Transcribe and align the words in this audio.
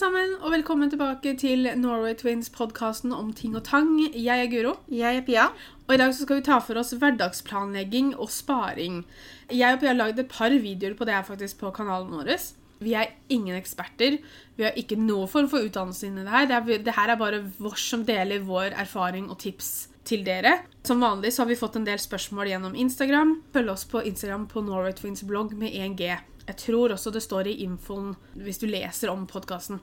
sammen, 0.00 0.30
og 0.40 0.54
velkommen 0.54 0.88
tilbake 0.88 1.34
til 1.36 1.66
Norway 1.76 2.14
Twins-podkasten 2.16 3.12
om 3.12 3.34
ting 3.36 3.52
og 3.58 3.66
tang. 3.68 3.98
Jeg 4.16 4.46
er 4.46 4.48
Guro, 4.48 4.78
Jeg 4.88 5.18
er 5.18 5.24
Pia. 5.26 5.48
og 5.88 5.94
i 5.94 5.98
dag 5.98 6.14
så 6.14 6.22
skal 6.22 6.38
vi 6.38 6.44
ta 6.46 6.56
for 6.58 6.78
oss 6.80 6.94
hverdagsplanlegging 6.94 8.14
og 8.16 8.30
sparing. 8.30 9.04
Jeg 9.52 9.74
og 9.74 9.80
Pia 9.80 9.90
har 9.90 9.98
lagd 9.98 10.18
et 10.18 10.28
par 10.28 10.48
videoer 10.48 10.94
på 10.96 11.04
det 11.04 11.14
her 11.14 11.22
faktisk 11.22 11.58
på 11.58 11.70
kanalen 11.70 12.16
vår. 12.16 12.32
Vi 12.80 12.94
er 12.94 13.12
ingen 13.28 13.54
eksperter. 13.56 14.16
Vi 14.56 14.64
har 14.64 14.72
ikke 14.72 14.96
noen 14.96 15.28
form 15.28 15.50
for 15.52 15.60
utdannelse 15.60 16.06
inni 16.06 16.24
det 16.24 16.32
her. 16.32 16.46
Det, 16.46 16.56
er, 16.56 16.82
det 16.86 16.96
her 16.96 17.10
er 17.10 17.20
bare 17.20 17.44
vårs 17.58 17.84
som 17.90 18.04
deler 18.04 18.40
vår 18.40 18.72
erfaring 18.72 19.28
og 19.28 19.38
tips 19.38 19.88
til 20.04 20.24
dere. 20.24 20.62
Som 20.82 21.04
vanlig 21.04 21.34
så 21.34 21.42
har 21.42 21.52
vi 21.52 21.60
fått 21.60 21.76
en 21.76 21.84
del 21.84 22.00
spørsmål 22.00 22.48
gjennom 22.54 22.74
Instagram. 22.74 23.42
Følg 23.52 23.68
oss 23.68 23.84
på 23.84 24.00
Instagram 24.00 24.48
på 24.48 24.64
Norway 24.64 24.96
Twins 24.96 25.26
blogg 25.28 25.52
med 25.52 25.76
1G. 25.76 26.16
Jeg 26.50 26.56
tror 26.64 26.90
også 26.96 27.12
det 27.14 27.22
står 27.22 27.46
i 27.46 27.58
infoen 27.64 28.14
hvis 28.34 28.58
du 28.58 28.66
leser 28.66 29.12
om 29.12 29.26
podkasten. 29.30 29.78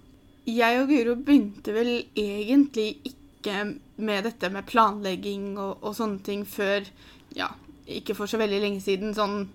Jeg 0.47 0.81
og 0.81 0.89
Guro 0.91 1.13
begynte 1.20 1.71
vel 1.75 1.91
egentlig 2.20 2.89
ikke 3.08 3.55
med 4.03 4.25
dette 4.27 4.49
med 4.52 4.67
planlegging 4.67 5.53
og, 5.59 5.77
og 5.84 5.95
sånne 5.95 6.20
ting 6.25 6.44
før 6.48 6.84
ja, 7.35 7.48
ikke 7.88 8.16
for 8.17 8.27
så 8.27 8.39
veldig 8.41 8.59
lenge 8.63 8.81
siden. 8.84 9.13
Sånn, 9.16 9.45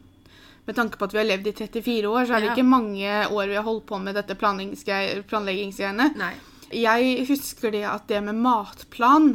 med 0.65 0.77
tanke 0.79 0.97
på 1.01 1.09
at 1.09 1.13
vi 1.17 1.21
har 1.21 1.29
levd 1.29 1.51
i 1.51 1.55
34 1.59 2.09
år, 2.13 2.25
så 2.29 2.37
er 2.37 2.45
det 2.45 2.51
Ja. 2.53 2.57
ikke 2.57 2.69
mange 2.71 3.13
år 3.29 3.51
vi 3.51 3.59
har 3.61 3.67
holdt 3.67 3.87
på 3.89 3.99
med 4.01 4.17
dette 4.17 4.37
planleggingsgrei- 4.41 5.23
planleggingsgreiene. 5.29 6.11
Nei. 6.21 6.33
Jeg 6.73 7.27
husker 7.29 7.73
det 7.75 7.85
at 7.85 8.07
det 8.09 8.23
med 8.25 8.39
matplan 8.41 9.35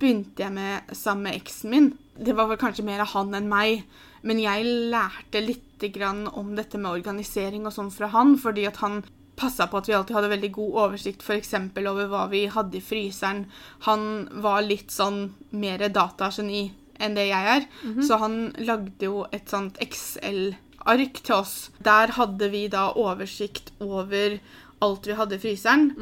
begynte 0.00 0.44
jeg 0.46 0.54
med 0.56 0.94
sammen 0.96 1.28
med 1.28 1.40
eksen 1.42 1.70
min. 1.74 1.88
Det 2.16 2.32
var 2.38 2.48
vel 2.48 2.60
kanskje 2.60 2.84
mer 2.86 3.04
han 3.04 3.34
enn 3.36 3.48
meg, 3.50 3.82
men 4.22 4.40
jeg 4.42 4.66
lærte 4.92 5.42
litt 5.44 5.84
grann 5.94 6.26
om 6.28 6.54
dette 6.56 6.78
med 6.78 6.90
organisering 6.90 7.66
og 7.68 7.74
sånn 7.74 7.92
fra 7.94 8.08
han, 8.14 8.36
fordi 8.40 8.66
at 8.66 8.80
han 8.82 9.02
passa 9.38 9.68
på 9.70 9.78
at 9.78 9.88
vi 9.88 9.94
alltid 9.94 10.16
hadde 10.16 10.32
veldig 10.32 10.50
god 10.56 10.78
oversikt 10.84 11.22
f.eks. 11.22 11.54
over 11.54 12.08
hva 12.10 12.24
vi 12.32 12.46
hadde 12.50 12.80
i 12.80 12.82
fryseren. 12.82 13.44
Han 13.86 14.28
var 14.42 14.64
litt 14.66 14.90
sånn 14.90 15.34
mer 15.50 15.84
datageni 15.88 16.72
enn 16.98 17.14
det 17.14 17.28
jeg 17.28 17.50
er, 17.54 17.66
så 18.02 18.18
han 18.18 18.52
lagde 18.58 19.06
jo 19.06 19.20
et 19.30 19.46
sånt 19.48 19.78
Excel-ark 19.78 21.20
til 21.22 21.36
oss. 21.36 21.70
Der 21.78 22.10
hadde 22.18 22.48
vi 22.50 22.66
da 22.66 22.88
oversikt 22.98 23.70
over 23.78 24.40
alt 24.82 25.06
vi 25.06 25.14
hadde 25.14 25.38
i 25.38 25.42
fryseren, 25.42 25.92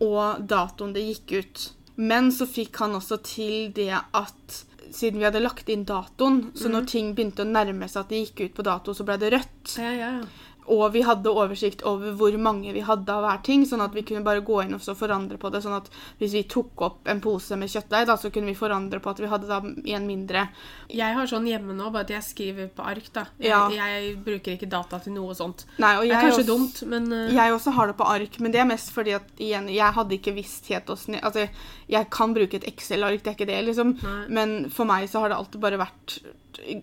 og 0.00 0.46
datoen 0.48 0.94
det 0.96 1.04
gikk 1.04 1.36
ut. 1.42 1.72
Men 1.96 2.32
så 2.32 2.48
fikk 2.48 2.76
han 2.80 2.96
også 2.96 3.20
til 3.24 3.70
det 3.76 3.92
at 3.92 4.64
siden 4.96 5.20
vi 5.20 5.28
hadde 5.28 5.42
lagt 5.44 5.68
inn 5.72 5.84
datoen, 5.88 6.40
så 6.56 6.70
når 6.72 6.88
ting 6.90 7.12
begynte 7.16 7.44
å 7.44 7.48
nærme 7.50 7.88
seg 7.90 8.02
at 8.02 8.12
det 8.12 8.22
gikk 8.24 8.46
ut 8.46 8.56
på 8.58 8.66
dato, 8.66 8.94
så 8.96 9.06
ble 9.06 9.18
det 9.20 9.32
rødt. 9.36 9.76
Ja, 9.82 9.92
ja, 9.92 10.10
ja. 10.20 10.54
Og 10.68 10.92
vi 10.92 11.02
hadde 11.06 11.30
oversikt 11.30 11.82
over 11.86 12.12
hvor 12.18 12.36
mange 12.38 12.72
vi 12.74 12.80
hadde 12.80 13.08
av 13.12 13.22
hver 13.22 13.42
ting, 13.46 13.64
sånn 13.66 13.82
at 13.84 13.94
vi 13.94 14.02
kunne 14.02 14.24
bare 14.26 14.40
gå 14.42 14.64
inn 14.64 14.74
og 14.74 14.80
så 14.82 14.94
forandre 14.98 15.38
på 15.38 15.50
det. 15.52 15.60
Sånn 15.62 15.76
at 15.76 15.88
hvis 16.18 16.32
vi 16.34 16.42
tok 16.50 16.82
opp 16.82 17.06
en 17.08 17.20
pose 17.20 17.56
med 17.56 17.68
kjøttdeig, 17.70 18.06
da, 18.06 18.16
så 18.16 18.30
kunne 18.34 18.46
vi 18.50 18.54
forandre 18.58 18.98
på 19.00 19.10
at 19.10 19.20
vi 19.22 19.26
hadde 19.30 19.46
da 19.46 19.60
en 19.62 20.06
mindre. 20.06 20.48
Jeg 20.90 21.14
har 21.14 21.26
sånn 21.30 21.46
hjemme 21.46 21.74
nå, 21.76 21.90
bare 21.94 22.02
at 22.08 22.10
jeg 22.16 22.22
skriver 22.22 22.68
på 22.74 22.82
ark. 22.84 23.12
da. 23.12 23.26
Jeg, 23.38 23.50
Ja. 23.50 23.68
jeg 23.70 24.16
bruker 24.24 24.56
ikke 24.56 24.68
data 24.68 24.98
til 24.98 25.12
noe 25.12 25.34
sånt. 25.34 25.64
Nei, 25.78 25.94
og 25.96 26.02
Det 26.02 26.12
er 26.12 26.22
kanskje 26.22 26.42
også- 26.42 26.46
dumt, 26.46 26.82
men 26.88 27.12
uh, 27.12 27.32
Jeg 27.32 27.52
også 27.52 27.72
har 27.72 27.86
det 27.86 27.96
på 27.96 28.04
ark, 28.06 28.40
men 28.40 28.50
det 28.52 28.60
er 28.60 28.64
mest 28.66 28.90
fordi 28.92 29.14
at 29.14 29.28
igjen, 29.38 29.68
jeg 29.72 29.92
hadde 29.94 30.18
ikke 30.18 30.34
visst 30.34 30.66
helt 30.68 30.86
åssen 30.86 31.20
Altså, 31.22 31.48
jeg 31.88 32.10
kan 32.10 32.34
bruke 32.34 32.54
et 32.54 32.64
Excel-ark, 32.66 33.22
det 33.22 33.28
er 33.30 33.36
ikke 33.36 33.46
det, 33.46 33.64
liksom. 33.66 34.02
Nei. 34.02 34.26
Men 34.28 34.70
for 34.70 34.84
meg 34.84 35.08
så 35.08 35.20
har 35.20 35.28
det 35.28 35.36
alltid 35.38 35.60
bare 35.60 35.78
vært 35.78 36.18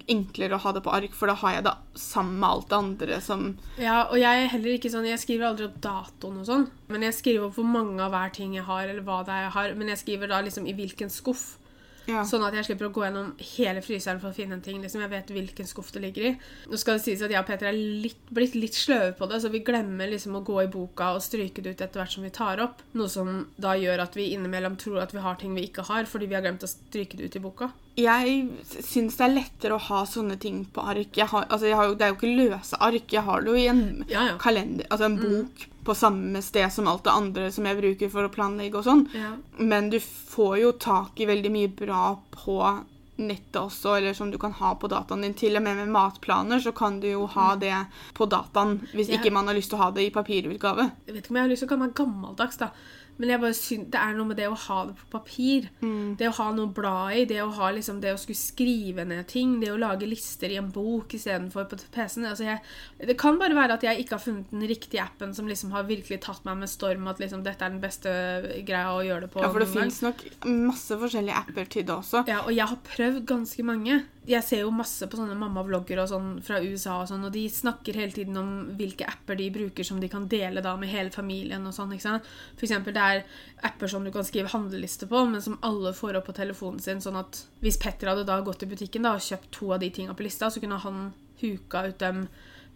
enklere 0.07 0.53
å 0.53 0.59
ha 0.61 0.71
det 0.71 0.83
på 0.85 0.91
ark, 0.93 1.13
for 1.17 1.27
da 1.27 1.33
har 1.33 1.55
jeg 1.55 1.63
det 1.65 1.73
sammen 1.99 2.39
med 2.39 2.49
alt 2.49 2.69
det 2.69 2.77
andre 2.77 3.21
som 3.21 3.57
Ja, 3.81 4.03
og 4.05 4.19
jeg 4.21 4.43
er 4.43 4.51
heller 4.51 4.75
ikke 4.75 4.91
sånn 4.93 5.07
Jeg 5.09 5.21
skriver 5.23 5.47
aldri 5.49 5.65
opp 5.65 5.79
datoen 5.81 6.43
og 6.43 6.47
sånn. 6.49 6.67
Men 6.93 7.07
jeg 7.07 7.17
skriver 7.17 7.47
opp 7.47 7.57
hvor 7.57 7.67
mange 7.67 7.97
av 8.05 8.13
hver 8.13 8.33
ting 8.35 8.53
jeg 8.57 8.67
har, 8.67 8.85
eller 8.85 9.05
hva 9.05 9.23
det 9.25 9.33
er 9.33 9.47
jeg 9.47 9.57
har. 9.57 9.75
Men 9.79 9.93
jeg 9.93 10.01
skriver 10.03 10.33
da 10.33 10.41
liksom 10.45 10.69
i 10.69 10.75
hvilken 10.77 11.13
skuff. 11.13 11.45
Ja. 12.03 12.25
Sånn 12.27 12.43
at 12.43 12.55
jeg 12.57 12.67
slipper 12.67 12.89
å 12.89 12.93
gå 12.93 13.05
gjennom 13.05 13.29
hele 13.55 13.81
fryseren 13.83 14.19
for 14.19 14.33
å 14.33 14.35
finne 14.35 14.57
en 14.57 14.63
ting. 14.63 14.81
liksom 14.83 15.01
Jeg 15.05 15.11
vet 15.13 15.31
hvilken 15.31 15.69
skuff 15.69 15.91
det 15.95 16.03
ligger 16.03 16.27
i. 16.29 16.33
Nå 16.69 16.79
skal 16.79 16.99
det 16.99 17.05
sies 17.05 17.23
at 17.23 17.31
jeg 17.31 17.39
og 17.39 17.47
Peter 17.47 17.69
er 17.69 17.77
litt, 17.77 18.19
blitt 18.29 18.57
litt 18.59 18.75
sløve 18.77 19.13
på 19.17 19.29
det, 19.31 19.39
så 19.41 19.51
vi 19.53 19.63
glemmer 19.65 20.11
liksom 20.11 20.35
å 20.37 20.43
gå 20.45 20.57
i 20.65 20.71
boka 20.71 21.13
og 21.15 21.23
stryke 21.23 21.63
det 21.63 21.77
ut 21.77 21.85
etter 21.85 22.03
hvert 22.03 22.13
som 22.17 22.27
vi 22.27 22.33
tar 22.35 22.61
opp. 22.65 22.83
Noe 22.99 23.11
som 23.11 23.31
da 23.55 23.77
gjør 23.79 24.03
at 24.03 24.19
vi 24.19 24.33
innimellom 24.35 24.75
tror 24.81 24.99
at 25.05 25.15
vi 25.15 25.23
har 25.23 25.39
ting 25.39 25.55
vi 25.55 25.69
ikke 25.69 25.87
har, 25.87 26.09
fordi 26.09 26.27
vi 26.27 26.37
har 26.37 26.43
glemt 26.45 26.67
å 26.67 26.71
stryke 26.71 27.17
det 27.17 27.31
ut 27.31 27.39
i 27.39 27.43
boka. 27.47 27.71
Jeg 27.99 28.47
syns 28.81 29.17
det 29.19 29.25
er 29.27 29.35
lettere 29.35 29.75
å 29.77 29.83
ha 29.89 29.99
sånne 30.09 30.39
ting 30.41 30.63
på 30.73 30.81
ark. 30.81 31.11
Jeg 31.19 31.27
har, 31.29 31.45
altså 31.49 31.67
jeg 31.69 31.77
har 31.77 31.91
det 31.93 32.07
er 32.07 32.13
jo 32.13 32.17
ikke 32.17 32.37
løse 32.39 32.79
ark. 32.81 33.11
Jeg 33.13 33.21
har 33.27 33.43
det 33.45 33.51
jo 33.53 33.59
i 33.59 33.67
en 33.69 33.83
Ja, 34.09 34.23
ja. 34.31 34.37
kalender, 34.41 34.87
altså 34.89 35.05
en 35.05 35.19
bok 35.21 35.67
på 35.83 35.93
samme 35.99 36.41
sted 36.41 36.71
som 36.71 36.87
alt 36.87 37.03
det 37.03 37.11
andre 37.11 37.51
som 37.51 37.65
jeg 37.67 37.77
bruker 37.77 38.09
for 38.09 38.25
å 38.25 38.31
planlegge 38.33 38.79
og 38.79 38.87
sånn. 38.87 39.05
Ja. 39.13 39.35
Men 39.59 39.91
du 39.91 39.99
får 39.99 40.57
jo 40.61 40.71
tak 40.79 41.19
i 41.21 41.27
veldig 41.29 41.51
mye 41.53 41.69
bra 41.69 42.15
på 42.31 42.57
nettet 43.21 43.59
også, 43.61 43.97
eller 43.99 44.15
som 44.17 44.31
du 44.33 44.39
kan 44.41 44.55
ha 44.57 44.71
på 44.79 44.89
dataen 44.89 45.21
din. 45.21 45.35
Til 45.37 45.59
og 45.59 45.61
med 45.61 45.77
med 45.77 45.91
matplaner 45.93 46.59
så 46.63 46.71
kan 46.73 46.99
du 46.99 47.07
jo 47.11 47.27
ha 47.35 47.51
det 47.61 47.75
på 48.17 48.25
dataen 48.25 48.79
hvis 48.95 49.11
ikke 49.13 49.29
man 49.31 49.45
har 49.47 49.53
lyst 49.59 49.69
til 49.69 49.77
å 49.77 49.83
ha 49.83 49.91
det 49.93 50.07
i 50.07 50.13
papirutgave. 50.15 50.89
Jeg 51.05 51.13
vet 51.13 51.21
ikke 51.27 51.35
om 51.35 51.37
jeg 51.37 51.45
har 51.45 51.53
lyst 51.53 51.61
til 51.61 51.69
å 51.69 51.73
kalle 51.75 51.85
meg 51.85 51.93
gammeldags, 51.99 52.57
da. 52.57 52.71
Men 53.17 53.29
jeg 53.29 53.39
bare 53.43 53.53
syn- 53.53 53.89
det 53.93 53.99
er 54.01 54.13
noe 54.17 54.25
med 54.25 54.37
det 54.37 54.47
å 54.49 54.55
ha 54.57 54.85
det 54.87 54.95
på 54.97 55.09
papir. 55.19 55.67
Det 56.17 56.27
å 56.27 56.33
ha 56.39 56.47
noe 56.51 56.65
å 56.65 56.73
bla 56.73 56.93
i, 57.13 57.25
det 57.29 57.41
å 57.43 57.51
ha 57.53 57.69
liksom 57.71 57.99
det 58.01 58.13
å 58.13 58.17
skulle 58.17 58.39
skrive 58.39 59.05
ned 59.05 59.27
ting, 59.27 59.59
det 59.61 59.69
å 59.71 59.77
lage 59.77 60.07
lister 60.09 60.49
i 60.49 60.57
en 60.57 60.71
bok 60.73 61.13
istedenfor 61.13 61.67
på 61.69 61.77
PC-en. 61.93 62.25
Altså 62.25 62.43
jeg, 62.47 62.59
det 63.05 63.17
kan 63.21 63.37
bare 63.37 63.53
være 63.53 63.73
at 63.77 63.83
jeg 63.85 64.01
ikke 64.03 64.17
har 64.17 64.23
funnet 64.25 64.49
den 64.51 64.65
riktige 64.67 65.03
appen 65.03 65.33
som 65.37 65.45
liksom 65.47 65.71
har 65.75 65.83
virkelig 65.83 66.21
tatt 66.25 66.43
meg 66.45 66.57
med 66.63 66.69
storm, 66.69 67.07
at 67.07 67.19
liksom 67.21 67.43
dette 67.45 67.61
er 67.61 67.69
den 67.75 67.81
beste 67.83 68.09
greia 68.65 68.95
å 68.97 69.03
gjøre 69.05 69.27
det 69.27 69.31
på. 69.31 69.41
Ja, 69.45 69.51
for 69.53 69.59
det 69.59 69.69
fins 69.69 70.01
nok 70.01 70.23
masse 70.49 70.97
forskjellige 70.97 71.37
apper 71.45 71.69
til 71.69 71.83
det 71.85 71.93
også. 71.95 72.25
Ja, 72.27 72.41
og 72.47 72.51
jeg 72.55 72.65
har 72.65 72.81
prøvd 72.83 73.25
ganske 73.29 73.63
mange. 73.63 74.01
Jeg 74.23 74.43
ser 74.47 74.61
jo 74.61 74.69
masse 74.71 75.03
på 75.11 75.17
sånne 75.19 75.35
mammavlogger 75.35 75.99
og 75.99 76.07
sånn 76.07 76.27
fra 76.45 76.61
USA, 76.63 77.01
og 77.01 77.09
sånn, 77.09 77.25
og 77.27 77.33
de 77.35 77.41
snakker 77.51 77.97
hele 77.99 78.15
tiden 78.15 78.39
om 78.39 78.51
hvilke 78.79 79.07
apper 79.09 79.35
de 79.35 79.49
bruker 79.51 79.83
som 79.83 79.99
de 79.99 80.07
kan 80.11 80.29
dele 80.31 80.63
da 80.63 80.77
med 80.79 80.93
hele 80.93 81.11
familien. 81.11 81.65
og 81.67 81.75
sånn, 81.75 81.91
ikke 81.91 82.05
sant? 82.05 82.29
For 82.55 82.67
eksempel, 82.67 82.95
det 82.95 83.03
er 83.03 83.25
apper 83.67 83.91
som 83.91 84.07
du 84.07 84.13
kan 84.15 84.23
skrive 84.23 84.53
handleliste 84.53 85.09
på, 85.11 85.25
men 85.27 85.43
som 85.43 85.59
alle 85.61 85.91
får 85.97 86.21
opp 86.21 86.29
på 86.31 86.37
telefonen 86.39 86.79
sin. 86.79 87.03
sånn 87.03 87.19
at 87.19 87.43
hvis 87.59 87.79
Petter 87.83 88.07
hadde 88.07 88.23
da 88.29 88.39
gått 88.41 88.63
i 88.63 88.71
butikken 88.71 89.03
da, 89.03 89.17
og 89.17 89.27
kjøpt 89.27 89.51
to 89.51 89.73
av 89.75 89.83
de 89.83 89.91
tinga 89.91 90.15
på 90.15 90.23
lista, 90.23 90.47
så 90.47 90.63
kunne 90.63 90.79
han 90.79 91.11
huka 91.43 91.87
ut 91.89 91.99
dem 91.99 92.27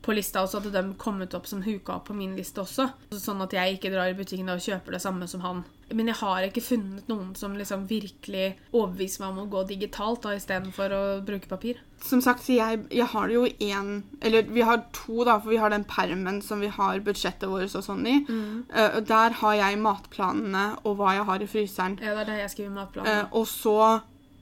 på 0.01 0.13
lista, 0.15 0.43
og 0.43 0.51
så 0.51 0.61
hadde 0.61 0.75
de 0.75 0.95
kommet 0.99 1.33
opp 1.35 1.47
som 1.49 1.63
huka 1.65 1.97
opp 1.97 2.07
på 2.09 2.15
min 2.17 2.35
liste 2.37 2.61
også. 2.63 2.87
Sånn 3.11 3.43
at 3.43 3.55
jeg 3.55 3.77
ikke 3.77 3.91
drar 3.93 4.11
i 4.11 4.15
butikken 4.17 4.49
og 4.53 4.63
kjøper 4.63 4.95
det 4.95 5.01
samme 5.03 5.27
som 5.27 5.43
han. 5.43 5.65
Men 5.87 6.09
jeg 6.11 6.19
har 6.19 6.43
ikke 6.43 6.63
funnet 6.63 7.07
noen 7.07 7.31
som 7.39 7.53
liksom 7.55 7.85
virkelig 7.87 8.57
overbeviser 8.73 9.23
meg 9.23 9.29
om 9.31 9.43
å 9.45 9.51
gå 9.51 9.61
digitalt 9.69 10.25
da, 10.25 10.33
istedenfor 10.35 10.95
å 10.95 11.03
bruke 11.27 11.47
papir. 11.51 11.79
Som 12.03 12.21
sagt, 12.23 12.43
så 12.45 12.57
jeg, 12.57 12.81
jeg 12.93 13.07
har 13.09 13.31
jo 13.33 13.47
én 13.47 14.03
Eller 14.21 14.45
vi 14.53 14.61
har 14.61 14.83
to, 14.93 15.23
da, 15.25 15.39
for 15.41 15.49
vi 15.49 15.57
har 15.57 15.71
den 15.73 15.87
permen 15.87 16.43
som 16.45 16.61
vi 16.61 16.69
har 16.69 17.01
budsjettet 17.05 17.49
vårt 17.49 17.73
og 17.73 17.85
sånn 17.85 18.05
i. 18.05 18.19
Mm. 18.27 18.67
og 18.69 19.07
der 19.09 19.39
har 19.39 19.55
jeg 19.57 19.79
matplanene 19.81 20.67
og 20.83 20.99
hva 20.99 21.15
jeg 21.17 21.25
har 21.31 21.41
i 21.41 21.49
fryseren. 21.49 21.97
Ja, 22.03 22.13
det 22.13 22.27
er 22.27 22.31
det 22.33 22.39
jeg 22.43 22.53
skriver 22.53 22.75
matplanene. 22.75 22.87
matplanen. 22.87 23.25
Eh, 23.25 23.39
og 23.39 23.47
så 23.47 23.79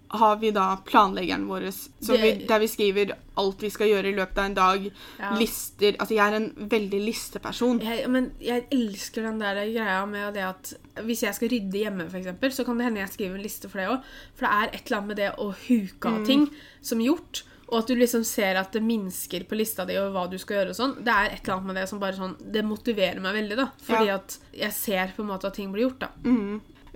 har 0.10 0.36
vi 0.38 0.52
da 0.52 0.78
planleggeren 0.86 1.48
vår, 1.50 1.66
vi, 2.10 2.32
der 2.48 2.60
vi 2.60 2.68
skriver 2.68 3.14
alt 3.36 3.64
vi 3.64 3.70
skal 3.74 3.90
gjøre 3.90 4.12
i 4.12 4.16
løpet 4.16 4.38
av 4.38 4.46
en 4.46 4.54
dag. 4.58 4.86
Ja. 5.20 5.32
Lister 5.40 5.96
Altså, 6.00 6.16
jeg 6.16 6.24
er 6.32 6.36
en 6.38 6.70
veldig 6.72 7.02
listeperson. 7.06 7.82
Jeg, 7.84 8.06
men 8.10 8.32
jeg 8.40 8.68
elsker 8.72 9.24
den 9.28 9.40
der 9.40 9.60
greia 9.74 10.06
med 10.06 10.34
det 10.38 10.46
at 10.48 10.74
hvis 11.04 11.24
jeg 11.26 11.36
skal 11.36 11.52
rydde 11.52 11.82
hjemme, 11.82 12.08
eksempel, 12.12 12.54
så 12.56 12.64
kan 12.68 12.78
det 12.78 12.86
hende 12.88 13.04
jeg 13.04 13.14
skriver 13.16 13.36
en 13.36 13.44
liste 13.44 13.70
for 13.72 13.82
det 13.82 13.90
òg. 13.92 14.14
For 14.36 14.46
det 14.48 14.54
er 14.54 14.72
et 14.78 14.86
eller 14.86 14.98
annet 15.02 15.12
med 15.12 15.22
det 15.24 15.34
å 15.42 15.50
huke 15.68 16.14
av 16.14 16.24
ting 16.26 16.48
som 16.82 17.02
gjort. 17.04 17.44
Og 17.66 17.80
at 17.80 17.88
du 17.90 17.96
liksom 17.98 18.22
ser 18.24 18.60
at 18.62 18.76
det 18.78 18.84
minsker 18.86 19.44
på 19.50 19.58
lista 19.58 19.88
di 19.90 19.96
og 19.98 20.12
hva 20.14 20.28
du 20.30 20.38
skal 20.38 20.60
gjøre. 20.60 20.70
og 20.76 20.78
sånn. 20.78 20.92
Det 21.04 21.12
er 21.12 21.32
et 21.34 21.42
eller 21.44 21.56
annet 21.56 21.66
med 21.72 21.76
det 21.82 21.88
som 21.90 22.00
bare 22.00 22.14
sånn 22.14 22.36
Det 22.54 22.62
motiverer 22.64 23.20
meg 23.20 23.34
veldig, 23.42 23.58
da. 23.58 23.68
Fordi 23.82 24.06
Ja. 24.12 24.16
at 24.22 24.38
jeg 24.54 24.72
ser 24.78 25.14
på 25.18 25.24
en 25.26 25.32
måte 25.34 25.50
at 25.50 25.56
ting 25.58 25.72
blir 25.74 25.90
gjort, 25.90 26.00
da. 26.06 26.10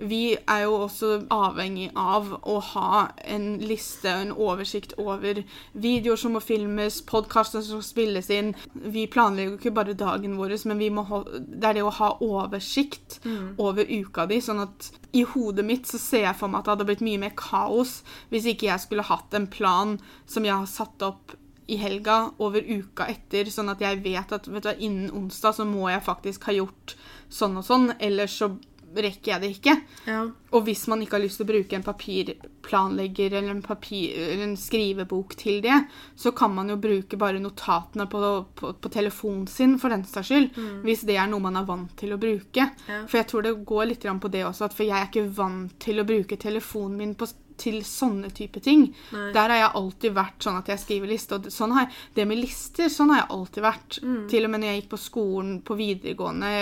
Vi 0.00 0.36
er 0.48 0.62
jo 0.64 0.76
også 0.86 1.10
avhengig 1.34 1.90
av 1.98 2.30
å 2.48 2.56
ha 2.70 3.00
en 3.28 3.58
liste, 3.60 4.08
en 4.08 4.32
oversikt 4.32 4.94
over 5.00 5.42
videoer 5.72 6.20
som 6.20 6.36
må 6.36 6.40
filmes, 6.44 7.00
podkaster 7.08 7.64
som 7.64 7.82
spilles 7.84 8.30
inn. 8.32 8.54
Vi 8.72 9.04
planlegger 9.12 9.52
jo 9.52 9.58
ikke 9.58 9.74
bare 9.76 9.96
dagen 9.98 10.38
vår, 10.40 10.56
men 10.70 10.80
vi 10.80 10.88
må 10.94 11.04
ha, 11.10 11.20
det 11.28 11.68
er 11.68 11.78
det 11.80 11.84
å 11.84 11.92
ha 12.00 12.14
oversikt 12.24 13.20
over 13.60 13.84
uka 13.84 14.24
di. 14.30 14.40
Sånn 14.44 14.64
at 14.64 14.90
i 15.12 15.26
hodet 15.26 15.66
mitt 15.66 15.90
så 15.90 16.00
ser 16.00 16.26
jeg 16.28 16.38
for 16.38 16.48
meg 16.48 16.62
at 16.62 16.70
det 16.70 16.76
hadde 16.76 16.88
blitt 16.88 17.04
mye 17.04 17.20
mer 17.20 17.36
kaos 17.36 18.00
hvis 18.30 18.48
ikke 18.52 18.70
jeg 18.70 18.86
skulle 18.86 19.06
hatt 19.06 19.34
en 19.36 19.48
plan 19.50 19.96
som 20.30 20.46
jeg 20.46 20.56
har 20.56 20.70
satt 20.70 21.02
opp 21.04 21.36
i 21.70 21.76
helga 21.78 22.32
over 22.42 22.64
uka 22.66 23.06
etter, 23.12 23.46
sånn 23.46 23.70
at 23.70 23.82
jeg 23.84 24.00
vet 24.02 24.32
at 24.34 24.48
vet 24.50 24.66
du, 24.66 24.70
innen 24.82 25.12
onsdag 25.14 25.54
så 25.60 25.66
må 25.68 25.86
jeg 25.90 26.02
faktisk 26.02 26.48
ha 26.48 26.54
gjort 26.56 26.96
sånn 27.30 27.60
og 27.60 27.66
sånn, 27.66 27.92
ellers 28.02 28.34
så 28.40 28.48
rekker 28.96 29.32
jeg 29.32 29.42
det 29.42 29.50
ikke. 29.54 29.74
Ja. 30.06 30.20
Og 30.50 30.64
hvis 30.66 30.86
man 30.90 31.02
ikke 31.02 31.16
har 31.18 31.22
lyst 31.22 31.38
til 31.38 31.46
å 31.46 31.50
bruke 31.50 31.76
en 31.78 31.84
papirplanlegger 31.86 33.36
eller 33.38 33.52
en, 33.54 33.62
papir, 33.62 34.16
eller 34.16 34.44
en 34.48 34.56
skrivebok 34.58 35.36
til 35.38 35.60
det, 35.64 35.76
så 36.18 36.32
kan 36.36 36.54
man 36.54 36.72
jo 36.72 36.78
bruke 36.80 37.18
bare 37.20 37.42
notatene 37.42 38.08
på, 38.10 38.22
på, 38.58 38.72
på 38.82 38.92
telefonen 38.92 39.46
sin, 39.50 39.76
for 39.78 39.94
den 39.94 40.02
saks 40.08 40.32
skyld. 40.32 40.50
Hvis 40.86 41.04
det 41.08 41.20
er 41.20 41.30
noe 41.30 41.44
man 41.44 41.60
er 41.60 41.68
vant 41.68 41.94
til 42.00 42.16
å 42.16 42.20
bruke. 42.20 42.66
Ja. 42.88 43.04
For 43.06 43.20
jeg 43.20 43.30
tror 43.30 43.46
det 43.46 43.54
går 43.68 43.92
litt 43.92 44.08
på 44.20 44.32
det 44.32 44.42
også, 44.48 44.72
for 44.74 44.86
jeg 44.86 44.98
er 44.98 45.10
ikke 45.10 45.28
vant 45.38 45.78
til 45.82 46.02
å 46.02 46.08
bruke 46.08 46.40
telefonen 46.40 46.98
min 46.98 47.14
på, 47.18 47.28
til 47.60 47.82
sånne 47.84 48.30
type 48.34 48.62
ting. 48.64 48.88
Nei. 49.12 49.30
Der 49.36 49.52
har 49.52 49.58
jeg 49.58 49.72
alltid 49.80 50.16
vært 50.16 50.44
sånn 50.46 50.58
at 50.60 50.70
jeg 50.72 50.82
skriver 50.82 51.12
liste. 51.12 51.38
Og 51.38 51.52
sånn 51.52 51.74
har 51.76 52.02
det 52.16 52.26
med 52.28 52.40
lister, 52.40 52.90
sånn 52.92 53.12
har 53.12 53.22
jeg 53.22 53.32
alltid 53.36 53.66
vært. 53.66 54.00
Til 54.32 54.46
og 54.46 54.52
med 54.52 54.62
når 54.62 54.72
jeg 54.72 54.82
gikk 54.82 54.92
på 54.94 55.02
skolen 55.04 55.56
på 55.66 55.76
videregående. 55.78 56.52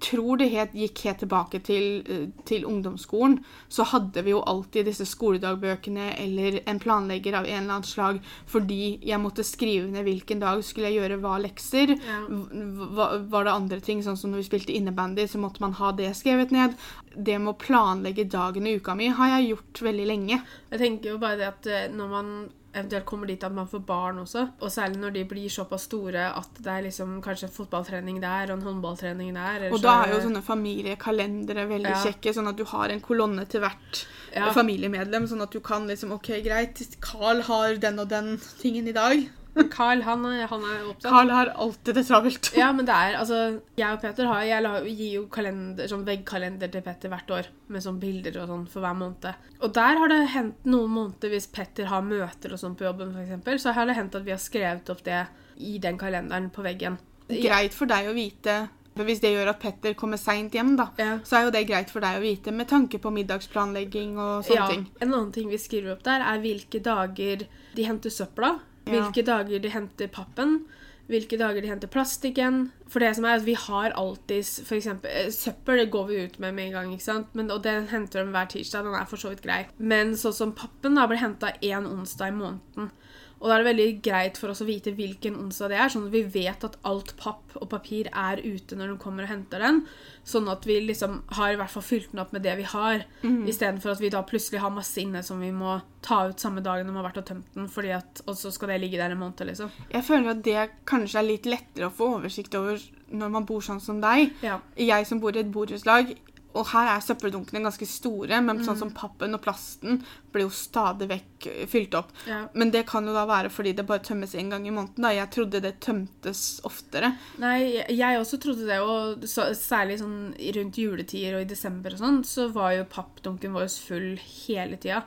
Tror 0.00 0.38
det 0.38 0.48
het, 0.52 0.74
gikk 0.78 1.00
helt 1.08 1.18
tilbake 1.24 1.60
til, 1.66 2.02
eh, 2.06 2.28
til 2.46 2.64
ungdomsskolen. 2.64 3.38
Så 3.68 3.82
hadde 3.90 4.22
vi 4.22 4.30
jo 4.30 4.42
alltid 4.46 4.86
disse 4.86 5.06
skoledagbøkene 5.06 6.12
eller 6.18 6.60
en 6.66 6.78
planlegger 6.78 7.34
av 7.34 7.46
en 7.46 7.62
eller 7.62 7.74
annen 7.78 7.88
slag 7.88 8.20
fordi 8.46 9.00
jeg 9.02 9.18
måtte 9.20 9.44
skrive 9.44 9.90
ned 9.90 10.04
hvilken 10.06 10.40
dag 10.40 10.62
skulle 10.64 10.92
jeg 10.92 11.00
gjøre 11.00 11.18
hva 11.22 11.38
lekser. 11.42 11.96
Ja. 11.96 12.20
Var 12.28 13.44
det 13.44 13.54
andre 13.54 13.80
ting, 13.80 14.02
sånn 14.02 14.16
som 14.16 14.30
når 14.30 14.44
vi 14.44 14.48
spilte 14.50 14.76
innebandy, 14.76 15.26
så 15.26 15.38
måtte 15.42 15.60
man 15.60 15.74
ha 15.80 15.90
det 15.92 16.14
skrevet 16.16 16.54
ned. 16.54 16.76
Det 17.16 17.38
med 17.40 17.54
å 17.54 17.58
planlegge 17.58 18.28
dagen 18.30 18.66
i 18.66 18.76
uka 18.78 18.94
mi 18.94 19.08
har 19.08 19.38
jeg 19.38 19.50
gjort 19.50 19.82
veldig 19.88 20.06
lenge. 20.06 20.42
Jeg 20.70 20.78
tenker 20.78 21.14
jo 21.14 21.18
bare 21.18 21.40
det 21.40 21.50
at 21.50 21.66
eh, 21.66 21.90
når 21.90 22.08
man 22.14 22.32
eventuelt 22.78 23.04
kommer 23.08 23.26
dit 23.30 23.44
at 23.44 23.52
man 23.52 23.68
får 23.68 23.82
barn 23.86 24.18
også, 24.22 24.44
og 24.60 24.70
særlig 24.72 24.98
når 25.02 25.14
de 25.16 25.24
blir 25.30 25.48
såpass 25.52 25.82
store 25.88 26.28
at 26.38 26.60
det 26.62 26.72
er 26.72 26.82
liksom 26.88 27.20
kanskje 27.24 27.48
fotballtrening 27.52 28.20
der 28.22 28.50
og 28.52 28.58
en 28.58 28.66
håndballtrening 28.68 29.34
der 29.34 29.68
Og 29.72 29.82
da 29.82 30.02
er 30.04 30.14
jo 30.14 30.20
sånne 30.28 30.42
familiekalendere 30.44 31.66
veldig 31.68 31.90
Ja. 31.94 32.02
kjekke, 32.04 32.34
sånn 32.34 32.48
at 32.48 32.56
du 32.56 32.64
har 32.64 32.88
en 32.90 33.00
kolonne 33.00 33.44
til 33.48 33.60
hvert 33.60 34.06
Ja. 34.34 34.52
familiemedlem, 34.52 35.26
sånn 35.28 35.42
at 35.42 35.50
du 35.50 35.60
kan 35.60 35.86
liksom 35.88 36.12
OK, 36.12 36.28
greit, 36.44 36.82
Carl 37.00 37.42
har 37.42 37.76
den 37.76 37.98
og 37.98 38.08
den 38.08 38.38
tingen 38.60 38.88
i 38.88 38.92
dag. 38.92 39.28
Carl, 39.72 40.02
han, 40.06 40.24
han 40.24 40.64
er 40.64 40.84
opptatt. 40.90 41.10
Carl 41.10 41.30
har 41.34 41.50
alltid 41.54 41.94
det 41.98 42.04
travelt. 42.08 42.50
Ja, 42.56 42.70
men 42.72 42.86
det 42.88 42.94
er 42.94 43.16
altså 43.18 43.38
Jeg 43.78 43.90
og 43.96 44.00
Peter 44.02 44.26
har, 44.30 44.42
jeg 44.46 44.94
gir 44.96 45.12
jo 45.18 45.24
kalender, 45.34 45.88
sånn 45.90 46.06
veggkalender 46.06 46.70
til 46.72 46.82
Petter 46.86 47.12
hvert 47.12 47.34
år. 47.34 47.50
Med 47.68 47.82
sånn 47.84 47.98
bilder 48.02 48.40
og 48.42 48.48
sånn 48.52 48.64
for 48.70 48.80
hver 48.86 48.96
måned. 48.98 49.28
Og 49.60 49.74
der 49.74 49.98
har 50.02 50.08
det 50.14 50.22
hendt 50.36 50.64
noen 50.70 50.90
måneder 50.94 51.34
hvis 51.34 51.50
Petter 51.52 51.90
har 51.90 52.02
møter 52.06 52.54
og 52.54 52.62
sånn 52.62 52.76
på 52.78 52.86
jobben, 52.88 53.12
for 53.12 53.24
eksempel, 53.26 53.58
så 53.62 53.74
har 53.76 53.86
det 53.90 53.98
hendt 53.98 54.14
at 54.18 54.24
vi 54.26 54.34
har 54.36 54.42
skrevet 54.42 54.90
opp 54.94 55.02
det 55.06 55.26
i 55.58 55.78
den 55.82 55.98
kalenderen 55.98 56.50
på 56.54 56.62
veggen. 56.62 56.98
Greit 57.28 57.74
for 57.76 57.90
deg 57.90 58.08
å 58.08 58.14
vite. 58.16 58.68
Hvis 58.98 59.20
det 59.22 59.30
gjør 59.30 59.52
at 59.52 59.60
Petter 59.62 59.92
kommer 59.94 60.18
seint 60.18 60.54
hjem, 60.56 60.72
da, 60.78 60.88
Ja. 60.98 61.18
så 61.22 61.36
er 61.38 61.44
jo 61.44 61.50
det 61.54 61.60
greit 61.68 61.90
for 61.90 62.02
deg 62.02 62.16
å 62.18 62.22
vite 62.24 62.50
med 62.50 62.66
tanke 62.66 62.98
på 62.98 63.12
middagsplanlegging 63.14 64.16
og 64.18 64.42
sånne 64.48 64.56
Ja, 64.56 64.66
ting. 64.72 64.86
En 65.00 65.12
annen 65.14 65.30
ting 65.32 65.48
vi 65.48 65.58
skriver 65.60 65.92
opp 65.92 66.02
der, 66.02 66.20
er 66.20 66.40
hvilke 66.42 66.80
dager 66.82 67.44
de 67.76 67.84
henter 67.86 68.10
søpla. 68.10 68.56
Hvilke 68.92 69.24
dager 69.26 69.62
de 69.62 69.72
henter 69.72 70.10
pappen. 70.12 70.60
Hvilke 71.08 71.38
dager 71.40 71.64
de 71.64 71.70
henter 71.70 71.88
plastikken. 71.88 72.66
For 72.88 73.00
det 73.00 73.14
som 73.16 73.24
er 73.24 73.38
at 73.38 73.46
vi 73.46 73.54
har 73.56 73.94
alltid 73.96 74.44
for 74.66 74.76
eksempel, 74.76 75.10
eh, 75.10 75.30
Søppel 75.32 75.80
det 75.80 75.90
går 75.90 76.06
vi 76.10 76.22
ut 76.24 76.38
med 76.38 76.54
med 76.54 76.66
en 76.66 76.72
gang, 76.72 76.92
ikke 76.92 77.04
sant? 77.04 77.34
Men, 77.34 77.50
og 77.50 77.62
den 77.64 77.88
henter 77.88 78.24
de 78.24 78.34
hver 78.34 78.50
tirsdag. 78.52 78.84
Den 78.84 78.94
er 78.94 79.08
for 79.08 79.16
så 79.16 79.32
vidt 79.32 79.44
grei. 79.44 79.66
Men 79.78 80.16
sånn 80.16 80.36
som 80.36 80.52
pappen 80.52 80.98
da 81.00 81.06
blir 81.08 81.22
henta 81.22 81.54
én 81.62 81.88
onsdag 81.88 82.28
i 82.28 82.36
måneden. 82.36 82.90
Og 83.38 83.46
da 83.46 83.54
er 83.54 83.62
det 83.62 83.68
veldig 83.68 83.88
greit 84.02 84.38
for 84.40 84.50
oss 84.50 84.62
å 84.64 84.66
vite 84.66 84.92
hvilken 84.96 85.36
onsdag 85.38 85.70
det 85.70 85.78
er, 85.78 85.90
sånn 85.92 86.08
at 86.08 86.14
vi 86.14 86.24
vet 86.34 86.64
at 86.66 86.78
alt 86.88 87.12
papp 87.20 87.54
og 87.58 87.68
papir 87.70 88.08
er 88.10 88.40
ute 88.42 88.74
når 88.78 88.92
de 88.92 88.96
kommer 89.02 89.26
og 89.26 89.30
henter 89.30 89.62
den. 89.62 89.84
Sånn 90.26 90.50
at 90.50 90.66
vi 90.66 90.80
liksom 90.84 91.20
har 91.38 91.54
i 91.54 91.58
hvert 91.60 91.72
fall 91.72 91.86
fylt 91.86 92.10
den 92.10 92.22
opp 92.22 92.34
med 92.34 92.42
det 92.44 92.56
vi 92.58 92.66
har, 92.68 93.04
istedenfor 93.22 93.94
at 93.94 94.02
vi 94.02 94.10
da 94.12 94.24
plutselig 94.26 94.62
har 94.62 94.74
masse 94.74 94.98
inne 95.00 95.22
som 95.26 95.38
vi 95.42 95.52
må 95.54 95.78
ta 96.04 96.24
ut 96.28 96.42
samme 96.42 96.62
dagen 96.66 96.90
de 96.90 96.96
har 96.98 97.06
vært 97.06 97.22
og 97.22 97.28
tømt 97.30 97.54
den, 97.54 97.70
fordi 97.70 97.94
at, 97.96 98.22
og 98.26 98.36
så 98.38 98.52
skal 98.54 98.74
det 98.74 98.80
ligge 98.82 98.98
der 99.00 99.14
en 99.14 99.22
måned, 99.22 99.46
liksom. 99.46 99.70
Jeg 99.94 100.06
føler 100.06 100.34
at 100.34 100.42
det 100.46 100.68
kanskje 100.88 101.22
er 101.22 101.30
litt 101.30 101.46
lettere 101.48 101.88
å 101.88 101.94
få 101.94 102.14
oversikt 102.18 102.58
over 102.58 102.82
når 103.08 103.32
man 103.38 103.46
bor 103.48 103.62
sånn 103.64 103.80
som 103.80 104.02
deg. 104.02 104.34
Ja. 104.44 104.58
Jeg 104.78 105.06
som 105.08 105.22
bor 105.22 105.36
i 105.36 105.40
et 105.42 105.54
borettslag, 105.54 106.16
og 106.54 106.66
her 106.72 106.88
er 106.96 107.00
søppeldunkene 107.04 107.60
ganske 107.62 107.86
store, 107.86 108.40
men 108.42 108.62
sånn 108.64 108.78
som 108.78 108.90
pappen 108.90 109.34
og 109.36 109.42
plasten 109.44 110.02
blir 110.32 110.46
jo 110.46 110.50
stadig 110.50 111.08
vekk 111.10 111.46
eh, 111.46 111.66
fylt 111.66 111.94
opp. 111.94 112.08
ja. 112.26 112.46
Men 112.54 112.70
det 112.70 112.86
kan 112.86 113.04
jo 113.06 113.12
da 113.12 113.26
være 113.26 113.50
fordi 113.50 113.74
det 113.76 113.86
bare 113.86 114.00
tømmes 114.00 114.34
én 114.34 114.48
gang 114.50 114.66
i 114.66 114.70
måneden. 114.70 115.02
da. 115.02 115.10
Jeg 115.10 115.30
trodde 115.30 115.60
det 115.62 115.80
tømtes 115.80 116.60
oftere. 116.64 117.12
Nei, 117.38 117.84
jeg- 117.88 118.18
også 118.18 118.40
trodde 118.40 118.66
det, 118.66 118.80
og 118.80 119.20
så, 119.28 119.50
særlig 119.54 119.98
sånn 120.00 120.34
rundt 120.56 120.74
juletider 120.80 121.36
og 121.36 121.42
i 121.42 121.44
desember 121.54 121.92
og 121.92 121.98
sånn, 121.98 122.24
så 122.24 122.50
var 122.52 122.72
jo 122.72 122.84
pappdunken 122.84 123.52
vår 123.52 123.68
full 123.68 124.16
hele 124.46 124.76
tida. 124.76 125.04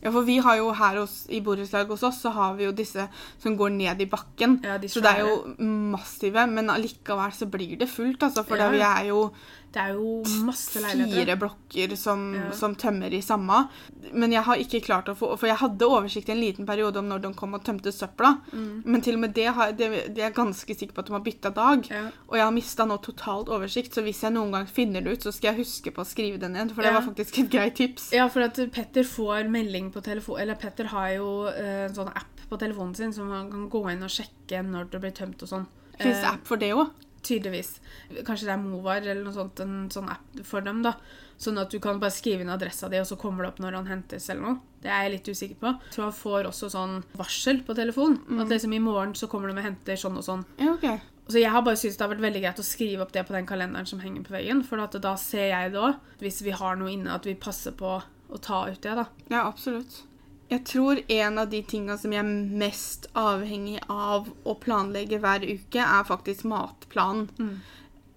Ja, 0.00 0.12
for 0.12 0.22
vi 0.22 0.36
har 0.38 0.56
jo 0.56 0.70
her 0.72 0.94
hos, 1.00 1.26
i 1.28 1.40
borettslaget 1.40 1.88
hos 1.90 2.04
oss, 2.04 2.20
så 2.22 2.30
har 2.32 2.54
vi 2.54 2.62
jo 2.68 2.70
disse 2.72 3.08
som 3.42 3.56
går 3.58 3.72
ned 3.74 4.00
i 4.00 4.06
bakken. 4.06 4.60
Ja, 4.62 4.78
de 4.78 4.86
så 4.86 5.02
det 5.02 5.10
er 5.10 5.24
jo 5.26 5.56
massive, 5.58 6.46
men 6.48 6.70
allikevel 6.70 7.32
så 7.34 7.48
blir 7.50 7.76
det 7.80 7.88
fullt, 7.90 8.22
altså. 8.22 8.44
For 8.46 8.56
Ja. 8.56 8.70
det 8.70 8.78
vi 8.78 8.84
er 8.84 9.08
jo 9.08 9.32
Det 9.70 9.80
er 9.82 9.92
jo 9.98 10.22
masse 10.46 10.80
leiligheter. 10.80 11.26
fire 11.26 11.34
blokker 11.36 11.96
som, 11.96 12.34
Ja. 12.34 12.50
som 12.56 12.74
tømmer 12.74 13.12
i 13.12 13.20
samme. 13.20 13.68
Men 14.14 14.32
jeg 14.32 14.42
har 14.42 14.56
ikke 14.56 14.80
klart 14.82 15.06
å 15.12 15.14
få 15.14 15.36
For 15.38 15.46
jeg 15.46 15.56
hadde 15.58 15.84
oversikt 15.84 16.28
i 16.30 16.32
en 16.32 16.40
liten 16.40 16.66
periode 16.66 16.96
om 16.96 17.08
når 17.08 17.20
de 17.20 17.34
kom 17.34 17.52
og 17.54 17.62
tømte 17.64 17.92
søpla. 17.92 18.40
Mm. 18.52 18.82
Men 18.86 19.00
til 19.02 19.14
og 19.14 19.20
med 19.20 19.34
det, 19.34 19.46
har, 19.52 19.72
det, 19.72 19.90
det 20.14 20.18
er 20.22 20.30
jeg 20.30 20.34
ganske 20.34 20.74
sikker 20.78 20.94
på 20.94 20.98
at 21.00 21.06
de 21.06 21.12
har 21.12 21.20
bytta 21.20 21.50
dag. 21.54 21.86
Ja. 21.90 22.10
Og 22.28 22.36
jeg 22.36 22.44
har 22.44 22.50
mista 22.56 22.86
nå 22.88 22.96
totalt 23.02 23.48
oversikt, 23.48 23.92
så 23.94 24.02
hvis 24.02 24.22
jeg 24.22 24.32
noen 24.32 24.52
gang 24.52 24.66
finner 24.66 25.00
det 25.04 25.12
ut, 25.18 25.22
så 25.28 25.32
skal 25.32 25.52
jeg 25.54 25.64
huske 25.66 25.92
på 25.92 26.00
å 26.00 26.08
skrive 26.08 26.38
det 26.40 26.50
ned. 26.50 26.72
For 26.74 26.82
det 26.82 26.92
Ja. 26.92 27.00
var 27.00 27.06
faktisk 27.12 27.38
et 27.38 27.50
greit 27.50 27.74
tips. 27.76 28.12
Ja, 28.12 28.26
for 28.28 28.40
at 28.42 28.54
Petter 28.72 29.02
får 29.04 29.48
melding 29.50 29.92
på 29.92 30.00
telefon 30.02 30.40
Eller 30.40 30.54
Petter 30.54 30.84
har 30.86 31.08
jo 31.16 31.46
eh, 31.48 31.84
en 31.86 31.94
sånn 31.94 32.08
app 32.08 32.40
på 32.48 32.56
telefonen 32.58 32.96
sin 32.96 33.12
som 33.12 33.28
han 33.30 33.50
kan 33.50 33.68
gå 33.68 33.90
inn 33.92 34.02
og 34.02 34.08
sjekke 34.08 34.64
når 34.64 34.88
det 34.90 35.00
blir 35.02 35.12
tømt 35.12 35.42
og 35.42 35.48
sånn. 35.48 35.66
Fins 36.00 36.16
Eh, 36.22 36.32
app 36.32 36.46
for 36.46 36.56
det 36.56 36.72
òg? 36.72 36.88
Tydeligvis. 37.22 37.80
Kanskje 38.26 38.46
det 38.48 38.54
er 38.54 38.62
Movar 38.62 39.02
eller 39.02 39.24
noe 39.24 39.34
sånt, 39.34 39.60
en 39.64 39.88
sånn 39.92 40.08
app 40.12 40.38
for 40.46 40.64
dem, 40.64 40.82
da. 40.86 40.94
Sånn 41.38 41.58
at 41.60 41.70
du 41.70 41.78
kan 41.82 42.00
bare 42.02 42.14
skrive 42.14 42.42
inn 42.42 42.50
adressa 42.50 42.88
di, 42.90 42.98
og 42.98 43.06
så 43.06 43.18
kommer 43.20 43.44
det 43.44 43.52
opp 43.52 43.60
når 43.62 43.76
han 43.78 43.90
hentes 43.90 44.26
eller 44.30 44.42
noe. 44.42 44.56
Det 44.82 44.90
er 44.90 45.04
jeg 45.06 45.12
litt 45.16 45.30
usikker 45.34 45.60
på. 45.60 45.74
Jeg 45.88 45.94
tror 45.94 46.08
han 46.08 46.16
får 46.18 46.48
også 46.50 46.70
sånn 46.74 46.96
varsel 47.18 47.62
på 47.66 47.76
telefon. 47.78 48.18
At 48.38 48.50
liksom 48.50 48.74
i 48.74 48.82
morgen 48.82 49.14
så 49.18 49.30
kommer 49.30 49.50
de 49.50 49.58
og 49.58 49.66
henter 49.66 49.98
sånn 49.98 50.18
og 50.18 50.26
sånn. 50.26 50.44
Ja, 50.58 50.72
ok. 50.74 50.88
Så 51.28 51.42
jeg 51.42 51.52
har 51.52 51.62
bare 51.62 51.76
syntes 51.76 51.98
det 51.98 52.06
har 52.06 52.14
vært 52.14 52.24
veldig 52.24 52.40
greit 52.40 52.60
å 52.62 52.64
skrive 52.64 53.04
opp 53.04 53.12
det 53.12 53.26
på 53.28 53.34
den 53.36 53.46
kalenderen 53.46 53.86
som 53.86 54.00
henger 54.00 54.24
på 54.24 54.32
veggen, 54.32 54.62
for 54.64 54.80
da 54.80 55.14
ser 55.20 55.50
jeg 55.50 55.74
det 55.74 55.82
òg. 55.82 55.98
Hvis 56.22 56.40
vi 56.46 56.54
har 56.56 56.78
noe 56.80 56.94
inne, 56.94 57.12
at 57.12 57.28
vi 57.28 57.36
passer 57.36 57.74
på 57.76 57.98
å 57.98 58.40
ta 58.40 58.62
ut 58.70 58.80
det, 58.80 58.94
da. 58.96 59.04
Ja, 59.28 59.44
absolutt. 59.44 60.02
Jeg 60.48 60.64
tror 60.64 61.00
en 61.12 61.38
av 61.38 61.50
de 61.52 61.60
tinga 61.62 61.98
som 62.00 62.12
jeg 62.14 62.22
er 62.22 62.58
mest 62.62 63.08
avhengig 63.18 63.82
av 63.92 64.30
å 64.48 64.54
planlegge 64.56 65.20
hver 65.20 65.44
uke, 65.44 65.82
er 65.82 66.06
faktisk 66.08 66.46
matplanen. 66.48 67.28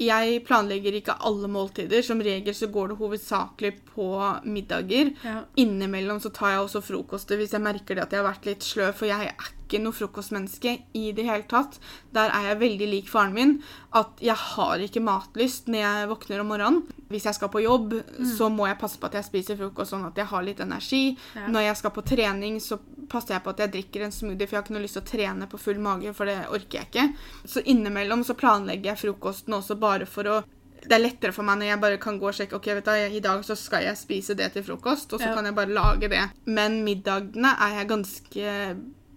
Jeg 0.01 0.39
planlegger 0.47 0.95
ikke 0.97 1.19
alle 1.27 1.49
måltider. 1.51 2.01
Som 2.01 2.23
regel 2.25 2.55
så 2.57 2.71
går 2.73 2.91
det 2.91 2.99
hovedsakelig 3.01 3.73
på 3.91 4.07
middager. 4.49 5.11
Ja. 5.21 5.41
Innimellom 5.61 6.21
så 6.23 6.31
tar 6.33 6.55
jeg 6.55 6.63
også 6.63 6.81
frokoster 6.85 7.37
hvis 7.37 7.53
jeg 7.53 7.61
merker 7.67 7.97
det 7.97 8.07
at 8.07 8.15
jeg 8.15 8.23
har 8.23 8.31
vært 8.31 8.47
litt 8.49 8.65
sløv, 8.65 8.95
for 8.97 9.11
jeg 9.11 9.29
er 9.29 9.51
ikke 9.71 9.81
noe 9.81 9.95
frokostmenneske 9.95 10.73
i 10.99 11.11
det 11.15 11.23
hele 11.25 11.47
tatt. 11.49 11.79
Der 12.13 12.29
er 12.35 12.51
jeg 12.51 12.59
veldig 12.61 12.89
lik 12.91 13.09
faren 13.09 13.33
min, 13.33 13.53
at 13.95 14.19
jeg 14.21 14.35
har 14.35 14.83
ikke 14.83 15.01
matlyst 15.03 15.71
når 15.71 15.81
jeg 15.85 16.09
våkner 16.11 16.43
om 16.43 16.51
morgenen. 16.51 16.83
Hvis 17.11 17.25
jeg 17.27 17.35
skal 17.39 17.49
på 17.51 17.63
jobb, 17.63 17.95
så 18.37 18.51
må 18.51 18.67
jeg 18.67 18.79
passe 18.79 18.99
på 18.99 19.07
at 19.09 19.17
jeg 19.19 19.27
spiser 19.27 19.59
frokost 19.59 19.95
sånn 19.95 20.05
at 20.07 20.19
jeg 20.19 20.29
har 20.29 20.43
litt 20.43 20.59
energi. 20.63 21.17
Ja. 21.35 21.47
Når 21.51 21.67
jeg 21.69 21.81
skal 21.81 21.95
på 21.95 22.05
trening, 22.07 22.59
så 22.63 22.77
passer 23.11 23.35
jeg 23.35 23.43
på 23.43 23.51
at 23.55 23.59
jeg 23.65 23.73
drikker 23.73 24.05
en 24.05 24.11
smoothie, 24.15 24.47
for 24.47 24.55
jeg 24.55 24.61
har 24.61 24.67
ikke 24.67 24.77
noe 24.77 24.85
lyst 24.85 24.99
til 24.99 25.03
å 25.03 25.11
trene 25.11 25.47
på 25.51 25.59
full 25.59 25.79
mage, 25.83 26.13
for 26.15 26.29
det 26.29 26.37
orker 26.47 26.79
jeg 26.79 26.87
ikke. 26.91 27.07
Så 27.47 27.63
innimellom 27.67 28.23
så 28.27 28.35
planlegger 28.39 28.93
jeg 28.93 29.01
frokosten 29.07 29.57
også 29.57 29.79
bare 29.79 30.07
for 30.07 30.27
å 30.31 30.41
det 30.81 30.95
er 30.95 31.03
lettere 31.03 31.29
for 31.29 31.45
meg 31.45 31.59
når 31.59 31.67
jeg 31.67 31.81
bare 31.83 31.97
kan 32.01 32.15
gå 32.17 32.25
og 32.25 32.33
sjekke 32.33 32.57
ok, 32.57 32.67
vet 32.79 32.87
du, 32.87 33.17
i 33.17 33.19
dag 33.21 33.43
så 33.45 33.53
skal 33.53 33.83
jeg 33.85 33.99
spise 33.99 34.33
det 34.33 34.47
til 34.55 34.63
frokost, 34.65 35.13
og 35.13 35.21
så 35.21 35.27
Ja. 35.29 35.35
kan 35.35 35.45
jeg 35.45 35.53
bare 35.53 35.69
lage 35.69 36.09
det. 36.09 36.23
Men 36.45 36.83
middagene 36.83 37.51
er 37.53 37.75
jeg 37.77 37.87
ganske 37.91 38.55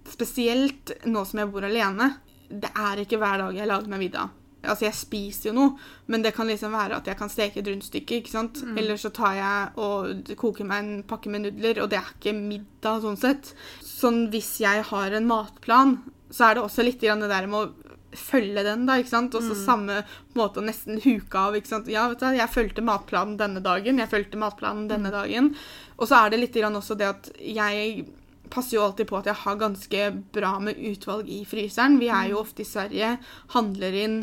Spesielt 0.08 0.94
nå 1.08 1.24
som 1.24 1.40
jeg 1.40 1.50
bor 1.52 1.66
alene. 1.66 2.14
Det 2.48 2.70
er 2.76 3.02
ikke 3.02 3.18
hver 3.18 3.46
dag 3.46 3.56
jeg 3.56 3.70
lager 3.70 3.92
meg 3.92 4.02
middag. 4.06 4.32
Altså, 4.64 4.86
jeg 4.86 4.96
spiser 4.96 5.50
jo 5.50 5.54
noe, 5.58 5.72
men 6.08 6.22
det 6.24 6.32
kan 6.36 6.48
liksom 6.48 6.72
være 6.72 6.96
at 6.96 7.08
jeg 7.10 7.18
kan 7.20 7.28
steke 7.28 7.60
et 7.60 7.68
rundstykke, 7.68 8.20
ikke 8.20 8.32
sant? 8.32 8.62
Eller 8.80 8.96
så 9.00 9.10
tar 9.12 9.34
jeg 9.36 9.72
og 9.76 10.30
koker 10.40 10.64
meg 10.64 10.84
en 10.84 11.02
pakke 11.08 11.28
med 11.32 11.44
nudler, 11.44 11.82
og 11.82 11.90
det 11.92 11.98
er 12.00 12.12
ikke 12.14 12.32
middag 12.36 13.04
sånn 13.04 13.20
sett. 13.20 13.52
Sånn 13.84 14.30
hvis 14.32 14.54
jeg 14.64 14.86
har 14.88 15.12
en 15.12 15.28
matplan, 15.28 15.98
så 16.32 16.48
er 16.48 16.56
det 16.56 16.64
også 16.64 16.86
litt 16.86 17.04
grann 17.04 17.20
det 17.20 17.28
der 17.28 17.50
med 17.50 17.60
å 17.60 17.94
følge 18.14 18.62
den, 18.64 18.86
da, 18.88 18.96
ikke 18.96 19.12
sant? 19.12 19.36
Og 19.36 19.44
så 19.44 19.56
samme 19.58 20.00
måte 20.38 20.62
å 20.62 20.64
nesten 20.64 21.00
huke 21.02 21.38
av, 21.38 21.56
ikke 21.58 21.72
sant? 21.74 21.90
Ja, 21.92 22.08
vet 22.08 22.22
du, 22.22 22.28
jeg 22.32 22.54
fulgte 22.54 22.84
matplanen 22.86 23.36
denne 23.40 23.60
dagen, 23.64 24.00
jeg 24.00 24.12
fulgte 24.12 24.40
matplanen 24.40 24.88
denne 24.88 25.12
dagen. 25.12 25.52
Og 25.98 26.08
så 26.08 26.22
er 26.22 26.32
det 26.32 26.40
litt 26.40 26.56
grann 26.56 26.78
også 26.78 26.96
det 26.98 27.10
at 27.10 27.32
jeg 27.36 28.06
passer 28.52 28.76
jo 28.78 28.84
alltid 28.86 29.08
på 29.10 29.18
at 29.20 29.28
jeg 29.30 29.40
har 29.42 29.60
ganske 29.60 30.08
bra 30.34 30.56
med 30.62 30.80
utvalg 30.92 31.30
i 31.32 31.42
fryseren. 31.48 32.00
Vi 32.02 32.10
er 32.12 32.32
jo 32.32 32.40
ofte 32.42 32.64
i 32.64 32.68
Sverige, 32.68 33.16
handler 33.54 34.00
inn 34.04 34.18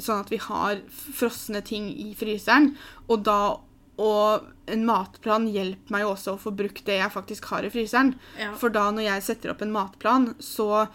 sånn 0.00 0.22
at 0.24 0.32
vi 0.32 0.40
har 0.40 0.80
frosne 0.90 1.62
ting 1.66 1.90
i 1.92 2.12
fryseren. 2.18 2.72
Og 3.08 3.22
da 3.28 3.60
og 4.02 4.46
en 4.72 4.84
matplan 4.88 5.44
hjelper 5.52 5.92
meg 5.92 6.02
jo 6.02 6.12
også 6.14 6.34
å 6.34 6.40
få 6.40 6.50
brukt 6.56 6.86
det 6.88 6.96
jeg 6.96 7.12
faktisk 7.12 7.50
har 7.52 7.66
i 7.66 7.70
fryseren. 7.70 8.14
Ja. 8.40 8.54
For 8.58 8.72
da 8.72 8.86
når 8.90 9.04
jeg 9.04 9.24
setter 9.26 9.52
opp 9.52 9.62
en 9.62 9.74
matplan, 9.74 10.30
så 10.42 10.86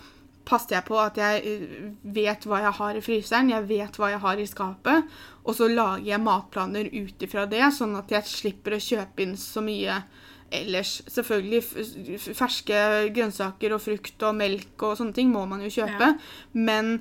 passer 0.48 0.78
jeg 0.78 0.88
på 0.88 0.98
at 1.00 1.20
jeg 1.20 1.44
eh, 1.44 1.90
vet 2.16 2.48
hva 2.48 2.62
jeg 2.64 2.76
har 2.80 2.98
i 2.98 3.04
fryseren, 3.04 3.52
jeg 3.52 3.68
vet 3.70 4.00
hva 4.00 4.12
jeg 4.14 4.24
har 4.24 4.40
i 4.40 4.48
skapet, 4.50 5.18
og 5.44 5.58
så 5.58 5.68
lager 5.70 6.08
jeg 6.08 6.24
matplaner 6.24 6.90
ut 6.94 7.28
ifra 7.28 7.46
det, 7.52 7.66
sånn 7.76 7.98
at 8.00 8.12
jeg 8.16 8.32
slipper 8.32 8.78
å 8.78 8.84
kjøpe 8.84 9.26
inn 9.26 9.36
så 9.40 9.64
mye 9.64 10.00
ellers. 10.54 11.02
Selvfølgelig 11.12 11.62
ferske 12.36 12.80
grønnsaker 13.16 13.76
og 13.76 13.84
frukt 13.84 14.24
og 14.28 14.38
melk 14.38 14.86
og 14.86 14.98
sånne 15.00 15.16
ting 15.18 15.32
må 15.34 15.44
man 15.50 15.64
jo 15.66 15.72
kjøpe, 15.80 16.14
men 16.58 16.98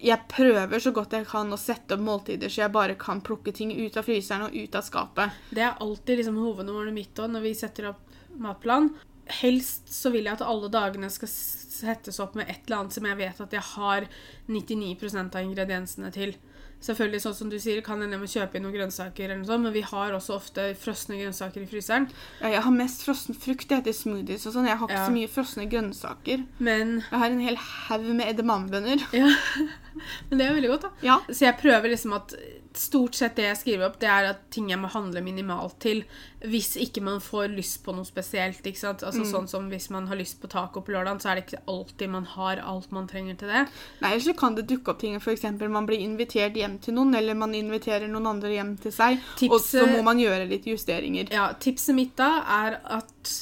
jeg 0.00 0.26
prøver 0.32 0.80
så 0.80 0.92
godt 0.96 1.18
jeg 1.18 1.28
kan 1.28 1.52
å 1.52 1.60
sette 1.60 1.96
opp 1.96 2.04
måltider 2.04 2.52
så 2.52 2.64
jeg 2.64 2.74
bare 2.74 2.96
kan 3.00 3.20
plukke 3.24 3.52
ting 3.56 3.72
ut 3.76 3.98
av 4.00 4.06
fryseren 4.06 4.48
og 4.48 4.56
ut 4.56 4.76
av 4.78 4.86
skapet. 4.86 5.38
Det 5.52 5.64
er 5.66 5.80
alltid 5.84 6.22
liksom 6.22 6.40
hovednummeret 6.40 6.96
mitt 6.96 7.20
òg 7.20 7.34
når 7.34 7.46
vi 7.46 7.56
setter 7.58 7.90
opp 7.92 8.20
matplan. 8.40 8.92
Helst 9.40 9.92
så 9.94 10.10
vil 10.10 10.26
jeg 10.26 10.38
at 10.38 10.46
alle 10.46 10.70
dagene 10.72 11.10
skal 11.12 11.30
settes 11.30 12.18
opp 12.22 12.34
med 12.38 12.48
et 12.48 12.64
eller 12.64 12.80
annet 12.80 12.96
som 12.96 13.06
jeg 13.06 13.18
vet 13.20 13.42
at 13.44 13.54
jeg 13.56 13.66
har 13.74 14.06
99% 14.50 15.36
av 15.36 15.44
ingrediensene 15.44 16.10
til. 16.14 16.34
Selvfølgelig, 16.80 17.20
sånn 17.20 17.34
som 17.36 17.48
du 17.52 17.58
sier, 17.60 17.82
kan 17.84 18.00
hende 18.00 18.16
jeg 18.16 18.20
må 18.22 18.28
kjøpe 18.32 18.56
inn 18.56 18.62
noen 18.64 18.72
grønnsaker, 18.78 19.24
eller 19.26 19.36
noe 19.42 19.48
sånt, 19.50 19.62
men 19.66 19.72
vi 19.74 19.82
har 19.84 20.14
også 20.16 20.32
ofte 20.38 20.62
frosne 20.80 21.18
grønnsaker 21.20 21.60
i 21.60 21.66
fryseren. 21.68 22.06
Ja, 22.40 22.48
Jeg 22.54 22.62
har 22.64 22.72
mest 22.72 23.04
frossen 23.04 23.36
frukt 23.36 23.68
jeg 23.68 23.82
heter 23.82 23.92
smoothies 23.92 24.46
og 24.48 24.54
sånn. 24.54 24.66
Jeg 24.70 24.78
har 24.80 24.88
ikke 24.88 24.96
Ja. 24.96 25.06
så 25.06 25.12
mye 25.12 25.28
frosne 25.28 25.68
grønnsaker. 25.68 26.46
Men, 26.58 27.04
Jeg 27.10 27.18
har 27.18 27.26
en 27.26 27.40
hel 27.40 27.56
haug 27.56 28.04
med 28.16 28.26
edamamebønner. 28.32 29.04
ja. 29.12 29.28
men 30.30 30.38
det 30.38 30.46
er 30.48 30.54
veldig 30.54 30.70
godt, 30.72 30.82
da. 30.82 30.90
Ja. 31.02 31.18
Så 31.28 31.40
jeg 31.44 31.58
prøver 31.60 31.90
liksom 31.92 32.14
at 32.16 32.32
stort 32.76 33.16
sett 33.18 33.34
det 33.36 33.46
jeg 33.48 33.58
skriver 33.58 33.86
opp, 33.88 33.96
det 34.02 34.08
er 34.10 34.28
at 34.30 34.42
ting 34.54 34.68
jeg 34.70 34.78
må 34.78 34.90
handle 34.92 35.22
minimalt 35.24 35.78
til 35.82 36.04
hvis 36.46 36.76
ikke 36.80 37.02
man 37.04 37.18
får 37.20 37.50
lyst 37.52 37.80
på 37.84 37.92
noe 37.92 38.06
spesielt. 38.08 38.62
ikke 38.64 38.78
sant? 38.80 39.02
Altså 39.04 39.26
Sånn 39.28 39.48
som 39.50 39.66
hvis 39.72 39.90
man 39.92 40.06
har 40.08 40.16
lyst 40.20 40.38
på 40.40 40.48
taco 40.48 40.80
på 40.84 40.94
lørdag, 40.94 41.20
så 41.20 41.32
er 41.32 41.40
det 41.40 41.44
ikke 41.48 41.62
alltid 41.68 42.12
man 42.14 42.28
har 42.36 42.62
alt 42.62 42.94
man 42.94 43.10
trenger 43.10 43.36
til 43.40 43.52
det. 43.52 43.64
Nei, 44.00 44.12
eller 44.14 44.24
så 44.24 44.36
kan 44.38 44.56
det 44.56 44.68
dukke 44.70 44.94
opp 44.94 45.02
ting 45.02 45.18
f.eks. 45.18 45.44
man 45.68 45.88
blir 45.88 46.00
invitert 46.00 46.56
hjem 46.56 46.78
til 46.80 46.96
noen, 46.96 47.14
eller 47.18 47.34
man 47.36 47.54
inviterer 47.58 48.08
noen 48.08 48.30
andre 48.36 48.54
hjem 48.54 48.76
til 48.80 48.94
seg, 48.94 49.20
og 49.50 49.58
så 49.64 49.84
må 49.90 50.02
man 50.06 50.22
gjøre 50.22 50.48
litt 50.48 50.70
justeringer. 50.70 51.32
Ja, 51.34 51.50
Tipset 51.60 51.94
mitt 51.98 52.14
da 52.16 52.32
er 52.62 52.78
at 52.86 53.34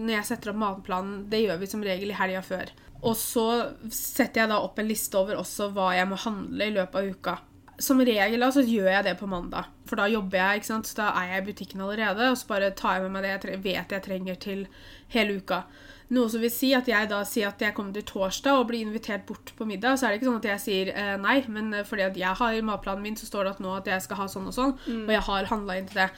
når 0.00 0.14
jeg 0.16 0.28
setter 0.30 0.52
opp 0.54 0.60
matplanen, 0.62 1.26
det 1.30 1.44
gjør 1.44 1.60
vi 1.60 1.68
som 1.68 1.84
regel 1.84 2.10
i 2.10 2.16
helga 2.16 2.40
før. 2.46 2.72
Og 3.06 3.14
så 3.16 3.46
setter 3.92 4.42
jeg 4.42 4.50
da 4.52 4.58
opp 4.64 4.78
en 4.80 4.88
liste 4.88 5.16
over 5.16 5.38
også 5.40 5.70
hva 5.76 5.92
jeg 5.96 6.08
må 6.08 6.18
handle 6.20 6.66
i 6.66 6.74
løpet 6.74 6.98
av 7.00 7.14
uka. 7.14 7.36
Som 7.80 8.02
regel 8.04 8.42
altså, 8.44 8.60
så 8.62 8.68
gjør 8.68 8.90
jeg 8.92 9.04
det 9.06 9.14
på 9.20 9.28
mandag, 9.30 9.70
for 9.88 10.00
da 10.00 10.08
jobber 10.12 10.36
jeg, 10.36 10.60
ikke 10.60 10.68
sant? 10.68 10.88
så 10.90 10.98
da 10.98 11.12
er 11.20 11.30
jeg 11.34 11.42
i 11.42 11.46
butikken 11.46 11.80
allerede, 11.80 12.26
og 12.30 12.36
så 12.36 12.50
bare 12.50 12.74
tar 12.76 12.98
jeg 12.98 13.06
med 13.06 13.14
meg 13.16 13.24
det 13.24 13.54
jeg 13.54 13.62
vet 13.64 13.94
jeg 13.96 14.04
trenger 14.04 14.36
til 14.42 14.66
hele 15.14 15.38
uka. 15.40 15.62
Noe 16.10 16.26
som 16.26 16.42
vil 16.42 16.50
si 16.50 16.72
at 16.74 16.88
jeg 16.90 17.06
da 17.08 17.20
sier 17.24 17.52
at 17.52 17.60
jeg 17.62 17.74
kommer 17.76 17.94
til 17.94 18.02
torsdag 18.02 18.58
og 18.58 18.66
blir 18.66 18.82
invitert 18.82 19.22
bort 19.28 19.52
på 19.56 19.64
middag, 19.64 19.96
så 19.96 20.08
er 20.08 20.12
det 20.12 20.20
ikke 20.20 20.26
sånn 20.26 20.40
at 20.40 20.48
jeg 20.48 20.62
sier 20.64 20.90
eh, 20.90 21.12
nei, 21.22 21.36
men 21.48 21.72
eh, 21.72 21.84
fordi 21.86 22.02
at 22.08 22.16
jeg 22.18 22.34
har 22.40 22.56
i 22.56 22.64
matplanen 22.66 23.04
min, 23.06 23.18
så 23.18 23.28
står 23.30 23.46
det 23.46 23.52
at 23.54 23.60
nå 23.62 23.76
at 23.76 23.90
jeg 23.92 24.02
skal 24.02 24.18
ha 24.18 24.26
sånn 24.32 24.48
og 24.50 24.56
sånn, 24.56 24.74
og 25.06 25.12
jeg 25.14 25.22
har 25.28 25.52
handla 25.52 25.78
inn 25.78 25.86
til 25.86 26.02
det. 26.02 26.08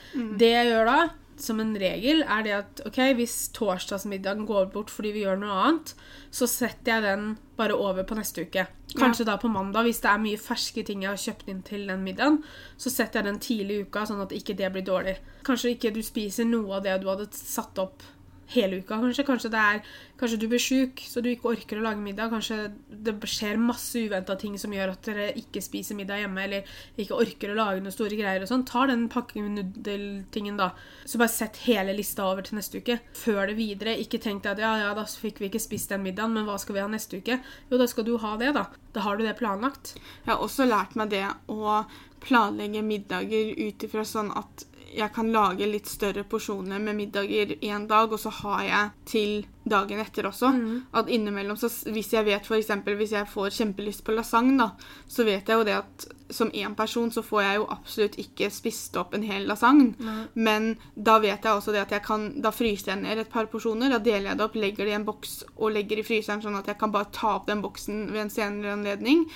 Det 0.41 0.49
jeg 0.49 0.71
gjør 0.71 0.89
da, 0.89 0.97
som 1.41 1.59
en 1.61 1.73
regel, 1.79 2.21
er 2.21 2.43
det 2.45 2.53
at 2.57 2.81
ok, 2.87 2.99
hvis 3.17 3.35
torsdagsmiddagen 3.55 4.45
går 4.49 4.69
bort 4.73 4.91
fordi 4.93 5.13
vi 5.15 5.23
gjør 5.25 5.39
noe 5.41 5.57
annet, 5.63 5.93
så 6.33 6.47
setter 6.49 6.95
jeg 6.95 7.05
den 7.05 7.27
bare 7.57 7.77
over 7.77 8.05
på 8.07 8.17
neste 8.17 8.45
uke. 8.45 8.65
Kanskje 8.93 9.25
da 9.29 9.37
på 9.41 9.51
mandag, 9.51 9.87
hvis 9.87 10.01
det 10.03 10.11
er 10.11 10.21
mye 10.21 10.41
ferske 10.41 10.83
ting 10.85 11.05
jeg 11.05 11.13
har 11.13 11.21
kjøpt 11.21 11.49
inn 11.49 11.61
til 11.65 11.87
den 11.89 12.03
middagen, 12.05 12.41
så 12.77 12.93
setter 12.93 13.21
jeg 13.21 13.29
den 13.31 13.41
tidlig 13.43 13.77
i 13.79 13.85
uka, 13.87 14.05
sånn 14.09 14.21
at 14.25 14.35
ikke 14.35 14.57
det 14.59 14.69
blir 14.73 14.85
dårlig. 14.85 15.15
Kanskje 15.47 15.73
ikke 15.75 15.93
du 15.95 16.03
spiser 16.05 16.49
noe 16.49 16.77
av 16.77 16.85
det 16.85 16.99
du 17.01 17.09
hadde 17.09 17.29
satt 17.37 17.79
opp 17.81 18.05
hele 18.53 18.79
uka. 18.81 18.99
Kanskje, 19.01 19.25
kanskje, 19.27 19.51
er, 19.57 19.81
kanskje 20.19 20.39
du 20.41 20.47
blir 20.51 20.61
sjuk, 20.61 21.01
så 21.07 21.21
du 21.23 21.29
ikke 21.31 21.51
orker 21.53 21.79
å 21.79 21.85
lage 21.85 22.03
middag. 22.03 22.31
Kanskje 22.33 22.57
det 22.89 23.15
skjer 23.29 23.61
masse 23.61 24.03
uventa 24.03 24.35
ting 24.39 24.57
som 24.61 24.73
gjør 24.73 24.93
at 24.93 25.07
dere 25.07 25.29
ikke 25.39 25.63
spiser 25.63 25.97
middag 25.97 26.23
hjemme, 26.23 26.45
eller 26.45 26.75
ikke 26.99 27.17
orker 27.23 27.53
å 27.53 27.57
lage 27.57 27.83
noen 27.83 27.95
store 27.95 28.19
greier 28.19 28.43
og 28.43 28.51
sånn. 28.51 28.65
Ta 28.69 28.85
den 28.89 29.07
pakkenudeltingen, 29.13 30.59
da. 30.59 30.71
Så 31.05 31.21
bare 31.21 31.33
sett 31.33 31.63
hele 31.67 31.95
lista 31.97 32.27
over 32.29 32.45
til 32.45 32.59
neste 32.59 32.83
uke. 32.83 32.99
Før 33.17 33.47
det 33.49 33.57
videre. 33.59 33.97
Ikke 34.01 34.21
tenk 34.21 34.45
deg 34.45 34.57
at 34.57 34.63
ja, 34.65 34.73
ja, 34.85 34.93
da 34.97 35.07
fikk 35.07 35.41
vi 35.41 35.51
ikke 35.51 35.63
spist 35.63 35.93
den 35.93 36.05
middagen, 36.05 36.35
men 36.37 36.47
hva 36.49 36.59
skal 36.61 36.77
vi 36.77 36.83
ha 36.83 36.89
neste 36.91 37.21
uke? 37.23 37.39
Jo, 37.69 37.79
da 37.79 37.89
skal 37.89 38.07
du 38.07 38.17
ha 38.21 38.35
det, 38.41 38.53
da. 38.57 38.67
Da 38.93 39.05
har 39.07 39.17
du 39.17 39.25
det 39.25 39.37
planlagt. 39.39 39.95
Jeg 39.97 40.33
har 40.33 40.43
også 40.43 40.67
lært 40.69 40.97
meg 40.99 41.13
det 41.13 41.25
å 41.49 41.81
planlegge 42.23 42.83
middager 42.85 43.51
ut 43.57 43.83
ifra 43.83 44.05
sånn 44.07 44.29
at 44.37 44.63
jeg 44.93 45.13
kan 45.13 45.31
lage 45.33 45.65
litt 45.69 45.87
større 45.89 46.23
porsjoner 46.23 46.79
med 46.79 46.95
middager 46.95 47.55
én 47.61 47.87
dag, 47.87 48.11
og 48.11 48.19
så 48.19 48.29
har 48.29 48.63
jeg 48.63 48.91
til 49.09 49.45
dagen 49.63 49.99
etter 50.03 50.27
også. 50.27 50.49
At 50.93 51.09
innimellom, 51.09 51.57
så 51.57 51.69
Hvis 51.91 52.13
jeg 52.13 52.25
vet 52.25 52.51
eksempel, 52.51 52.95
hvis 52.95 53.11
jeg 53.11 53.27
får 53.27 53.49
kjempelyst 53.49 54.03
på 54.03 54.13
lasagne, 54.15 54.57
da, 54.57 54.71
så 55.07 55.23
vet 55.23 55.47
jeg 55.47 55.57
jo 55.57 55.63
det 55.63 55.77
at 55.77 56.07
som 56.33 56.49
én 56.51 56.73
person 56.75 57.11
så 57.11 57.21
får 57.21 57.41
jeg 57.41 57.55
jo 57.55 57.67
absolutt 57.69 58.15
ikke 58.17 58.49
spist 58.51 58.95
opp 58.97 59.13
en 59.13 59.23
hel 59.23 59.45
lasagne. 59.47 59.93
Men 60.33 60.77
da 60.95 61.19
vet 61.19 61.43
jeg 61.43 61.53
også 61.53 61.71
det 61.71 61.81
at 61.81 61.91
jeg 61.91 62.03
kan 62.03 62.41
Da 62.41 62.51
fryser 62.51 62.91
jeg 62.93 63.01
ned 63.01 63.17
et 63.19 63.29
par 63.29 63.45
porsjoner. 63.45 63.89
Da 63.89 63.99
deler 63.99 64.29
jeg 64.31 64.37
det 64.37 64.45
opp, 64.45 64.55
legger 64.55 64.85
det 64.85 64.91
i 64.91 64.95
en 64.95 65.05
boks 65.05 65.43
og 65.57 65.71
legger 65.71 65.99
i 65.99 66.03
fryseren, 66.03 66.41
sånn 66.41 66.57
at 66.57 66.67
jeg 66.67 66.77
kan 66.79 66.91
bare 66.91 67.11
ta 67.11 67.35
opp 67.35 67.47
den 67.47 67.61
boksen 67.61 68.11
ved 68.11 68.21
en 68.21 68.29
senere 68.29 68.73
anledning. 68.73 69.27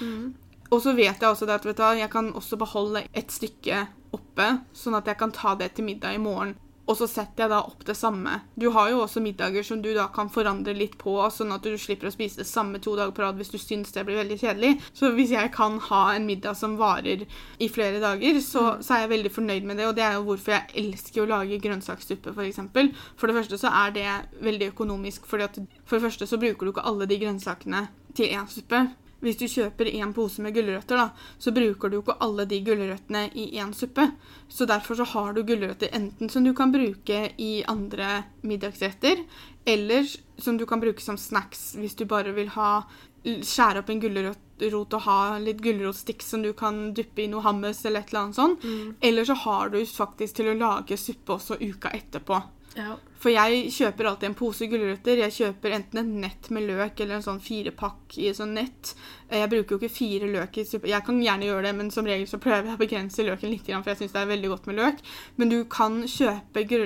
Og 0.71 0.81
så 0.83 0.93
vet 0.97 1.21
jeg 1.21 1.29
også 1.29 1.47
det 1.47 1.59
at 1.59 1.67
vet 1.67 1.79
du, 1.79 1.87
jeg 2.01 2.11
kan 2.11 2.33
også 2.35 2.59
beholde 2.59 3.05
et 3.15 3.31
stykke 3.31 3.85
oppe, 4.15 4.47
sånn 4.75 4.97
at 4.99 5.07
jeg 5.07 5.19
kan 5.19 5.35
ta 5.35 5.55
det 5.59 5.73
til 5.77 5.87
middag 5.87 6.17
i 6.17 6.21
morgen. 6.21 6.55
Og 6.87 6.95
så 6.95 7.07
setter 7.09 7.43
jeg 7.43 7.51
da 7.51 7.57
opp 7.67 7.81
det 7.83 7.97
samme. 7.99 8.37
Du 8.55 8.69
har 8.71 8.87
jo 8.93 9.01
også 9.03 9.19
middager 9.19 9.65
som 9.67 9.81
du 9.83 9.89
da 9.95 10.05
kan 10.15 10.29
forandre 10.31 10.71
litt 10.75 10.95
på, 11.01 11.17
sånn 11.35 11.51
at 11.51 11.65
du 11.67 11.75
slipper 11.75 12.07
å 12.07 12.13
spise 12.13 12.39
det 12.39 12.47
samme 12.47 12.79
to 12.83 12.93
dager 12.95 13.11
på 13.15 13.25
rad 13.25 13.39
hvis 13.39 13.51
du 13.51 13.57
syns 13.59 13.91
det 13.91 14.05
blir 14.07 14.21
veldig 14.21 14.37
kjedelig. 14.39 14.69
Så 14.95 15.11
hvis 15.17 15.33
jeg 15.35 15.51
kan 15.55 15.81
ha 15.89 16.03
en 16.13 16.27
middag 16.29 16.55
som 16.55 16.77
varer 16.79 17.25
i 17.27 17.67
flere 17.71 17.99
dager, 18.03 18.39
så, 18.43 18.77
så 18.79 18.95
er 18.95 19.03
jeg 19.03 19.13
veldig 19.17 19.33
fornøyd 19.35 19.67
med 19.67 19.81
det. 19.81 19.89
Og 19.89 19.97
det 19.99 20.05
er 20.07 20.15
jo 20.15 20.23
hvorfor 20.29 20.55
jeg 20.55 20.85
elsker 20.85 21.25
å 21.25 21.29
lage 21.33 21.59
grønnsakssuppe, 21.65 22.31
f.eks. 22.31 22.37
For, 22.39 22.47
eksempel. 22.47 22.93
for 23.19 23.27
det 23.27 23.35
første 23.41 23.59
så 23.59 23.73
er 23.83 23.97
det 23.97 24.07
veldig 24.47 24.71
økonomisk, 24.71 25.27
fordi 25.27 25.49
at 25.49 25.59
for 25.83 25.97
det 25.97 26.07
første 26.07 26.29
så 26.29 26.39
bruker 26.39 26.63
du 26.63 26.71
ikke 26.71 26.87
alle 26.87 27.09
de 27.09 27.19
grønnsakene 27.19 27.83
til 28.15 28.31
én 28.31 28.47
suppe. 28.47 28.85
Hvis 29.23 29.39
du 29.39 29.47
kjøper 29.49 29.89
en 29.89 30.13
pose 30.13 30.43
med 30.45 30.53
gulrøtter, 30.53 30.99
da, 30.99 31.07
så 31.41 31.53
bruker 31.55 31.89
du 31.89 31.97
jo 31.97 32.03
ikke 32.03 32.19
alle 32.21 32.45
de 32.49 32.59
gulrøttene 32.65 33.23
i 33.33 33.47
én 33.57 33.73
suppe. 33.73 34.05
Så 34.47 34.67
derfor 34.69 34.99
så 34.99 35.07
har 35.13 35.33
du 35.33 35.41
gulrøtter 35.47 35.89
enten 35.97 36.29
som 36.29 36.45
du 36.45 36.53
kan 36.57 36.73
bruke 36.73 37.23
i 37.37 37.63
andre 37.67 38.23
middagsretter, 38.45 39.23
eller 39.65 40.05
som 40.37 40.57
du 40.57 40.65
kan 40.69 40.79
bruke 40.83 41.01
som 41.03 41.17
snacks 41.17 41.73
hvis 41.75 41.97
du 41.97 42.05
bare 42.05 42.31
vil 42.37 42.53
ha 42.53 42.83
skjære 43.27 43.81
opp 43.81 43.89
en 43.91 43.99
gulrot 43.99 44.93
og 44.95 45.01
ha 45.03 45.37
litt 45.41 45.59
gulrotstikk 45.61 46.23
som 46.23 46.43
du 46.45 46.53
kan 46.57 46.93
duppe 46.95 47.25
i 47.25 47.27
noe 47.31 47.43
hummus 47.43 47.83
eller 47.85 48.05
et 48.05 48.13
eller 48.13 48.21
annet 48.21 48.37
sånt. 48.37 48.67
Eller 49.01 49.27
så 49.27 49.35
har 49.43 49.73
du 49.73 49.81
faktisk 49.85 50.39
til 50.39 50.53
å 50.53 50.57
lage 50.57 50.97
suppe 50.97 51.35
også 51.35 51.57
uka 51.59 51.91
etterpå. 51.97 52.39
Ja. 52.77 52.95
For 53.17 53.33
jeg 53.33 53.71
kjøper 53.73 54.05
alltid 54.11 54.29
en 54.29 54.35
pose 54.37 54.67
gulrøtter. 54.69 55.17
Jeg 55.23 55.33
kjøper 55.33 55.73
enten 55.73 55.99
et 56.03 56.09
nett 56.25 56.49
med 56.53 56.67
løk 56.69 56.99
eller 57.01 57.17
en 57.17 57.25
sånn 57.25 57.39
firepakk 57.41 58.17
i 58.21 58.27
et 58.29 58.37
sånt 58.37 58.53
nett. 58.53 58.91
Jeg 59.33 59.49
bruker 59.49 59.73
jo 59.73 59.79
ikke 59.81 59.95
fire 59.95 60.29
løk 60.29 60.59
i 60.61 60.65
suppe. 60.69 60.91
Jeg 60.91 61.05
kan 61.07 61.17
gjerne 61.23 61.49
gjøre 61.49 61.63
det, 61.65 61.75
men 61.79 61.89
som 61.91 62.05
regel 62.05 62.27
så 62.29 62.37
prøver 62.43 62.69
jeg 62.69 62.77
å 62.77 62.83
begrense 62.83 63.25
løken 63.25 63.49
litt, 63.49 63.65
for 63.65 63.89
jeg 63.91 64.01
syns 64.03 64.13
det 64.13 64.21
er 64.21 64.29
veldig 64.33 64.51
godt 64.53 64.69
med 64.69 64.77
løk. 64.77 65.01
Men 65.41 65.49
du 65.49 65.57
kan 65.65 66.03
kjøpe 66.05 66.65
gr 66.69 66.85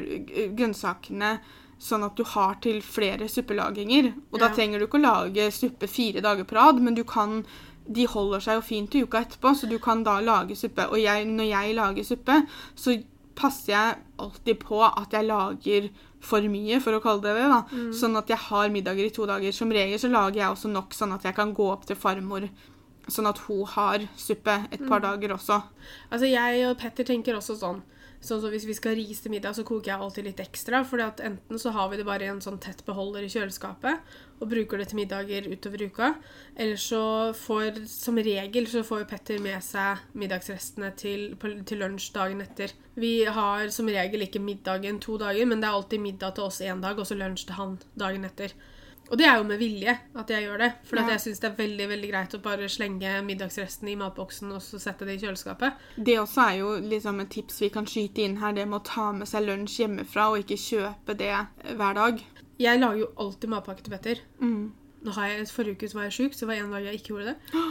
grønnsakene 0.55 1.33
sånn 1.81 2.05
at 2.05 2.15
du 2.15 2.23
har 2.23 2.55
til 2.63 2.79
flere 2.85 3.27
suppelaginger. 3.27 4.13
Og 4.31 4.39
da 4.39 4.47
Ja. 4.47 4.55
trenger 4.55 4.79
du 4.79 4.87
ikke 4.87 5.01
å 5.01 5.07
lage 5.09 5.51
suppe 5.51 5.87
fire 5.89 6.21
dager 6.21 6.45
på 6.45 6.55
rad, 6.55 6.79
men 6.81 6.95
du 6.95 7.03
kan 7.03 7.43
de 7.91 8.05
holder 8.05 8.39
seg 8.39 8.55
jo 8.55 8.61
fint 8.61 8.95
i 8.95 9.01
uka 9.03 9.25
etterpå, 9.25 9.55
så 9.57 9.67
du 9.67 9.79
kan 9.79 10.03
da 10.03 10.19
lage 10.21 10.55
suppe. 10.55 10.87
Og 10.91 11.01
jeg, 11.01 11.25
når 11.25 11.49
jeg 11.49 11.75
lager 11.75 12.03
suppe, 12.03 12.47
så 12.75 13.03
passer 13.41 13.73
jeg 13.73 13.99
alltid 14.21 14.59
på 14.61 14.79
at 14.85 15.13
jeg 15.17 15.27
lager 15.27 15.87
for 16.21 16.45
mye, 16.53 16.77
for 16.83 16.93
å 16.97 17.01
kalle 17.03 17.23
det 17.25 17.33
det. 17.39 17.47
da. 17.49 17.61
Sånn 17.97 18.17
at 18.19 18.29
jeg 18.29 18.37
har 18.47 18.73
middager 18.73 19.07
i 19.07 19.13
to 19.13 19.25
dager. 19.29 19.55
Som 19.55 19.73
regel 19.73 19.97
så 20.01 20.11
lager 20.11 20.43
jeg 20.43 20.53
også 20.53 20.69
nok 20.71 20.93
sånn 20.93 21.15
at 21.17 21.25
jeg 21.25 21.37
kan 21.37 21.53
gå 21.57 21.69
opp 21.73 21.87
til 21.89 21.97
farmor. 21.97 22.45
Sånn 23.11 23.27
at 23.27 23.41
hun 23.47 23.65
har 23.73 24.05
suppe 24.19 24.59
et 24.71 24.83
par 24.87 25.01
dager 25.03 25.33
også. 25.33 25.57
Altså, 26.11 26.29
jeg 26.29 26.67
og 26.69 26.77
Petter 26.79 27.07
tenker 27.09 27.39
også 27.39 27.57
sånn. 27.57 27.81
Sånn 28.21 28.41
som 28.43 28.51
Hvis 28.53 28.67
vi 28.69 28.75
skal 28.77 28.93
rise 28.99 29.23
til 29.23 29.33
middag, 29.33 29.55
så 29.57 29.65
koker 29.65 29.95
jeg 29.95 29.99
alltid 30.05 30.27
litt 30.29 30.43
ekstra. 30.43 30.83
For 30.85 31.01
Enten 31.01 31.57
så 31.59 31.73
har 31.73 31.89
vi 31.89 31.97
det 31.97 32.05
bare 32.05 32.27
i 32.27 32.29
en 32.29 32.43
sånn 32.43 32.61
tett 32.61 32.85
beholder 32.85 33.25
i 33.25 33.31
kjøleskapet 33.33 33.97
og 34.41 34.49
bruker 34.49 34.81
det 34.81 34.87
til 34.89 34.97
middager 34.97 35.47
utover 35.51 35.83
uka. 35.85 36.07
Eller 36.57 36.79
så 36.81 37.01
får 37.37 37.83
som 37.87 38.17
regel 38.17 38.67
så 38.67 38.81
får 38.83 39.05
Petter 39.11 39.39
med 39.39 39.61
seg 39.63 40.01
middagsrestene 40.17 40.91
til, 40.97 41.35
til 41.65 41.81
lunsj 41.83 42.11
dagen 42.15 42.41
etter. 42.41 42.73
Vi 42.97 43.23
har 43.25 43.69
som 43.69 43.87
regel 43.87 44.25
ikke 44.25 44.41
middagen 44.41 44.99
to 44.99 45.17
dager, 45.21 45.45
men 45.45 45.61
det 45.61 45.69
er 45.69 45.77
alltid 45.77 46.01
middag 46.03 46.35
til 46.35 46.49
oss 46.49 46.61
én 46.65 46.81
dag 46.81 46.97
og 46.99 47.05
så 47.07 47.15
lunsj 47.19 47.45
til 47.47 47.59
han 47.59 47.77
dagen 47.97 48.25
etter. 48.25 48.53
Og 49.11 49.17
det 49.19 49.25
er 49.27 49.41
jo 49.41 49.43
med 49.43 49.59
vilje 49.59 49.91
at 50.15 50.29
jeg 50.31 50.45
gjør 50.45 50.57
det. 50.61 50.69
For 50.87 50.95
Ja. 50.95 51.07
jeg 51.09 51.19
syns 51.19 51.39
det 51.43 51.49
er 51.49 51.55
veldig 51.57 51.87
veldig 51.89 52.09
greit 52.13 52.35
å 52.37 52.39
bare 52.41 52.69
slenge 52.71 53.09
middagsresten 53.27 53.89
i 53.91 53.95
matboksen 53.99 54.53
og 54.55 54.61
så 54.63 54.79
sette 54.79 55.03
det 55.05 55.17
i 55.17 55.25
kjøleskapet. 55.25 55.73
Det 55.97 56.15
også 56.19 56.45
er 56.47 56.55
jo 56.61 56.69
liksom 56.79 57.19
et 57.19 57.29
tips 57.29 57.59
vi 57.61 57.69
kan 57.69 57.85
skyte 57.85 58.23
inn 58.23 58.37
her, 58.39 58.53
det 58.53 58.67
med 58.69 58.79
å 58.79 58.85
ta 58.87 59.11
med 59.11 59.27
seg 59.27 59.43
lunsj 59.49 59.81
hjemmefra 59.83 60.29
og 60.31 60.39
ikke 60.45 60.55
kjøpe 60.63 61.17
det 61.19 61.33
hver 61.75 61.93
dag. 61.99 62.23
Jeg 62.61 62.81
lager 62.81 63.03
jo 63.03 63.09
alltid 63.21 63.51
matpakke 63.51 63.85
til 63.85 63.93
Petter. 63.95 64.21
Mm. 64.41 64.71
Nå 65.01 65.13
har 65.17 65.31
jeg, 65.31 65.49
Forrige 65.49 65.79
uke 65.79 65.89
så 65.89 65.97
var 65.97 66.07
jeg 66.09 66.17
sjuk, 66.17 66.37
så 66.37 66.45
det 66.45 66.51
var 66.51 66.61
en 66.61 66.73
dag 66.75 66.87
jeg 66.87 66.99
ikke 66.99 67.15
gjorde 67.15 67.33
det. 67.33 67.61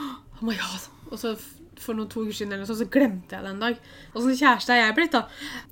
Oh 0.41 0.47
my 0.47 0.57
god. 0.59 0.87
Og 1.11 1.21
så 1.21 1.35
for 1.81 1.97
noen 1.97 2.11
to 2.13 2.25
uker 2.27 2.37
siden 2.37 2.55
eller 2.55 2.69
så, 2.69 2.77
så 2.77 2.87
glemte 2.93 3.37
jeg 3.37 3.47
det 3.47 3.53
en 3.55 3.63
dag. 3.63 3.79
Og 4.13 4.25
sånn 4.25 4.37
kjæreste 4.37 4.75
er 4.75 4.83
jeg 4.83 4.97
blitt, 4.99 5.15
da. 5.15 5.23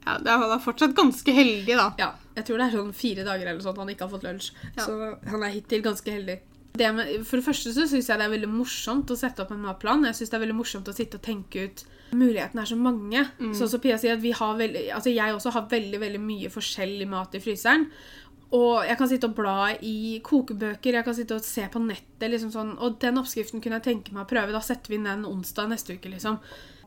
Ja, 0.07 0.15
det 0.23 0.33
er 0.33 0.45
han 0.45 0.55
er 0.55 0.63
fortsatt 0.65 0.95
ganske 0.97 1.35
heldig, 1.35 1.75
da. 1.77 1.89
Ja, 2.01 2.13
jeg 2.39 2.47
tror 2.49 2.61
det 2.61 2.69
er 2.69 2.77
sånn 2.79 2.95
fire 2.97 3.27
dager 3.27 3.51
eller 3.51 3.65
sånn 3.65 3.83
han 3.83 3.93
ikke 3.93 4.07
har 4.07 4.15
fått 4.15 4.29
lunsj. 4.29 4.53
Ja. 4.71 4.87
Så 4.87 4.97
han 5.33 5.45
er 5.45 5.53
hittil 5.53 5.85
ganske 5.85 6.15
heldig. 6.15 6.39
Det 6.79 6.89
med, 6.95 7.13
for 7.27 7.41
det 7.41 7.47
første 7.49 7.73
så 7.75 7.89
syns 7.91 8.07
jeg 8.07 8.21
det 8.21 8.27
er 8.29 8.35
veldig 8.37 8.51
morsomt 8.53 9.11
å 9.11 9.19
sette 9.19 9.43
opp 9.43 9.53
en 9.55 9.65
matplan. 9.65 10.07
Jeg 10.07 10.21
synes 10.21 10.33
det 10.33 10.39
er 10.39 10.45
veldig 10.47 10.59
morsomt 10.61 10.91
å 10.91 10.95
sitte 10.95 11.19
og 11.19 11.27
tenke 11.27 11.69
ut 11.69 11.87
Mulighetene 12.09 12.63
er 12.63 12.69
så 12.71 12.77
mange. 12.81 13.23
Sånn 13.37 13.69
som 13.69 13.81
Pia 13.85 13.99
sier, 14.01 14.15
at 14.17 14.23
vi 14.23 14.31
har 14.33 14.55
veldig, 14.57 14.87
altså 14.97 15.13
jeg 15.13 15.35
også 15.35 15.53
har 15.53 15.67
veldig 15.69 15.99
veldig 16.01 16.21
mye 16.23 16.49
forskjellig 16.53 17.09
mat 17.11 17.37
i 17.37 17.43
fryseren. 17.45 17.85
Og 18.57 18.87
jeg 18.89 18.97
kan 18.97 19.09
sitte 19.11 19.29
og 19.29 19.35
bla 19.37 19.75
i 19.85 20.21
kokebøker, 20.25 20.97
jeg 20.97 21.05
kan 21.05 21.17
sitte 21.17 21.37
og 21.37 21.45
se 21.45 21.67
på 21.69 21.83
nettet. 21.85 22.31
liksom 22.31 22.51
sånn, 22.51 22.79
Og 22.79 22.99
den 22.99 23.19
oppskriften 23.19 23.61
kunne 23.61 23.77
jeg 23.77 23.83
tenke 23.83 24.13
meg 24.13 24.25
å 24.25 24.29
prøve. 24.29 24.53
Da 24.53 24.61
setter 24.61 24.89
vi 24.89 24.97
inn 24.97 25.05
den 25.05 25.27
onsdag 25.27 25.69
neste 25.69 25.99
uke. 25.99 26.09
liksom. 26.09 26.39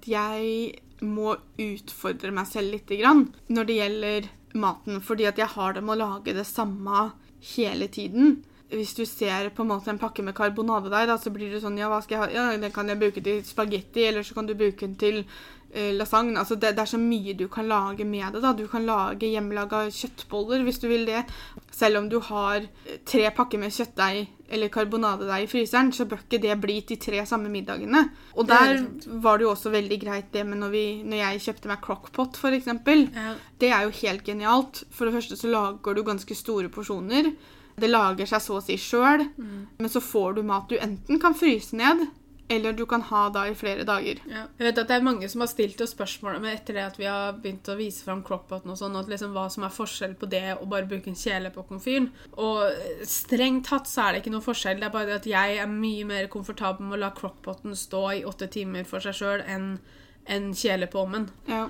Jeg 0.06 0.80
må 1.01 1.36
utfordre 1.58 2.32
meg 2.32 2.48
selv 2.48 2.72
litt 2.72 2.88
grann 2.88 3.34
når 3.50 3.65
det 3.65 3.77
gjelder 3.77 4.30
maten, 4.53 5.01
fordi 5.01 5.27
at 5.27 5.38
jeg 5.38 5.48
har 5.48 5.74
det 5.74 5.84
med 5.84 5.98
å 5.98 6.01
lage 6.01 6.34
det 6.34 6.46
samme 6.46 7.12
hele 7.56 7.88
tiden. 7.88 8.44
Hvis 8.72 8.96
du 8.96 9.06
ser 9.06 9.50
på 9.50 9.63
en 9.63 9.68
måte 9.68 9.91
en 9.91 10.00
pakke 10.00 10.24
med 10.24 10.34
karbonadedeig, 10.34 11.12
så 11.20 11.30
blir 11.30 11.51
det 11.51 11.62
sånn 11.62 11.77
Ja, 11.77 11.89
hva 11.91 12.01
skal 12.01 12.18
jeg 12.18 12.22
ha? 12.24 12.51
Ja, 12.51 12.58
den 12.58 12.72
kan 12.72 12.88
jeg 12.88 13.00
bruke 13.01 13.22
til 13.22 13.44
spagetti, 13.44 14.08
eller 14.08 14.24
så 14.24 14.34
kan 14.34 14.48
du 14.48 14.56
bruke 14.56 14.88
den 14.88 14.96
til 14.96 15.25
lasagne. 15.96 16.38
Altså, 16.40 16.56
det, 16.60 16.74
det 16.75 16.84
er 16.84 16.92
så 16.92 17.00
mye 17.00 17.36
du 17.38 17.48
kan 17.51 17.68
lage 17.70 18.06
med 18.08 18.36
det. 18.36 18.42
da. 18.44 18.54
Du 18.54 18.68
kan 18.68 18.86
lage 18.86 19.30
hjemmelaga 19.32 19.86
kjøttboller 19.94 20.66
hvis 20.68 20.82
du 20.84 20.88
vil 20.92 21.06
det. 21.08 21.24
Selv 21.72 22.01
om 22.01 22.10
du 22.12 22.20
har 22.28 22.62
eh, 22.62 23.00
tre 23.08 23.30
pakker 23.36 23.62
med 23.62 23.74
kjøttdeig 23.74 24.28
eller 24.51 24.72
karbonadedeig 24.74 25.46
i 25.46 25.48
fryseren, 25.48 25.94
så 25.96 26.06
bør 26.10 26.25
ikke 26.25 26.42
det 26.44 26.58
bli 26.60 26.82
de 26.90 26.98
tre 27.00 27.24
samme 27.25 27.48
middagene. 27.51 28.04
Og 28.36 28.50
er 28.51 28.75
der 28.75 28.84
var 29.24 29.40
det 29.40 29.48
jo 29.48 29.54
også 29.54 29.72
veldig 29.72 30.00
greit 30.01 30.34
det 30.36 30.44
med 30.48 30.60
når, 30.60 30.74
vi, 30.75 30.86
når 31.08 31.22
jeg 31.22 31.46
kjøpte 31.48 31.72
meg 31.72 31.86
crockpot, 31.86 32.42
eksempel. 32.51 33.08
Ja. 33.16 33.34
Det 33.62 33.72
er 33.72 33.88
jo 33.88 33.96
helt 34.01 34.28
genialt. 34.28 34.84
For 34.92 35.08
det 35.08 35.16
første 35.16 35.40
så 35.40 35.51
lager 35.51 35.96
du 35.96 36.04
ganske 36.04 36.36
store 36.36 36.68
porsjoner. 36.74 37.32
Det 37.80 37.90
lager 37.90 38.28
seg 38.28 38.44
så 38.44 38.58
å 38.60 38.63
si 38.63 38.75
sjøl. 38.75 39.24
Men 39.80 39.90
så 39.92 40.04
får 40.04 40.36
du 40.36 40.44
mat 40.44 40.68
du 40.70 40.75
enten 40.78 41.22
kan 41.22 41.38
fryse 41.38 41.75
ned, 41.78 42.04
eller 42.51 42.75
du 42.75 42.84
kan 42.89 43.03
ha 43.08 43.22
da 43.34 43.46
i 43.48 43.55
flere 43.55 43.86
dager. 43.88 44.20
Ja. 44.27 44.43
Jeg 44.60 44.67
vet 44.67 44.81
at 44.81 44.89
det 44.89 44.98
er 44.98 45.05
mange 45.05 45.29
som 45.31 45.43
har 45.43 45.50
stilt 45.51 45.81
oss 45.84 45.93
spørsmål 45.96 46.39
om 46.39 46.48
etter 46.51 46.77
det 46.77 46.84
at 46.84 47.00
vi 47.00 47.08
har 47.08 47.38
begynt 47.39 47.70
å 47.72 47.77
vise 47.79 48.03
fram 48.05 48.24
crockpoten 48.27 48.74
og 48.74 48.79
sånn, 48.79 48.98
at 49.00 49.10
liksom 49.12 49.34
hva 49.36 49.48
som 49.53 49.65
er 49.67 49.74
forskjell 49.75 50.17
på 50.20 50.29
det 50.31 50.43
og 50.58 50.67
bare 50.74 50.89
bruke 50.89 51.12
en 51.12 51.17
kjele 51.17 51.53
på 51.55 51.63
komfyren. 51.70 52.12
Og 52.36 53.08
strengt 53.08 53.70
tatt 53.70 53.89
så 53.89 54.08
er 54.08 54.13
det 54.13 54.24
ikke 54.24 54.36
noe 54.36 54.46
forskjell. 54.46 54.81
Det 54.81 54.89
er 54.89 54.93
bare 54.93 55.10
det 55.10 55.20
at 55.22 55.31
jeg 55.31 55.58
er 55.63 55.72
mye 55.72 56.05
mer 56.12 56.29
komfortabel 56.34 56.88
med 56.88 57.00
å 57.00 57.03
la 57.05 57.15
crockpoten 57.17 57.77
stå 57.77 58.05
i 58.20 58.24
åtte 58.27 58.51
timer 58.51 58.88
for 58.89 59.03
seg 59.03 59.17
sjøl 59.17 59.48
enn 59.48 59.74
en 60.25 60.51
kjele 60.53 60.88
på 60.88 61.01
ommen. 61.01 61.29
Ja. 61.48 61.65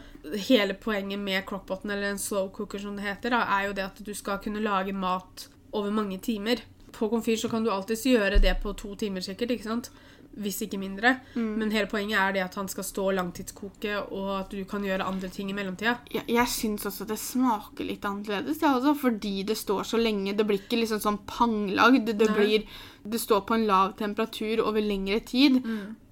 Hele 0.48 0.74
poenget 0.74 1.20
med 1.20 1.46
crockpoten, 1.48 1.92
eller 1.92 2.12
en 2.12 2.20
slow 2.20 2.50
cooker 2.54 2.80
som 2.80 2.98
det 2.98 3.06
heter, 3.08 3.34
da, 3.34 3.46
er 3.58 3.70
jo 3.70 3.76
det 3.78 3.88
at 3.88 4.02
du 4.06 4.14
skal 4.18 4.42
kunne 4.44 4.64
lage 4.64 4.94
mat 4.94 5.48
over 5.72 5.94
mange 5.96 6.20
timer. 6.20 6.64
På 6.92 7.08
komfyr 7.10 7.40
så 7.40 7.50
kan 7.50 7.64
du 7.64 7.72
alltids 7.72 8.04
gjøre 8.06 8.42
det 8.44 8.58
på 8.64 8.74
to 8.78 8.96
timer 9.00 9.24
sikkert, 9.24 9.56
ikke 9.56 9.70
sant? 9.70 9.92
Hvis 10.32 10.62
ikke 10.64 10.78
mindre. 10.80 11.18
Men 11.36 11.72
hele 11.72 11.88
poenget 11.92 12.16
er 12.18 12.32
det 12.32 12.44
at 12.46 12.56
han 12.56 12.70
skal 12.72 12.86
stå 12.88 13.12
langtidskoke, 13.12 13.98
og 14.12 14.30
at 14.40 14.52
du 14.56 14.64
kan 14.64 14.84
gjøre 14.88 15.04
andre 15.04 15.28
ting 15.28 15.50
i 15.52 15.54
mellomtida. 15.54 15.98
Jeg, 16.14 16.24
jeg 16.32 16.48
syns 16.48 16.86
også 16.88 17.06
det 17.10 17.18
smaker 17.20 17.84
litt 17.84 18.06
annerledes, 18.08 18.62
jeg 18.62 18.72
også, 18.78 18.94
fordi 19.02 19.44
det 19.44 19.58
står 19.58 19.84
så 19.84 20.00
lenge. 20.00 20.34
Det 20.38 20.46
blir 20.48 20.62
ikke 20.64 20.80
liksom 20.80 21.02
sånn 21.04 21.20
panglagd. 21.28 22.14
Det, 22.16 22.30
blir, 22.36 22.64
det 23.04 23.20
står 23.20 23.44
på 23.44 23.58
en 23.60 23.68
lav 23.68 23.98
temperatur 24.00 24.64
over 24.64 24.80
lengre 24.82 25.20
tid. 25.20 25.60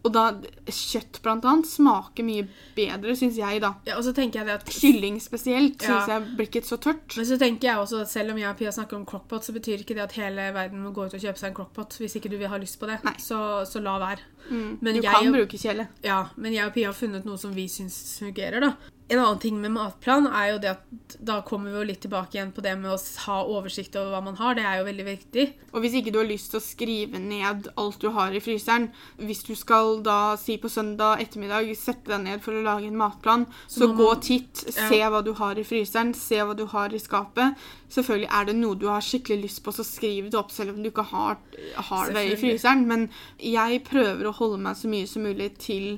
Og 0.08 0.13
da 0.15 0.29
Kjøtt, 0.70 1.20
blant 1.25 1.44
annet, 1.50 1.68
smaker 1.68 2.24
mye 2.24 2.46
bedre, 2.75 3.15
syns 3.20 3.39
jeg, 3.39 3.60
da. 3.63 3.74
Ja, 3.88 3.98
og 3.98 4.06
så 4.06 4.13
tenker 4.15 4.39
jeg 4.39 4.48
det 4.48 4.56
at 4.62 4.70
Kylling 4.72 5.18
spesielt 5.24 5.84
syns 5.84 6.08
jeg 6.08 6.36
blir 6.38 6.48
ikke 6.48 6.62
så 6.68 6.77
tørt. 6.79 7.18
men 7.18 7.27
så 7.27 7.39
tenker 7.41 7.72
jeg 7.72 7.82
også 7.82 8.03
at 8.06 8.12
selv 8.12 8.32
om 8.32 8.39
jeg 8.39 8.48
og 8.48 8.60
Pia 8.62 8.72
snakker 8.72 9.00
om 9.00 9.06
crockpot, 9.10 9.43
så 9.43 9.56
betyr 9.56 9.84
ikke 9.84 9.97
det 9.97 10.06
at 10.06 10.15
hele 10.19 10.50
verden 10.56 10.86
må 10.86 10.93
gå 10.95 11.10
ut 11.10 11.17
og 11.17 11.23
kjøpe 11.26 11.41
seg 11.41 11.52
en 11.52 11.58
crockpot 11.60 12.00
hvis 12.00 12.15
ikke 12.15 12.32
du 12.32 12.38
vil 12.39 12.52
ha 12.52 12.62
lyst 12.62 12.80
på 12.80 12.88
det. 12.88 13.02
Så, 13.19 13.39
så 13.67 13.84
la 13.84 13.97
være. 14.00 14.23
Mm. 14.49 14.77
Men 14.81 14.95
du 14.95 15.01
jeg 15.01 15.12
kan 15.13 15.27
og- 15.27 15.33
bruke 15.39 15.57
kjele. 15.59 15.88
Ja, 16.03 16.29
men 16.38 16.53
jeg 16.53 16.65
og 16.65 16.73
Pia 16.73 16.88
har 16.88 16.93
funnet 16.93 17.25
noe 17.25 17.38
som 17.38 17.53
vi 17.53 17.67
syns 17.67 18.19
fungerer, 18.19 18.59
da. 18.62 18.73
En 19.12 19.17
annen 19.17 19.39
ting 19.41 19.55
med 19.59 19.71
matplan 19.73 20.27
er 20.27 20.51
jo 20.51 20.57
det 20.59 20.69
at 20.69 21.15
da 21.25 21.39
kommer 21.41 21.71
vi 21.71 21.79
jo 21.79 21.83
litt 21.83 22.01
tilbake 22.01 22.35
igjen 22.38 22.51
på 22.53 22.62
det 22.62 22.75
med 22.77 22.91
å 22.91 22.97
ha 23.25 23.38
oversikt 23.43 23.95
over 23.97 24.12
hva 24.13 24.19
man 24.23 24.35
har. 24.38 24.53
Det 24.53 24.62
er 24.63 24.77
jo 24.77 24.85
veldig 24.85 25.05
viktig. 25.07 25.45
Og 25.73 25.81
hvis 25.81 25.95
ikke 25.97 26.12
du 26.13 26.19
har 26.19 26.27
lyst 26.29 26.51
til 26.51 26.59
å 26.59 26.62
skrive 26.62 27.17
ned 27.17 27.69
alt 27.75 27.97
du 27.99 28.09
har 28.12 28.29
i 28.33 28.39
fryseren 28.39 28.91
Hvis 29.17 29.41
du 29.47 29.55
skal 29.55 30.03
da 30.03 30.35
si 30.35 30.57
på 30.57 30.69
søndag 30.69 31.19
ettermiddag 31.21 31.75
sette 31.75 32.05
deg 32.05 32.21
ned 32.21 32.41
for 32.41 32.53
å 32.53 32.62
lage 32.63 32.85
en 32.85 32.97
matplan, 32.97 33.47
så, 33.67 33.88
må 33.89 33.97
gå 33.97 34.12
og 34.12 34.21
titt, 34.21 34.63
Ja. 34.77 34.88
se 34.89 34.99
hva 35.01 35.23
du 35.25 35.33
har 35.33 35.57
i 35.57 35.63
fryseren, 35.63 36.13
se 36.13 36.35
hva 36.35 36.55
du 36.55 36.65
har 36.67 36.89
i 36.93 36.99
skapet. 37.01 37.55
Selvfølgelig 37.89 38.29
er 38.31 38.45
det 38.45 38.55
noe 38.55 38.75
du 38.75 38.85
har 38.88 39.01
skikkelig 39.01 39.41
lyst 39.41 39.63
på, 39.63 39.73
så 39.73 39.83
skriv 39.83 40.29
det 40.29 40.35
opp 40.38 40.51
selv 40.51 40.75
om 40.75 40.83
du 40.83 40.91
ikke 40.91 41.05
har, 41.09 41.38
har 41.75 42.12
det 42.13 42.31
i 42.31 42.35
fryseren. 42.35 42.85
Men 42.85 43.09
jeg 43.39 43.83
prøver 43.85 44.29
å 44.29 44.35
holde 44.39 44.60
meg 44.63 44.80
så 44.80 44.91
mye 44.91 45.08
som 45.10 45.25
mulig 45.28 45.54
til, 45.62 45.97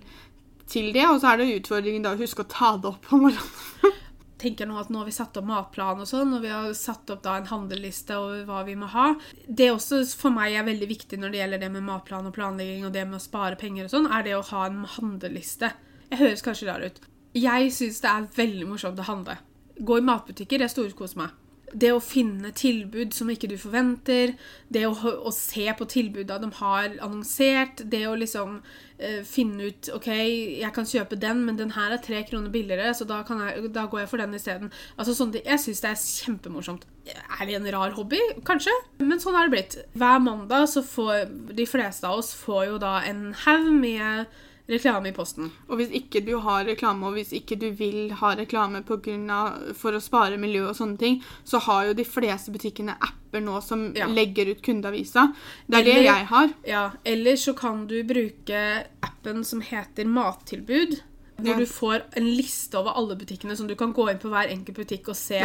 til 0.69 0.91
det, 0.95 1.07
og 1.07 1.21
så 1.21 1.31
er 1.31 1.41
det 1.41 1.51
utfordringen 1.61 2.05
da 2.05 2.15
å 2.15 2.21
huske 2.21 2.45
å 2.45 2.51
ta 2.51 2.75
det 2.81 2.91
opp 2.91 3.11
om 3.13 3.27
morgenen. 3.27 3.99
tenker 4.41 4.67
nå 4.67 4.77
at 4.81 4.89
nå 4.91 5.01
har 5.01 5.09
vi 5.09 5.13
satt 5.15 5.37
opp 5.37 5.47
matplan 5.47 6.01
og 6.01 6.09
sånn, 6.09 6.33
og 6.35 6.43
vi 6.43 6.51
har 6.51 6.71
satt 6.77 7.09
opp 7.13 7.21
da 7.25 7.37
en 7.37 7.49
handleliste 7.49 8.17
over 8.17 8.43
hva 8.47 8.63
vi 8.67 8.75
må 8.79 8.89
ha. 8.93 9.11
Det 9.45 9.69
også 9.73 10.01
for 10.17 10.33
meg 10.33 10.55
er 10.57 10.67
veldig 10.67 10.89
viktig 10.89 11.19
når 11.21 11.33
det 11.33 11.41
gjelder 11.41 11.63
det 11.65 11.71
med 11.75 11.85
matplan 11.87 12.29
og 12.29 12.35
planlegging 12.35 12.87
og 12.87 12.95
det 12.95 13.05
med 13.09 13.19
å 13.19 13.23
spare 13.23 13.59
penger 13.61 13.87
og 13.87 13.93
sånn, 13.93 14.09
er 14.11 14.25
det 14.27 14.35
å 14.37 14.45
ha 14.51 14.65
en 14.67 14.81
handleliste. 14.97 15.71
Jeg 16.09 16.21
høres 16.23 16.45
kanskje 16.45 16.69
rar 16.71 16.83
ut. 16.83 17.01
Jeg 17.37 17.71
syns 17.75 18.01
det 18.03 18.11
er 18.11 18.31
veldig 18.35 18.71
morsomt 18.73 18.99
å 18.99 19.07
handle. 19.07 19.37
Gå 19.81 20.01
i 20.01 20.05
matbutikker, 20.05 20.65
jeg 20.65 20.73
storkoser 20.73 21.21
meg. 21.21 21.37
Det 21.71 21.91
å 21.95 22.01
finne 22.03 22.51
tilbud 22.55 23.13
som 23.15 23.29
ikke 23.31 23.47
du 23.51 23.55
forventer, 23.59 24.33
det 24.73 24.83
å, 24.87 24.91
å 24.91 25.31
se 25.35 25.65
på 25.77 25.87
tilbuda 25.87 26.39
de 26.41 26.49
har 26.59 26.97
annonsert, 26.99 27.83
det 27.91 28.01
å 28.09 28.17
liksom 28.19 28.57
eh, 28.97 29.21
finne 29.27 29.69
ut 29.71 29.91
OK, 29.95 30.09
jeg 30.11 30.71
kan 30.75 30.87
kjøpe 30.87 31.19
den, 31.19 31.45
men 31.47 31.59
den 31.59 31.71
her 31.77 31.95
er 31.95 32.03
tre 32.03 32.21
kroner 32.27 32.51
billigere, 32.53 32.91
så 32.97 33.07
da, 33.07 33.21
jeg, 33.23 33.71
da 33.75 33.87
går 33.87 34.03
jeg 34.03 34.11
for 34.11 34.23
den 34.23 34.35
isteden. 34.35 34.73
Altså, 34.97 35.15
sånn, 35.15 35.33
jeg 35.39 35.63
syns 35.63 35.83
det 35.85 35.93
er 35.93 36.03
kjempemorsomt. 36.03 36.85
Er 37.07 37.47
det 37.47 37.57
en 37.57 37.71
rar 37.73 37.95
hobby? 37.97 38.19
Kanskje. 38.47 38.75
Men 38.99 39.23
sånn 39.23 39.37
har 39.39 39.47
det 39.47 39.55
blitt. 39.55 39.81
Hver 39.97 40.21
mandag 40.23 40.67
så 40.73 40.83
får 40.85 41.27
de 41.55 41.67
fleste 41.69 42.07
av 42.07 42.21
oss 42.21 42.35
får 42.37 42.65
jo 42.73 42.79
da 42.83 42.99
en 43.07 43.29
haug 43.45 43.71
med 43.79 44.39
reklame 44.71 45.09
i 45.11 45.15
posten. 45.15 45.51
Og 45.69 45.77
hvis 45.81 45.91
ikke 46.01 46.21
du 46.25 46.37
har 46.43 46.65
reklame, 46.65 47.07
og 47.09 47.13
hvis 47.19 47.33
ikke 47.37 47.57
du 47.59 47.67
vil 47.77 48.11
ha 48.21 48.33
reklame 48.39 48.81
på 48.87 48.97
grunn 49.03 49.29
av, 49.29 49.73
for 49.77 49.91
å 49.97 50.01
spare 50.01 50.39
miljø 50.41 50.65
og 50.69 50.75
sånne 50.79 50.97
ting, 51.01 51.19
så 51.45 51.59
har 51.67 51.89
jo 51.89 51.93
de 51.99 52.05
fleste 52.07 52.51
butikkene 52.55 52.95
apper 52.99 53.41
nå 53.43 53.61
som 53.63 53.93
Ja. 53.95 54.07
legger 54.07 54.49
ut 54.51 54.61
kundeavisa. 54.63 55.33
Det 55.69 55.79
er 55.79 55.83
det 55.83 56.03
jeg 56.05 56.25
har. 56.27 56.49
Ja, 56.67 56.91
Eller 57.05 57.35
så 57.35 57.53
kan 57.55 57.85
du 57.87 58.03
bruke 58.03 58.85
appen 59.03 59.43
som 59.45 59.61
heter 59.61 60.05
Mattilbud. 60.05 61.01
Hvor 61.45 61.59
du 61.59 61.65
får 61.69 62.03
en 62.19 62.27
liste 62.27 62.77
over 62.79 62.97
alle 62.99 63.15
butikkene, 63.19 63.55
som 63.57 63.67
du 63.67 63.75
kan 63.79 63.93
gå 63.93 64.07
inn 64.11 64.19
på 64.21 64.31
hver 64.31 64.51
enkelt 64.53 64.77
butikk 64.77 65.09
og 65.11 65.17
se, 65.17 65.39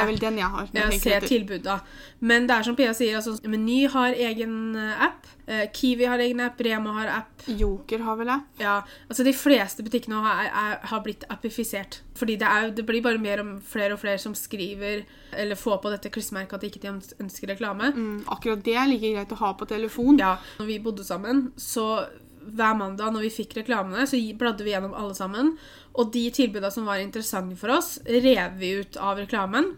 har. 0.56 0.68
se 1.00 1.20
tilbuda. 1.26 1.80
Men 2.20 2.46
det 2.48 2.56
er 2.56 2.68
som 2.68 2.76
Pia 2.78 2.92
sier, 2.96 3.16
altså, 3.18 3.36
Meny 3.48 3.86
har 3.92 4.16
egen 4.28 4.76
eh, 4.76 5.04
app. 5.08 5.26
eh, 5.46 5.66
Kiwi 5.72 6.08
har 6.10 6.22
egen 6.22 6.40
app. 6.44 6.60
Rema 6.60 6.96
har 7.00 7.12
app. 7.20 7.46
Joker 7.46 8.02
har 8.06 8.16
vel 8.18 8.32
app. 8.34 8.48
Ja, 8.60 8.80
altså 9.08 9.24
De 9.24 9.32
fleste 9.36 9.84
butikkene 9.86 10.20
har, 10.24 10.44
er, 10.46 10.76
har 10.90 11.02
blitt 11.04 11.24
appifisert. 11.32 12.00
Fordi 12.16 12.36
det, 12.40 12.48
er, 12.48 12.70
det 12.74 12.86
blir 12.88 13.04
bare 13.04 13.20
mer 13.22 13.42
om 13.44 13.56
flere 13.60 13.94
og 13.94 14.02
flere 14.02 14.18
som 14.18 14.34
skriver 14.34 15.04
eller 15.36 15.58
får 15.58 15.80
på 15.82 15.90
dette 15.92 16.10
klistremerket 16.12 16.56
at 16.56 16.64
de 16.64 16.70
ikke 16.72 16.94
ønsker 17.22 17.52
reklame. 17.52 17.92
Mm, 17.94 18.22
akkurat 18.32 18.62
det 18.64 18.76
er 18.76 18.88
like 18.88 19.12
greit 19.14 19.34
å 19.34 19.40
ha 19.42 19.52
på 19.58 19.68
telefon. 19.68 20.20
Ja, 20.22 20.36
når 20.60 20.70
vi 20.70 20.78
bodde 20.82 21.04
sammen, 21.04 21.50
så 21.60 22.06
hver 22.46 22.76
mandag 22.78 23.12
når 23.12 23.26
vi 23.26 23.32
fikk 23.40 23.56
reklamene, 23.58 24.06
så 24.06 24.18
bladde 24.38 24.64
vi 24.66 24.72
gjennom 24.74 24.94
alle 24.94 25.16
sammen. 25.18 25.56
Og 25.96 26.12
de 26.12 26.26
tilbudene 26.34 26.70
som 26.72 26.88
var 26.88 27.00
interessante 27.00 27.56
for 27.58 27.72
oss, 27.78 27.96
rev 28.04 28.58
vi 28.60 28.74
ut 28.82 28.98
av 29.00 29.20
reklamen. 29.22 29.72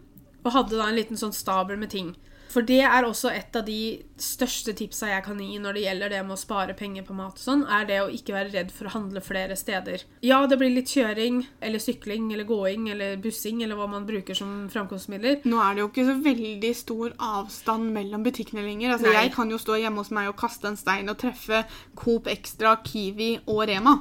Og 0.44 0.54
hadde 0.54 0.78
da 0.78 0.88
en 0.88 0.98
liten 0.98 1.20
sånn 1.20 1.34
stabel 1.36 1.78
med 1.78 1.92
ting. 1.94 2.14
For 2.48 2.64
det 2.64 2.80
er 2.80 3.04
også 3.04 3.30
et 3.32 3.56
av 3.58 3.66
de 3.66 4.00
største 4.18 4.72
tipsa 4.76 5.10
jeg 5.10 5.24
kan 5.26 5.38
gi 5.42 5.58
når 5.62 5.76
det 5.76 5.82
gjelder 5.84 6.12
det 6.14 6.22
med 6.26 6.34
å 6.34 6.40
spare 6.40 6.74
penger 6.78 7.04
på 7.06 7.16
mat 7.16 7.36
og 7.36 7.42
sånn, 7.42 7.64
er 7.68 7.84
det 7.88 7.98
å 8.02 8.08
ikke 8.12 8.34
være 8.34 8.52
redd 8.54 8.72
for 8.74 8.88
å 8.88 8.94
handle 8.94 9.22
flere 9.24 9.56
steder. 9.58 10.04
Ja, 10.24 10.40
det 10.48 10.58
blir 10.60 10.72
litt 10.72 10.90
kjøring, 10.90 11.42
eller 11.64 11.82
sykling, 11.82 12.30
eller 12.32 12.48
gåing, 12.48 12.88
eller 12.94 13.18
bussing, 13.22 13.60
eller 13.64 13.78
hva 13.78 13.88
man 13.92 14.08
bruker 14.08 14.38
som 14.38 14.66
framkomstmidler. 14.72 15.42
Nå 15.48 15.60
er 15.62 15.76
det 15.76 15.84
jo 15.84 15.90
ikke 15.92 16.08
så 16.08 16.16
veldig 16.24 16.72
stor 16.78 17.14
avstand 17.28 17.92
mellom 17.94 18.24
butikkene 18.26 18.64
lenger. 18.64 18.96
Altså, 18.96 19.10
Nei. 19.12 19.26
jeg 19.26 19.34
kan 19.36 19.52
jo 19.52 19.60
stå 19.60 19.78
hjemme 19.82 20.02
hos 20.02 20.12
meg 20.16 20.32
og 20.32 20.38
kaste 20.40 20.72
en 20.72 20.80
stein 20.80 21.12
og 21.12 21.20
treffe 21.20 21.62
Coop 21.98 22.30
Extra, 22.32 22.78
Kiwi 22.84 23.34
og 23.46 23.66
Rema. 23.68 23.98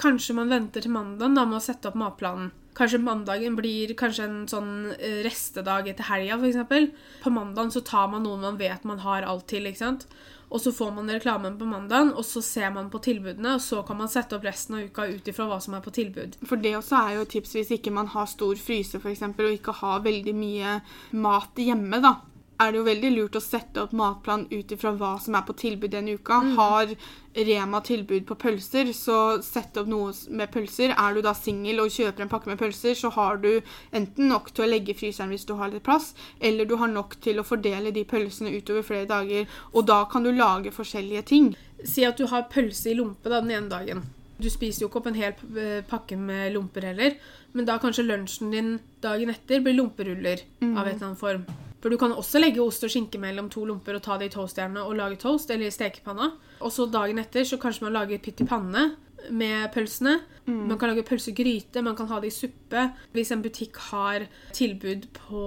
Kanskje 0.00 0.38
man 0.38 0.52
venter 0.52 0.84
til 0.84 0.94
mandag 0.94 1.34
da 1.34 1.46
med 1.48 1.58
å 1.58 1.64
sette 1.64 1.90
opp 1.90 1.98
matplanen. 1.98 2.52
Kanskje 2.80 3.02
mandagen 3.04 3.56
blir 3.58 3.92
kanskje 3.98 4.24
en 4.24 4.42
sånn 4.48 4.74
eh, 4.96 5.20
restedag 5.26 5.90
etter 5.92 6.08
helga, 6.08 6.40
f.eks. 6.40 6.92
På 7.20 7.32
mandagen 7.34 7.72
så 7.74 7.84
tar 7.84 8.08
man 8.08 8.24
noen 8.24 8.46
man 8.46 8.60
vet 8.60 8.86
man 8.88 9.02
har 9.04 9.26
alt 9.28 9.50
til, 9.52 9.68
ikke 9.68 9.82
sant. 9.82 10.06
Og 10.50 10.62
så 10.64 10.72
får 10.74 10.90
man 10.96 11.10
reklamen 11.12 11.58
på 11.60 11.68
mandagen, 11.68 12.10
og 12.16 12.24
så 12.26 12.40
ser 12.42 12.72
man 12.74 12.88
på 12.90 12.98
tilbudene, 13.04 13.52
og 13.54 13.62
så 13.62 13.84
kan 13.86 14.00
man 14.00 14.10
sette 14.10 14.34
opp 14.34 14.48
resten 14.48 14.78
av 14.78 14.88
uka 14.88 15.06
ut 15.12 15.28
ifra 15.30 15.46
hva 15.46 15.60
som 15.62 15.76
er 15.76 15.84
på 15.84 15.92
tilbud. 15.94 16.40
For 16.42 16.58
det 16.58 16.74
også 16.78 17.04
er 17.04 17.20
jo 17.20 17.28
tips 17.36 17.54
hvis 17.54 17.70
ikke 17.76 17.92
man 17.94 18.10
har 18.16 18.26
stor 18.30 18.58
fryse 18.58 18.98
eksempel, 18.98 19.46
og 19.46 19.60
ikke 19.60 19.76
har 19.84 20.02
veldig 20.08 20.34
mye 20.34 20.80
mat 21.12 21.60
hjemme. 21.60 22.02
da. 22.02 22.16
Er 22.60 22.72
det 22.72 22.76
jo 22.76 22.84
veldig 22.84 23.10
lurt 23.14 23.36
å 23.38 23.40
sette 23.40 23.80
opp 23.80 23.92
matplan 23.96 24.42
ut 24.50 24.72
ifra 24.74 24.90
hva 24.92 25.14
som 25.22 25.36
er 25.38 25.46
på 25.48 25.54
tilbud 25.56 25.94
den 25.94 26.10
uka. 26.12 26.42
Har 26.58 26.92
Rema 27.30 27.80
tilbud 27.86 28.26
på 28.28 28.36
pølser, 28.42 28.90
så 28.92 29.16
sett 29.46 29.78
opp 29.80 29.88
noe 29.88 30.12
med 30.34 30.50
pølser. 30.52 30.92
Er 30.92 31.16
du 31.16 31.22
da 31.24 31.32
singel 31.38 31.80
og 31.80 31.94
kjøper 31.94 32.26
en 32.26 32.32
pakke 32.32 32.50
med 32.50 32.60
pølser, 32.60 32.98
så 32.98 33.08
har 33.16 33.40
du 33.40 33.62
enten 33.96 34.28
nok 34.28 34.52
til 34.52 34.66
å 34.66 34.70
legge 34.74 34.92
i 34.92 34.98
fryseren 34.98 35.32
hvis 35.32 35.48
du 35.48 35.54
har 35.56 35.72
litt 35.72 35.86
plass, 35.86 36.12
eller 36.36 36.68
du 36.68 36.76
har 36.82 36.92
nok 36.92 37.16
til 37.24 37.40
å 37.40 37.46
fordele 37.46 37.94
de 37.96 38.04
pølsene 38.04 38.52
utover 38.52 38.84
flere 38.84 39.08
dager. 39.08 39.48
Og 39.72 39.88
da 39.88 40.02
kan 40.10 40.26
du 40.26 40.34
lage 40.34 40.74
forskjellige 40.74 41.26
ting. 41.32 41.52
Si 41.80 42.04
at 42.04 42.20
du 42.20 42.26
har 42.28 42.50
pølse 42.52 42.90
i 42.92 42.98
lompe 42.98 43.30
da, 43.30 43.40
den 43.40 43.56
ene 43.56 43.72
dagen. 43.72 44.08
Du 44.40 44.48
spiser 44.52 44.84
jo 44.84 44.90
ikke 44.90 45.02
opp 45.02 45.10
en 45.10 45.18
hel 45.18 45.34
eh, 45.60 45.80
pakke 45.86 46.16
med 46.18 46.54
lomper 46.54 46.86
heller, 46.90 47.16
men 47.52 47.66
da 47.68 47.78
kanskje 47.82 48.06
lunsjen 48.06 48.54
din 48.54 48.78
dagen 49.02 49.32
etter 49.32 49.60
blir 49.64 49.76
lomperuller 49.76 50.46
av 50.62 50.86
et 50.86 50.96
eller 50.96 51.10
annet 51.10 51.20
form. 51.20 51.44
For 51.80 51.88
du 51.88 51.96
kan 51.96 52.12
også 52.12 52.40
legge 52.40 52.60
ost 52.60 52.84
og 52.84 52.92
skinke 52.92 53.18
mellom 53.20 53.48
to 53.52 53.64
lomper 53.64 53.96
og 53.96 54.02
ta 54.04 54.18
det 54.20 54.28
i 54.28 54.34
toastjernet 54.34 54.84
og 54.84 54.98
lage 54.98 55.16
toast 55.22 55.50
eller 55.50 55.70
i 55.70 55.74
stekepanna. 55.74 56.32
Og 56.60 56.72
så 56.72 56.84
dagen 56.92 57.20
etter 57.22 57.46
så 57.48 57.56
kanskje 57.60 57.86
man 57.86 57.96
lager 57.96 58.20
pytt 58.20 58.42
i 58.44 58.48
panne 58.48 58.90
med 59.30 59.70
pølsene. 59.74 60.18
Man 60.50 60.78
kan 60.78 60.90
lage 60.90 61.04
pølsegryte, 61.06 61.82
man 61.82 61.94
kan 61.94 62.08
ha 62.10 62.16
det 62.20 62.32
i 62.32 62.34
suppe. 62.34 62.88
Hvis 63.14 63.30
en 63.30 63.42
butikk 63.44 63.76
har 63.90 64.24
tilbud 64.56 65.06
på 65.14 65.44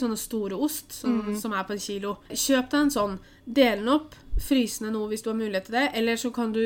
sånne 0.00 0.18
store 0.18 0.58
ost 0.58 0.96
som, 1.02 1.20
som 1.38 1.54
er 1.54 1.68
på 1.68 1.76
en 1.76 1.82
kilo, 1.82 2.16
kjøp 2.30 2.72
deg 2.72 2.80
en 2.80 2.90
sånn. 2.96 3.20
Del 3.50 3.80
den 3.80 3.90
opp, 3.90 4.14
fryse 4.40 4.84
ned 4.84 4.94
noe 4.94 5.08
hvis 5.10 5.24
du 5.24 5.30
har 5.30 5.38
mulighet 5.38 5.68
til 5.68 5.76
det, 5.78 5.84
eller 5.98 6.18
så 6.20 6.30
kan 6.34 6.52
du 6.54 6.62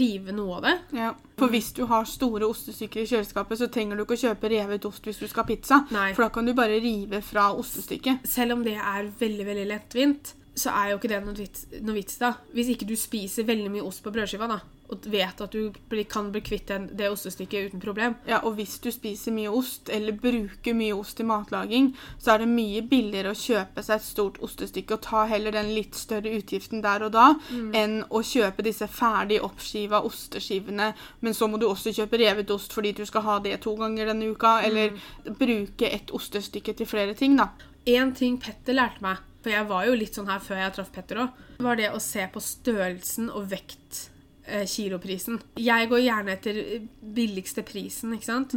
rive 0.00 0.32
noe 0.32 0.58
av 0.58 0.66
det. 0.66 0.74
Ja. 0.96 1.10
For 1.40 1.52
hvis 1.52 1.70
du 1.76 1.82
har 1.90 2.08
store 2.08 2.48
ostestykker 2.48 3.02
i 3.02 3.08
kjøleskapet, 3.10 3.60
så 3.60 3.68
trenger 3.72 3.96
du 3.96 4.04
ikke 4.04 4.16
å 4.16 4.22
kjøpe 4.24 4.50
revet 4.52 4.88
ost 4.88 5.06
hvis 5.08 5.20
du 5.20 5.26
skal 5.26 5.44
ha 5.44 5.48
pizza. 5.50 5.80
Nei. 5.92 6.10
For 6.16 6.26
da 6.26 6.30
kan 6.34 6.48
du 6.48 6.54
bare 6.56 6.80
rive 6.80 7.22
fra 7.24 7.50
ostestykket. 7.56 8.26
Selv 8.28 8.56
om 8.58 8.64
det 8.66 8.76
er 8.80 9.10
veldig 9.20 9.48
veldig 9.48 9.68
lettvint, 9.70 10.34
så 10.56 10.72
er 10.76 10.92
jo 10.92 11.00
ikke 11.00 11.12
det 11.12 11.22
noe 11.24 11.36
vits, 11.36 11.68
noe 11.80 11.96
vits 11.96 12.20
da. 12.20 12.34
Hvis 12.56 12.72
ikke 12.74 12.88
du 12.88 12.96
spiser 12.98 13.48
veldig 13.48 13.70
mye 13.76 13.86
ost 13.86 14.04
på 14.04 14.12
brødskiva, 14.14 14.48
da, 14.50 14.60
og 14.90 15.06
vet 15.10 15.40
at 15.40 15.54
du 15.54 15.70
kan 16.10 16.30
bli 16.32 16.42
kvitt 16.44 16.70
det 16.98 17.08
ostestykket 17.10 17.70
uten 17.70 17.82
problem. 17.82 18.16
Ja, 18.28 18.40
og 18.46 18.56
hvis 18.58 18.76
du 18.82 18.90
spiser 18.92 19.34
mye 19.34 19.50
ost, 19.54 19.88
eller 19.92 20.16
bruker 20.18 20.74
mye 20.76 20.96
ost 20.96 21.22
i 21.22 21.26
matlaging, 21.26 21.92
så 22.18 22.34
er 22.34 22.42
det 22.42 22.50
mye 22.50 22.82
billigere 22.90 23.32
å 23.32 23.38
kjøpe 23.38 23.84
seg 23.86 24.00
et 24.00 24.06
stort 24.06 24.40
ostestykke 24.44 24.96
og 24.96 25.04
ta 25.06 25.24
heller 25.30 25.54
den 25.54 25.72
litt 25.76 25.98
større 25.98 26.32
utgiften 26.36 26.82
der 26.84 27.06
og 27.06 27.14
da, 27.14 27.28
enn 27.76 28.00
å 28.10 28.22
kjøpe 28.26 28.66
disse 28.66 28.88
ferdig 28.90 29.40
oppskiva 29.46 30.02
osteskivene, 30.06 30.92
men 31.20 31.36
så 31.36 31.48
må 31.50 31.60
du 31.60 31.68
også 31.70 31.94
kjøpe 31.94 32.20
revet 32.20 32.50
ost 32.54 32.74
fordi 32.74 32.94
du 32.98 33.04
skal 33.08 33.26
ha 33.26 33.38
det 33.44 33.60
to 33.64 33.76
ganger 33.78 34.10
denne 34.10 34.30
uka, 34.34 34.58
eller 34.66 34.94
bruke 35.38 35.88
et 35.88 36.10
ostestykke 36.14 36.76
til 36.76 36.90
flere 36.90 37.14
ting, 37.18 37.38
da. 37.38 37.50
En 37.90 38.14
ting 38.14 38.36
Petter 38.42 38.76
lærte 38.76 39.02
meg, 39.04 39.22
for 39.40 39.54
jeg 39.54 39.66
var 39.70 39.86
jo 39.88 39.96
litt 39.96 40.16
sånn 40.18 40.28
her 40.28 40.42
før 40.44 40.60
jeg 40.60 40.76
traff 40.76 40.90
Petter 40.94 41.22
òg, 41.24 41.44
var 41.64 41.78
det 41.80 41.92
å 41.92 42.00
se 42.02 42.26
på 42.32 42.42
størrelsen 42.44 43.30
og 43.32 43.48
vekt. 43.52 44.08
Eh, 44.46 44.66
Kiloprisen. 44.66 45.40
Jeg 45.56 45.88
går 45.90 46.02
gjerne 46.04 46.36
etter 46.36 46.62
billigste 47.00 47.64
prisen, 47.66 48.14
ikke 48.16 48.28
sant? 48.28 48.54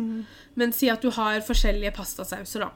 Men 0.56 0.74
si 0.76 0.90
at 0.90 1.02
du 1.02 1.12
har 1.12 1.44
forskjellige 1.46 1.94
pastasauser, 1.96 2.66
da. 2.68 2.72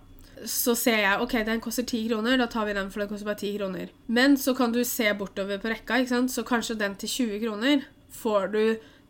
Så 0.46 0.76
ser 0.78 1.00
jeg 1.02 1.22
ok, 1.24 1.34
den 1.48 1.62
koster 1.64 1.84
10 1.84 2.10
kroner, 2.12 2.38
da 2.38 2.46
tar 2.46 2.68
vi 2.68 2.76
den 2.78 2.92
for 2.94 3.02
den 3.02 3.10
koster 3.10 3.26
bare 3.26 3.42
10 3.42 3.58
kroner. 3.58 3.90
Men 4.08 4.38
så 4.38 4.54
kan 4.54 4.72
du 4.72 4.84
se 4.86 5.10
bortover 5.18 5.58
på 5.58 5.72
rekka, 5.74 5.98
ikke 5.98 6.14
sant? 6.14 6.32
så 6.32 6.44
kanskje 6.46 6.78
den 6.78 6.96
til 6.96 7.10
20 7.10 7.40
kroner 7.42 7.88
får 8.14 8.48
du 8.54 8.62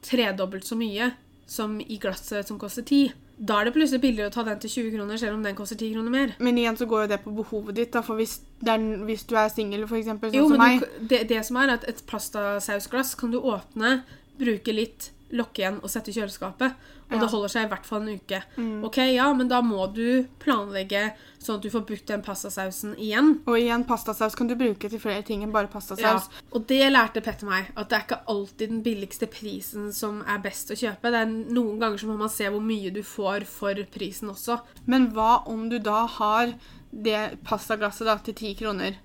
tredobbelt 0.08 0.66
så 0.66 0.78
mye 0.80 1.12
som 1.48 1.80
i 1.82 1.98
glasset 2.00 2.48
som 2.48 2.60
koster 2.60 2.84
10. 2.84 3.12
Da 3.38 3.60
er 3.60 3.68
det 3.68 3.74
plutselig 3.76 4.02
billigere 4.02 4.32
å 4.32 4.34
ta 4.34 4.44
den 4.48 4.62
til 4.64 4.72
20 4.72 4.96
kroner, 4.96 5.20
selv 5.22 5.38
om 5.38 5.44
den 5.46 5.58
koster 5.58 5.78
10 5.78 5.94
kroner 5.94 6.14
mer. 6.14 6.32
Men 6.42 6.58
igjen 6.58 6.78
så 6.80 6.88
går 6.90 7.04
jo 7.04 7.10
det 7.12 7.20
på 7.22 7.34
behovet 7.38 7.78
ditt, 7.78 7.92
da, 7.94 8.02
for 8.06 8.18
hvis, 8.18 8.40
er, 8.66 8.86
hvis 9.06 9.28
du 9.30 9.36
er 9.38 9.52
singel, 9.54 9.84
eksempel, 9.86 10.32
sånn 10.32 10.40
Jo, 10.40 10.48
som 10.50 10.64
meg, 10.64 10.88
det, 11.12 11.22
det 11.30 11.44
som 11.46 11.60
er 11.62 11.76
at 11.76 11.86
et 11.90 12.02
pastasausglass 12.10 13.14
kan 13.20 13.36
du 13.36 13.38
åpne, 13.38 14.00
bruke 14.42 14.74
litt, 14.74 15.12
lokke 15.32 15.60
igjen 15.60 15.80
og 15.84 15.90
sette 15.92 16.10
i 16.10 16.14
kjøleskapet. 16.16 16.76
Og 17.10 17.14
Ja. 17.16 17.20
det 17.20 17.30
holder 17.32 17.48
seg 17.50 17.66
i 17.66 17.70
hvert 17.72 17.86
fall 17.86 18.02
en 18.02 18.20
uke. 18.20 18.42
Ok, 18.84 18.98
ja, 19.14 19.34
men 19.34 19.48
da 19.48 19.62
må 19.62 19.88
du 19.94 20.28
planlegge 20.40 21.14
sånn 21.40 21.56
at 21.58 21.62
du 21.62 21.70
får 21.70 21.86
brukt 21.88 22.06
den 22.08 22.22
pastasausen 22.22 22.96
igjen. 22.98 23.40
og 23.48 23.56
igjen, 23.58 23.86
pastasaus 23.88 24.36
kan 24.36 24.48
du 24.48 24.56
bruke 24.56 24.90
til 24.90 25.00
flere 25.00 25.24
ting 25.24 25.44
enn 25.44 25.52
bare 25.52 25.68
Ja, 25.68 25.74
pastasaus. 25.80 26.30
og 26.52 26.68
det 26.68 26.92
lærte 26.92 27.22
Petter 27.24 27.46
meg, 27.48 27.68
at 27.78 27.90
det 27.90 27.98
er 27.98 28.04
ikke 28.08 28.26
alltid 28.28 28.70
den 28.70 28.84
billigste 28.84 29.28
prisen 29.28 29.94
som 29.94 30.22
er 30.28 30.40
best 30.40 30.70
å 30.72 30.76
kjøpe. 30.76 31.02
Det 31.12 31.14
er 31.22 31.26
Noen 31.54 31.80
ganger 31.80 31.98
så 31.98 32.08
må 32.08 32.18
man 32.18 32.30
se 32.30 32.44
hvor 32.50 32.62
mye 32.62 32.92
du 32.94 33.02
får 33.04 33.46
for 33.46 33.74
prisen 33.92 34.30
også. 34.30 34.62
Men 34.86 35.12
hva 35.14 35.46
om 35.48 35.70
du 35.70 35.80
da 35.80 36.06
har 36.08 36.54
det 36.94 37.44
pastaglasset 37.44 38.06
da 38.06 38.18
til 38.18 38.34
10 38.34 38.56
kroner? 38.56 38.96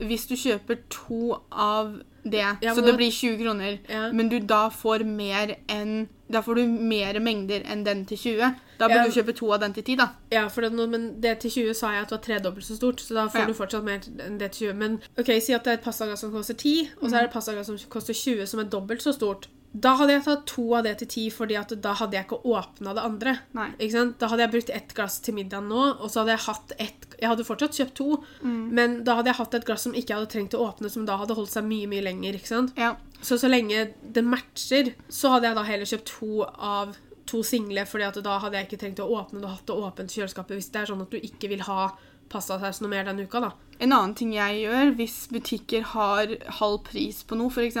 Hvis 0.00 0.26
du 0.28 0.34
kjøper 0.36 0.78
to 0.90 1.40
av 1.50 2.02
det, 2.24 2.56
Ja, 2.62 2.74
så 2.74 2.80
det 2.84 2.96
blir 2.96 3.10
20 3.10 3.38
kroner, 3.42 3.78
Ja. 3.88 4.12
men 4.12 4.28
du 4.28 4.38
da 4.40 4.68
får 4.68 5.04
mer 5.04 5.56
enn 5.68 6.08
Da 6.32 6.40
får 6.40 6.54
du 6.54 6.66
mer 6.66 7.18
mengder 7.20 7.60
enn 7.68 7.84
den 7.84 8.06
til 8.06 8.16
20. 8.16 8.54
Da 8.78 8.88
Ja. 8.88 8.88
burde 8.88 9.10
du 9.12 9.20
kjøpe 9.20 9.34
to 9.36 9.52
av 9.52 9.60
den 9.60 9.72
til 9.74 9.82
10, 9.84 9.96
da. 9.96 10.08
Ja, 10.30 10.48
det, 10.48 10.72
men 10.88 11.20
det 11.20 11.40
til 11.40 11.50
20 11.50 11.74
sa 11.74 11.90
jeg 11.92 12.02
at 12.02 12.10
var 12.10 12.18
tredobbelt 12.18 12.64
så 12.64 12.76
stort, 12.76 13.00
så 13.00 13.14
da 13.14 13.26
får 13.28 13.40
Ja. 13.40 13.46
du 13.46 13.52
fortsatt 13.52 13.84
mer 13.84 13.98
enn 14.26 14.38
det 14.38 14.52
til 14.52 14.68
20. 14.68 14.74
Men 14.78 15.00
ok, 15.18 15.26
si 15.42 15.52
at 15.52 15.62
det 15.64 15.70
er 15.70 15.74
et 15.74 15.82
pastaglass 15.84 16.20
som 16.20 16.32
koster 16.32 16.54
10, 16.54 16.88
og 17.02 17.10
så 17.10 17.16
er 17.16 17.20
det 17.20 17.28
et 17.28 17.32
pastaglass 17.34 17.66
som 17.66 17.76
koster 17.90 18.14
20, 18.14 18.46
som 18.46 18.60
er 18.60 18.64
dobbelt 18.64 19.02
så 19.02 19.12
stort. 19.12 19.48
Da 19.72 19.94
hadde 19.96 20.12
jeg 20.12 20.24
tatt 20.26 20.42
to 20.50 20.64
av 20.76 20.84
det 20.84 20.98
til 21.00 21.08
ti, 21.08 21.22
fordi 21.32 21.56
at 21.56 21.70
da 21.80 21.94
hadde 21.96 22.18
jeg 22.18 22.26
ikke 22.26 22.42
åpna 22.44 22.92
det 22.96 23.04
andre. 23.08 23.32
Da 23.54 24.28
hadde 24.28 24.44
jeg 24.44 24.52
brukt 24.52 24.72
ett 24.74 24.92
glass 24.96 25.20
til 25.24 25.36
middagen 25.38 25.70
nå, 25.72 25.84
og 25.96 26.10
så 26.12 26.22
hadde 26.22 26.34
jeg 26.36 26.44
hatt 26.48 26.74
ett 26.78 27.08
Jeg 27.22 27.30
hadde 27.30 27.46
fortsatt 27.46 27.76
kjøpt 27.78 27.94
to, 27.94 28.16
men 28.42 29.04
da 29.06 29.14
hadde 29.20 29.30
jeg 29.30 29.38
hatt 29.38 29.54
et 29.54 29.64
glass 29.68 29.86
som 29.86 29.94
ikke 29.94 30.16
hadde 30.18 30.30
trengt 30.32 30.56
å 30.58 30.64
åpne, 30.66 30.90
som 30.90 31.06
da 31.06 31.16
hadde 31.20 31.36
holdt 31.38 31.52
seg 31.54 31.64
mye, 31.64 31.86
mye 31.86 32.02
lenger. 32.02 32.40
Ja. 32.76 32.96
Så 33.22 33.38
så 33.38 33.48
lenge 33.48 33.92
det 34.02 34.24
matcher, 34.26 34.92
så 35.08 35.36
hadde 35.36 35.46
jeg 35.46 35.58
da 35.60 35.62
heller 35.68 35.86
kjøpt 35.86 36.10
to 36.18 36.42
av 36.42 36.96
to 37.30 37.42
single, 37.46 37.84
fordi 37.86 38.08
at 38.08 38.18
da 38.24 38.38
hadde 38.42 38.58
jeg 38.58 38.68
ikke 38.68 38.80
trengt 38.82 39.00
å 39.00 39.08
åpne 39.14 39.40
det 39.40 39.46
og 39.46 39.54
hatt 39.54 39.68
det 39.70 39.76
åpent 39.86 40.10
i 40.10 40.18
kjøleskapet 40.18 40.58
hvis 40.58 40.72
det 40.74 40.80
er 40.82 40.90
sånn 40.90 41.04
at 41.04 41.14
du 41.14 41.20
ikke 41.22 41.52
vil 41.52 41.62
ha 41.68 41.92
pastasaus 42.32 42.82
noe 42.82 42.90
mer 42.92 43.06
denne 43.08 43.26
uka, 43.28 43.42
da. 43.44 43.52
En 43.82 43.92
annen 43.92 44.14
ting 44.18 44.34
jeg 44.36 44.62
gjør, 44.64 44.92
hvis 44.98 45.16
butikker 45.32 45.88
har 45.94 46.36
halv 46.60 46.82
pris 46.86 47.22
på 47.26 47.38
noe, 47.38 47.50
f.eks., 47.50 47.80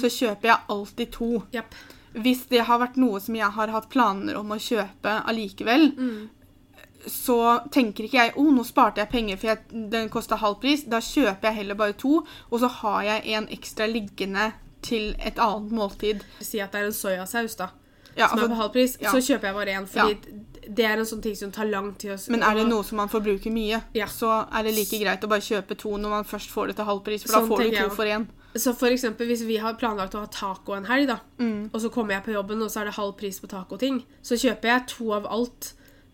så 0.00 0.10
kjøper 0.10 0.52
jeg 0.52 0.66
alltid 0.74 1.12
to. 1.14 1.30
Yep. 1.54 1.78
Hvis 2.18 2.46
det 2.50 2.64
har 2.66 2.80
vært 2.82 2.96
noe 2.98 3.20
som 3.22 3.36
jeg 3.36 3.50
har 3.54 3.70
hatt 3.74 3.90
planer 3.92 4.38
om 4.40 4.50
å 4.54 4.58
kjøpe 4.62 5.20
allikevel, 5.30 5.92
så 7.08 7.38
tenker 7.72 8.08
ikke 8.08 8.18
jeg 8.18 8.32
oh, 8.40 8.48
nå 8.52 8.64
sparte 8.66 9.00
jeg 9.02 9.12
penger 9.12 9.38
for 9.38 9.52
jeg, 9.52 9.84
den 9.92 10.08
kosta 10.12 10.38
halv 10.40 10.58
pris. 10.62 10.84
Da 10.90 11.00
kjøper 11.04 11.50
jeg 11.50 11.60
heller 11.62 11.78
bare 11.78 11.96
to, 11.98 12.22
og 12.24 12.62
så 12.62 12.70
har 12.80 13.04
jeg 13.06 13.36
en 13.38 13.48
ekstra 13.54 13.86
liggende 13.90 14.50
til 14.84 15.12
et 15.18 15.38
annet 15.42 15.74
måltid. 15.74 16.24
Si 16.42 16.60
at 16.62 16.74
det 16.74 16.82
er 16.82 16.90
en 16.90 16.96
soyasaus, 16.96 17.58
da, 17.60 17.70
Ja, 18.18 18.28
som 18.28 18.40
er 18.40 18.42
altså, 18.42 18.50
på 18.50 18.60
halv 18.62 18.72
pris, 18.74 18.96
ja. 19.00 19.14
så 19.14 19.22
kjøper 19.22 19.50
jeg 19.50 19.58
bare 19.60 19.78
én, 19.78 19.86
fordi 19.86 20.57
det 20.68 20.84
er 20.84 20.98
en 21.00 21.06
sånn 21.08 21.22
ting 21.22 21.34
som 21.36 21.50
tar 21.54 21.64
lang 21.70 21.94
tid 21.96 22.10
å 22.12 22.30
men 22.30 22.42
er 22.42 22.54
det 22.60 22.66
noe 22.68 22.84
som 22.84 22.96
man 23.00 23.08
forbruker 23.08 23.50
mye, 23.54 23.82
Ja. 23.94 24.06
så 24.06 24.46
er 24.52 24.62
det 24.64 24.74
like 24.76 24.98
greit 25.00 25.24
å 25.24 25.28
bare 25.28 25.40
kjøpe 25.40 25.76
to 25.78 25.90
når 25.96 26.10
man 26.10 26.24
først 26.24 26.50
får 26.50 26.66
det 26.68 26.76
til 26.76 26.84
halv 26.84 27.02
pris, 27.04 27.22
for 27.22 27.32
Sånn 27.32 27.48
da 27.48 27.54
får 27.54 27.58
du 27.62 27.70
to 27.70 27.76
jeg. 27.76 27.92
for 27.92 28.04
én. 28.04 28.26
Så 28.56 28.74
for 28.76 28.88
eksempel 28.88 29.26
hvis 29.28 29.44
vi 29.46 29.56
har 29.58 29.74
planlagt 29.74 30.14
å 30.14 30.20
ha 30.20 30.26
taco 30.26 30.72
en 30.74 30.84
helg, 30.86 31.06
da, 31.08 31.18
Mm. 31.38 31.70
og 31.72 31.80
så 31.80 31.90
kommer 31.90 32.14
jeg 32.14 32.24
på 32.24 32.32
jobben, 32.34 32.62
og 32.62 32.68
så 32.70 32.80
er 32.80 32.84
det 32.86 32.94
halv 32.94 33.16
pris 33.16 33.40
på 33.40 33.48
tacoting, 33.48 34.04
så 34.22 34.34
kjøper 34.36 34.62
jeg 34.64 34.86
to 34.88 35.12
av 35.12 35.26
alt 35.26 35.72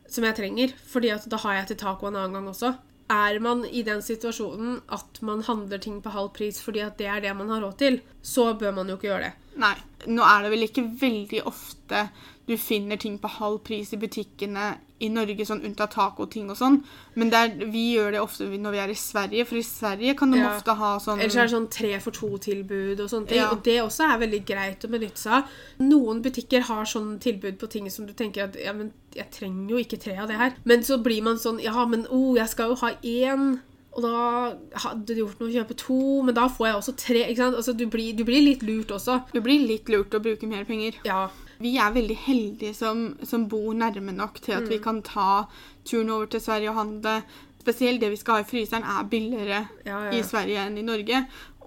som 0.09 0.25
jeg 0.25 0.35
trenger, 0.37 0.73
fordi 0.87 1.11
at 1.15 1.29
da 1.29 1.37
har 1.37 1.55
jeg 1.55 1.67
til 1.69 1.77
taco 1.77 2.07
en 2.07 2.15
annen 2.17 2.33
gang 2.33 2.47
også. 2.49 2.77
Er 3.11 3.39
man 3.39 3.65
i 3.67 3.83
den 3.83 4.01
situasjonen 4.01 4.81
at 4.89 5.21
man 5.23 5.43
handler 5.43 5.79
ting 5.79 6.01
på 6.01 6.11
halv 6.11 6.33
pris 6.33 6.59
fordi 6.63 6.81
at 6.81 6.97
det 6.97 7.07
er 7.07 7.21
det 7.21 7.37
man 7.37 7.49
har 7.51 7.61
råd 7.61 7.77
til, 7.79 8.01
så 8.23 8.55
bør 8.59 8.73
man 8.75 8.89
jo 8.89 8.97
ikke 8.97 9.11
gjøre 9.11 9.21
det. 9.29 9.33
Nei, 9.59 9.75
nå 10.09 10.23
er 10.25 10.43
det 10.43 10.51
vel 10.51 10.67
ikke 10.69 10.99
veldig 11.01 11.43
ofte 11.47 12.09
du 12.47 12.57
finner 12.61 12.97
ting 13.01 13.19
på 13.19 13.29
halv 13.39 13.63
pris 13.65 13.93
i 13.95 13.97
butikkene 14.01 14.75
i 15.05 15.09
Norge, 15.13 15.45
sånn 15.45 15.63
unntatt 15.67 15.95
tacoting 15.97 16.51
og 16.53 16.57
sånn. 16.57 16.77
Men 17.19 17.31
det 17.33 17.39
er, 17.41 17.67
vi 17.73 17.83
gjør 17.97 18.13
det 18.15 18.21
ofte 18.21 18.47
når 18.49 18.75
vi 18.77 18.81
er 18.83 18.93
i 18.93 18.97
Sverige, 18.99 19.47
for 19.49 19.59
i 19.59 19.65
Sverige 19.67 20.15
kan 20.17 20.31
de 20.33 20.39
Ja. 20.39 20.53
ofte 20.55 20.77
ha 20.77 20.93
sånn 21.03 21.21
Ellers 21.21 21.37
er 21.37 21.49
det 21.49 21.55
sånn 21.57 21.71
tre 21.71 21.99
for 22.01 22.11
to-tilbud 22.13 23.01
og 23.01 23.11
sånne 23.11 23.29
ting. 23.29 23.39
Ja. 23.39 23.51
Og 23.51 23.63
det 23.65 23.81
også 23.83 24.07
er 24.07 24.19
veldig 24.23 24.43
greit 24.47 24.85
å 24.85 24.93
benytte 24.93 25.19
seg 25.19 25.33
av. 25.41 25.45
Noen 25.81 26.23
butikker 26.23 26.61
har 26.69 26.85
sånn 26.85 27.19
tilbud 27.19 27.59
på 27.59 27.69
ting 27.69 27.91
som 27.91 28.07
du 28.07 28.13
tenker 28.13 28.45
at 28.45 28.57
ja, 28.57 28.73
men 28.73 28.93
jeg 29.15 29.31
trenger 29.31 29.71
jo 29.71 29.77
ikke 29.83 30.01
tre 30.01 30.17
av 30.17 30.29
det 30.29 30.37
her. 30.37 30.55
Men 30.65 30.83
så 30.83 31.03
blir 31.03 31.23
man 31.23 31.37
sånn 31.37 31.61
ja, 31.65 31.85
men 31.87 32.07
oh, 32.11 32.35
jeg 32.37 32.49
skal 32.49 32.71
jo 32.71 32.75
ha 32.85 32.93
én. 33.03 33.61
Og 33.95 34.03
da 34.03 34.57
hadde 34.83 35.07
det 35.07 35.19
gjort 35.21 35.39
noe 35.39 35.51
å 35.51 35.55
kjøpe 35.55 35.77
to, 35.79 36.23
men 36.27 36.35
da 36.35 36.49
får 36.51 36.67
jeg 36.67 36.77
også 36.81 36.95
tre. 36.99 37.21
ikke 37.31 37.43
sant? 37.45 37.55
Altså, 37.57 37.73
du, 37.79 37.87
blir, 37.87 38.13
du 38.19 38.25
blir 38.27 38.43
litt 38.43 38.63
lurt 38.67 38.91
også. 38.91 39.21
Du 39.33 39.41
blir 39.41 39.63
litt 39.69 39.89
lurt 39.89 40.15
å 40.15 40.21
bruke 40.23 40.49
mer 40.51 40.65
penger. 40.65 40.99
Ja. 41.07 41.29
Vi 41.63 41.77
er 41.79 41.95
veldig 41.95 42.17
heldige 42.27 42.75
som, 42.75 43.07
som 43.23 43.49
bor 43.51 43.75
nærme 43.77 44.15
nok 44.15 44.41
til 44.43 44.57
at 44.57 44.69
vi 44.71 44.81
kan 44.83 45.03
ta 45.07 45.45
turen 45.87 46.11
over 46.11 46.31
til 46.31 46.43
Sverige 46.43 46.73
og 46.73 46.81
handle. 46.81 47.19
Spesielt 47.65 48.03
det 48.03 48.11
vi 48.13 48.21
skal 48.21 48.41
ha 48.41 48.45
i 48.45 48.49
fryseren, 48.49 48.85
er 48.85 49.07
billigere 49.09 49.61
Ja, 49.87 50.03
ja, 50.05 50.11
i. 50.13 50.23
Sverige 50.27 50.67
enn 50.67 50.77
i 50.79 50.85
Norge. 50.85 51.23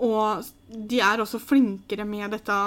Og 0.05 0.45
de 0.69 0.99
er 1.01 1.23
også 1.23 1.39
flinkere 1.41 2.05
med 2.05 2.35
dette 2.35 2.57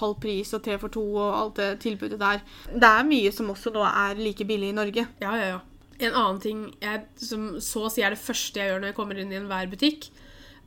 halv 0.00 0.14
pris 0.22 0.54
og 0.56 0.62
tre 0.64 0.78
for 0.80 0.92
to 0.94 1.02
og 1.18 1.34
alt 1.42 1.58
det 1.60 1.66
tilbudet 1.84 2.20
der. 2.20 2.40
Det 2.72 2.88
er 2.88 3.04
mye 3.08 3.32
som 3.34 3.50
også 3.52 3.74
nå 3.74 3.82
er 3.84 4.16
like 4.22 4.46
billig 4.48 4.70
i 4.72 4.78
Norge. 4.78 5.04
Ja, 5.20 5.34
ja, 5.36 5.50
ja. 5.56 5.58
En 5.98 6.14
annen 6.14 6.40
ting 6.40 6.64
jeg, 6.80 7.04
som 7.18 7.56
så 7.60 7.88
å 7.88 7.92
si 7.92 8.04
er 8.06 8.14
det 8.14 8.22
første 8.22 8.60
jeg 8.60 8.70
gjør 8.70 8.80
når 8.80 8.92
jeg 8.92 8.96
kommer 9.00 9.18
inn 9.18 9.34
i 9.34 9.40
enhver 9.40 9.68
butikk, 9.68 10.08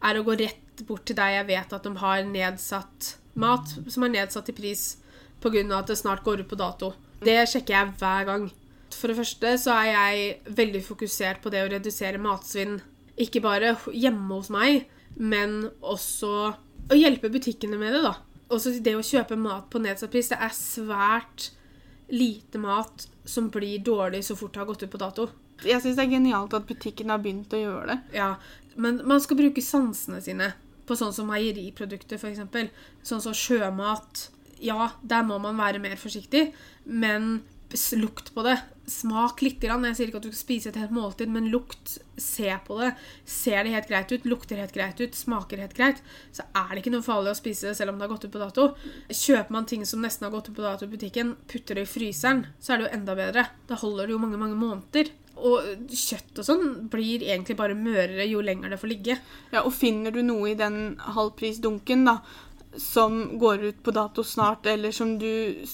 er 0.04 0.19
å 0.19 0.26
gå 0.28 0.36
rett 0.43 0.84
bort 0.86 1.06
til 1.08 1.17
deg 1.17 1.38
jeg 1.39 1.47
vet 1.47 1.74
at 1.78 1.86
de 1.88 1.91
har 2.02 2.24
nedsatt 2.28 3.13
mat 3.39 3.69
som 3.88 4.04
er 4.04 4.13
nedsatt 4.17 4.50
i 4.52 4.56
pris 4.58 4.84
pga. 5.41 5.63
at 5.77 5.88
det 5.88 5.97
snart 5.97 6.23
går 6.23 6.43
ut 6.43 6.49
på 6.49 6.60
dato. 6.60 6.93
Det 7.21 7.38
sjekker 7.49 7.73
jeg 7.73 7.93
hver 7.99 8.25
gang. 8.25 8.49
For 8.91 9.08
det 9.08 9.17
første 9.17 9.54
så 9.58 9.75
er 9.82 9.91
jeg 9.91 10.56
veldig 10.58 10.82
fokusert 10.86 11.41
på 11.41 11.51
det 11.54 11.63
å 11.63 11.69
redusere 11.71 12.21
matsvinn. 12.21 12.82
Ikke 13.17 13.41
bare 13.43 13.75
hjemme 13.93 14.34
hos 14.34 14.49
meg, 14.54 14.86
men 15.15 15.69
også 15.82 16.32
å 16.91 16.97
hjelpe 16.97 17.32
butikkene 17.32 17.80
med 17.80 17.95
det, 17.95 18.04
da. 18.04 18.15
Også 18.51 18.73
det 18.84 18.97
å 18.97 19.06
kjøpe 19.06 19.38
mat 19.39 19.69
på 19.71 19.80
nedsatt 19.80 20.12
pris. 20.12 20.32
Det 20.32 20.39
er 20.39 20.56
svært 20.56 21.51
lite 22.12 22.60
mat 22.60 23.08
som 23.23 23.47
blir 23.54 23.80
dårlig 23.80 24.25
så 24.27 24.36
fort 24.36 24.54
det 24.54 24.60
har 24.60 24.67
gått 24.67 24.84
ut 24.84 24.91
på 24.91 24.99
dato. 24.99 25.30
Jeg 25.63 25.80
syns 25.84 25.95
det 25.95 26.08
er 26.08 26.15
genialt 26.17 26.56
at 26.58 26.67
butikken 26.67 27.13
har 27.13 27.21
begynt 27.21 27.54
å 27.54 27.62
gjøre 27.62 27.93
det. 27.93 27.97
Ja, 28.17 28.34
men 28.75 28.99
man 29.08 29.21
skal 29.23 29.39
bruke 29.39 29.63
sansene 29.63 30.21
sine 30.23 30.51
på 30.89 30.97
sånn 30.97 31.13
som 31.15 31.30
meieriprodukter, 31.32 32.19
f.eks. 32.19 32.71
Sånn 33.08 33.23
som 33.23 33.36
sjømat. 33.38 34.27
Ja, 34.62 34.91
der 35.02 35.26
må 35.26 35.39
man 35.41 35.58
være 35.60 35.82
mer 35.82 35.97
forsiktig, 36.00 36.52
men 36.86 37.41
lukt 37.95 38.34
på 38.36 38.43
det. 38.43 38.58
Smak 38.88 39.41
litt. 39.41 39.60
Grann. 39.62 39.86
Jeg 39.88 39.95
sier 39.95 40.10
ikke 40.10 40.19
at 40.19 40.26
du 40.26 40.32
skal 40.32 40.41
spise 40.41 40.69
et 40.71 40.80
helt 40.80 40.93
måltid, 40.95 41.30
men 41.32 41.50
lukt. 41.54 41.97
Se 42.19 42.50
på 42.65 42.78
det. 42.82 42.91
Ser 43.26 43.63
det 43.63 43.74
helt 43.76 43.88
greit 43.89 44.12
ut, 44.12 44.26
lukter 44.28 44.60
helt 44.60 44.76
greit 44.76 45.00
ut, 45.02 45.15
smaker 45.15 45.62
helt 45.62 45.74
greit, 45.78 46.02
så 46.36 46.45
er 46.54 46.74
det 46.74 46.84
ikke 46.84 46.93
noe 46.93 47.06
farlig 47.06 47.32
å 47.34 47.39
spise 47.39 47.71
det 47.71 47.78
selv 47.80 47.93
om 47.93 47.97
det 47.97 48.06
har 48.06 48.12
gått 48.12 48.28
ut 48.28 48.36
på 48.36 48.41
dato. 48.41 48.67
Kjøper 49.10 49.56
man 49.56 49.69
ting 49.69 49.88
som 49.89 50.04
nesten 50.04 50.28
har 50.28 50.36
gått 50.36 50.52
ut 50.52 50.58
på 50.60 50.65
dato 50.65 50.86
i 50.86 50.91
butikken, 50.91 51.34
putter 51.50 51.80
det 51.80 51.88
i 51.88 51.89
fryseren, 51.89 52.43
så 52.62 52.76
er 52.76 52.82
det 52.82 52.86
jo 52.88 53.00
enda 53.00 53.17
bedre. 53.17 53.47
Da 53.71 53.80
holder 53.82 54.06
det 54.06 54.13
jo 54.13 54.21
mange, 54.21 54.41
mange 54.41 54.60
måneder. 54.60 55.10
Og 55.41 55.89
kjøtt 55.89 56.38
og 56.43 56.45
sånn 56.45 56.65
blir 56.91 57.24
egentlig 57.24 57.56
bare 57.58 57.74
mørere 57.78 58.28
jo 58.30 58.43
lenger 58.45 58.76
det 58.76 58.82
får 58.84 58.91
ligge. 58.91 59.17
Ja, 59.50 59.63
og 59.63 59.74
finner 59.74 60.13
du 60.13 60.21
noe 60.28 60.52
i 60.52 60.60
den 60.60 61.00
halvprisdunken 61.02 62.06
da, 62.06 62.19
som 62.77 63.39
går 63.39 63.63
ut 63.69 63.84
på 63.84 63.91
dato 63.91 64.23
snart, 64.23 64.65
eller 64.65 64.91
som 64.91 65.17
du 65.19 65.65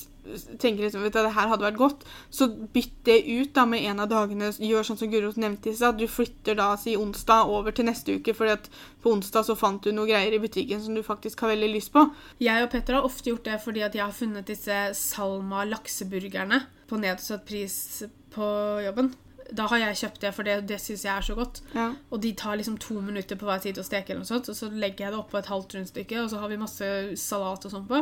tenker 0.60 0.84
liksom, 0.84 1.04
vet 1.04 1.14
du, 1.14 1.20
det 1.24 1.34
her 1.36 1.50
hadde 1.52 1.64
vært 1.64 1.80
godt, 1.80 2.06
så 2.34 2.48
bytt 2.74 2.96
det 3.08 3.18
ut 3.28 3.54
da 3.56 3.66
med 3.70 3.86
en 3.88 4.02
av 4.04 4.10
dagene. 4.12 4.50
Gjør 4.60 4.88
sånn 4.88 5.00
som 5.00 5.12
Guro 5.12 5.32
nevnte 5.40 5.72
i 5.72 5.76
stad. 5.78 6.00
Du 6.00 6.08
flytter 6.12 6.58
da 6.60 6.70
si 6.80 6.98
onsdag 7.00 7.52
over 7.54 7.76
til 7.76 7.88
neste 7.88 8.18
uke, 8.20 8.36
fordi 8.38 8.56
at 8.58 8.70
på 9.04 9.14
onsdag 9.16 9.48
så 9.48 9.58
fant 9.60 9.84
du 9.84 9.94
noe 9.96 10.10
greier 10.10 10.36
i 10.36 10.42
butikken 10.44 10.84
som 10.84 10.98
du 10.98 11.04
faktisk 11.06 11.46
har 11.46 11.54
veldig 11.54 11.72
lyst 11.76 11.94
på. 11.96 12.08
Jeg 12.44 12.66
og 12.66 12.72
Petter 12.74 13.00
har 13.00 13.08
ofte 13.08 13.32
gjort 13.32 13.48
det 13.48 13.62
fordi 13.64 13.86
at 13.88 13.96
jeg 13.96 14.04
har 14.04 14.16
funnet 14.16 14.52
disse 14.52 14.82
Salma 14.98 15.64
lakseburgerne 15.68 16.64
på 16.88 17.00
nedsatt 17.00 17.48
pris 17.48 18.04
på 18.36 18.52
jobben. 18.84 19.14
Da 19.56 19.68
har 19.72 19.80
jeg 19.80 20.00
kjøpt 20.02 20.24
det, 20.24 20.32
for 20.36 20.48
det, 20.48 20.56
det 20.68 20.80
syns 20.84 21.06
jeg 21.06 21.14
er 21.14 21.26
så 21.28 21.36
godt. 21.38 21.62
Ja. 21.76 21.92
Og 22.12 22.22
de 22.24 22.34
tar 22.38 22.58
liksom 22.60 22.78
to 22.82 23.00
minutter 23.04 23.40
på 23.40 23.48
hver 23.48 23.62
side 23.64 23.84
å 23.84 23.86
steke, 23.88 24.12
eller 24.12 24.26
noe 24.26 24.32
sånt, 24.32 24.50
og 24.52 24.58
så 24.58 24.70
legger 24.72 25.08
jeg 25.08 25.16
det 25.16 25.22
oppå 25.22 25.40
et 25.40 25.52
halvt 25.52 25.78
rundstykke, 25.78 26.20
og 26.24 26.32
så 26.32 26.42
har 26.42 26.52
vi 26.52 26.60
masse 26.60 26.90
salat 27.22 27.68
og 27.68 27.74
sånn 27.74 27.88
på. 27.88 28.02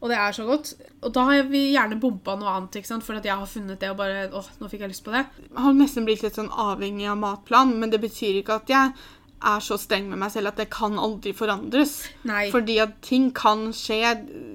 Og 0.00 0.08
det 0.10 0.16
er 0.16 0.34
så 0.34 0.46
godt. 0.48 0.72
Og 1.04 1.14
da 1.14 1.26
har 1.28 1.46
vi 1.50 1.62
gjerne 1.74 2.00
bomba 2.00 2.34
noe 2.40 2.56
annet, 2.56 2.80
ikke 2.80 2.92
sant? 2.94 3.06
for 3.06 3.20
at 3.20 3.26
jeg 3.28 3.36
har 3.36 3.48
funnet 3.48 3.80
det 3.80 3.92
og 3.92 3.98
bare 4.00 4.26
åh, 4.36 4.50
nå 4.60 4.68
fikk 4.72 4.86
jeg 4.86 4.94
lyst 4.94 5.04
på 5.06 5.14
det. 5.14 5.26
Jeg 5.46 5.62
har 5.64 5.76
nesten 5.76 6.08
blitt 6.08 6.24
litt 6.24 6.38
sånn 6.40 6.50
avhengig 6.50 7.08
av 7.12 7.20
matplan, 7.20 7.76
men 7.80 7.92
det 7.92 8.00
betyr 8.02 8.40
ikke 8.40 8.60
at 8.62 8.72
jeg 8.72 8.94
er 9.42 9.60
så 9.64 9.78
streng 9.80 10.08
med 10.10 10.18
meg 10.20 10.32
selv 10.34 10.50
at 10.50 10.56
det 10.60 10.68
kan 10.70 10.98
aldri 11.00 11.32
forandres. 11.36 11.94
Nei. 12.28 12.50
Fordi 12.52 12.78
at 12.82 12.98
ting 13.02 13.30
kan 13.32 13.70
skje, 13.72 14.00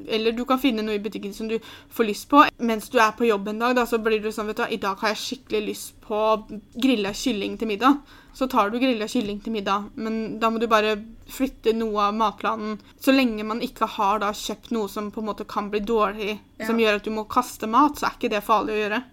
eller 0.07 0.31
du 0.37 0.43
kan 0.45 0.59
finne 0.61 0.83
noe 0.85 0.95
i 0.99 1.01
butikken 1.01 1.33
som 1.33 1.47
du 1.49 1.57
får 1.89 2.05
lyst 2.09 2.27
på. 2.29 2.43
Mens 2.59 2.89
du 2.93 2.99
er 3.01 3.15
på 3.17 3.25
jobb 3.25 3.47
en 3.49 3.59
dag, 3.63 3.75
da, 3.75 3.85
så 3.89 3.97
blir 3.97 4.21
du 4.21 4.29
sånn, 4.31 4.47
vet 4.51 4.61
du 4.61 4.67
i 4.75 4.77
dag 4.81 4.97
har 5.01 5.13
jeg 5.15 5.23
skikkelig 5.23 5.63
lyst 5.65 5.95
på 6.05 6.19
grilla 6.77 7.13
kylling 7.17 7.57
til 7.57 7.67
middag. 7.71 7.97
Så 8.35 8.49
tar 8.51 8.69
du 8.69 8.77
grilla 8.81 9.07
kylling 9.07 9.39
til 9.41 9.53
middag, 9.55 9.85
men 9.95 10.39
da 10.41 10.49
må 10.51 10.59
du 10.59 10.67
bare 10.67 10.97
flytte 11.31 11.71
noe 11.73 12.09
av 12.09 12.17
matplanen. 12.19 12.77
Så 12.99 13.13
lenge 13.15 13.45
man 13.47 13.61
ikke 13.63 13.87
har 13.95 14.19
da 14.19 14.33
kjøpt 14.35 14.73
noe 14.75 14.89
som 14.91 15.07
på 15.15 15.23
en 15.23 15.29
måte 15.31 15.47
kan 15.47 15.69
bli 15.71 15.79
dårlig, 15.79 16.39
Ja. 16.59 16.67
som 16.67 16.77
gjør 16.77 16.95
at 16.99 17.03
du 17.03 17.11
må 17.11 17.23
kaste 17.27 17.67
mat, 17.67 17.95
så 17.95 18.07
er 18.07 18.17
ikke 18.19 18.29
det 18.35 18.43
farlig 18.43 18.75
å 18.75 18.81
gjøre. 18.83 19.03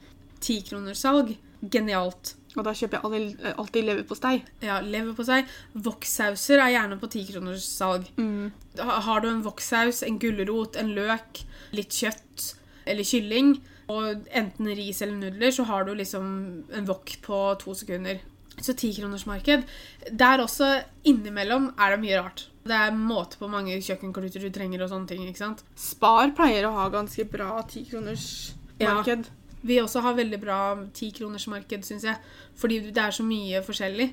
Tikronerssalg. 0.42 1.37
Genialt. 1.70 2.35
Og 2.57 2.65
da 2.67 2.73
kjøper 2.77 2.99
jeg 2.99 3.05
alltid, 3.09 3.45
alltid 3.59 3.85
leverpostei. 3.88 4.35
Ja, 4.61 4.81
leverpostei. 4.85 5.38
Wok-sauser 5.87 6.61
er 6.61 6.75
gjerne 6.75 6.99
på 7.01 7.09
tikronerssalg. 7.15 8.11
Mm. 8.19 8.51
Ha- 8.79 9.01
Har 9.07 9.21
du 9.25 9.29
en 9.31 9.43
wok-saus, 9.47 10.03
en 10.05 10.19
gulrot, 10.21 10.77
en 10.77 10.93
løk, 10.95 11.45
litt 11.73 11.88
kjøtt 11.97 12.55
eller 12.87 13.05
kylling, 13.09 13.55
og 13.88 14.27
enten 14.33 14.67
ris 14.77 15.01
eller 15.03 15.17
nudler, 15.17 15.51
så 15.51 15.65
har 15.65 15.85
du 15.85 15.95
liksom 15.95 16.65
en 16.73 16.85
wok 16.88 17.17
på 17.25 17.59
to 17.59 17.73
sekunder. 17.75 18.21
Så 18.61 18.75
tikronersmarked. 18.77 19.65
Der 20.12 20.38
også 20.45 20.83
innimellom 21.09 21.71
er 21.79 21.97
det 21.97 22.01
mye 22.05 22.21
rart. 22.21 22.49
Det 22.69 22.77
er 22.77 22.93
måte 22.95 23.38
på 23.41 23.49
mange 23.51 23.79
kjøkkenkluter 23.83 24.41
du 24.45 24.51
trenger 24.55 24.83
og 24.85 24.91
sånne 24.93 25.09
ting. 25.09 25.25
ikke 25.27 25.38
sant? 25.41 25.65
Spar 25.75 26.31
pleier 26.37 26.69
å 26.69 26.75
ha 26.77 26.88
ganske 26.93 27.25
bra 27.33 27.62
tikronersmarked. 27.62 29.25
Ja. 29.25 29.38
Vi 29.64 29.77
også 29.81 30.01
har 30.03 30.14
veldig 30.18 30.40
bra 30.42 30.59
tikronersmarked, 30.92 31.85
syns 31.87 32.03
jeg. 32.09 32.16
Fordi 32.59 32.81
det 32.90 32.98
er 33.03 33.11
så 33.14 33.22
mye 33.27 33.62
forskjellig. 33.62 34.12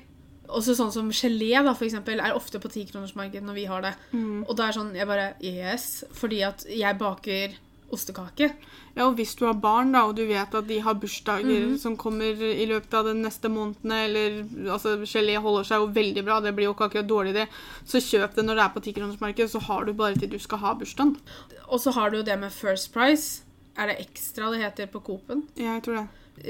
Også 0.50 0.74
sånn 0.74 0.90
som 0.92 1.10
gelé 1.14 1.52
da, 1.62 1.72
for 1.74 1.86
eksempel, 1.86 2.18
er 2.20 2.34
ofte 2.34 2.58
på 2.58 2.70
tikronersmarked 2.70 3.42
når 3.46 3.54
vi 3.54 3.64
har 3.70 3.82
det. 3.82 3.94
Og 4.46 4.56
da 4.58 4.68
er 4.68 4.72
sånn, 4.78 4.94
jeg 4.98 5.06
bare 5.06 5.34
Yes. 5.42 6.04
Fordi 6.12 6.40
at 6.46 6.64
jeg 6.68 6.98
baker 6.98 7.54
ostekake. 7.90 8.52
Ja, 8.94 9.06
og 9.08 9.16
hvis 9.18 9.34
du 9.34 9.44
har 9.46 9.54
barn, 9.58 9.90
da, 9.92 10.04
og 10.06 10.14
du 10.14 10.24
vet 10.26 10.54
at 10.54 10.66
de 10.68 10.78
har 10.80 10.94
bursdager 10.94 11.42
Mhm. 11.70 11.78
som 11.78 11.96
kommer 11.96 12.22
i 12.38 12.66
løpet 12.66 12.94
av 12.94 13.04
de 13.04 13.14
neste 13.14 13.48
månedene, 13.50 14.04
eller 14.06 14.70
altså, 14.70 14.96
gelé 15.02 15.36
holder 15.42 15.64
seg 15.64 15.80
jo 15.80 15.88
veldig 15.88 16.24
bra, 16.24 16.40
det 16.40 16.54
blir 16.54 16.66
jo 16.66 16.74
ikke 16.74 16.88
akkurat 16.90 17.08
dårlig 17.08 17.32
det, 17.34 17.48
så 17.84 17.98
kjøp 17.98 18.34
det 18.36 18.44
når 18.44 18.54
det 18.54 18.64
er 18.64 18.74
på 18.74 18.82
tikronersmarked, 18.84 19.50
så 19.50 19.60
har 19.60 19.84
du 19.84 19.92
bare 19.92 20.14
til 20.14 20.28
du 20.30 20.38
skal 20.38 20.58
ha 20.58 20.74
bursdagen. 20.74 21.16
Og 21.68 21.80
så 21.80 21.92
har 21.92 22.10
du 22.10 22.18
jo 22.18 22.22
det 22.22 22.38
med 22.38 22.52
First 22.52 22.92
Price. 22.92 23.42
Er 23.78 23.86
det 23.92 23.98
ekstra 24.02 24.50
det 24.50 24.62
heter 24.64 24.86
på 24.90 25.00
Coop-en? 25.06 25.44
Ja, 25.54 25.76
jeg 25.78 25.82
tror 25.86 26.00
det. 26.00 26.06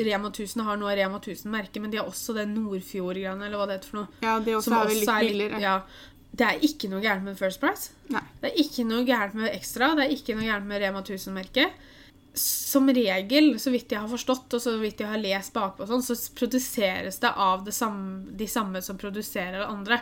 Rema 0.07 0.29
1000 0.31 0.63
har 0.63 0.77
noe 0.79 0.93
av 0.93 0.97
Rema 0.99 1.19
1000-merket, 1.19 1.81
men 1.83 1.91
de 1.91 1.99
har 1.99 2.07
også 2.07 2.35
det 2.37 2.47
Nordfjord-greiene, 2.53 3.43
eller 3.47 3.59
hva 3.59 3.67
det 3.67 3.79
heter 3.81 3.91
for 3.91 4.01
noe. 4.05 4.09
Ja, 4.23 4.39
det 4.39 4.55
også 4.55 4.73
er 4.77 4.87
vel 4.87 5.01
litt- 5.01 5.29
billigere. 5.29 5.61
Ja. 5.61 5.81
Det 6.31 6.47
er 6.47 6.61
ikke 6.63 6.89
noe 6.93 7.01
gærent 7.03 7.25
med 7.27 7.37
First 7.39 7.59
Price. 7.61 7.91
Nei. 8.09 8.23
Det 8.41 8.53
er 8.53 8.61
ikke 8.63 8.85
noe 8.87 9.05
gærent 9.05 9.35
med 9.35 9.51
Ekstra. 9.51 9.89
det 9.99 10.05
er 10.07 10.15
ikke 10.15 10.37
noe 10.39 10.47
gærent 10.47 10.67
med 10.71 10.81
Rema 10.81 11.03
1000-merket. 11.03 11.73
Som 12.35 12.87
regel, 12.95 13.59
så 13.59 13.73
vidt 13.75 13.91
jeg 13.91 13.99
har 13.99 14.09
forstått, 14.09 14.55
og 14.55 14.63
så 14.63 14.77
vidt 14.79 15.01
jeg 15.03 15.09
har 15.11 15.19
lest 15.19 15.53
bakpå, 15.53 15.89
sånn, 15.91 16.05
så 16.07 16.15
produseres 16.39 17.19
det 17.19 17.33
av 17.37 17.65
det 17.67 17.75
samme, 17.75 18.31
de 18.39 18.47
samme 18.47 18.81
som 18.87 18.97
produserer 18.97 19.59
det 19.59 19.67
andre. 19.67 20.01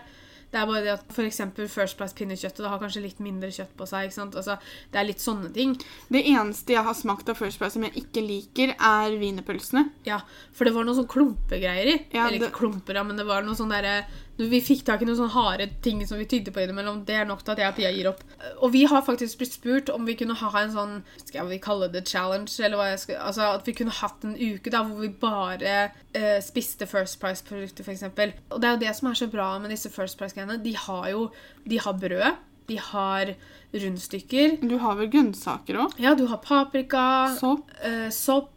Det 0.50 0.56
er 0.56 0.66
bare 0.66 0.80
det 0.84 0.92
at 0.94 1.18
eksempel 1.26 1.68
First 1.68 1.98
Price 1.98 2.14
pinnekjøttet 2.16 2.62
det 2.64 2.68
har 2.72 2.78
kanskje 2.80 3.02
litt 3.04 3.18
mindre 3.20 3.50
kjøtt 3.52 3.74
på 3.76 3.86
seg. 3.86 4.06
ikke 4.08 4.16
sant? 4.16 4.34
Altså, 4.40 4.54
det 4.92 5.00
er 5.00 5.04
litt 5.10 5.20
sånne 5.20 5.50
ting. 5.52 5.74
Det 6.08 6.22
eneste 6.24 6.72
jeg 6.72 6.84
har 6.86 6.94
smakt 6.96 7.28
av 7.28 7.36
First 7.36 7.58
Price 7.60 7.76
som 7.76 7.84
jeg 7.84 7.92
ikke 8.00 8.22
liker, 8.24 8.72
er 8.78 9.18
wienerpølsene. 9.20 9.90
Ja, 10.08 10.22
For 10.52 10.64
det 10.64 10.72
var 10.74 10.84
noen 10.88 10.96
sånn 10.96 11.10
klumpegreier 11.12 11.92
i. 11.92 11.98
Ja, 12.14 12.26
Eller 12.28 12.38
det- 12.38 12.48
ikke 12.48 12.60
klumper, 12.62 13.04
men 13.04 13.16
det 13.20 13.26
var 13.26 13.42
noe 13.42 13.54
sånn 13.54 13.68
derre 13.70 14.06
Vi 14.38 14.60
fikk 14.62 14.84
tak 14.86 15.02
i 15.02 15.06
noen 15.08 15.18
sånne 15.18 15.34
harde 15.34 15.66
ting 15.82 15.98
som 16.06 16.18
vi 16.20 16.26
tygde 16.30 16.52
på 16.54 16.60
innimellom. 16.62 17.00
Det 17.08 17.16
er 17.18 17.24
nok 17.26 17.40
til 17.42 17.56
at 17.56 17.58
jeg 17.58 17.72
og 17.72 17.76
Pia 17.78 17.90
gir 17.90 18.06
opp. 18.12 18.20
Og 18.62 18.70
vi 18.70 18.84
har 18.86 19.02
faktisk 19.02 19.40
blitt 19.40 19.56
spurt 19.56 19.90
om 19.90 20.06
vi 20.06 20.14
kunne 20.14 20.36
ha 20.38 20.52
en 20.60 20.70
sånn 20.74 20.92
Skal 21.24 21.48
vi 21.50 21.58
kalle 21.58 21.88
det 21.90 22.04
challenge? 22.06 22.52
Eller 22.62 22.78
hva 22.78 22.86
jeg 22.92 23.00
skal 23.02 23.18
Altså 23.26 23.48
at 23.56 23.66
vi 23.66 23.74
kunne 23.80 23.94
hatt 23.98 24.22
en 24.28 24.36
uke 24.38 24.70
da 24.70 24.84
hvor 24.86 25.02
vi 25.02 25.10
bare 25.10 25.76
eh, 26.14 26.38
spiste 26.44 26.86
First 26.86 27.18
Price-produkter, 27.22 27.82
f.eks. 27.82 28.06
Og 28.54 28.60
det 28.62 28.68
er 28.70 28.76
jo 28.76 28.82
det 28.86 28.94
som 28.96 29.10
er 29.10 29.18
så 29.18 29.26
bra 29.32 29.48
med 29.58 29.74
disse 29.74 29.90
First 29.90 30.18
Price-greiene. 30.22 30.60
De 30.62 30.76
har 30.86 31.08
jo 31.10 31.30
De 31.66 31.80
har 31.82 31.98
brød. 31.98 32.44
De 32.68 32.76
har 32.78 33.34
rundstykker. 33.72 34.58
Du 34.62 34.76
har 34.78 34.96
vel 34.98 35.10
grønnsaker 35.12 35.78
òg? 35.82 35.98
Ja, 36.00 36.14
du 36.14 36.26
har 36.30 36.40
paprika 36.44 37.34
Sopp. 37.38 37.70
eh, 37.82 38.08
sopp, 38.14 38.52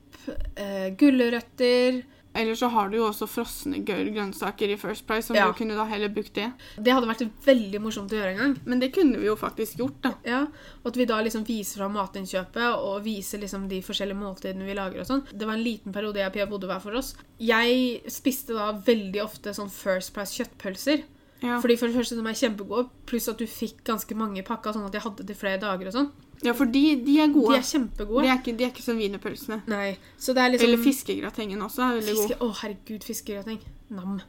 eh, 0.56 0.90
gulrøtter, 1.00 2.04
Eller 2.34 2.56
så 2.56 2.70
har 2.72 2.88
du 2.90 2.96
jo 2.98 3.08
også 3.10 3.28
frosne 3.28 3.82
grønnsaker 3.84 4.72
i 4.72 4.78
First 4.80 5.06
Price, 5.08 5.28
som 5.28 5.36
Ja. 5.36 5.48
du 5.48 5.54
kunne 5.54 5.76
da 5.76 5.84
heller 5.86 6.08
brukt 6.10 6.34
det. 6.34 6.54
Det 6.82 6.94
hadde 6.94 7.08
vært 7.08 7.26
veldig 7.46 7.82
morsomt 7.82 8.10
å 8.12 8.16
gjøre 8.16 8.32
en 8.32 8.38
gang. 8.38 8.54
Men 8.66 8.80
det 8.80 8.94
kunne 8.94 9.20
vi 9.20 9.26
jo 9.28 9.36
faktisk 9.36 9.78
gjort, 9.78 10.02
da. 10.02 10.14
Ja, 10.24 10.42
og 10.84 10.88
at 10.88 10.96
vi 10.96 11.06
da 11.06 11.20
liksom 11.22 11.44
viser 11.46 11.80
fram 11.82 11.94
matinnkjøpet 11.94 12.78
og 12.78 13.04
viser 13.04 13.40
liksom 13.42 13.68
de 13.68 13.82
forskjellige 13.82 14.16
måltidene 14.16 14.66
vi 14.66 14.74
lager 14.74 15.02
og 15.02 15.08
sånn. 15.08 15.26
Det 15.38 15.46
var 15.46 15.54
en 15.56 15.64
liten 15.64 15.92
periode 15.92 16.16
jeg 16.16 16.28
og 16.28 16.34
Pia 16.34 16.46
bodde 16.46 16.68
hver 16.68 16.82
for 16.82 16.96
oss. 16.96 17.16
Jeg 17.40 18.02
spiste 18.08 18.54
da 18.56 18.72
veldig 18.72 19.22
ofte 19.24 19.54
sånn 19.54 19.70
First 19.70 20.14
Price 20.14 20.32
kjøttpølser. 20.40 21.04
Ja, 21.42 21.60
Fordi 21.60 21.76
for 21.76 21.88
det 21.88 21.96
første 21.98 22.16
de 22.16 22.22
er 22.30 22.38
kjempegode, 22.38 22.90
pluss 23.08 23.28
at 23.28 23.38
du 23.40 23.48
fikk 23.48 23.84
ganske 23.84 24.16
mange 24.16 24.38
i 24.38 24.44
pakka, 24.46 24.72
sånn 24.76 24.86
at 24.86 24.94
jeg 24.94 25.02
hadde 25.02 25.26
til 25.26 25.36
flere 25.36 25.60
dager 25.60 25.88
og 25.88 25.94
sånn. 25.94 26.12
Ja 26.44 26.54
for 26.58 26.66
de, 26.74 26.82
de 27.06 27.18
er 27.22 27.28
De 27.30 27.34
gode. 27.36 27.58
er 27.58 27.66
kjempegode. 27.68 28.24
De 28.26 28.30
er 28.32 28.40
ikke, 28.40 28.56
de 28.58 28.64
er 28.66 28.72
ikke 28.74 28.86
som 28.86 28.98
wienerpølsene. 28.98 29.62
Nei, 29.72 29.98
så 30.18 30.34
det 30.38 30.42
er 30.44 30.54
liksom... 30.56 30.70
Eller 30.70 30.84
fiskegratengen 30.86 31.62
også 31.62 31.84
er 31.86 32.00
veldig 32.00 32.16
Fiske, 32.18 32.38
god. 32.40 32.48
å, 32.48 32.56
herregud, 32.64 33.04
fiskegrateng. 33.06 33.60
Nam. 33.94 34.22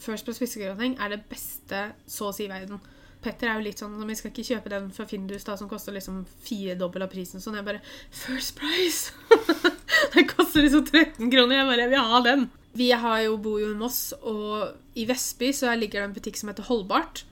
First 0.00 0.24
Price 0.24 0.40
fiskegrateng 0.40 0.94
er 0.96 1.12
det 1.12 1.20
beste 1.28 1.82
så 2.08 2.30
å 2.30 2.32
si 2.32 2.46
i 2.46 2.50
verden. 2.52 2.80
Petter 3.20 3.50
er 3.50 3.58
jo 3.58 3.66
litt 3.66 3.76
sånn 3.82 3.98
Vi 4.08 4.14
skal 4.16 4.30
ikke 4.32 4.46
kjøpe 4.48 4.70
den 4.72 4.86
fra 4.96 5.04
Findus 5.04 5.44
da, 5.44 5.52
som 5.60 5.68
koster 5.68 5.92
liksom 5.92 6.22
firedobbel 6.46 7.04
av 7.04 7.10
prisen. 7.12 7.42
Sånn 7.44 7.58
jeg 7.58 7.66
bare 7.66 7.82
First 8.08 8.54
Price! 8.56 9.12
den 10.14 10.24
koster 10.30 10.64
liksom 10.64 10.86
13 10.88 11.28
kroner. 11.28 11.58
Jeg 11.58 11.68
bare 11.68 11.84
Jeg 11.84 11.92
vil 11.92 12.06
ha 12.14 12.20
den. 12.24 12.46
Vi 12.80 12.86
har 13.02 13.18
jo, 13.26 13.34
bor 13.42 13.58
jo 13.60 13.72
i 13.74 13.76
Moss, 13.76 14.12
og 14.22 14.72
i 14.96 15.04
Vestby 15.08 15.50
så 15.52 15.74
ligger 15.76 16.00
det 16.00 16.08
en 16.08 16.14
butikk 16.16 16.38
som 16.40 16.48
heter 16.52 16.68
Holdbart. 16.70 17.24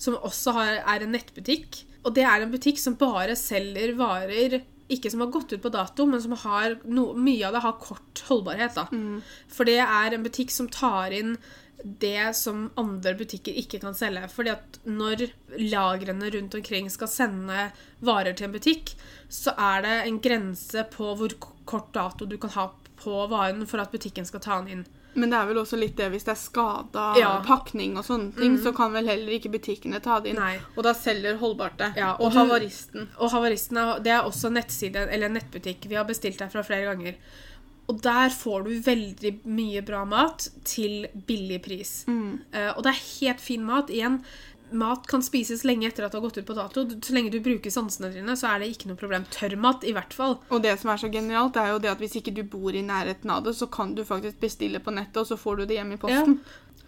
Som 0.00 0.16
også 0.18 0.54
har, 0.56 0.72
er 0.82 1.04
en 1.06 1.12
nettbutikk. 1.14 1.84
Og 2.06 2.14
det 2.14 2.24
er 2.24 2.42
en 2.42 2.54
butikk 2.54 2.78
som 2.78 2.96
bare 3.00 3.34
selger 3.38 3.96
varer 3.98 4.60
ikke 4.92 5.10
som 5.10 5.24
har 5.24 5.32
gått 5.34 5.52
ut 5.52 5.62
på 5.62 5.72
dato, 5.74 6.06
men 6.06 6.22
som 6.22 6.36
har 6.38 6.76
no, 6.86 7.08
mye 7.18 7.46
av 7.48 7.56
det 7.56 7.62
har 7.64 7.78
kort 7.82 8.22
holdbarhet. 8.28 8.76
da. 8.76 8.86
For 9.50 9.66
det 9.66 9.80
er 9.82 10.14
en 10.14 10.26
butikk 10.26 10.54
som 10.54 10.68
tar 10.70 11.14
inn 11.16 11.36
det 11.82 12.34
som 12.38 12.70
andre 12.80 13.12
butikker 13.18 13.56
ikke 13.60 13.80
kan 13.82 13.94
selge. 13.94 14.28
Fordi 14.32 14.52
at 14.54 14.78
når 14.86 15.26
lagrene 15.58 16.30
rundt 16.34 16.54
omkring 16.58 16.90
skal 16.90 17.10
sende 17.10 17.68
varer 18.06 18.36
til 18.36 18.48
en 18.48 18.54
butikk, 18.56 18.94
så 19.28 19.54
er 19.58 19.82
det 19.84 19.96
en 20.04 20.20
grense 20.22 20.86
på 20.94 21.12
hvor 21.18 21.34
kort 21.66 21.92
dato 21.94 22.26
du 22.26 22.38
kan 22.38 22.54
ha 22.56 22.70
på 22.96 23.26
varen 23.30 23.66
for 23.68 23.82
at 23.82 23.92
butikken 23.92 24.26
skal 24.26 24.42
ta 24.42 24.60
den 24.62 24.78
inn. 24.78 24.86
Men 25.16 25.30
det 25.32 25.38
er 25.38 25.46
vel 25.48 25.56
også 25.62 25.78
litt 25.80 25.96
det 25.96 26.10
hvis 26.12 26.24
det 26.28 26.32
er 26.34 26.40
skada 26.40 27.04
Ja. 27.18 27.30
pakning 27.46 27.96
og 27.96 28.04
sånne 28.04 28.34
ting, 28.36 28.58
så 28.60 28.74
kan 28.76 28.92
vel 28.92 29.06
heller 29.08 29.32
ikke 29.38 29.50
butikkene 29.54 30.00
ta 30.04 30.18
det 30.20 30.34
inn. 30.34 30.36
Nei. 30.40 30.58
Og 30.76 30.84
da 30.84 30.92
selger 30.94 31.38
Holdbart 31.40 31.78
det. 31.80 31.92
Ja, 31.96 32.12
og 32.18 32.26
og 32.28 32.32
Havaristen. 32.36 33.08
Og 33.18 33.30
Havaristen 33.32 33.76
er, 33.80 33.98
det 34.04 34.12
er 34.12 34.22
også 34.28 34.50
nettside, 34.52 35.08
eller 35.10 35.28
nettbutikk. 35.32 35.88
Vi 35.88 35.94
har 35.96 36.04
bestilt 36.04 36.38
derfra 36.38 36.62
flere 36.62 36.84
ganger. 36.94 37.14
Og 37.88 38.00
der 38.02 38.28
får 38.34 38.64
du 38.66 38.70
veldig 38.82 39.30
mye 39.46 39.80
bra 39.86 40.04
mat 40.04 40.48
til 40.64 41.06
billig 41.26 41.60
pris. 41.62 42.04
Eh, 42.08 42.72
og 42.76 42.82
det 42.82 42.90
er 42.92 43.04
helt 43.20 43.40
fin 43.40 43.62
mat. 43.64 43.88
Igjen, 43.94 44.20
mat 44.70 45.06
kan 45.06 45.22
spises 45.22 45.64
lenge 45.66 45.88
etter 45.88 46.06
at 46.06 46.14
det 46.14 46.18
har 46.18 46.26
gått 46.26 46.40
ut 46.40 46.48
på 46.48 46.56
dato. 46.56 46.84
Så 47.04 47.14
lenge 47.14 47.32
du 47.34 47.38
bruker 47.44 47.72
sansene 47.72 48.10
dine, 48.14 48.36
så 48.38 48.50
er 48.50 48.62
det 48.62 48.70
ikke 48.72 48.90
noe 48.90 49.00
problem. 49.00 49.26
Tørrmat 49.32 49.86
i 49.86 49.94
hvert 49.96 50.16
fall. 50.16 50.38
Og 50.50 50.62
det 50.64 50.76
som 50.80 50.92
er 50.92 51.02
så 51.02 51.10
genialt, 51.12 51.58
er 51.60 51.72
jo 51.72 51.80
det 51.82 51.92
at 51.92 52.02
hvis 52.02 52.18
ikke 52.20 52.34
du 52.36 52.42
bor 52.56 52.74
i 52.74 52.84
nærheten 52.86 53.32
av 53.32 53.44
det, 53.46 53.56
så 53.58 53.70
kan 53.70 53.94
du 53.96 54.04
faktisk 54.06 54.40
bestille 54.42 54.82
på 54.82 54.94
nettet, 54.94 55.22
og 55.22 55.30
så 55.30 55.38
får 55.40 55.62
du 55.62 55.66
det 55.66 55.80
hjem 55.80 55.94
i 55.96 56.00
posten. 56.02 56.40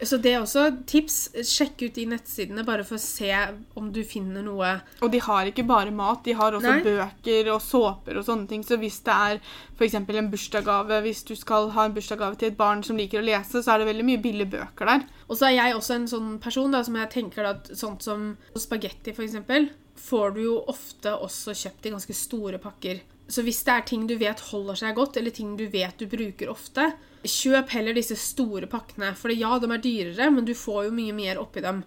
Så 0.03 0.19
det 0.23 0.33
er 0.33 0.43
også 0.43 0.65
tips. 0.87 1.17
Sjekk 1.49 1.83
ut 1.87 1.97
de 1.97 2.05
nettsidene 2.13 2.65
bare 2.67 2.85
for 2.87 2.99
å 2.99 3.03
se 3.03 3.33
om 3.79 3.89
du 3.95 4.01
finner 4.07 4.45
noe 4.47 4.77
Og 5.03 5.11
de 5.13 5.21
har 5.23 5.51
ikke 5.51 5.67
bare 5.67 5.95
mat, 5.95 6.23
de 6.27 6.37
har 6.39 6.55
også 6.55 6.77
Nei. 6.77 6.85
bøker 6.87 7.51
og 7.55 7.61
såper 7.65 8.21
og 8.21 8.27
sånne 8.29 8.49
ting. 8.51 8.63
Så 8.67 8.79
hvis 8.79 9.01
det 9.07 9.15
er 9.15 9.41
f.eks. 9.79 9.99
en 9.99 10.31
bursdagsgave, 10.31 11.01
hvis 11.07 11.25
du 11.27 11.35
skal 11.39 11.73
ha 11.75 11.89
en 11.89 11.97
bursdagsgave 11.97 12.39
til 12.39 12.53
et 12.53 12.61
barn 12.61 12.85
som 12.87 12.99
liker 13.01 13.23
å 13.23 13.27
lese, 13.27 13.63
så 13.63 13.75
er 13.75 13.83
det 13.83 13.91
veldig 13.91 14.07
mye 14.13 14.23
billige 14.23 14.53
bøker 14.55 14.93
der. 14.93 15.05
Og 15.29 15.39
så 15.39 15.51
er 15.51 15.59
jeg 15.59 15.77
også 15.77 15.99
en 15.99 16.09
sånn 16.11 16.33
person 16.43 16.73
da, 16.75 16.85
som 16.87 16.97
jeg 16.99 17.13
tenker 17.15 17.51
at 17.51 17.71
sånt 17.77 18.07
som 18.07 18.33
spagetti 18.57 19.15
eksempel, 19.15 19.71
får 19.99 20.35
du 20.37 20.43
jo 20.45 20.59
ofte 20.71 21.13
også 21.27 21.55
kjøpt 21.59 21.89
i 21.89 21.95
ganske 21.97 22.15
store 22.17 22.61
pakker. 22.63 23.03
Så 23.29 23.45
hvis 23.45 23.61
det 23.67 23.75
er 23.75 23.85
ting 23.85 24.07
du 24.09 24.17
vet 24.21 24.41
holder 24.51 24.79
seg 24.81 24.97
godt, 24.97 25.19
eller 25.21 25.35
ting 25.35 25.53
du 25.59 25.67
vet 25.69 26.01
du 26.01 26.07
bruker 26.09 26.49
ofte, 26.49 26.93
kjøp 27.29 27.73
heller 27.75 27.97
disse 27.97 28.17
store 28.17 28.69
pakkene. 28.71 29.11
For 29.19 29.33
ja, 29.35 29.51
de 29.61 29.69
er 29.75 29.83
dyrere, 29.83 30.29
men 30.33 30.47
du 30.47 30.55
får 30.57 30.87
jo 30.87 30.95
mye 30.95 31.15
mer 31.17 31.41
oppi 31.41 31.61
dem. 31.65 31.83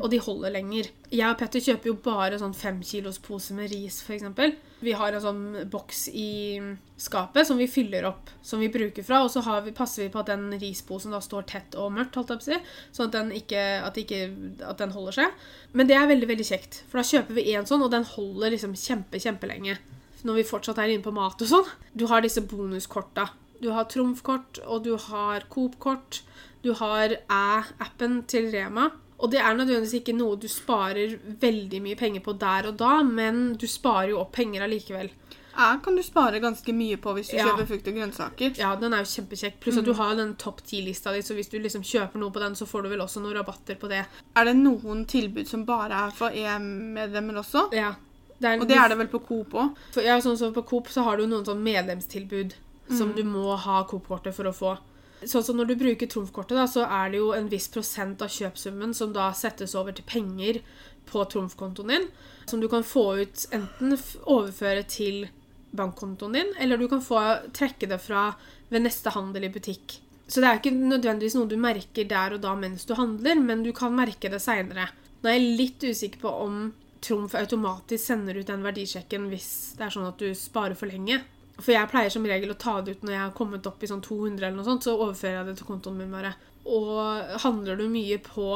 Og 0.00 0.08
de 0.12 0.20
holder 0.22 0.54
lenger. 0.54 0.88
Jeg 1.10 1.26
og 1.28 1.38
Petter 1.40 1.60
kjøper 1.60 1.90
jo 1.90 1.96
bare 2.02 2.38
sånn 2.40 2.54
fem 2.56 2.78
kilos 2.86 3.18
pose 3.22 3.54
med 3.54 3.70
ris, 3.72 3.98
eksempel. 4.08 4.54
Vi 4.80 4.92
har 4.96 5.12
en 5.12 5.24
sånn 5.24 5.42
boks 5.72 6.06
i 6.12 6.60
skapet 7.00 7.48
som 7.48 7.58
vi 7.60 7.68
fyller 7.68 8.06
opp, 8.08 8.30
som 8.42 8.60
vi 8.62 8.70
bruker 8.72 9.04
fra, 9.04 9.22
og 9.24 9.30
så 9.32 9.42
har 9.46 9.62
vi, 9.66 9.74
passer 9.76 10.06
vi 10.06 10.12
på 10.12 10.22
at 10.22 10.30
den 10.32 10.48
risposen 10.60 11.12
da 11.12 11.20
står 11.20 11.48
tett 11.50 11.76
og 11.80 11.92
mørkt, 11.96 12.16
holdt 12.16 12.32
jeg 12.32 12.40
på 12.40 12.46
å 12.46 12.48
si, 12.48 12.78
sånn 12.96 13.10
at 13.10 13.16
den, 13.18 13.34
ikke, 13.36 13.64
at, 13.84 14.00
ikke, 14.00 14.22
at 14.64 14.80
den 14.80 14.94
holder 14.96 15.20
seg. 15.20 15.44
Men 15.76 15.90
det 15.90 15.98
er 15.98 16.08
veldig, 16.08 16.30
veldig 16.32 16.48
kjekt, 16.48 16.82
for 16.88 17.00
da 17.00 17.08
kjøper 17.08 17.36
vi 17.36 17.50
en 17.56 17.68
sånn, 17.68 17.84
og 17.84 17.92
den 17.92 18.08
holder 18.16 18.56
liksom 18.56 18.76
kjempe, 18.80 19.20
kjempelenge. 19.20 19.78
Når 20.26 20.40
vi 20.40 20.46
fortsatt 20.48 20.78
er 20.82 20.90
inne 20.94 21.04
på 21.06 21.12
mat 21.14 21.42
og 21.44 21.50
sånn. 21.50 21.68
Du 21.94 22.06
har 22.10 22.24
disse 22.24 22.42
bonuskorta. 22.42 23.28
Du 23.62 23.70
har 23.72 23.86
Trumf-kort, 23.88 24.58
og 24.66 24.82
du 24.84 24.96
har 25.06 25.46
Coop-kort. 25.52 26.22
Du 26.64 26.72
har 26.74 27.14
Æ-appen 27.30 28.24
til 28.28 28.50
Rema. 28.52 28.90
Og 29.18 29.30
det 29.32 29.38
er 29.40 29.54
nødvendigvis 29.56 29.94
ikke 30.02 30.12
noe 30.16 30.36
du 30.36 30.44
sparer 30.50 31.14
veldig 31.40 31.78
mye 31.80 31.96
penger 31.96 32.20
på 32.26 32.34
der 32.36 32.66
og 32.68 32.76
da, 32.82 32.98
men 33.06 33.54
du 33.56 33.64
sparer 33.70 34.10
jo 34.12 34.18
opp 34.20 34.34
penger 34.36 34.66
allikevel. 34.66 35.08
Æ 35.56 35.68
kan 35.80 35.96
du 35.96 36.02
spare 36.04 36.36
ganske 36.42 36.68
mye 36.76 36.98
på 37.00 37.14
hvis 37.16 37.30
du 37.30 37.36
Ja. 37.38 37.46
kjøper 37.46 37.66
frukt 37.70 37.86
og 37.88 37.94
grønnsaker. 37.96 38.58
Ja, 38.58 38.74
den 38.76 38.92
er 38.92 38.98
jo 38.98 39.08
kjempekjekk. 39.08 39.54
Pluss 39.62 39.78
at 39.78 39.86
du 39.86 39.94
har 39.94 40.14
den 40.18 40.34
topp 40.36 40.60
ti-lista 40.68 41.14
di, 41.14 41.22
så 41.24 41.32
hvis 41.32 41.48
du 41.48 41.56
liksom 41.58 41.80
kjøper 41.80 42.18
noe 42.20 42.30
på 42.30 42.40
den, 42.44 42.52
så 42.52 42.66
får 42.68 42.82
du 42.82 42.88
vel 42.90 43.00
også 43.00 43.22
noen 43.22 43.38
rabatter 43.38 43.74
på 43.80 43.88
det. 43.88 44.02
Er 44.36 44.44
det 44.44 44.56
noen 44.56 45.06
tilbud 45.06 45.48
som 45.48 45.64
bare 45.64 45.92
er 46.08 46.10
for 46.10 46.28
EM-medlemmer 46.28 47.38
også? 47.40 47.72
Ja. 47.72 47.94
Det 48.38 48.48
er, 48.50 48.60
Og 48.60 48.68
det 48.68 48.76
er 48.76 48.92
det 48.92 48.98
vel 49.00 49.08
på 49.08 49.22
Coop 49.24 49.54
òg? 49.56 49.78
Ja, 50.04 50.18
sånn 50.20 50.36
som 50.36 50.52
På 50.52 50.62
Coop 50.68 50.90
så 50.92 51.06
har 51.06 51.16
du 51.16 51.24
noen 51.26 51.46
sånn 51.46 51.62
medlemstilbud 51.64 52.52
som 52.92 53.14
du 53.16 53.22
må 53.24 53.54
ha 53.56 53.80
Coop-kortet 53.88 54.36
for 54.36 54.46
å 54.50 54.54
få. 54.54 54.76
Sånn 55.24 55.42
som 55.42 55.56
Når 55.56 55.70
du 55.70 55.76
bruker 55.80 56.10
trumfkortet, 56.10 56.56
da, 56.58 56.66
så 56.68 56.84
er 56.84 57.10
det 57.10 57.22
jo 57.22 57.32
en 57.34 57.48
viss 57.50 57.68
prosent 57.72 58.20
av 58.22 58.28
kjøpsummen 58.32 58.92
som 58.94 59.14
da 59.16 59.30
settes 59.34 59.74
over 59.78 59.96
til 59.96 60.04
penger 60.06 60.60
på 61.08 61.24
trumfkontoen 61.32 61.92
din, 61.94 62.08
som 62.46 62.60
du 62.60 62.68
kan 62.68 62.84
få 62.84 63.22
ut 63.22 63.46
enten 63.54 63.96
overføre 64.22 64.84
til 64.90 65.28
bankkontoen 65.76 66.36
din, 66.36 66.52
eller 66.60 66.78
du 66.78 66.86
kan 66.90 67.02
få 67.04 67.22
trekke 67.56 67.88
det 67.88 67.98
fra 68.02 68.28
ved 68.68 68.84
neste 68.84 69.12
handel 69.14 69.48
i 69.48 69.52
butikk. 69.54 70.00
Så 70.26 70.42
det 70.42 70.48
er 70.48 70.60
ikke 70.60 70.74
nødvendigvis 70.74 71.36
noe 71.38 71.48
du 71.48 71.56
merker 71.60 72.06
der 72.10 72.34
og 72.36 72.42
da 72.42 72.54
mens 72.58 72.84
du 72.86 72.96
handler, 72.98 73.38
men 73.40 73.62
du 73.62 73.72
kan 73.76 73.94
merke 73.94 74.30
det 74.30 74.42
seinere. 74.42 74.88
Nå 75.22 75.30
er 75.30 75.38
jeg 75.38 75.58
litt 75.60 75.86
usikker 75.86 76.22
på 76.22 76.32
om 76.44 76.58
Trumf 77.04 77.34
automatisk 77.38 78.04
sender 78.04 78.38
ut 78.40 78.48
den 78.48 78.64
verdisjekken 78.64 79.28
hvis 79.30 79.50
det 79.78 79.86
er 79.86 79.94
sånn 79.94 80.08
at 80.08 80.20
du 80.20 80.30
sparer 80.36 80.78
for 80.78 80.90
lenge. 80.90 81.20
For 81.56 81.72
jeg 81.72 81.88
pleier 81.88 82.12
som 82.12 82.26
regel 82.28 82.52
å 82.52 82.58
ta 82.60 82.78
det 82.84 82.96
ut 82.96 83.04
når 83.06 83.14
jeg 83.14 83.22
har 83.22 83.36
kommet 83.36 83.68
opp 83.68 83.82
i 83.82 83.88
sånn 83.88 84.04
200 84.04 84.42
eller 84.42 84.58
noe 84.58 84.66
sånt, 84.66 84.84
så 84.84 84.96
overfører 84.96 85.38
jeg 85.38 85.48
det 85.48 85.54
til 85.60 85.68
kontoen 85.70 85.96
min 86.00 86.12
bare. 86.12 86.34
Og 86.68 87.38
handler 87.44 87.80
du 87.80 87.86
mye 87.88 88.18
på 88.24 88.50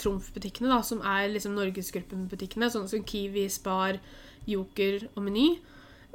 Trumf-butikkene, 0.00 0.70
da, 0.70 0.80
som 0.84 1.02
er 1.04 1.28
liksom 1.32 1.56
Norgesgruppen-butikkene, 1.56 2.68
sånn 2.72 2.88
som 2.88 3.04
Kiwi, 3.08 3.46
Spar, 3.52 4.00
Joker 4.48 5.06
og 5.14 5.22
Meny, 5.26 5.48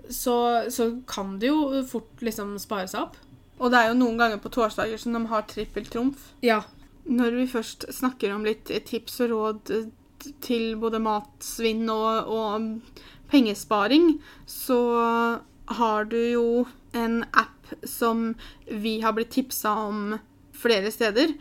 så, 0.10 0.36
så 0.74 0.89
kan 1.10 1.38
det 1.41 1.52
jo 1.52 1.84
fort 1.89 2.22
liksom 2.26 2.56
spare 2.62 2.89
seg 2.89 3.06
opp. 3.06 3.17
Og 3.62 3.70
det 3.70 3.78
er 3.78 3.91
jo 3.91 4.00
noen 4.00 4.17
ganger 4.17 4.41
på 4.41 4.50
torsdager 4.54 5.02
som 5.02 5.13
de 5.13 5.22
har 5.30 5.46
trippel 5.50 5.86
trumf. 5.89 6.32
Ja. 6.46 6.63
Når 7.06 7.38
vi 7.38 7.50
først 7.50 7.86
snakker 7.94 8.34
om 8.34 8.46
litt 8.46 8.70
tips 8.88 9.20
og 9.26 9.34
råd 9.34 9.74
til 10.44 10.76
både 10.82 11.02
matsvinn 11.04 11.88
og, 11.92 12.30
og 12.32 13.02
pengesparing, 13.32 14.16
så 14.46 14.82
har 15.72 16.06
du 16.12 16.18
jo 16.20 16.48
en 16.98 17.24
app 17.32 17.74
som 17.88 18.34
vi 18.68 19.00
har 19.02 19.16
blitt 19.16 19.32
tipsa 19.32 19.72
om 19.88 20.18
flere 20.52 20.92
steder. 20.92 21.34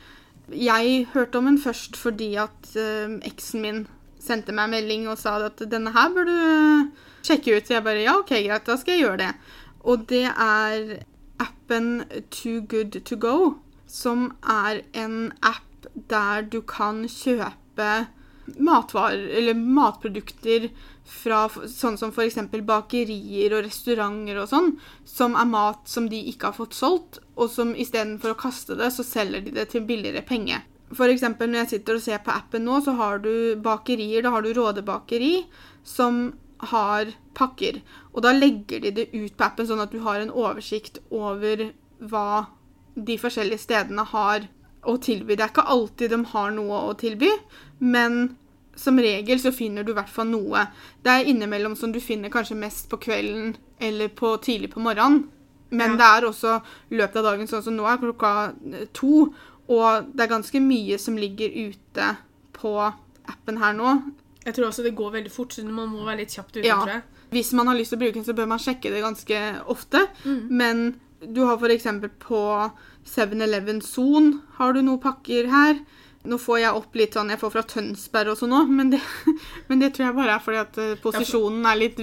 Jeg 0.51 1.07
hørte 1.13 1.39
om 1.39 1.51
den 1.51 1.59
først 1.63 1.99
fordi 1.99 2.35
at 2.41 2.71
eh, 2.79 3.19
eksen 3.27 3.65
min 3.65 3.81
sendte 4.21 4.55
meg 4.55 4.69
en 4.69 4.77
melding 4.77 5.09
og 5.11 5.19
sa 5.21 5.37
at 5.47 5.63
denne 5.71 5.93
her 5.95 6.13
bør 6.15 6.29
du 6.29 6.35
eh, 6.35 7.09
sjekke 7.27 7.57
ut. 7.57 7.67
Så 7.67 7.77
jeg 7.77 7.87
bare 7.87 8.05
ja, 8.05 8.17
OK, 8.19 8.35
greit, 8.35 8.67
da 8.67 8.79
skal 8.79 8.97
jeg 8.97 9.07
gjøre 9.07 9.23
det. 9.25 9.33
Og 9.81 10.07
det 10.11 10.27
er 10.31 11.01
appen 11.41 12.05
Too 12.31 12.61
Good 12.69 13.01
To 13.09 13.19
Go, 13.21 13.37
som 13.89 14.31
er 14.45 14.83
en 14.95 15.33
app 15.43 15.89
der 16.11 16.45
du 16.47 16.61
kan 16.61 17.07
kjøpe 17.09 17.91
matvarer 18.59 19.29
eller 19.39 19.55
matprodukter 19.55 20.69
fra 21.11 21.45
sånn 21.51 21.99
som 21.99 22.13
f.eks. 22.15 22.39
bakerier 22.67 23.55
og 23.57 23.65
restauranter 23.67 24.41
og 24.43 24.51
sånn, 24.51 24.73
som 25.05 25.35
er 25.39 25.49
mat 25.51 25.89
som 25.91 26.09
de 26.11 26.21
ikke 26.31 26.51
har 26.51 26.59
fått 26.59 26.77
solgt, 26.79 27.21
og 27.35 27.51
som 27.51 27.75
istedenfor 27.75 28.35
å 28.35 28.41
kaste 28.41 28.77
det, 28.79 28.93
så 28.95 29.07
selger 29.07 29.43
de 29.47 29.55
det 29.57 29.71
til 29.73 29.87
billigere 29.89 30.23
penge. 30.27 30.61
Eksempel 30.91 31.51
når 31.51 31.65
jeg 31.65 31.71
sitter 31.75 31.99
og 31.99 32.05
ser 32.05 32.23
på 32.27 32.35
appen 32.35 32.65
nå, 32.67 32.81
så 32.83 32.97
har 32.99 33.21
du 33.23 33.57
bakerier. 33.63 34.25
Da 34.27 34.33
har 34.35 34.43
du 34.43 34.53
Råde 34.55 34.83
bakeri, 34.83 35.45
som 35.87 36.33
har 36.71 37.13
pakker. 37.39 37.81
Og 38.13 38.25
da 38.27 38.33
legger 38.35 38.83
de 38.83 38.91
det 38.97 39.11
ut 39.15 39.37
på 39.37 39.47
appen, 39.47 39.69
sånn 39.69 39.83
at 39.83 39.95
du 39.95 40.01
har 40.05 40.21
en 40.21 40.33
oversikt 40.35 40.99
over 41.15 41.71
hva 42.01 42.51
de 42.95 43.17
forskjellige 43.21 43.63
stedene 43.63 44.05
har 44.11 44.49
å 44.89 44.97
tilby. 45.01 45.37
Det 45.37 45.45
er 45.45 45.53
ikke 45.53 45.69
alltid 45.73 46.13
de 46.13 46.21
har 46.33 46.53
noe 46.57 46.85
å 46.89 46.97
tilby, 46.99 47.31
men 47.79 48.37
som 48.81 48.97
regel 48.99 49.39
så 49.43 49.53
finner 49.53 49.85
du 49.85 49.93
i 49.93 49.97
hvert 49.99 50.09
fall 50.13 50.31
noe. 50.33 50.63
Det 51.05 51.13
er 51.13 51.29
innimellom 51.31 51.77
som 51.77 51.93
du 51.93 52.01
finner 52.01 52.33
kanskje 52.33 52.57
mest 52.57 52.89
på 52.91 52.99
kvelden 53.05 53.55
eller 53.81 54.09
på 54.17 54.35
tidlig 54.43 54.71
på 54.73 54.81
morgenen. 54.85 55.27
Men 55.71 55.93
Ja. 55.93 55.97
det 56.01 56.09
er 56.25 56.29
også 56.31 56.55
løpet 56.91 57.17
av 57.21 57.25
dagen, 57.29 57.47
sånn 57.47 57.63
som 57.63 57.77
nå 57.77 57.85
er 57.87 58.01
klokka 58.03 58.33
eh, 58.75 58.87
to. 58.93 59.33
Og 59.71 60.09
det 60.17 60.25
er 60.25 60.33
ganske 60.35 60.61
mye 60.65 60.99
som 60.99 61.17
ligger 61.17 61.53
ute 61.71 62.17
på 62.57 62.73
appen 63.31 63.59
her 63.63 63.73
nå. 63.79 63.93
Jeg 64.45 64.55
tror 64.57 64.67
også 64.73 64.83
det 64.83 64.97
går 64.97 65.13
veldig 65.13 65.31
fort, 65.31 65.53
så 65.55 65.63
man 65.65 65.89
må 65.93 66.03
være 66.09 66.25
litt 66.25 66.33
kjapt 66.35 66.57
ute, 66.57 66.65
Ja. 66.67 66.81
tror 66.81 66.89
jeg. 66.97 67.03
Hvis 67.31 67.53
man 67.53 67.69
har 67.69 67.77
lyst 67.77 67.91
til 67.93 67.99
å 67.99 68.03
bruke 68.03 68.15
den, 68.15 68.25
så 68.25 68.35
bør 68.35 68.49
man 68.49 68.59
sjekke 68.59 68.91
det 68.91 69.03
ganske 69.05 69.39
ofte. 69.69 70.09
Mm. 70.25 70.49
Men 70.51 71.01
du 71.33 71.45
har 71.47 71.57
f.eks. 71.61 71.85
på 72.19 72.41
7-Eleven 73.07 73.81
Son 73.83 74.41
har 74.59 74.73
du 74.73 74.81
noen 74.83 75.01
pakker 75.03 75.47
her. 75.53 75.79
Nå 76.29 76.37
får 76.37 76.59
jeg 76.61 76.77
opp 76.77 76.97
litt 77.01 77.15
sånn 77.17 77.31
Jeg 77.33 77.41
får 77.41 77.53
fra 77.55 77.63
Tønsberg 77.65 78.29
og 78.35 78.37
sånn 78.37 78.53
òg, 78.53 78.69
men, 78.69 78.91
det- 78.93 79.01
men 79.71 79.79
det 79.81 79.95
tror 79.97 80.11
jeg 80.11 80.17
bare 80.19 80.35
er 80.37 80.43
fordi 80.45 80.59
at 80.61 80.81
eh, 80.83 80.91
posisjonen 81.01 81.65
er 81.71 81.79
litt 81.81 82.03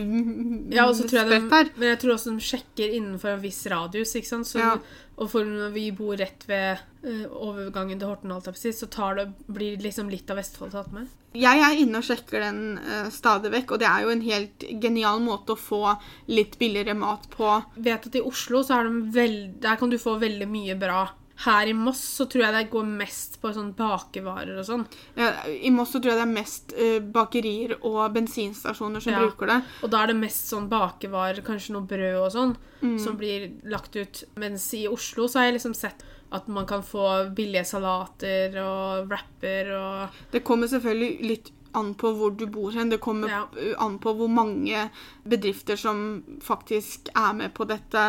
Ja, 0.74 0.88
spredt 0.94 1.30
de, 1.30 1.42
her. 1.52 1.70
men 1.78 1.92
jeg 1.92 2.00
tror 2.02 2.16
også 2.16 2.34
de 2.34 2.48
sjekker 2.48 2.96
innenfor 2.98 3.36
en 3.36 3.44
viss 3.44 3.60
radius. 3.70 4.16
ikke 4.18 4.32
sant? 4.32 4.50
Så, 4.50 4.58
Ja. 4.64 4.78
Og 5.18 5.30
for 5.32 5.46
når 5.46 5.72
vi 5.74 5.88
bor 5.98 6.14
rett 6.18 6.44
ved 6.46 6.78
uh, 7.02 7.24
overgangen 7.34 7.98
til 7.98 8.06
Horten, 8.08 8.30
så 8.38 8.88
tar 8.94 9.16
det, 9.18 9.24
blir 9.50 9.78
liksom 9.82 10.12
litt 10.14 10.30
av 10.30 10.38
Vestfold 10.38 10.72
tatt 10.76 10.92
med. 10.94 11.08
Jeg 11.34 11.58
er 11.58 11.74
inne 11.82 11.98
og 11.98 12.06
sjekker 12.06 12.40
den 12.46 12.60
uh, 12.78 13.10
stadig 13.10 13.50
vekk, 13.52 13.72
og 13.74 13.80
det 13.82 13.88
er 13.90 14.04
jo 14.06 14.12
en 14.14 14.22
helt 14.22 14.66
genial 14.82 15.20
måte 15.26 15.56
å 15.56 15.58
få 15.58 15.96
litt 16.30 16.60
billigere 16.62 16.94
mat 16.94 17.26
på. 17.34 17.50
vet 17.78 18.06
at 18.06 18.16
i 18.18 18.22
Oslo 18.22 18.62
så 18.62 18.78
er 18.78 18.90
de 18.92 19.02
veld, 19.18 19.58
der 19.66 19.76
kan 19.82 19.90
du 19.90 19.98
få 19.98 20.20
veldig 20.22 20.48
mye 20.54 20.78
bra. 20.78 21.08
Her 21.46 21.68
i 21.70 21.74
Moss 21.74 22.00
så 22.18 22.26
tror 22.26 22.44
jeg 22.48 22.54
det 22.56 22.72
går 22.72 22.86
mest 22.98 23.36
på 23.42 23.52
sånn 23.54 23.74
bakevarer 23.78 24.58
og 24.58 24.66
sånn. 24.66 24.86
Ja, 25.16 25.32
I 25.46 25.70
Moss 25.70 25.92
så 25.94 26.00
tror 26.02 26.16
jeg 26.16 26.18
det 26.18 26.26
er 26.28 26.34
mest 26.34 26.74
uh, 26.74 27.00
bakerier 27.14 27.76
og 27.84 28.14
bensinstasjoner 28.16 29.00
som 29.06 29.14
Ja. 29.14 29.20
bruker 29.22 29.46
det. 29.52 29.60
Og 29.84 29.92
da 29.94 30.04
er 30.04 30.08
det 30.08 30.16
mest 30.18 30.50
sånn 30.50 30.68
bakevarer, 30.72 31.44
kanskje 31.46 31.74
noe 31.78 31.86
brød 31.86 32.22
og 32.26 32.32
sånn, 32.34 32.56
Mm. 32.82 33.00
som 33.00 33.18
blir 33.18 33.52
lagt 33.66 33.96
ut. 33.96 34.24
Mens 34.38 34.72
i 34.74 34.88
Oslo 34.88 35.26
så 35.28 35.40
har 35.40 35.46
jeg 35.52 35.56
liksom 35.60 35.74
sett 35.76 36.04
at 36.32 36.48
man 36.48 36.66
kan 36.68 36.82
få 36.84 37.34
billige 37.34 37.66
salater 37.66 38.54
og 38.62 39.08
wrapper 39.10 39.72
og 39.78 40.10
Det 40.32 40.44
kommer 40.44 40.68
selvfølgelig 40.68 41.22
litt 41.22 41.52
an 41.78 41.94
på 42.00 42.10
hvor 42.18 42.34
du 42.38 42.46
bor 42.52 42.72
hen. 42.76 42.90
Det 42.92 43.00
kommer 43.04 43.30
Ja. 43.30 43.44
an 43.84 44.00
på 44.04 44.14
hvor 44.18 44.28
mange 44.32 44.90
bedrifter 45.28 45.78
som 45.78 46.24
faktisk 46.44 47.10
er 47.16 47.34
med 47.38 47.54
på 47.58 47.68
dette, 47.70 48.04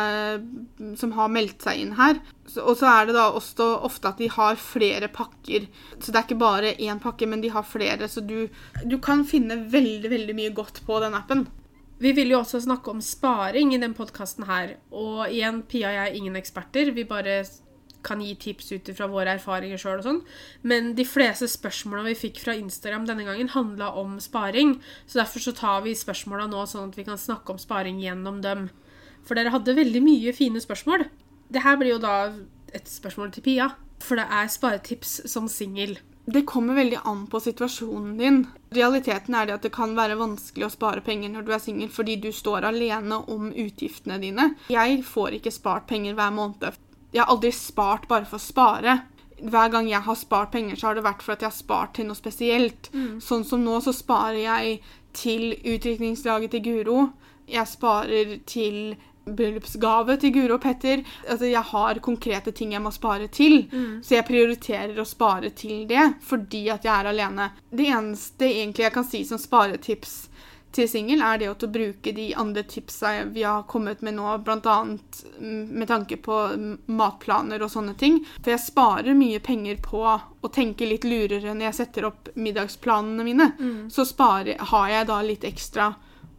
som 0.97 1.11
har 1.17 1.29
meldt 1.31 1.61
seg 1.65 1.79
inn 1.83 1.93
her. 1.99 2.19
Og 2.63 2.75
så 2.79 2.89
er 2.89 3.05
det 3.09 3.15
da 3.15 3.27
også 3.31 3.69
ofte 3.85 4.09
at 4.11 4.17
de 4.17 4.27
har 4.33 4.55
flere 4.55 5.07
pakker. 5.13 5.67
Så 5.99 6.11
det 6.11 6.15
er 6.19 6.27
ikke 6.27 6.39
bare 6.41 6.75
én 6.79 6.99
pakke, 7.03 7.27
men 7.29 7.41
de 7.41 7.49
har 7.53 7.63
flere. 7.63 8.07
Så 8.09 8.25
du, 8.25 8.47
du 8.85 8.97
kan 8.99 9.23
finne 9.25 9.61
veldig, 9.69 10.09
veldig 10.09 10.35
mye 10.35 10.53
godt 10.57 10.81
på 10.87 10.99
den 11.03 11.13
appen. 11.17 11.47
Vi 11.99 12.13
vil 12.15 12.29
jo 12.31 12.39
også 12.39 12.61
snakke 12.63 12.87
om 12.93 13.01
sparing 13.03 13.73
i 13.75 13.77
den 13.81 13.93
podkasten 13.93 14.45
her. 14.47 14.77
Og 14.95 15.25
igjen, 15.27 15.63
Pia 15.67 15.89
og 15.89 15.97
jeg 15.97 16.09
er 16.11 16.15
ingen 16.15 16.37
eksperter. 16.39 16.93
Vi 16.95 17.03
bare 17.03 17.41
kan 18.09 18.21
gi 18.25 18.33
tips 18.41 18.73
ut 18.73 18.91
fra 18.97 19.07
våre 19.11 19.37
erfaringer 19.37 19.79
sjøl 19.79 20.01
og 20.01 20.07
sånn. 20.07 20.21
Men 20.67 20.93
de 20.97 21.05
fleste 21.07 21.47
spørsmåla 21.49 22.07
vi 22.09 22.17
fikk 22.25 22.41
fra 22.43 22.57
Instagram 22.57 23.07
denne 23.07 23.27
gangen, 23.27 23.53
handla 23.53 23.93
om 24.01 24.17
sparing. 24.23 24.79
Så 25.05 25.21
derfor 25.21 25.45
så 25.45 25.55
tar 25.55 25.83
vi 25.85 25.95
spørsmåla 25.97 26.49
nå, 26.49 26.65
sånn 26.67 26.89
at 26.91 26.99
vi 26.99 27.07
kan 27.07 27.21
snakke 27.21 27.53
om 27.53 27.61
sparing 27.61 28.01
gjennom 28.03 28.41
dem. 28.45 28.69
For 29.27 29.37
dere 29.37 29.53
hadde 29.53 29.77
veldig 29.77 30.01
mye 30.03 30.33
fine 30.35 30.61
spørsmål. 30.63 31.05
Det 31.53 31.63
her 31.65 31.77
blir 31.79 31.95
jo 31.95 32.03
da 32.03 32.15
et 32.73 32.89
spørsmål 32.89 33.33
til 33.33 33.45
Pia. 33.45 33.71
For 34.03 34.19
det 34.19 34.27
er 34.31 34.51
sparetips 34.51 35.19
som 35.29 35.49
singel. 35.51 35.97
Det 36.29 36.45
kommer 36.45 36.77
veldig 36.77 36.99
an 37.09 37.23
på 37.29 37.39
situasjonen 37.41 38.17
din. 38.19 38.43
Realiteten 38.75 39.33
er 39.35 39.47
det 39.47 39.55
at 39.55 39.63
det 39.65 39.71
kan 39.73 39.95
være 39.97 40.19
vanskelig 40.19 40.67
å 40.67 40.73
spare 40.73 41.01
penger 41.05 41.31
når 41.33 41.47
du 41.47 41.53
er 41.55 41.63
singel, 41.63 41.89
fordi 41.89 42.19
du 42.21 42.29
står 42.35 42.67
alene 42.69 43.17
om 43.33 43.49
utgiftene 43.49 44.19
dine. 44.21 44.51
Jeg 44.69 45.01
får 45.07 45.39
ikke 45.39 45.55
spart 45.55 45.87
penger 45.89 46.17
hver 46.19 46.35
måned. 46.35 46.77
Jeg 47.11 47.23
har 47.23 47.31
aldri 47.33 47.51
spart 47.51 48.07
bare 48.07 48.25
for 48.29 48.37
å 48.37 48.43
spare. 48.43 48.99
Hver 49.39 49.69
gang 49.71 49.87
jeg 49.87 50.03
har 50.03 50.15
spart 50.19 50.51
penger, 50.51 50.75
så 50.75 50.89
har 50.89 50.95
det 50.95 51.05
vært 51.05 51.23
for 51.23 51.33
at 51.33 51.41
jeg 51.41 51.49
har 51.49 51.55
spart 51.57 51.93
til 51.95 52.09
noe 52.09 52.15
spesielt. 52.19 52.89
Sånn 53.23 53.45
som 53.47 53.63
nå, 53.63 53.79
så 53.81 53.93
sparer 53.95 54.41
jeg 54.43 54.79
til 55.15 55.53
utdrikningslaget 55.63 56.51
til 56.51 56.65
Guro. 56.65 57.09
Jeg 57.49 57.65
sparer 57.65 58.39
til 58.45 58.97
bryllupsgave 59.29 60.17
til 60.17 60.33
Guro 60.33 60.55
og 60.57 60.61
Petter. 60.61 61.03
Altså, 61.27 61.45
jeg 61.45 61.61
har 61.71 61.99
konkrete 61.99 62.51
ting 62.51 62.73
jeg 62.73 62.81
må 62.81 62.91
spare 62.91 63.27
til, 63.27 63.67
så 64.01 64.15
jeg 64.19 64.25
prioriterer 64.27 64.99
å 64.99 65.05
spare 65.05 65.49
til 65.49 65.87
det 65.89 66.05
fordi 66.25 66.69
at 66.69 66.85
jeg 66.85 66.93
er 66.93 67.09
alene. 67.11 67.51
Det 67.69 67.87
eneste 67.89 68.45
egentlig 68.45 68.85
jeg 68.87 68.93
kan 68.93 69.05
si 69.07 69.23
som 69.25 69.37
sparetips 69.41 70.28
til 70.71 70.89
singel, 70.89 71.21
er 71.25 71.39
det 71.41 71.47
å 71.49 71.69
bruke 71.71 72.11
de 72.13 72.27
andre 72.37 72.63
tipsa 72.69 73.23
vi 73.33 73.43
har 73.43 73.63
kommet 73.69 74.03
med 74.05 74.13
nå, 74.19 74.37
bl.a. 74.45 74.75
med 75.39 75.87
tanke 75.89 76.19
på 76.21 76.35
matplaner 76.85 77.63
og 77.65 77.71
sånne 77.73 77.95
ting. 77.97 78.19
For 78.41 78.53
jeg 78.53 78.61
sparer 78.67 79.17
mye 79.17 79.39
penger 79.41 79.81
på 79.81 80.03
å 80.05 80.51
tenke 80.53 80.85
litt 80.85 81.07
lurere 81.09 81.55
når 81.55 81.71
jeg 81.71 81.79
setter 81.81 82.09
opp 82.11 82.29
middagsplanene 82.35 83.25
mine. 83.25 83.49
Så 83.89 84.05
sparer, 84.05 84.61
har 84.73 84.93
jeg 84.93 85.09
da 85.09 85.19
litt 85.25 85.47
ekstra 85.49 85.89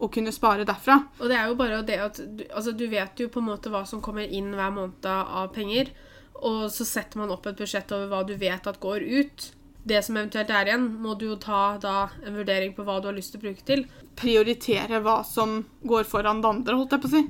å 0.01 0.09
kunne 0.09 0.33
spare 0.33 0.65
derfra. 0.65 0.97
Og 1.21 1.29
det 1.29 1.37
er 1.37 1.51
jo 1.51 1.59
bare 1.59 1.83
det 1.85 1.99
at 2.01 2.21
du, 2.25 2.45
altså 2.49 2.73
du 2.73 2.87
vet 2.89 3.21
jo 3.21 3.29
på 3.29 3.43
en 3.43 3.51
måte 3.51 3.73
hva 3.73 3.83
som 3.89 4.01
kommer 4.01 4.25
inn 4.25 4.55
hver 4.57 4.73
måned 4.73 5.11
av 5.11 5.51
penger, 5.53 5.91
og 6.41 6.71
så 6.73 6.87
setter 6.89 7.21
man 7.21 7.33
opp 7.35 7.51
et 7.51 7.59
budsjett 7.59 7.91
over 7.93 8.09
hva 8.09 8.23
du 8.25 8.33
vet 8.41 8.67
at 8.67 8.81
går 8.81 9.05
ut. 9.05 9.51
Det 9.85 10.03
som 10.05 10.19
eventuelt 10.21 10.51
er 10.53 10.69
igjen, 10.69 10.87
må 11.01 11.15
du 11.17 11.27
jo 11.31 11.37
ta 11.41 11.79
da 11.81 12.11
en 12.27 12.37
vurdering 12.37 12.75
på 12.77 12.85
hva 12.85 12.99
du 13.01 13.09
har 13.09 13.17
lyst 13.17 13.33
til 13.35 13.41
å 13.41 13.45
bruke 13.47 13.65
til. 13.67 13.87
Prioritere 14.21 15.01
hva 15.05 15.21
som 15.25 15.63
går 15.89 16.05
foran 16.09 16.43
det 16.45 16.51
andre, 16.51 16.77
holdt 16.77 16.97
jeg 16.97 17.05
på 17.05 17.11
å 17.11 17.15
si. 17.15 17.23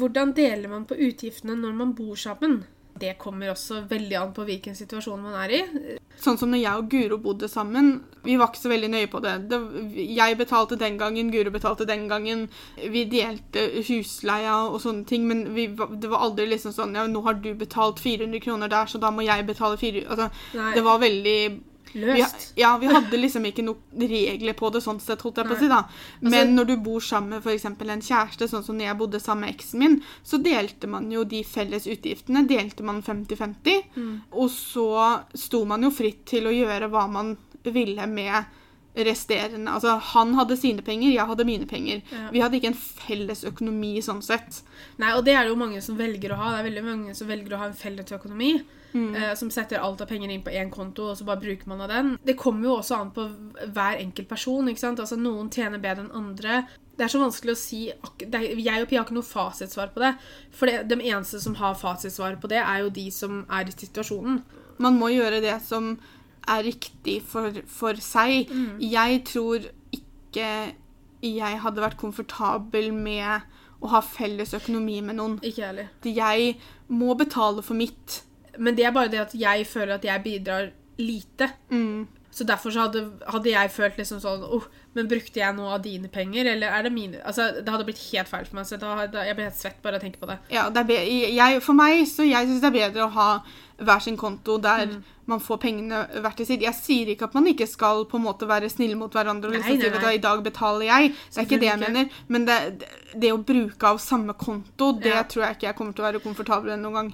Hvordan 0.00 0.34
deler 0.36 0.70
man 0.72 0.84
på 0.88 0.98
utgiftene 0.98 1.56
når 1.58 1.78
man 1.78 1.94
bor 1.98 2.18
sammen? 2.18 2.60
Det 3.00 3.14
kommer 3.20 3.52
også 3.52 3.84
veldig 3.88 4.16
an 4.20 4.32
på 4.36 4.44
hvilken 4.48 4.76
situasjon 4.76 5.22
man 5.22 5.36
er 5.40 5.54
i. 5.56 5.60
Sånn 6.20 6.36
som 6.36 6.50
når 6.52 6.60
jeg 6.60 6.82
og 6.82 6.90
Guro 6.92 7.18
bodde 7.22 7.48
sammen. 7.48 7.92
Vi 8.26 8.36
var 8.36 8.50
ikke 8.50 8.60
så 8.60 8.72
veldig 8.72 8.90
nøye 8.92 9.08
på 9.08 9.22
det. 9.24 9.34
det 9.48 9.60
jeg 10.18 10.36
betalte 10.36 10.76
den 10.80 10.98
gangen, 11.00 11.30
Guro 11.32 11.52
betalte 11.54 11.86
den 11.88 12.04
gangen. 12.10 12.44
Vi 12.76 13.06
delte 13.08 13.64
husleia 13.88 14.58
og 14.66 14.80
sånne 14.84 15.06
ting, 15.08 15.24
men 15.30 15.46
vi, 15.56 15.70
det 15.72 16.12
var 16.12 16.26
aldri 16.28 16.50
liksom 16.50 16.76
sånn 16.76 16.94
Ja, 16.98 17.06
nå 17.08 17.24
har 17.24 17.40
du 17.40 17.54
betalt 17.56 18.02
400 18.02 18.44
kroner 18.44 18.70
der, 18.70 18.90
så 18.90 19.00
da 19.00 19.12
må 19.14 19.24
jeg 19.24 19.48
betale 19.48 19.80
400 19.80 20.10
altså, 20.10 20.28
Det 20.76 20.84
var 20.84 21.00
veldig 21.00 21.38
vi, 21.92 22.00
løst. 22.04 22.52
ja, 22.56 22.76
vi 22.78 22.86
hadde 22.86 23.18
liksom 23.18 23.44
ikke 23.48 23.64
noen 23.64 24.04
regler 24.10 24.52
på 24.58 24.70
det 24.72 24.82
sånn 24.84 25.00
sett, 25.00 25.20
holdt 25.22 25.36
jeg 25.42 25.46
på 25.46 25.56
å 25.56 25.58
si. 25.58 25.68
da. 25.68 25.84
Men 26.20 26.32
Altså- 26.32 26.54
når 26.54 26.66
du 26.66 26.76
bor 26.76 27.00
sammen 27.00 27.30
med 27.30 27.42
f.eks. 27.46 27.64
en 27.64 27.76
kjæreste, 28.00 28.48
sånn 28.48 28.64
som 28.64 28.76
når 28.78 28.84
jeg 28.90 28.98
bodde 28.98 29.20
sammen 29.20 29.40
med 29.46 29.54
eksen 29.56 29.78
min, 29.78 30.02
så 30.24 30.42
delte 30.42 30.86
man 30.88 31.10
jo 31.10 31.24
de 31.24 31.42
felles 31.42 31.86
utgiftene. 31.86 32.46
Delte 32.48 32.82
man 32.82 33.02
50-50. 33.02 33.84
Mm. 33.96 34.20
Og 34.32 34.48
så 34.50 35.22
sto 35.34 35.64
man 35.64 35.82
jo 35.82 35.90
fritt 35.90 36.24
til 36.26 36.44
å 36.44 36.54
gjøre 36.54 36.90
hva 36.90 37.08
man 37.10 37.36
ville 37.64 38.06
med 38.06 38.44
resterende 38.94 39.70
Altså, 39.70 39.94
han 40.14 40.34
hadde 40.34 40.56
sine 40.58 40.82
penger, 40.82 41.12
jeg 41.12 41.26
hadde 41.26 41.46
mine 41.46 41.66
penger. 41.70 42.02
Ja. 42.10 42.26
Vi 42.34 42.42
hadde 42.42 42.58
ikke 42.58 42.72
en 42.72 42.80
felles 42.80 43.44
økonomi 43.46 43.94
sånn 44.02 44.22
sett. 44.24 44.62
Nei, 44.98 45.14
og 45.14 45.24
det 45.26 45.36
er 45.36 45.46
det 45.46 45.54
jo 45.54 45.60
mange 45.60 45.80
som 45.84 45.98
velger 45.98 46.34
å 46.34 46.40
ha. 46.40 46.52
Det 46.54 46.60
er 46.60 46.68
veldig 46.70 46.84
mange 46.88 47.16
som 47.18 47.30
velger 47.30 47.54
å 47.54 47.62
ha 47.62 47.70
en 47.70 47.78
felles 47.78 48.12
økonomi. 48.16 48.52
Mm. 48.90 49.14
Eh, 49.14 49.34
som 49.38 49.50
setter 49.54 49.78
alt 49.78 50.00
av 50.02 50.08
penger 50.10 50.32
inn 50.34 50.42
på 50.42 50.50
én 50.50 50.70
konto, 50.70 51.12
og 51.12 51.18
så 51.18 51.24
bare 51.26 51.42
bruker 51.44 51.70
man 51.70 51.84
av 51.84 51.92
den. 51.92 52.16
Det 52.26 52.34
kommer 52.38 52.66
jo 52.66 52.76
også 52.80 52.98
an 52.98 53.12
på 53.14 53.28
hver 53.70 54.00
enkelt 54.00 54.28
person. 54.28 54.68
ikke 54.68 54.82
sant? 54.82 55.02
Altså 55.02 55.18
Noen 55.20 55.50
tjener 55.54 55.82
bedre 55.82 56.08
enn 56.08 56.16
andre. 56.16 56.64
Det 56.98 57.06
er 57.06 57.12
så 57.12 57.22
vanskelig 57.22 57.54
å 57.54 57.60
si 57.60 57.84
er, 57.88 58.48
Jeg 58.60 58.82
og 58.82 58.88
Pia 58.90 59.00
har 59.00 59.06
ikke 59.06 59.16
noe 59.16 59.24
fasitsvar 59.24 59.94
på 59.94 60.02
det. 60.02 60.14
For 60.52 60.68
det, 60.68 60.88
de 60.90 60.98
eneste 61.00 61.40
som 61.40 61.54
har 61.60 61.78
fasitsvar 61.78 62.36
på 62.42 62.50
det, 62.50 62.60
er 62.60 62.82
jo 62.82 62.90
de 62.92 63.06
som 63.14 63.44
er 63.48 63.70
i 63.70 63.76
situasjonen. 63.76 64.42
Man 64.80 64.98
må 64.98 65.12
gjøre 65.14 65.40
det 65.44 65.60
som 65.64 65.94
er 66.48 66.64
riktig 66.66 67.20
for, 67.26 67.62
for 67.68 68.00
seg. 68.02 68.50
Jeg 68.80 69.22
tror 69.28 69.68
ikke 69.92 70.48
jeg 71.20 71.60
hadde 71.62 71.84
vært 71.84 72.00
komfortabel 72.00 72.92
med 72.96 73.44
å 73.80 73.90
ha 73.94 74.00
felles 74.04 74.54
økonomi 74.56 75.00
med 75.04 75.18
noen. 75.18 75.38
Ikke 75.44 75.68
heller. 75.68 75.90
Jeg 76.04 76.54
må 76.88 77.14
betale 77.18 77.64
for 77.64 77.76
mitt. 77.78 78.22
Men 78.60 78.76
det 78.76 78.86
er 78.86 78.94
bare 78.96 79.12
det 79.12 79.22
at 79.22 79.36
jeg 79.36 79.66
føler 79.68 79.96
at 79.96 80.04
jeg 80.04 80.24
bidrar 80.24 80.72
lite. 81.00 81.52
Mm. 81.70 82.08
Så 82.30 82.44
derfor 82.46 82.70
så 82.70 82.84
hadde, 82.86 83.02
hadde 83.26 83.50
jeg 83.50 83.70
følt 83.74 83.96
liksom 83.98 84.20
sånn 84.22 84.44
oh, 84.46 84.66
Men 84.94 85.08
brukte 85.10 85.40
jeg 85.40 85.54
noe 85.56 85.72
av 85.74 85.80
dine 85.82 86.06
penger, 86.12 86.46
eller 86.52 86.70
er 86.76 86.84
det 86.86 86.92
mine 86.94 87.18
Altså, 87.26 87.48
Det 87.58 87.72
hadde 87.72 87.86
blitt 87.88 88.04
helt 88.12 88.30
feil 88.30 88.46
for 88.46 88.60
meg. 88.60 88.68
så 88.68 88.78
da, 88.78 88.92
da, 89.10 89.24
Jeg 89.26 89.34
ble 89.34 89.48
helt 89.48 89.58
svett 89.58 89.80
bare 89.82 89.98
av 89.98 90.04
å 90.04 90.04
tenke 90.04 90.22
på 90.22 90.28
det. 90.30 90.36
Ja, 90.54 90.68
det 90.70 90.84
be 90.86 91.00
jeg, 91.00 91.58
for 91.64 91.74
meg 91.74 92.04
så 92.10 92.26
jeg 92.28 92.46
synes 92.46 92.62
det 92.62 92.70
er 92.70 92.76
bedre 92.76 93.08
å 93.08 93.14
ha 93.16 93.28
hver 93.80 94.02
sin 94.04 94.16
konto 94.20 94.58
der 94.62 94.98
man 95.30 95.40
får 95.40 95.60
pengene 95.62 96.02
hvert 96.20 96.36
til 96.40 96.48
sitt. 96.48 96.62
Jeg 96.64 96.74
sier 96.74 97.10
ikke 97.12 97.28
at 97.28 97.34
man 97.38 97.46
ikke 97.46 97.66
skal 97.70 98.04
på 98.10 98.18
en 98.18 98.24
måte 98.26 98.48
være 98.50 98.70
snille 98.72 98.98
mot 98.98 99.14
hverandre 99.14 99.48
og 99.50 99.54
liksom 99.56 99.78
nei, 99.78 99.90
nei. 100.02 100.14
i 100.18 100.22
dag 100.22 100.42
betaler 100.44 100.88
jeg. 100.88 101.12
Det 101.30 101.38
er 101.38 101.48
ikke 101.48 101.60
det 101.62 101.70
jeg 101.70 101.82
mener. 101.84 102.14
Men 102.28 102.46
det, 102.48 102.60
det 103.14 103.32
å 103.34 103.38
bruke 103.38 103.92
av 103.92 104.00
samme 104.02 104.34
konto, 104.38 104.92
det 104.98 105.14
Ja. 105.14 105.22
tror 105.22 105.46
jeg 105.46 105.58
ikke 105.58 105.68
jeg 105.70 105.78
kommer 105.78 105.92
til 105.94 106.04
å 106.04 106.08
være 106.10 106.24
komfortabel 106.24 106.74
med 106.74 106.82
noen 106.86 106.98
gang. 106.98 107.12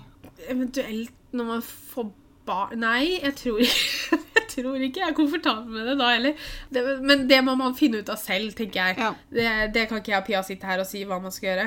Eventuelt 0.49 1.13
når 1.37 1.45
man 1.53 1.63
får 1.67 2.09
barn 2.47 2.79
Nei, 2.79 3.19
jeg 3.23 3.35
tror 3.41 3.59
ikke 3.61 4.19
jeg 4.37 4.47
tror 4.63 4.85
ikke 4.87 5.01
jeg 5.03 5.11
er 5.11 5.17
komfortabel 5.17 5.73
med 5.75 5.89
det 5.91 5.97
da 5.99 6.11
heller. 6.15 6.45
Det, 6.73 6.85
men 7.03 7.27
det 7.29 7.41
må 7.45 7.57
man 7.59 7.75
finne 7.77 8.01
ut 8.01 8.13
av 8.13 8.17
selv, 8.21 8.55
tenker 8.57 8.81
jeg. 8.81 8.99
Ja. 9.03 9.11
Det, 9.29 9.49
det 9.75 9.89
kan 9.91 10.01
ikke 10.01 10.15
jeg 10.15 10.23
og 10.23 10.29
Pia 10.31 10.43
sitte 10.47 10.71
her 10.71 10.81
og 10.81 10.89
si 10.89 11.03
hva 11.05 11.19
man 11.21 11.35
skal 11.35 11.51
gjøre. 11.51 11.67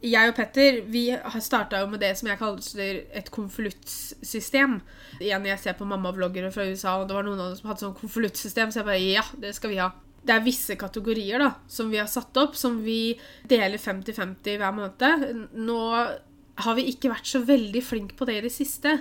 Jeg 0.00 0.30
og 0.30 0.36
Petter 0.38 0.78
vi 0.88 1.02
har 1.12 1.42
starta 1.44 1.82
med 1.88 2.00
det 2.00 2.14
som 2.16 2.30
jeg 2.30 2.40
kaller 2.40 3.00
et 3.20 3.28
konvoluttsystem. 3.34 4.78
Igjen, 5.20 5.48
jeg 5.50 5.60
ser 5.60 5.76
på 5.76 5.88
mammavloggere 5.88 6.52
fra 6.54 6.64
USA, 6.64 6.96
og 7.00 7.10
det 7.10 7.18
var 7.18 7.26
noen 7.26 7.42
av 7.42 7.50
dem 7.50 7.58
som 7.58 7.68
hadde 7.68 7.84
sånn 7.84 7.98
konvoluttsystem, 7.98 8.72
så 8.72 8.80
jeg 8.80 8.88
bare 8.88 9.02
ja, 9.02 9.26
det 9.42 9.52
skal 9.56 9.74
vi 9.74 9.82
ha. 9.82 9.90
Det 10.20 10.34
er 10.34 10.44
visse 10.44 10.76
kategorier 10.80 11.40
da, 11.40 11.50
som 11.68 11.92
vi 11.92 12.00
har 12.00 12.08
satt 12.08 12.36
opp, 12.40 12.56
som 12.56 12.80
vi 12.84 13.14
deler 13.48 13.80
50-50 13.80 14.58
hver 14.60 14.74
måned. 14.76 15.46
Nå 15.56 15.80
har 16.60 16.76
vi 16.76 16.88
ikke 16.92 17.12
vært 17.12 17.28
så 17.28 17.40
veldig 17.44 17.84
flinke 17.84 18.16
på 18.16 18.28
det 18.28 18.40
i 18.40 18.44
det 18.48 18.54
siste. 18.54 18.98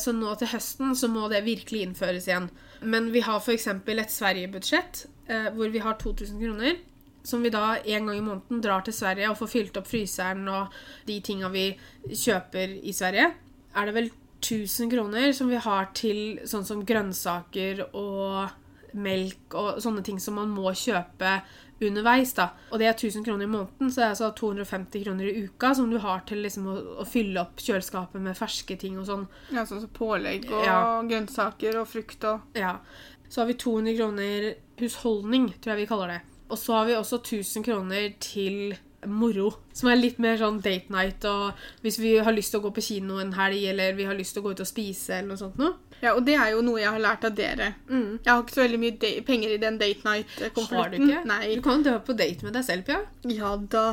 Så 0.00 0.14
nå 0.16 0.32
til 0.38 0.50
høsten 0.52 0.94
så 0.96 1.10
må 1.12 1.28
det 1.30 1.44
virkelig 1.46 1.82
innføres 1.84 2.28
igjen. 2.28 2.48
Men 2.82 3.10
vi 3.14 3.22
har 3.26 3.42
f.eks. 3.42 3.66
et 3.70 4.14
Sverige-budsjett 4.14 5.04
eh, 5.30 5.50
hvor 5.54 5.70
vi 5.74 5.82
har 5.82 5.98
2000 6.00 6.38
kroner. 6.40 6.78
Som 7.22 7.42
vi 7.42 7.50
da 7.52 7.74
en 7.78 8.06
gang 8.06 8.16
i 8.16 8.24
måneden 8.24 8.62
drar 8.64 8.80
til 8.86 8.94
Sverige 8.96 9.28
og 9.30 9.36
får 9.38 9.50
fylt 9.52 9.76
opp 9.76 9.86
fryseren 9.90 10.48
og 10.48 10.72
de 11.06 11.20
tinga 11.20 11.48
vi 11.52 11.66
kjøper 12.08 12.78
i 12.82 12.92
Sverige. 12.96 13.32
Er 13.76 13.86
det 13.86 13.94
vel 13.94 14.10
1000 14.40 14.90
kroner 14.90 15.32
som 15.36 15.50
vi 15.52 15.56
har 15.60 15.90
til 15.94 16.38
sånn 16.48 16.64
som 16.64 16.84
grønnsaker 16.88 17.82
og 17.94 18.48
melk 18.96 19.54
og 19.54 19.76
sånne 19.84 20.02
ting 20.02 20.18
som 20.18 20.34
man 20.40 20.48
må 20.50 20.72
kjøpe 20.74 21.40
underveis. 21.80 22.32
da. 22.34 22.48
Og 22.72 22.78
det 22.80 22.86
er 22.88 22.96
1000 22.96 23.24
kroner 23.24 23.44
i 23.44 23.50
måneden, 23.52 23.90
så 23.92 24.00
det 24.00 24.06
er 24.06 24.14
altså 24.14 24.30
250 24.36 25.04
kroner 25.04 25.28
i 25.30 25.44
uka 25.46 25.74
som 25.74 25.90
du 25.92 25.98
har 26.02 26.24
til 26.28 26.42
liksom 26.44 26.66
å, 26.66 26.74
å 27.00 27.06
fylle 27.08 27.40
opp 27.40 27.56
kjøleskapet 27.62 28.20
med 28.20 28.36
ferske 28.36 28.76
ting 28.80 28.98
og 29.00 29.06
sånn. 29.08 29.28
Ja, 29.52 29.64
sånn 29.68 29.80
som 29.84 29.92
pålegg 29.96 30.50
og 30.50 30.64
Ja. 30.64 30.80
grønnsaker 31.02 31.78
og 31.80 31.88
frukt 31.88 32.24
og 32.24 32.40
Ja. 32.58 32.78
Så 33.30 33.42
har 33.42 33.46
vi 33.46 33.54
200 33.54 33.94
kroner 33.96 34.54
husholdning, 34.80 35.52
tror 35.62 35.76
jeg 35.76 35.84
vi 35.84 35.86
kaller 35.86 36.08
det. 36.08 36.20
Og 36.50 36.58
så 36.58 36.72
har 36.80 36.86
vi 36.90 36.96
også 36.98 37.20
1000 37.22 37.64
kroner 37.64 38.12
til 38.20 38.76
moro, 39.08 39.54
som 39.72 39.88
er 39.88 39.96
litt 39.96 40.18
mer 40.20 40.36
sånn 40.36 40.58
date 40.60 40.92
night, 40.92 41.24
og 41.24 41.54
hvis 41.80 41.96
vi 42.02 42.18
har 42.20 42.34
lyst 42.36 42.52
til 42.52 42.60
å 42.60 42.64
gå 42.66 42.72
på 42.76 42.82
kino 42.84 43.16
en 43.22 43.32
helg, 43.32 43.62
eller 43.70 43.94
vi 43.96 44.04
har 44.04 44.14
lyst 44.18 44.34
til 44.36 44.42
å 44.42 44.48
gå 44.48 44.52
ut 44.52 44.60
og 44.60 44.68
spise, 44.68 45.14
eller 45.16 45.30
noe 45.32 45.40
sånt 45.40 45.56
noe. 45.56 45.72
Ja, 46.02 46.12
og 46.16 46.24
det 46.26 46.34
er 46.36 46.50
jo 46.52 46.60
noe 46.64 46.80
jeg 46.82 46.90
har 46.92 47.00
lært 47.00 47.24
av 47.24 47.34
dere. 47.36 47.74
Mm. 47.88 48.18
Jeg 48.24 48.28
har 48.32 48.42
ikke 48.42 48.56
så 48.58 48.62
veldig 48.66 48.80
mye 48.82 49.24
penger 49.24 49.54
i 49.54 49.58
den 49.60 49.78
date 49.80 50.04
night-konflikten. 50.04 50.76
Har 50.76 50.88
du 50.92 50.96
ikke? 51.00 51.24
Nei. 51.28 51.54
Du 51.56 51.62
kan 51.64 51.80
jo 51.80 51.86
dra 51.90 51.98
på 52.04 52.16
date 52.16 52.44
med 52.44 52.56
deg 52.56 52.64
selv, 52.64 52.84
Pia. 52.88 53.00
Ja 53.28 53.56
da. 53.56 53.86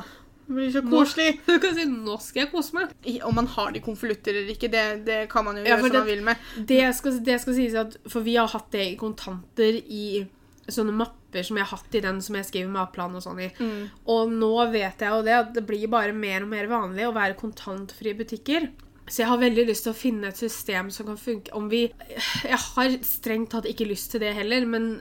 Det 0.47 0.55
blir 0.55 0.71
så 0.71 0.81
Nå- 0.83 0.91
koselig. 0.91 1.39
Du 1.47 1.59
kan 1.59 1.75
si 1.75 1.83
'nå 1.85 2.15
skal 2.23 2.41
jeg 2.45 2.51
kose 2.53 2.71
meg'. 2.75 2.91
I- 3.03 3.19
Om 3.21 3.35
man 3.35 3.47
har 3.47 3.71
de 3.71 3.79
konvolutter 3.83 4.31
eller 4.31 4.51
ikke, 4.55 4.71
det, 4.71 5.05
det 5.05 5.29
kan 5.29 5.43
man 5.43 5.57
jo 5.57 5.63
Ja, 5.63 5.75
gjøre 5.75 5.87
som 5.87 5.97
man 5.99 6.05
vil 6.07 6.23
med. 6.23 6.35
Det 6.67 6.95
skal, 6.95 7.19
det 7.19 7.41
skal 7.41 7.53
sies 7.55 7.75
at 7.75 7.97
For 8.07 8.21
vi 8.21 8.35
har 8.35 8.47
hatt 8.47 8.71
det 8.71 8.85
i 8.93 8.95
kontanter 8.95 9.81
i 9.87 10.25
sånne 10.67 10.91
mapper 10.95 11.16
som 11.33 11.57
jeg 11.59 11.67
har 11.67 11.77
hatt 11.77 11.95
i 11.97 12.01
den 12.03 12.21
som 12.23 12.37
jeg 12.37 12.47
skriver 12.47 12.71
matplan 12.73 13.15
og 13.17 13.23
sånn 13.25 13.41
i. 13.43 13.49
Mm. 13.59 13.81
Og 14.13 14.33
nå 14.33 14.53
vet 14.73 15.03
jeg 15.03 15.11
jo 15.11 15.25
det 15.25 15.35
at 15.37 15.53
det 15.55 15.65
blir 15.67 15.89
bare 15.91 16.15
mer 16.15 16.45
og 16.45 16.51
mer 16.53 16.69
vanlig 16.71 17.07
å 17.07 17.15
være 17.15 17.39
kontantfrie 17.39 18.17
butikker. 18.17 18.69
Så 19.07 19.21
jeg 19.21 19.31
har 19.31 19.39
veldig 19.39 19.67
lyst 19.69 19.85
til 19.87 19.93
å 19.93 19.97
finne 19.97 20.31
et 20.31 20.39
system 20.39 20.89
som 20.91 21.07
kan 21.07 21.19
funke 21.19 21.53
om 21.55 21.69
vi 21.71 21.85
Jeg 22.43 22.59
har 22.59 22.97
strengt 23.07 23.53
tatt 23.53 23.67
ikke 23.69 23.87
lyst 23.87 24.11
til 24.11 24.23
det 24.23 24.33
heller, 24.35 24.65
men, 24.67 24.97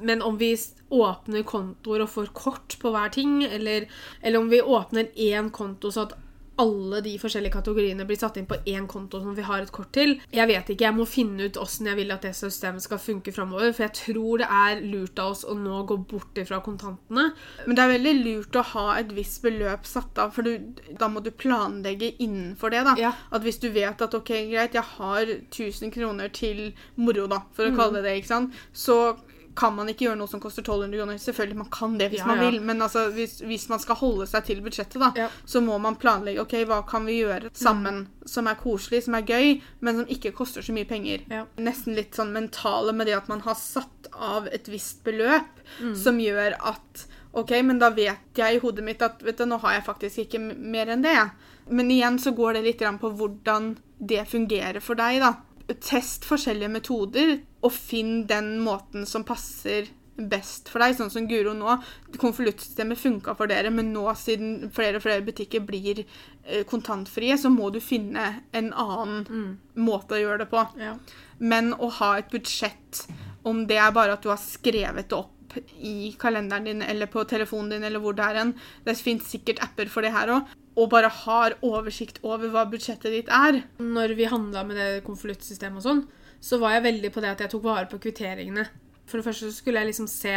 men 0.00 0.24
om 0.24 0.36
vi 0.40 0.52
åpner 0.90 1.46
kontoer 1.48 2.04
og 2.04 2.12
får 2.12 2.32
kort 2.36 2.76
på 2.80 2.92
hver 2.92 3.12
ting, 3.14 3.40
eller, 3.46 3.88
eller 4.20 4.42
om 4.42 4.50
vi 4.52 4.60
åpner 4.60 5.12
én 5.16 5.48
konto 5.54 5.92
så 5.94 6.08
at 6.08 6.18
alle 6.60 7.00
de 7.04 7.14
forskjellige 7.20 7.54
kategoriene 7.56 8.04
blir 8.08 8.18
satt 8.20 8.36
inn 8.40 8.46
på 8.50 8.58
én 8.68 8.86
konto 8.90 9.20
som 9.22 9.34
vi 9.36 9.42
har 9.46 9.62
et 9.64 9.72
kort 9.72 9.90
til. 9.96 10.14
Jeg 10.36 10.46
vet 10.50 10.70
ikke, 10.74 10.84
jeg 10.86 10.96
må 10.98 11.06
finne 11.08 11.48
ut 11.48 11.58
åssen 11.62 11.88
jeg 11.88 11.96
vil 11.98 12.12
at 12.14 12.26
det 12.26 12.34
systemet 12.36 12.84
skal 12.84 13.00
funke 13.00 13.32
framover. 13.34 13.72
For 13.72 13.86
jeg 13.86 13.94
tror 14.00 14.42
det 14.44 14.48
er 14.50 14.82
lurt 14.84 15.18
av 15.22 15.32
oss 15.32 15.44
å 15.48 15.56
nå 15.56 15.80
gå 15.88 15.96
bort 16.10 16.38
ifra 16.42 16.60
kontantene. 16.64 17.30
Men 17.66 17.78
det 17.78 17.84
er 17.86 17.94
veldig 17.96 18.14
lurt 18.24 18.60
å 18.60 18.66
ha 18.74 18.86
et 19.00 19.14
visst 19.16 19.40
beløp 19.42 19.88
satt 19.88 20.18
av, 20.20 20.34
for 20.36 20.44
du, 20.46 20.58
da 21.00 21.08
må 21.08 21.22
du 21.24 21.30
planlegge 21.32 22.12
innenfor 22.20 22.70
det. 22.76 22.84
da. 22.84 22.94
Ja. 23.00 23.12
At 23.32 23.42
hvis 23.46 23.58
du 23.62 23.70
vet 23.72 24.00
at 24.04 24.14
ok, 24.14 24.30
greit, 24.52 24.74
jeg 24.76 24.86
har 24.98 25.24
1000 25.50 25.90
kroner 25.96 26.28
til 26.28 26.72
moro, 26.96 27.26
da, 27.30 27.40
for 27.56 27.64
Mm. 27.70 27.72
å 27.72 27.76
kalle 27.80 28.02
det 28.02 28.10
det, 28.10 28.16
ikke 28.22 28.34
sant, 28.34 28.54
så 28.72 29.16
kan 29.56 29.74
man 29.74 29.88
ikke 29.88 30.06
gjøre 30.06 30.16
noe 30.20 30.28
som 30.30 30.40
koster 30.40 30.62
1200 30.62 30.98
kroner. 31.00 31.18
Selvfølgelig, 31.18 31.56
man 31.56 31.70
kan 31.70 31.96
det 31.98 32.10
hvis 32.12 32.20
Ja, 32.22 32.26
man 32.26 32.38
ja. 32.38 32.50
vil, 32.50 32.60
men 32.62 32.82
altså, 32.82 33.10
hvis, 33.12 33.40
hvis 33.40 33.68
man 33.68 33.78
skal 33.82 33.96
holde 33.96 34.26
seg 34.30 34.44
til 34.46 34.60
budsjettet, 34.62 35.00
da, 35.00 35.12
Ja. 35.16 35.28
så 35.44 35.60
må 35.60 35.78
man 35.80 35.96
planlegge 35.96 36.40
ok, 36.40 36.54
hva 36.70 36.82
kan 36.88 37.04
vi 37.06 37.18
gjøre 37.22 37.50
sammen 37.52 38.06
som 38.26 38.46
er 38.46 38.54
koselig, 38.54 39.02
som 39.04 39.14
er 39.14 39.22
gøy, 39.22 39.60
men 39.80 39.96
som 39.96 40.06
ikke 40.06 40.32
koster 40.32 40.62
så 40.62 40.72
mye 40.72 40.86
penger. 40.88 41.24
Ja. 41.30 41.44
Nesten 41.58 41.94
litt 41.96 42.14
sånn 42.14 42.32
mentale 42.32 42.92
med 42.94 43.06
det 43.06 43.16
at 43.16 43.28
man 43.28 43.40
har 43.40 43.54
satt 43.54 44.08
av 44.14 44.46
et 44.52 44.66
visst 44.68 45.02
beløp, 45.04 45.44
Mm. 45.80 45.94
som 45.96 46.18
gjør 46.18 46.56
at 46.66 47.06
Ok, 47.32 47.50
men 47.62 47.78
da 47.78 47.90
vet 47.90 48.18
jeg 48.34 48.56
i 48.56 48.58
hodet 48.58 48.82
mitt 48.82 49.00
at 49.02 49.20
vet 49.22 49.36
du, 49.38 49.44
nå 49.46 49.60
har 49.60 49.74
jeg 49.74 49.84
faktisk 49.86 50.18
ikke 50.18 50.40
mer 50.58 50.86
enn 50.90 51.02
det. 51.02 51.30
Men 51.70 51.88
igjen 51.88 52.18
så 52.18 52.32
går 52.34 52.54
det 52.54 52.64
litt 52.64 52.78
på 52.98 53.10
hvordan 53.14 53.76
det 54.04 54.26
fungerer 54.26 54.80
for 54.82 54.96
deg, 54.96 55.20
da. 55.20 55.36
Test 55.78 56.24
forskjellige 56.26 56.68
metoder, 56.68 57.38
og 57.60 57.72
finn 57.74 58.24
den 58.30 58.58
måten 58.64 59.06
som 59.08 59.26
passer 59.28 59.90
best 60.28 60.68
for 60.68 60.82
deg, 60.82 60.94
sånn 60.96 61.12
som 61.12 61.26
Guro 61.28 61.54
nå. 61.56 61.76
Konvoluttsystemet 62.20 63.00
funka 63.00 63.34
for 63.38 63.50
dere, 63.50 63.72
men 63.72 63.92
nå 63.94 64.04
siden 64.18 64.70
flere 64.74 65.00
og 65.00 65.04
flere 65.06 65.24
butikker 65.24 65.64
blir 65.64 66.02
eh, 66.02 66.62
kontantfrie, 66.68 67.38
så 67.40 67.52
må 67.52 67.70
du 67.72 67.80
finne 67.84 68.26
en 68.56 68.70
annen 68.72 69.56
måte 69.80 70.16
å 70.16 70.22
gjøre 70.22 70.44
det 70.44 70.50
på. 70.52 70.64
Ja. 70.80 70.94
Men 71.40 71.72
å 71.74 71.90
ha 72.00 72.16
et 72.20 72.30
budsjett, 72.32 73.04
om 73.48 73.64
det 73.68 73.80
er 73.80 73.94
bare 73.96 74.18
at 74.18 74.24
du 74.24 74.32
har 74.32 74.40
skrevet 74.40 75.08
det 75.08 75.16
opp 75.16 75.36
i 75.82 76.12
kalenderen 76.20 76.68
din 76.68 76.82
eller 76.84 77.08
på 77.10 77.24
telefonen 77.26 77.72
din 77.74 77.86
eller 77.88 77.98
hvor 77.98 78.14
det 78.14 78.22
er 78.22 78.36
hen 78.38 78.52
Det 78.86 78.94
finnes 78.94 79.26
sikkert 79.26 79.58
apper 79.64 79.88
for 79.90 80.06
det 80.06 80.12
her 80.14 80.30
òg. 80.30 80.52
Og 80.78 80.86
bare 80.92 81.10
har 81.10 81.56
oversikt 81.66 82.20
over 82.22 82.52
hva 82.52 82.62
budsjettet 82.70 83.10
ditt 83.10 83.32
er. 83.34 83.64
Når 83.82 84.14
vi 84.16 84.28
handla 84.30 84.62
med 84.68 84.78
det 84.78 85.02
konvoluttsystemet 85.08 85.80
og 85.80 85.86
sånn, 85.86 86.04
så 86.40 86.58
var 86.60 86.76
jeg 86.76 86.86
veldig 86.88 87.12
på 87.12 87.22
det 87.22 87.34
at 87.34 87.44
jeg 87.44 87.52
tok 87.52 87.64
vare 87.66 87.88
på 87.90 88.00
kvitteringene. 88.02 88.66
For 89.10 89.18
det 89.18 89.26
første 89.26 89.48
så 89.48 89.56
skulle 89.56 89.82
jeg 89.82 89.90
liksom 89.90 90.08
se 90.10 90.36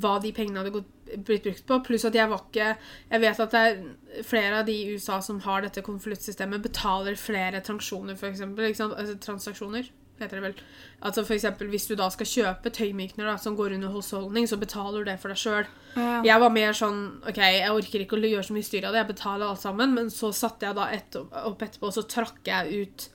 hva 0.00 0.16
de 0.22 0.30
pengene 0.34 0.60
hadde 0.60 0.74
gått, 0.74 0.90
blitt 1.26 1.46
brukt 1.46 1.64
på. 1.66 1.78
Pluss 1.86 2.06
at 2.06 2.14
jeg 2.14 2.30
var 2.30 2.44
ikke 2.44 2.66
Jeg 3.10 3.22
vet 3.24 3.40
at 3.42 3.54
det 3.54 3.62
er 3.66 4.26
flere 4.26 4.60
av 4.60 4.68
de 4.68 4.76
i 4.76 4.92
USA 4.94 5.18
som 5.24 5.40
har 5.42 5.64
dette 5.64 5.82
konvoluttsystemet, 5.86 6.62
betaler 6.62 7.18
flere 7.18 7.62
transaksjoner, 7.66 8.18
sant? 8.18 8.94
Altså, 8.94 9.16
transaksjoner, 9.18 9.90
heter 10.24 10.40
det 10.40 10.44
vel. 10.48 10.64
Altså 11.00 11.24
for 11.24 11.36
eksempel 11.36 11.70
hvis 11.72 11.86
du 11.90 11.94
da 11.98 12.08
skal 12.12 12.28
kjøpe 12.28 12.72
tøymykner 12.76 13.30
da, 13.30 13.36
som 13.40 13.56
går 13.58 13.76
under 13.76 13.92
husholdning, 13.94 14.48
så 14.50 14.58
betaler 14.60 15.00
du 15.00 15.10
det 15.10 15.16
for 15.22 15.32
deg 15.32 15.40
sjøl. 15.40 15.70
Ja. 15.96 16.20
Jeg 16.26 16.42
var 16.42 16.52
mer 16.54 16.76
sånn 16.76 17.00
OK, 17.26 17.40
jeg 17.40 17.72
orker 17.74 18.04
ikke 18.04 18.18
å 18.18 18.22
gjøre 18.30 18.46
så 18.46 18.54
mye 18.54 18.66
styr 18.66 18.86
av 18.86 18.94
det, 18.94 19.02
jeg 19.02 19.10
betaler 19.12 19.46
alt 19.48 19.62
sammen. 19.62 19.94
Men 19.96 20.10
så 20.14 20.32
satte 20.36 20.68
jeg 20.68 20.78
da 20.78 20.88
et, 20.94 21.18
opp 21.18 21.64
etterpå, 21.66 21.90
og 21.90 21.96
så 21.96 22.06
trakk 22.10 22.50
jeg 22.50 22.84
ut 22.84 23.06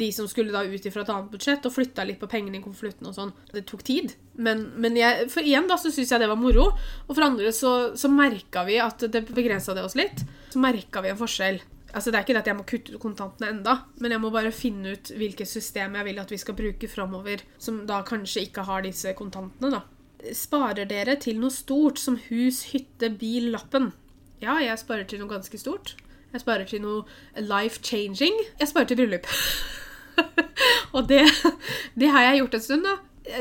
de 0.00 0.10
som 0.14 0.28
skulle 0.30 0.54
da 0.54 0.64
ut 0.66 0.86
ifra 0.86 1.04
et 1.04 1.14
annet 1.14 1.32
budsjett, 1.32 1.66
og 1.66 1.74
flytta 1.74 2.06
litt 2.06 2.20
på 2.20 2.30
pengene 2.30 2.60
i 2.60 2.64
konvolutten 2.64 3.10
og 3.10 3.16
sånn. 3.16 3.34
Det 3.54 3.64
tok 3.68 3.84
tid. 3.86 4.14
Men, 4.40 4.68
men 4.80 4.96
jeg, 4.96 5.26
for 5.32 5.44
igjen 5.44 5.68
da, 5.68 5.76
så 5.80 5.92
syns 5.92 6.12
jeg 6.14 6.22
det 6.22 6.30
var 6.30 6.40
moro. 6.40 6.70
Og 7.08 7.12
for 7.12 7.26
andre 7.26 7.52
så, 7.56 7.74
så 7.98 8.12
merka 8.12 8.64
vi 8.68 8.78
at 8.80 9.04
det 9.12 9.26
begrensa 9.28 9.76
det 9.76 9.84
oss 9.84 9.98
litt. 9.98 10.24
Så 10.52 10.62
merka 10.62 11.02
vi 11.04 11.12
en 11.12 11.20
forskjell. 11.20 11.60
Altså 11.94 12.10
Det 12.10 12.18
er 12.18 12.24
ikke 12.24 12.34
det 12.36 12.42
at 12.44 12.50
jeg 12.50 12.58
må 12.58 12.66
kutte 12.68 12.94
ut 12.94 13.02
kontantene 13.02 13.48
enda, 13.54 13.76
men 14.02 14.14
jeg 14.14 14.22
må 14.22 14.30
bare 14.34 14.52
finne 14.54 14.94
ut 14.94 15.10
hvilket 15.16 15.48
system 15.48 15.96
jeg 15.98 16.06
vil 16.06 16.20
at 16.22 16.30
vi 16.30 16.38
skal 16.40 16.56
bruke 16.58 16.90
framover, 16.90 17.42
som 17.58 17.82
da 17.88 18.02
kanskje 18.06 18.46
ikke 18.46 18.66
har 18.68 18.84
disse 18.86 19.14
kontantene, 19.18 19.72
da. 19.74 19.82
Sparer 20.36 20.86
dere 20.86 21.16
til 21.20 21.40
noe 21.40 21.52
stort, 21.54 21.98
som 21.98 22.18
hus, 22.28 22.62
hytte, 22.74 23.08
bil, 23.20 23.50
lappen? 23.54 23.90
Ja, 24.40 24.58
jeg 24.62 24.78
sparer 24.80 25.08
til 25.08 25.20
noe 25.20 25.32
ganske 25.32 25.58
stort. 25.60 25.94
Jeg 26.30 26.44
sparer 26.44 26.68
til 26.68 26.82
noe 26.84 27.04
life-changing. 27.40 28.36
Jeg 28.60 28.70
sparer 28.70 28.90
til 28.90 29.00
bryllup. 29.00 29.26
og 30.96 31.08
det, 31.10 31.24
det 31.98 32.10
har 32.12 32.28
jeg 32.28 32.42
gjort 32.42 32.58
en 32.58 32.66
stund, 32.66 32.86
da. 32.86 32.96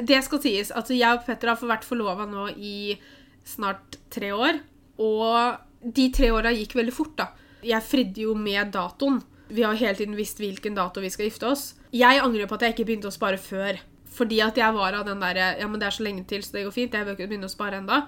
Det 0.06 0.20
skal 0.26 0.41
sies 0.43 0.72
at 0.76 0.89
jeg 0.93 1.18
og 1.18 1.26
Petter 1.26 1.52
har 1.52 1.70
vært 1.70 1.88
forlova 1.88 2.26
nå 2.30 2.50
i 2.56 2.97
snart 3.47 4.00
tre 4.14 4.32
år. 4.36 4.60
Og 5.00 5.93
de 5.95 6.10
tre 6.16 6.32
åra 6.36 6.52
gikk 6.56 6.76
veldig 6.80 6.95
fort, 6.95 7.16
da. 7.20 7.30
Jeg 7.66 7.86
fridde 7.86 8.24
jo 8.24 8.36
med 8.38 8.72
datoen. 8.76 9.22
Vi 9.49 9.66
har 9.66 9.78
hele 9.80 9.97
tiden 9.97 10.18
visst 10.18 10.39
hvilken 10.39 10.78
dato 10.78 11.01
vi 11.01 11.10
skal 11.10 11.30
gifte 11.30 11.49
oss. 11.49 11.64
Jeg 11.95 12.22
angrer 12.22 12.49
på 12.49 12.57
at 12.60 12.68
jeg 12.68 12.76
ikke 12.76 12.88
begynte 12.91 13.10
å 13.10 13.16
spare 13.16 13.39
før. 13.41 13.80
Fordi 14.10 14.39
at 14.43 14.57
jeg 14.57 14.76
var 14.76 14.97
av 14.97 15.05
den 15.07 15.22
derre 15.22 15.53
Ja, 15.60 15.68
men 15.70 15.80
det 15.82 15.88
er 15.88 15.95
så 15.95 16.05
lenge 16.05 16.26
til, 16.30 16.43
så 16.43 16.57
det 16.57 16.66
går 16.68 16.76
fint. 16.76 16.93
Jeg 16.93 17.07
bør 17.07 17.18
ikke 17.18 17.30
begynne 17.32 17.49
å 17.49 17.53
spare 17.53 17.80
enda. 17.82 18.03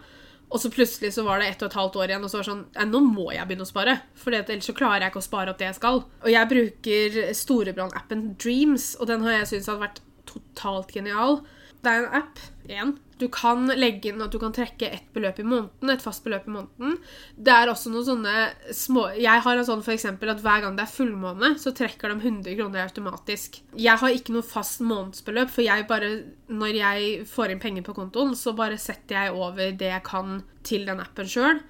Og 0.51 0.59
så 0.59 0.71
plutselig 0.71 1.13
så 1.15 1.23
var 1.23 1.39
det 1.39 1.47
ett 1.47 1.61
og 1.63 1.69
et 1.69 1.77
halvt 1.79 1.97
år 2.01 2.11
igjen, 2.11 2.25
og 2.27 2.31
så 2.31 2.37
var 2.37 2.43
det 2.43 2.49
sånn 2.49 2.63
ja, 2.75 2.85
Nå 2.89 2.99
må 3.05 3.29
jeg 3.31 3.47
begynne 3.47 3.65
å 3.67 3.69
spare. 3.69 3.95
For 4.19 4.35
ellers 4.35 4.67
så 4.67 4.75
klarer 4.75 5.05
jeg 5.05 5.13
ikke 5.13 5.23
å 5.23 5.29
spare 5.29 5.53
opp 5.53 5.61
det 5.61 5.69
jeg 5.69 5.79
skal. 5.79 6.01
Og 6.03 6.31
jeg 6.33 6.49
bruker 6.51 7.19
Storebrand-appen 7.39 8.25
Dreams, 8.41 8.91
og 8.99 9.07
den 9.11 9.23
har 9.23 9.39
jeg 9.39 9.51
syntes 9.53 9.71
hadde 9.71 9.85
vært 9.85 10.01
totalt 10.27 10.91
genial. 10.95 11.39
Det 11.81 11.93
er 11.93 12.03
en 12.03 12.19
app, 12.19 12.41
én, 12.67 12.91
Du 13.21 13.27
kan 13.29 13.67
legge 13.77 14.09
inn 14.09 14.21
at 14.23 14.33
du 14.33 14.39
kan 14.41 14.53
trekke 14.55 14.87
et 14.89 15.09
beløp 15.13 15.39
i 15.43 15.45
måneden, 15.45 15.91
et 15.93 16.01
fast 16.01 16.23
beløp 16.25 16.47
i 16.49 16.53
måneden. 16.55 16.95
Det 17.37 17.53
er 17.53 17.69
også 17.69 17.91
noen 17.93 18.07
sånne 18.07 18.35
små 18.73 19.03
Jeg 19.21 19.43
har 19.45 19.59
en 19.59 19.67
sånn 19.67 19.83
eksempel 19.93 20.31
at 20.33 20.41
hver 20.41 20.63
gang 20.63 20.77
det 20.79 20.87
er 20.87 20.95
fullmåne, 20.95 21.51
så 21.61 21.73
trekker 21.77 22.09
de 22.09 22.17
100 22.17 22.57
kroner 22.57 22.87
automatisk. 22.87 23.59
Jeg 23.77 24.01
har 24.01 24.15
ikke 24.15 24.33
noe 24.33 24.47
fast 24.47 24.81
månedsbeløp, 24.81 25.51
for 25.53 25.65
jeg 25.67 25.85
bare 25.89 26.09
Når 26.51 26.79
jeg 26.79 27.11
får 27.29 27.53
inn 27.53 27.61
penger 27.61 27.85
på 27.85 27.95
kontoen, 27.95 28.33
så 28.35 28.55
bare 28.57 28.79
setter 28.81 29.19
jeg 29.19 29.37
over 29.37 29.69
det 29.71 29.91
jeg 29.93 30.03
kan 30.07 30.41
til 30.67 30.89
den 30.89 30.99
appen 31.03 31.29
sjøl. 31.29 31.61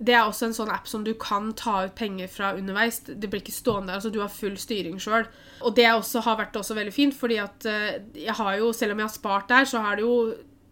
Det 0.00 0.14
er 0.16 0.24
også 0.24 0.46
en 0.46 0.54
sånn 0.56 0.70
app 0.72 0.86
som 0.88 1.02
du 1.04 1.10
kan 1.20 1.50
ta 1.58 1.82
ut 1.84 1.96
penger 1.98 2.30
fra 2.32 2.54
underveis. 2.56 3.02
Det 3.04 3.28
blir 3.28 3.42
ikke 3.42 3.52
stående 3.52 3.90
der, 3.90 3.98
altså 3.98 4.12
Du 4.14 4.22
har 4.22 4.32
full 4.32 4.56
styring 4.56 4.96
sjøl. 5.02 5.26
Og 5.60 5.74
det 5.76 5.90
også 5.90 6.22
har 6.24 6.38
vært 6.40 6.56
også 6.56 6.78
veldig 6.78 6.94
fint, 6.94 7.16
fordi 7.16 7.36
at 7.42 7.66
eh, 7.68 7.98
jeg 8.22 8.38
har 8.38 8.54
jo, 8.62 8.70
selv 8.72 8.94
om 8.94 9.02
jeg 9.02 9.10
har 9.10 9.18
spart 9.18 9.50
der, 9.52 9.68
så 9.68 9.82
har 9.84 10.00
det 10.00 10.06
jo 10.06 10.14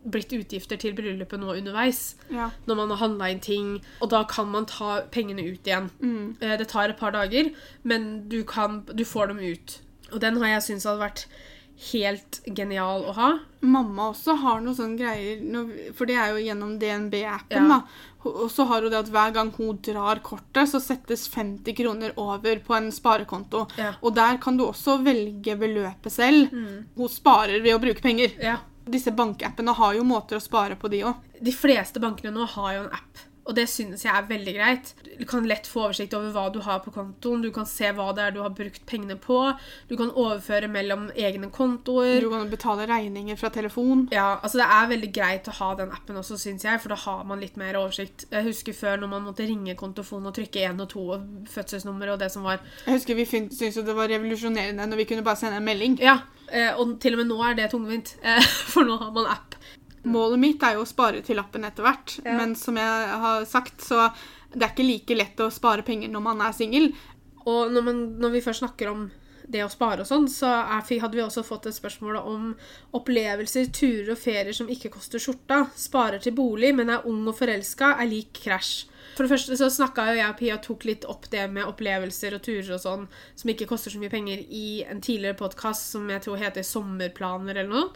blitt 0.05 0.33
utgifter 0.33 0.79
til 0.81 0.95
bryllupet 0.97 1.41
nå 1.41 1.57
underveis. 1.57 2.15
Ja. 2.33 2.51
Når 2.69 2.81
man 2.81 2.95
har 2.95 3.03
handla 3.03 3.31
inn 3.33 3.43
ting. 3.45 3.75
Og 4.03 4.13
da 4.15 4.23
kan 4.29 4.51
man 4.53 4.69
ta 4.71 5.03
pengene 5.15 5.45
ut 5.45 5.67
igjen. 5.67 5.91
Mm. 6.01 6.39
Det 6.41 6.71
tar 6.71 6.93
et 6.93 7.01
par 7.01 7.15
dager, 7.17 7.53
men 7.83 8.29
du, 8.29 8.43
kan, 8.49 8.83
du 8.89 9.05
får 9.05 9.33
dem 9.33 9.45
ut. 9.45 9.79
Og 10.13 10.21
den 10.25 10.41
har 10.41 10.57
jeg 10.57 10.67
syntes 10.71 10.89
hadde 10.89 11.05
vært 11.05 11.29
helt 11.93 12.41
genial 12.57 13.05
å 13.07 13.15
ha. 13.15 13.29
Mamma 13.63 14.09
også 14.13 14.35
har 14.41 14.63
noen 14.63 14.75
sånne 14.75 14.99
greier, 14.99 15.93
for 15.95 16.11
det 16.11 16.17
er 16.19 16.33
jo 16.33 16.41
gjennom 16.43 16.79
DNB-appen. 16.81 17.69
Ja. 17.71 17.79
da. 17.79 18.07
Og 18.29 18.49
så 18.51 18.67
har 18.67 18.83
hun 18.83 18.91
det 18.91 18.99
at 18.99 19.11
hver 19.15 19.31
gang 19.37 19.53
hun 19.55 19.79
drar 19.87 20.19
kortet, 20.27 20.67
så 20.73 20.81
settes 20.83 21.29
50 21.31 21.77
kroner 21.79 22.17
over 22.19 22.59
på 22.65 22.75
en 22.75 22.91
sparekonto. 22.95 23.67
Ja. 23.79 23.93
Og 24.03 24.17
der 24.19 24.41
kan 24.43 24.59
du 24.59 24.67
også 24.67 24.99
velge 25.07 25.55
beløpet 25.59 26.13
selv. 26.13 26.51
Hun 26.51 27.13
sparer 27.13 27.63
ved 27.63 27.77
å 27.77 27.83
bruke 27.83 28.03
penger. 28.05 28.35
Ja. 28.43 28.59
Disse 28.89 29.13
bankappene 29.13 29.75
har 29.77 29.97
jo 29.99 30.05
måter 30.09 30.39
å 30.39 30.43
spare 30.43 30.79
på, 30.81 30.89
de 30.93 31.03
òg. 31.09 31.27
De 31.45 31.53
fleste 31.55 32.01
bankene 32.03 32.33
nå 32.35 32.47
har 32.57 32.75
jo 32.75 32.85
en 32.87 32.95
app, 32.97 33.25
og 33.49 33.57
det 33.57 33.65
synes 33.73 34.05
jeg 34.05 34.13
er 34.13 34.27
veldig 34.29 34.53
greit. 34.59 34.91
Du 35.19 35.25
kan 35.29 35.47
lett 35.49 35.67
få 35.67 35.87
oversikt 35.87 36.13
over 36.17 36.35
hva 36.35 36.45
du 36.53 36.61
har 36.67 36.83
på 36.85 36.93
kontoen, 36.93 37.41
du 37.43 37.49
kan 37.55 37.67
se 37.69 37.89
hva 37.97 38.11
det 38.17 38.27
er 38.27 38.35
du 38.37 38.43
har 38.45 38.53
brukt 38.53 38.85
pengene 38.89 39.17
på, 39.19 39.39
du 39.89 39.97
kan 39.97 40.13
overføre 40.13 40.69
mellom 40.69 41.09
egne 41.17 41.49
kontoer. 41.55 42.21
Du 42.21 42.29
kan 42.33 42.51
betale 42.53 42.85
regninger 42.91 43.41
fra 43.41 43.51
telefon. 43.55 44.07
Ja, 44.13 44.37
altså 44.43 44.61
Det 44.61 44.69
er 44.77 44.93
veldig 44.93 45.13
greit 45.17 45.49
å 45.49 45.57
ha 45.63 45.71
den 45.81 45.95
appen 45.97 46.21
også, 46.21 46.37
syns 46.41 46.67
jeg, 46.69 46.83
for 46.83 46.93
da 46.93 47.01
har 47.07 47.25
man 47.29 47.41
litt 47.41 47.57
mer 47.57 47.81
oversikt. 47.81 48.27
Jeg 48.31 48.51
husker 48.51 48.77
før 48.77 49.01
når 49.01 49.13
man 49.17 49.27
måtte 49.31 49.49
ringe 49.49 49.77
kontofon 49.81 50.29
og 50.29 50.37
trykke 50.37 50.67
1 50.69 50.85
og 50.85 50.93
2 50.93 51.09
og 51.17 51.49
fødselsnummer 51.55 52.13
og 52.13 52.21
det 52.21 52.31
som 52.35 52.45
var. 52.45 52.61
Jeg 52.85 52.99
husker 52.99 53.17
Vi 53.19 53.27
syntes 53.33 53.77
jo 53.77 53.83
det 53.87 53.97
var 53.97 54.13
revolusjonerende 54.13 54.87
når 54.87 55.01
vi 55.01 55.09
kunne 55.09 55.25
bare 55.25 55.41
sende 55.41 55.63
en 55.63 55.65
melding. 55.67 55.97
Ja, 56.05 56.19
eh, 56.53 56.75
og 56.77 56.99
til 57.01 57.17
og 57.17 57.25
med 57.25 57.33
nå 57.33 57.41
er 57.49 57.57
det 57.57 57.71
tungvint, 57.73 58.17
eh, 58.23 58.53
for 58.73 58.85
nå 58.85 59.01
har 59.01 59.15
man 59.17 59.33
app. 59.33 59.57
Målet 60.05 60.39
mitt 60.39 60.63
er 60.63 60.75
jo 60.75 60.83
å 60.85 60.87
spare 60.89 61.23
til 61.23 61.37
lappen 61.37 61.65
etter 61.65 61.83
hvert, 61.83 62.19
Ja. 62.25 62.37
men 62.37 62.55
som 62.55 62.77
jeg 62.77 63.09
har 63.25 63.45
sagt, 63.45 63.81
så 63.83 64.13
det 64.53 64.63
er 64.63 64.71
ikke 64.75 64.87
like 64.87 65.17
lett 65.17 65.37
å 65.41 65.51
spare 65.53 65.83
penger 65.83 66.09
når 66.09 66.23
man 66.23 66.41
er 66.41 66.53
singel. 66.53 66.93
Og 67.47 67.73
når, 67.73 67.83
man, 67.85 68.19
når 68.21 68.31
vi 68.31 68.41
først 68.41 68.61
snakker 68.63 68.91
om 68.91 69.11
det 69.49 69.63
å 69.65 69.71
spare 69.73 70.05
og 70.05 70.07
sånn, 70.09 70.27
så 70.29 70.47
hadde 70.69 71.17
vi 71.17 71.23
også 71.25 71.43
fått 71.47 71.67
et 71.71 71.77
spørsmål 71.77 72.19
om 72.21 72.51
opplevelser, 72.97 73.71
turer 73.75 74.13
og 74.15 74.21
ferier 74.21 74.53
som 74.57 74.69
ikke 74.71 74.91
koster 74.93 75.23
skjorta. 75.23 75.63
Sparer 75.79 76.21
til 76.23 76.35
bolig, 76.37 76.75
men 76.77 76.91
er 76.93 77.07
ung 77.09 77.27
og 77.29 77.37
forelska, 77.39 77.95
er 78.01 78.11
lik 78.11 78.33
krasj. 78.45 78.87
For 79.17 79.25
det 79.27 79.33
første 79.33 79.57
så 79.59 79.67
snakka 79.73 80.05
jo 80.13 80.19
jeg 80.21 80.31
og 80.31 80.37
Pia 80.39 80.57
tok 80.63 80.85
litt 80.87 81.07
opp 81.11 81.25
det 81.33 81.47
med 81.51 81.67
opplevelser 81.67 82.37
og 82.37 82.43
turer 82.45 82.75
og 82.77 82.83
sånn 82.85 83.07
som 83.35 83.51
ikke 83.51 83.67
koster 83.67 83.91
så 83.91 83.99
mye 83.99 84.13
penger, 84.13 84.45
i 84.47 84.85
en 84.87 85.01
tidligere 85.03 85.35
podkast 85.41 85.91
som 85.97 86.05
jeg 86.13 86.23
tror 86.23 86.39
heter 86.39 86.63
Sommerplaner 86.67 87.57
eller 87.65 87.73
noe. 87.73 87.89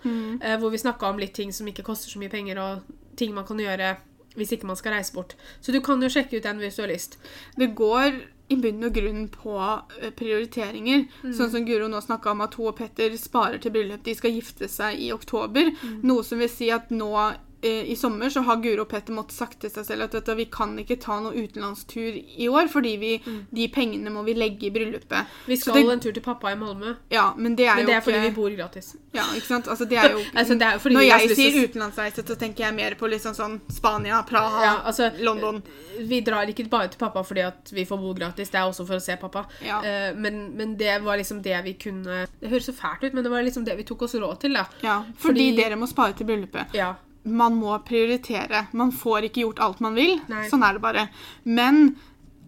eh, 0.43 0.57
Hvor 0.59 0.73
vi 0.73 0.81
snakka 0.83 1.13
om 1.13 1.21
litt 1.23 1.35
ting 1.35 1.53
som 1.55 1.69
ikke 1.69 1.85
koster 1.87 2.11
så 2.11 2.19
mye 2.19 2.33
penger, 2.33 2.59
og 2.59 3.17
ting 3.17 3.35
man 3.35 3.47
kan 3.47 3.61
gjøre 3.61 3.97
hvis 4.35 4.55
ikke 4.57 4.65
man 4.67 4.77
skal 4.81 4.95
reise 4.97 5.13
bort. 5.13 5.35
Så 5.61 5.73
du 5.73 5.81
kan 5.85 6.01
jo 6.01 6.09
sjekke 6.09 6.39
ut 6.41 6.43
den 6.43 6.59
hvis 6.59 6.77
du 6.77 6.83
har 6.83 6.89
lyst. 6.89 7.19
Det 7.61 7.75
går 7.77 8.23
i 8.53 8.59
bunn 8.61 8.89
og 8.89 8.95
grunn 8.97 9.27
på 9.33 9.57
prioriteringer. 9.57 10.13
prioriteringer. 10.19 11.07
Sånn 11.37 11.51
som 11.53 11.65
Guro 11.67 11.89
nå 11.89 12.01
snakka 12.03 12.33
om 12.33 12.45
at 12.45 12.55
hun 12.59 12.71
og 12.73 12.77
Petter 12.79 13.15
sparer 13.21 13.61
til 13.63 13.75
bryllup. 13.75 14.05
De 14.05 14.15
skal 14.17 14.35
gifte 14.37 14.69
seg 14.71 15.01
i 15.01 15.13
oktober. 15.15 15.73
Noe 16.03 16.25
som 16.27 16.43
vil 16.43 16.51
si 16.53 16.71
at 16.75 16.91
nå 16.95 17.11
eh, 17.21 17.41
i 17.63 17.95
sommer 17.97 18.31
så 18.31 18.43
har 18.43 18.57
Guro 18.63 18.83
og 18.83 18.89
Petter 18.91 19.15
måttet 19.15 19.33
sagt 19.37 19.61
til 19.61 19.71
seg 19.71 19.85
selv 19.87 20.03
at 20.09 20.15
vet 20.17 20.27
du, 20.27 20.35
vi 20.35 20.47
kan 20.51 20.73
ikke 20.83 20.97
ta 21.01 21.21
noen 21.23 21.37
utenlandstur 21.45 22.17
i 22.19 22.49
år, 22.51 22.67
fordi 22.73 22.97
vi, 22.99 23.11
de 23.55 23.69
pengene 23.69 24.11
må 24.11 24.25
vi 24.27 24.35
legge 24.35 24.67
i 24.67 24.71
bryllupet. 24.75 25.27
Vi 25.47 25.57
skal 25.57 25.75
det- 25.75 25.93
en 25.93 26.01
tur 26.01 26.13
til 26.13 26.23
pappa 26.23 26.51
i 26.51 26.57
Malmö. 26.59 26.97
Ja, 27.11 27.33
men 27.37 27.55
det 27.57 27.67
er 27.69 27.75
Men 27.77 27.85
jo 27.85 27.87
det 27.91 27.95
er 27.97 28.01
fordi 28.01 28.17
ikke 28.19 28.29
vi 28.31 28.35
bor 28.41 28.57
gratis. 28.57 28.97
Ja, 29.15 29.23
ikke 29.37 29.47
sant? 29.47 29.69
Altså, 29.69 29.85
det 29.89 29.99
er 29.99 30.11
jo 30.11 30.19
Altså, 30.35 30.55
det 30.59 30.63
er 30.67 30.79
jo 30.79 30.91
Når 30.91 31.03
jeg 31.07 31.37
sier 31.37 31.69
utenlandsreise, 31.69 32.25
så 32.27 32.37
tenker 32.39 32.65
jeg 32.65 32.75
mer 32.75 32.95
på 32.95 33.07
liksom 33.13 33.35
sånn 33.37 33.61
Spania, 33.71 34.23
Praha, 34.27 34.65
Ja, 34.65 34.75
altså, 34.85 35.11
London. 35.21 35.63
Vi 36.01 36.21
drar 36.21 36.49
ikke 36.49 36.69
bare 36.69 36.89
til 36.89 36.99
pappa 36.99 37.23
fordi 37.23 37.41
at 37.47 37.71
vi 37.73 37.85
får 37.85 37.99
bo 38.01 38.13
gratis, 38.15 38.51
det 38.51 38.59
er 38.59 38.67
også 38.71 38.87
for 38.87 38.97
å 38.97 39.01
se 39.03 39.17
pappa. 39.21 39.45
Ja. 39.63 39.79
Uh, 39.85 40.19
men, 40.19 40.57
men 40.57 40.77
det 40.77 40.99
var 41.05 41.17
liksom 41.17 41.43
det 41.43 41.63
vi 41.65 41.75
kunne 41.75 42.27
Det 42.41 42.51
høres 42.51 42.67
så 42.67 42.73
fælt 42.75 43.05
ut, 43.05 43.15
men 43.15 43.23
det 43.23 43.31
var 43.31 43.43
liksom 43.43 43.65
det 43.65 43.77
vi 43.77 43.85
tok 43.85 44.03
oss 44.03 44.15
råd 44.15 44.41
til, 44.41 44.53
da. 44.55 44.67
Ja, 44.83 45.03
fordi, 45.17 45.51
Fordi- 45.53 45.57
dere 45.63 45.77
må 45.77 45.87
spare 45.87 46.13
til 46.17 46.27
bryllupet. 46.27 46.75
Ja. 46.75 46.95
Man 47.25 47.59
må 47.61 47.75
prioritere. 47.87 48.67
Man 48.73 48.93
får 48.93 49.29
ikke 49.29 49.45
gjort 49.45 49.63
alt 49.63 49.83
man 49.85 49.99
vil. 49.99 50.17
Nei. 50.31 50.47
Sånn 50.51 50.65
er 50.67 50.77
det 50.77 50.83
bare. 50.85 51.07
Men 51.45 51.95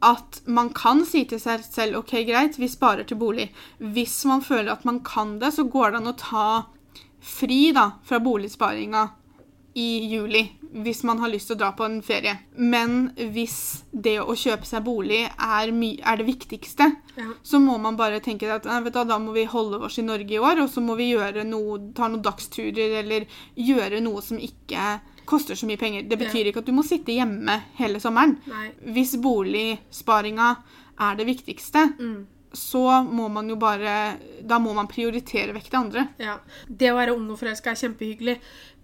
at 0.05 0.43
man 0.51 0.73
kan 0.77 1.05
si 1.09 1.23
til 1.29 1.41
seg 1.41 1.63
selv 1.65 2.03
OK, 2.03 2.17
greit, 2.29 2.59
vi 2.61 2.69
sparer 2.69 3.07
til 3.09 3.21
bolig. 3.21 3.49
Hvis 3.79 4.19
man 4.29 4.43
føler 4.45 4.75
at 4.75 4.85
man 4.89 5.01
kan 5.07 5.39
det, 5.41 5.55
så 5.57 5.65
går 5.71 5.95
det 5.95 6.01
an 6.03 6.11
å 6.13 6.17
ta 6.21 6.49
fri 7.25 7.71
da, 7.73 7.95
fra 8.05 8.21
boligsparinga 8.21 9.07
i 9.75 10.07
juli 10.07 10.45
hvis 10.75 11.05
man 11.07 11.19
har 11.23 11.31
lyst 11.31 11.47
til 11.51 11.55
å 11.57 11.59
dra 11.61 11.69
på 11.73 11.85
en 11.87 12.01
ferie. 12.03 12.33
Men 12.59 13.13
hvis 13.17 13.85
det 13.93 14.17
å 14.23 14.35
kjøpe 14.35 14.67
seg 14.67 14.83
bolig 14.87 15.21
er, 15.31 15.71
er 15.71 16.17
det 16.19 16.27
viktigste, 16.27 16.89
Ja. 17.17 17.29
så 17.43 17.61
må 17.63 17.79
man 17.81 17.97
bare 17.97 18.19
tenke 18.21 18.51
at 18.51 18.67
du, 18.67 19.05
da 19.07 19.19
må 19.19 19.33
vi 19.33 19.45
holde 19.45 19.79
oss 19.87 19.99
i 19.99 20.03
Norge 20.03 20.35
i 20.35 20.39
år, 20.39 20.63
og 20.65 20.69
så 20.71 20.83
må 20.83 20.97
vi 20.97 21.13
noe, 21.47 21.93
ta 21.95 22.09
noen 22.09 22.23
dagsturer 22.23 22.99
eller 23.05 23.27
gjøre 23.55 24.01
noe 24.03 24.21
som 24.23 24.39
ikke 24.39 25.01
koster 25.27 25.55
så 25.55 25.67
mye 25.67 25.79
penger. 25.79 26.03
Det 26.09 26.19
betyr 26.19 26.51
ikke 26.51 26.59
at 26.59 26.67
du 26.67 26.73
må 26.73 26.83
sitte 26.85 27.15
hjemme 27.15 27.63
hele 27.79 28.01
sommeren. 28.03 28.37
Nei. 28.51 28.73
Hvis 28.93 29.15
boligsparinga 29.23 30.57
er 31.01 31.17
det 31.17 31.27
viktigste, 31.27 31.95
Mm. 31.99 32.27
Så 32.55 33.03
må 33.05 33.29
man 33.33 33.49
jo 33.51 33.57
bare 33.61 34.17
Da 34.47 34.59
må 34.63 34.75
man 34.77 34.89
prioritere 34.91 35.55
vekk 35.57 35.71
det 35.71 35.79
andre. 35.79 36.05
Ja. 36.23 36.39
Det 36.69 36.93
å 36.93 36.99
være 36.99 37.15
ung 37.17 37.27
og 37.33 37.41
forelska 37.41 37.73
er 37.73 37.81
kjempehyggelig, 37.81 38.37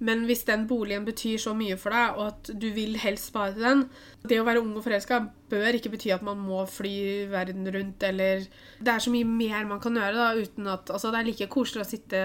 men 0.07 0.25
hvis 0.29 0.47
den 0.49 0.65
boligen 0.69 1.05
betyr 1.05 1.41
så 1.43 1.53
mye 1.57 1.77
for 1.81 1.93
deg, 1.93 2.17
og 2.17 2.31
at 2.31 2.51
du 2.57 2.71
vil 2.73 2.97
helst 3.03 3.29
spare 3.29 3.53
til 3.57 3.67
den 3.67 3.83
Det 4.25 4.39
å 4.41 4.47
være 4.47 4.63
ung 4.63 4.73
og 4.73 4.85
forelska 4.85 5.21
bør 5.51 5.77
ikke 5.77 5.93
bety 5.93 6.13
at 6.15 6.25
man 6.25 6.41
må 6.41 6.63
fly 6.71 7.27
verden 7.31 7.69
rundt, 7.69 8.03
eller 8.09 8.47
Det 8.81 8.95
er 8.95 9.05
så 9.05 9.13
mye 9.13 9.29
mer 9.29 9.69
man 9.69 9.83
kan 9.83 9.97
gjøre, 9.97 10.17
da, 10.17 10.33
uten 10.35 10.73
at 10.73 10.91
Altså, 10.91 11.13
det 11.13 11.21
er 11.21 11.31
like 11.31 11.51
koselig 11.53 11.85
å 11.85 11.91
sitte 11.91 12.25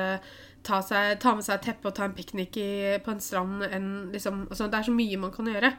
Ta, 0.66 0.80
seg, 0.82 1.20
ta 1.22 1.36
med 1.38 1.46
seg 1.46 1.60
et 1.60 1.68
teppe 1.68 1.92
og 1.92 1.94
ta 1.94 2.08
en 2.08 2.16
piknik 2.18 2.58
på 3.06 3.14
en 3.14 3.20
strand 3.22 3.68
enn 3.68 3.90
liksom 4.10 4.48
altså, 4.48 4.66
Det 4.72 4.80
er 4.80 4.88
så 4.88 4.96
mye 4.96 5.20
man 5.22 5.34
kan 5.36 5.46
gjøre. 5.52 5.70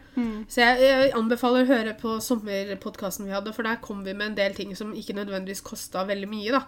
Så 0.46 0.62
jeg, 0.62 0.82
jeg 0.84 1.14
anbefaler 1.18 1.64
å 1.64 1.70
høre 1.72 1.94
på 1.98 2.16
sommerpodkasten 2.22 3.26
vi 3.26 3.34
hadde, 3.34 3.54
for 3.56 3.66
der 3.66 3.80
kom 3.82 4.04
vi 4.06 4.14
med 4.14 4.30
en 4.30 4.38
del 4.38 4.54
ting 4.54 4.76
som 4.78 4.94
ikke 4.94 5.16
nødvendigvis 5.18 5.64
kosta 5.66 6.06
veldig 6.06 6.30
mye, 6.30 6.60
da. 6.60 6.62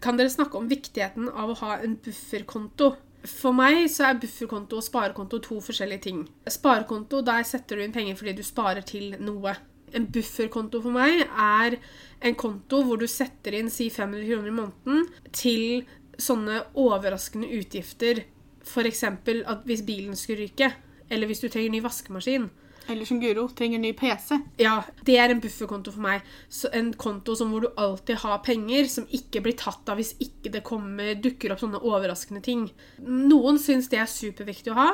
Kan 0.00 0.16
dere 0.16 0.32
snakke 0.32 0.56
om 0.56 0.68
viktigheten 0.70 1.28
av 1.28 1.52
å 1.52 1.58
ha 1.60 1.78
en 1.84 1.98
bufferkonto? 2.00 2.94
For 3.28 3.52
meg 3.52 3.82
så 3.92 4.06
er 4.08 4.20
bufferkonto 4.20 4.78
og 4.80 4.86
sparekonto 4.86 5.42
to 5.44 5.58
forskjellige 5.60 6.04
ting. 6.06 6.22
Sparekonto, 6.48 7.20
der 7.26 7.44
setter 7.44 7.76
du 7.76 7.84
inn 7.84 7.92
penger 7.92 8.16
fordi 8.16 8.38
du 8.38 8.46
sparer 8.46 8.86
til 8.86 9.18
noe. 9.20 9.52
En 9.92 10.06
bufferkonto 10.08 10.80
for 10.80 10.94
meg 10.94 11.26
er 11.26 11.76
en 12.24 12.36
konto 12.38 12.80
hvor 12.86 13.00
du 13.00 13.08
setter 13.10 13.58
inn 13.58 13.68
si 13.72 13.90
500 13.92 14.24
kroner 14.28 14.48
i 14.48 14.56
måneden 14.56 15.08
til 15.36 15.82
sånne 16.20 16.62
overraskende 16.78 17.48
utgifter. 17.58 18.24
F.eks. 18.64 19.04
at 19.04 19.62
hvis 19.66 19.82
bilen 19.86 20.16
skulle 20.16 20.44
ryke, 20.46 20.72
eller 21.10 21.26
hvis 21.26 21.40
du 21.42 21.48
trenger 21.48 21.70
ny 21.74 21.80
vaskemaskin. 21.82 22.50
Eller 22.90 23.06
som 23.06 23.20
Guro, 23.22 23.44
trenger 23.54 23.78
ny 23.78 23.92
PC. 23.94 24.36
Ja, 24.58 24.80
det 25.06 25.16
er 25.20 25.30
en 25.30 25.40
bufferkonto 25.42 25.92
for 25.94 26.02
meg. 26.02 26.22
Så 26.50 26.70
en 26.74 26.92
konto 26.98 27.36
som 27.38 27.52
hvor 27.52 27.62
du 27.62 27.68
alltid 27.78 28.18
har 28.24 28.40
penger, 28.42 28.88
som 28.90 29.06
ikke 29.14 29.42
blir 29.44 29.54
tatt 29.58 29.88
av 29.92 30.00
hvis 30.00 30.14
ikke 30.18 30.50
det 30.50 30.64
kommer, 30.66 31.12
dukker 31.22 31.52
opp 31.54 31.62
sånne 31.62 31.82
overraskende 31.86 32.42
ting. 32.42 32.64
Noen 33.06 33.60
syns 33.62 33.88
det 33.92 34.00
er 34.02 34.10
superviktig 34.10 34.72
å 34.74 34.78
ha. 34.80 34.88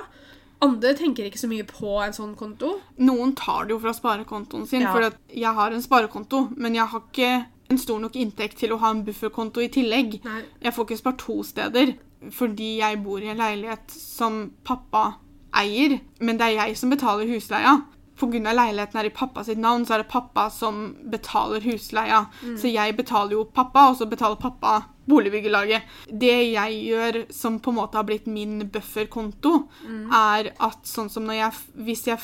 Andre 0.64 0.94
tenker 0.96 1.28
ikke 1.28 1.40
så 1.40 1.48
mye 1.48 1.64
på 1.68 1.96
en 2.04 2.14
sånn 2.16 2.36
konto. 2.36 2.78
Noen 3.00 3.34
tar 3.36 3.66
det 3.66 3.74
jo 3.76 3.80
fra 3.80 3.92
sparekontoen 3.96 4.66
sin, 4.68 4.82
Ja. 4.82 4.92
for 4.92 5.10
jeg 5.28 5.54
har 5.54 5.72
en 5.72 5.82
sparekonto, 5.82 6.50
men 6.56 6.74
jeg 6.74 6.86
har 6.86 7.00
ikke 7.00 7.46
en 7.70 7.78
stor 7.78 8.00
nok 8.02 8.16
inntekt 8.18 8.60
til 8.62 8.74
å 8.74 8.80
ha 8.82 8.92
en 8.94 9.04
bufferkonto 9.06 9.62
i 9.64 9.70
tillegg. 9.72 10.20
Nei. 10.24 10.42
Jeg 10.62 10.74
får 10.76 10.86
ikke 10.86 11.00
spart 11.02 11.20
to 11.24 11.40
steder, 11.46 11.94
fordi 12.32 12.76
jeg 12.80 13.02
bor 13.04 13.22
i 13.22 13.30
en 13.32 13.42
leilighet 13.42 13.92
som 13.92 14.46
pappa 14.66 15.18
eier, 15.56 16.00
men 16.20 16.38
det 16.38 16.50
er 16.50 16.58
jeg 16.60 16.80
som 16.80 16.92
betaler 16.92 17.28
husleia. 17.30 17.78
Pga. 18.16 18.40
leiligheten 18.40 18.96
er 18.96 19.10
i 19.10 19.12
pappa 19.12 19.42
sitt 19.44 19.58
navn, 19.60 19.84
så 19.84 19.94
er 19.94 20.02
det 20.02 20.08
pappa 20.08 20.46
som 20.50 20.96
betaler 21.12 21.60
husleia. 21.60 22.26
Så 22.56 22.70
jeg 22.72 22.96
betaler 22.96 23.36
jo 23.36 23.44
pappa, 23.44 23.90
og 23.90 23.98
så 23.98 24.06
betaler 24.08 24.40
pappa 24.40 24.78
boligbyggelaget. 25.06 25.82
Det 26.08 26.52
jeg 26.54 26.78
gjør 26.88 27.20
som 27.30 27.60
på 27.60 27.70
en 27.70 27.76
måte 27.76 27.98
har 28.00 28.06
blitt 28.08 28.26
min 28.26 28.58
bufferkonto, 28.72 29.68
er 30.12 30.54
at 30.56 30.88
sånn 30.88 31.12
som 31.12 31.28
når 31.28 31.34
jeg 31.42 31.52
Hvis 31.86 32.06
jeg 32.06 32.18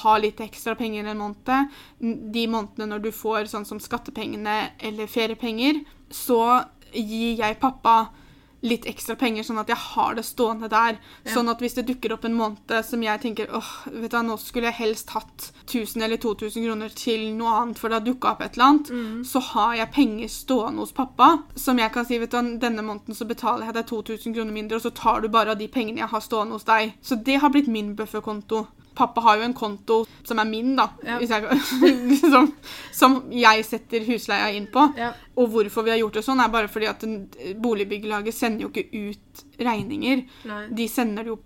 har 0.00 0.20
litt 0.22 0.40
ekstra 0.44 0.74
penger 0.78 1.06
en 1.10 1.20
måned, 1.20 1.78
de 2.34 2.46
månedene 2.50 2.90
når 2.90 3.06
du 3.06 3.10
får 3.14 3.50
sånn 3.52 3.68
som 3.68 3.82
skattepengene 3.82 4.58
eller 4.78 5.10
feriepenger, 5.10 5.84
så 6.10 6.64
gir 6.94 7.40
jeg 7.40 7.60
pappa 7.62 8.12
litt 8.64 8.86
ekstra 8.88 9.12
penger, 9.20 9.44
sånn 9.44 9.60
at 9.60 9.68
jeg 9.68 9.76
har 9.76 10.14
det 10.16 10.24
stående 10.24 10.70
der. 10.72 10.96
Sånn 11.28 11.50
at 11.52 11.60
hvis 11.60 11.76
det 11.76 11.84
dukker 11.88 12.14
opp 12.14 12.24
en 12.24 12.36
måned 12.38 12.72
som 12.86 13.02
jeg 13.04 13.20
tenker 13.20 13.50
åh, 13.52 13.72
vet 13.92 14.14
du 14.14 14.22
nå 14.24 14.38
skulle 14.40 14.70
jeg 14.70 14.78
helst 14.78 15.12
hatt 15.12 15.50
1000 15.66 16.06
eller 16.06 16.20
2000 16.22 16.64
kroner 16.64 16.94
til 16.96 17.26
noe 17.36 17.52
annet, 17.60 17.80
for 17.80 17.92
det 17.92 17.98
har 18.00 18.06
dukka 18.06 18.32
opp 18.32 18.44
et 18.46 18.56
eller 18.56 18.70
annet, 18.70 19.26
så 19.28 19.42
har 19.50 19.74
jeg 19.82 19.92
penger 19.98 20.32
stående 20.32 20.80
hos 20.80 20.96
pappa, 20.96 21.28
som 21.60 21.78
jeg 21.78 21.92
kan 21.92 22.08
si, 22.08 22.18
vet 22.22 22.32
du 22.32 22.54
denne 22.62 22.86
måneden 22.86 23.18
så 23.18 23.28
betaler 23.28 23.68
jeg 23.68 23.76
deg 23.76 23.90
2000 23.90 24.38
kroner 24.38 24.56
mindre, 24.56 24.80
og 24.80 24.86
så 24.86 24.94
tar 24.96 25.20
du 25.20 25.28
bare 25.28 25.52
av 25.52 25.60
de 25.60 25.68
pengene 25.68 26.00
jeg 26.00 26.12
har 26.14 26.24
stående 26.24 26.56
hos 26.56 26.64
deg. 26.64 26.96
Så 27.04 27.20
det 27.20 27.42
har 27.44 27.52
blitt 27.52 27.68
min 27.68 27.92
bufferkonto. 27.98 28.64
Pappa 28.94 29.20
har 29.20 29.36
jo 29.40 29.42
en 29.48 29.54
konto 29.54 30.06
som 30.22 30.38
er 30.38 30.44
min, 30.44 30.76
da, 30.76 30.88
Ja. 31.04 31.18
jeg, 31.18 31.60
som, 32.32 32.52
som 32.92 33.16
jeg 33.32 33.64
setter 33.66 34.04
husleia 34.06 34.50
inn 34.54 34.66
på. 34.70 34.84
Ja. 34.96 35.12
Og 35.36 35.48
hvorfor 35.50 35.82
vi 35.84 35.90
har 35.90 35.98
gjort 35.98 36.14
det 36.20 36.24
sånn, 36.24 36.40
er 36.44 36.48
bare 36.52 36.68
fordi 36.70 36.86
at 36.86 37.02
boligbyggelaget 37.60 38.34
sender 38.34 38.66
jo 38.66 38.70
ikke 38.70 39.10
ut 39.10 39.44
regninger. 39.60 40.24
Nei. 40.50 40.62
De 40.78 40.86
sender 40.88 41.24
det 41.26 41.34
jo 41.34 41.40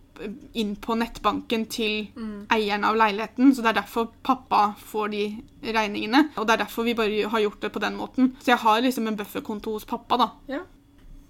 inn 0.58 0.72
på 0.82 0.96
nettbanken 0.98 1.66
til 1.70 2.08
Mm. 2.16 2.46
eieren 2.50 2.84
av 2.84 2.96
leiligheten, 2.98 3.52
så 3.54 3.62
det 3.62 3.70
er 3.70 3.82
derfor 3.82 4.08
pappa 4.26 4.74
får 4.76 5.10
de 5.12 5.42
regningene. 5.62 6.30
Og 6.36 6.46
det 6.46 6.54
er 6.58 6.64
derfor 6.64 6.82
vi 6.84 6.94
bare 6.94 7.28
har 7.30 7.40
gjort 7.40 7.60
det 7.60 7.70
på 7.72 7.80
den 7.80 7.94
måten. 7.96 8.32
Så 8.42 8.46
jeg 8.50 8.58
har 8.58 8.80
liksom 8.82 9.06
en 9.06 9.16
bufferkonto 9.16 9.72
hos 9.72 9.84
pappa, 9.84 10.16
da. 10.18 10.30
Ja. 10.48 10.60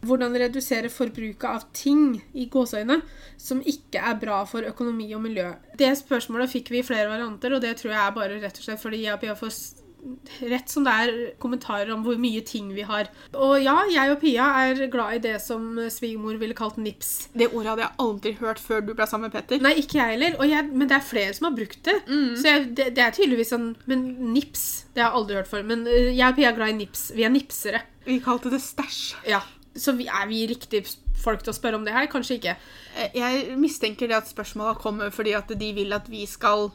Hvordan 0.09 0.37
redusere 0.41 0.93
forbruket 0.93 1.49
av 1.49 1.67
ting 1.77 2.21
i 2.35 2.49
gåseøyne 2.53 3.01
som 3.41 3.61
ikke 3.61 4.03
er 4.03 4.17
bra 4.21 4.43
for 4.49 4.67
økonomi 4.67 5.11
og 5.17 5.23
miljø. 5.25 5.51
Det 5.79 5.93
spørsmålet 6.01 6.51
fikk 6.53 6.73
vi 6.75 6.83
i 6.83 6.87
flere 6.87 7.11
varianter, 7.11 7.55
og 7.55 7.63
det 7.65 7.77
tror 7.79 7.95
jeg 7.95 8.01
er 8.05 8.17
bare 8.17 8.41
rett 8.43 8.59
og 8.59 8.67
slett 8.67 8.83
fordi 8.83 9.05
jeg 9.05 9.37
får 9.39 9.53
rett 10.49 10.71
som 10.71 10.85
det 10.87 10.93
er 10.95 11.13
kommentarer 11.43 11.91
om 11.93 12.05
hvor 12.07 12.19
mye 12.21 12.43
ting 12.47 12.71
vi 12.77 12.85
har. 12.87 13.11
Og 13.35 13.59
ja, 13.63 13.75
jeg 13.91 14.13
og 14.13 14.21
Pia 14.23 14.47
er 14.63 14.85
glad 14.93 15.19
i 15.19 15.23
det 15.27 15.35
som 15.43 15.65
svigermor 15.93 16.39
ville 16.41 16.57
kalt 16.59 16.79
nips. 16.81 17.29
Det 17.35 17.51
ordet 17.51 17.73
hadde 17.73 17.85
jeg 17.87 17.97
aldri 18.07 18.35
hørt 18.39 18.63
før 18.63 18.85
du 18.87 18.95
ble 18.95 19.09
sammen 19.11 19.29
med 19.29 19.37
Petter. 19.37 19.63
Nei, 19.65 19.75
ikke 19.83 19.99
jeg 20.01 20.15
heller. 20.15 20.39
Jeg, 20.49 20.71
men 20.71 20.91
det 20.91 20.99
er 21.01 21.07
flere 21.09 21.35
som 21.37 21.51
har 21.51 21.59
brukt 21.59 21.83
det. 21.89 21.99
Så 22.39 22.47
jeg, 22.47 22.71
det, 22.79 22.91
det 22.97 23.05
er 23.05 23.15
tydeligvis 23.17 23.53
sånn 23.55 23.69
Men 23.91 24.07
nips, 24.33 24.65
det 24.95 25.03
har 25.03 25.11
jeg 25.11 25.23
aldri 25.23 25.39
hørt 25.41 25.51
før. 25.51 25.67
Men 25.69 25.87
øh, 25.91 26.11
jeg 26.15 26.27
og 26.27 26.39
Pia 26.39 26.53
er 26.53 26.59
glad 26.59 26.75
i 26.75 26.81
nips. 26.81 27.09
Vi 27.17 27.27
er 27.27 27.35
nipsere. 27.35 27.85
Vi 28.07 28.21
kalte 28.25 28.53
det 28.55 28.63
stæsj. 28.65 29.03
Ja. 29.29 29.43
Så 29.77 29.93
vi, 29.97 30.07
er 30.07 30.27
vi 30.31 30.47
riktig 30.51 30.85
folk 31.19 31.43
til 31.43 31.53
å 31.53 31.57
spørre 31.57 31.75
om 31.79 31.85
det 31.85 31.93
her? 31.95 32.07
Kanskje 32.11 32.39
ikke. 32.39 32.57
Eh, 32.97 33.11
Jeg 33.15 33.57
mistenker 33.59 34.09
det 34.09 34.17
at 34.17 34.29
spørsmåla 34.31 34.77
kommer 34.81 35.11
fordi 35.15 35.33
at 35.39 35.49
de 35.59 35.73
vil 35.77 35.93
at 35.93 36.09
vi 36.11 36.25
skal 36.27 36.71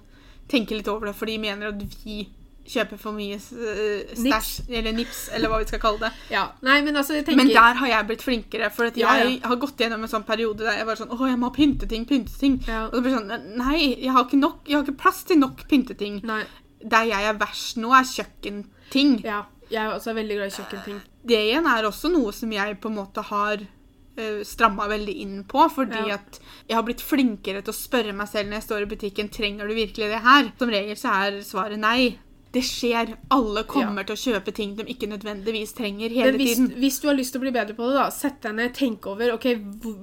tenke 0.50 0.76
litt 0.76 0.88
over 0.92 1.08
det, 1.08 1.16
for 1.16 1.26
de 1.26 1.38
mener 1.40 1.68
at 1.72 1.84
vi 2.06 2.26
kjøper 2.64 2.96
for 3.00 3.12
mye 3.12 3.36
eh, 3.36 4.14
stæsj, 4.16 4.70
eller 4.72 4.94
nips, 4.96 5.26
eller 5.36 5.52
hva 5.52 5.58
vi 5.60 5.68
skal 5.68 5.82
kalle 5.84 6.00
det. 6.06 6.12
Ja. 6.32 6.46
Nei, 6.64 6.78
men 6.86 6.96
altså, 6.96 7.14
tenker 7.20 7.36
Men 7.42 7.50
der 7.52 7.76
har 7.82 7.88
jeg 7.92 8.08
blitt 8.08 8.24
flinkere, 8.24 8.70
for 8.72 8.88
jeg 8.88 9.02
Ja, 9.04 9.16
ja. 9.20 9.34
har 9.50 9.56
gått 9.60 9.80
gjennom 9.84 10.04
en 10.06 10.12
sånn 10.12 10.24
periode 10.28 10.64
der 10.64 10.78
jeg 10.80 10.88
var 10.88 10.96
sånn 10.96 11.12
Å, 11.12 11.18
jeg 11.28 11.40
må 11.42 11.50
ha 11.50 11.56
pynteting, 11.58 12.06
pynteting. 12.08 12.62
Ja. 12.68 12.86
Og 12.88 12.96
så 12.96 13.02
blir 13.04 13.18
det 13.18 13.20
sånn 13.20 13.58
Nei, 13.60 13.80
jeg 14.00 14.12
har 14.16 14.24
ikke 14.30 14.40
nok, 14.40 14.62
jeg 14.68 14.78
har 14.80 14.86
ikke 14.88 15.02
plass 15.04 15.24
til 15.28 15.42
nok 15.44 15.66
pynteting. 15.68 16.22
Nei. 16.24 16.44
Der 16.84 17.04
jeg 17.12 17.28
er 17.34 17.34
verst 17.40 17.78
nå, 17.84 17.92
er 17.96 18.08
kjøkkenting. 18.08 19.18
Ja. 19.28 19.42
Jeg 19.72 19.82
er 19.84 19.92
også 19.98 20.14
veldig 20.16 20.36
glad 20.40 20.52
i 20.52 20.56
kjøkkenting. 20.56 21.02
Det 21.26 21.40
igjen 21.40 21.66
er 21.72 21.88
også 21.88 22.12
noe 22.12 22.34
som 22.36 22.52
jeg 22.52 22.80
på 22.84 22.90
en 22.92 22.98
måte 23.00 23.24
har 23.30 23.62
uh, 23.64 24.42
stramma 24.44 24.90
veldig 24.92 25.16
inn 25.24 25.38
på, 25.50 25.64
fordi 25.72 26.02
Ja. 26.10 26.16
at 26.20 26.40
jeg 26.68 26.76
har 26.76 26.84
blitt 26.84 27.02
flinkere 27.02 27.62
til 27.64 27.72
å 27.74 27.78
spørre 27.78 28.14
meg 28.14 28.28
selv 28.28 28.50
når 28.50 28.60
jeg 28.60 28.68
står 28.68 28.82
i 28.86 28.92
butikken 28.96 29.30
trenger 29.32 29.68
du 29.68 29.74
virkelig 29.74 30.10
det 30.12 30.22
her. 30.22 30.52
Som 30.60 30.70
regel 30.70 30.96
så 31.00 31.16
er 31.24 31.42
svaret 31.42 31.80
nei. 31.80 32.18
Det 32.54 32.62
skjer. 32.62 33.16
Alle 33.34 33.64
kommer 33.66 34.04
til 34.06 34.14
å 34.14 34.20
kjøpe 34.22 34.54
ting 34.54 34.76
de 34.78 34.84
ikke 34.86 35.08
nødvendigvis 35.10 35.72
trenger 35.74 36.10
hele 36.14 36.34
Men 36.36 36.42
hvis, 36.44 36.56
tiden. 36.60 36.68
hvis 36.78 37.00
du 37.02 37.08
har 37.08 37.16
lyst 37.18 37.34
til 37.34 37.42
å 37.42 37.46
bli 37.48 37.52
bedre 37.56 37.74
på 37.74 37.88
det, 37.90 37.96
da, 37.98 38.10
sett 38.14 38.42
deg 38.44 38.54
ned, 38.60 38.76
tenk 38.78 39.08
over 39.10 39.32
ok, 39.34 39.48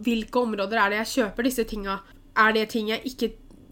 hvilke 0.02 0.40
områder 0.42 0.80
er 0.82 0.90
det 0.90 0.98
jeg 1.04 1.12
kjøper 1.14 1.46
disse 1.46 1.64
tinga. 1.70 2.00
Er 2.36 2.52
det 2.56 2.68
ting 2.72 2.88
jeg 2.90 3.04
ikke 3.06 3.30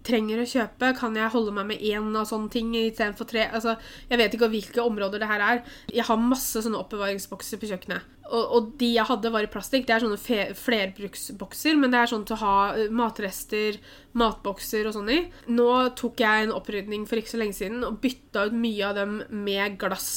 trenger 0.08 0.42
å 0.42 0.48
kjøpe? 0.48 0.92
Kan 0.98 1.16
jeg 1.18 1.32
holde 1.34 1.54
meg 1.54 1.68
med 1.70 1.82
én 1.84 2.08
av 2.16 2.28
sånne 2.28 2.50
ting 2.52 2.72
istedenfor 2.76 3.28
tre? 3.28 3.46
Altså, 3.54 3.76
jeg 4.08 4.20
vet 4.20 4.36
ikke 4.36 4.50
hvilke 4.52 4.84
områder 4.84 5.22
det 5.22 5.28
her 5.30 5.44
er. 5.44 5.60
Jeg 5.92 6.06
har 6.08 6.22
masse 6.22 6.64
sånne 6.64 6.80
oppbevaringsbokser 6.80 7.60
på 7.60 7.70
kjøkkenet. 7.70 8.14
Og, 8.28 8.42
og 8.56 8.72
de 8.80 8.90
jeg 8.94 9.08
hadde, 9.08 9.32
var 9.32 9.46
i 9.46 9.50
plastikk. 9.52 9.86
Det 9.88 9.96
er 9.96 10.04
sånne 10.04 10.54
flerbruksbokser, 10.58 11.78
men 11.80 11.92
det 11.94 12.02
er 12.02 12.12
sånn 12.12 12.26
til 12.28 12.36
å 12.36 12.42
ha 12.42 12.56
matrester, 12.92 13.78
matbokser 14.18 14.88
og 14.88 14.96
sånn 14.98 15.12
i. 15.14 15.20
Nå 15.52 15.68
tok 15.98 16.24
jeg 16.24 16.48
en 16.48 16.56
opprydning 16.56 17.06
for 17.08 17.20
ikke 17.20 17.36
så 17.36 17.40
lenge 17.40 17.56
siden 17.60 17.86
og 17.88 18.00
bytta 18.04 18.48
ut 18.48 18.58
mye 18.58 18.90
av 18.90 18.98
dem 19.00 19.22
med 19.44 19.78
glass. 19.80 20.10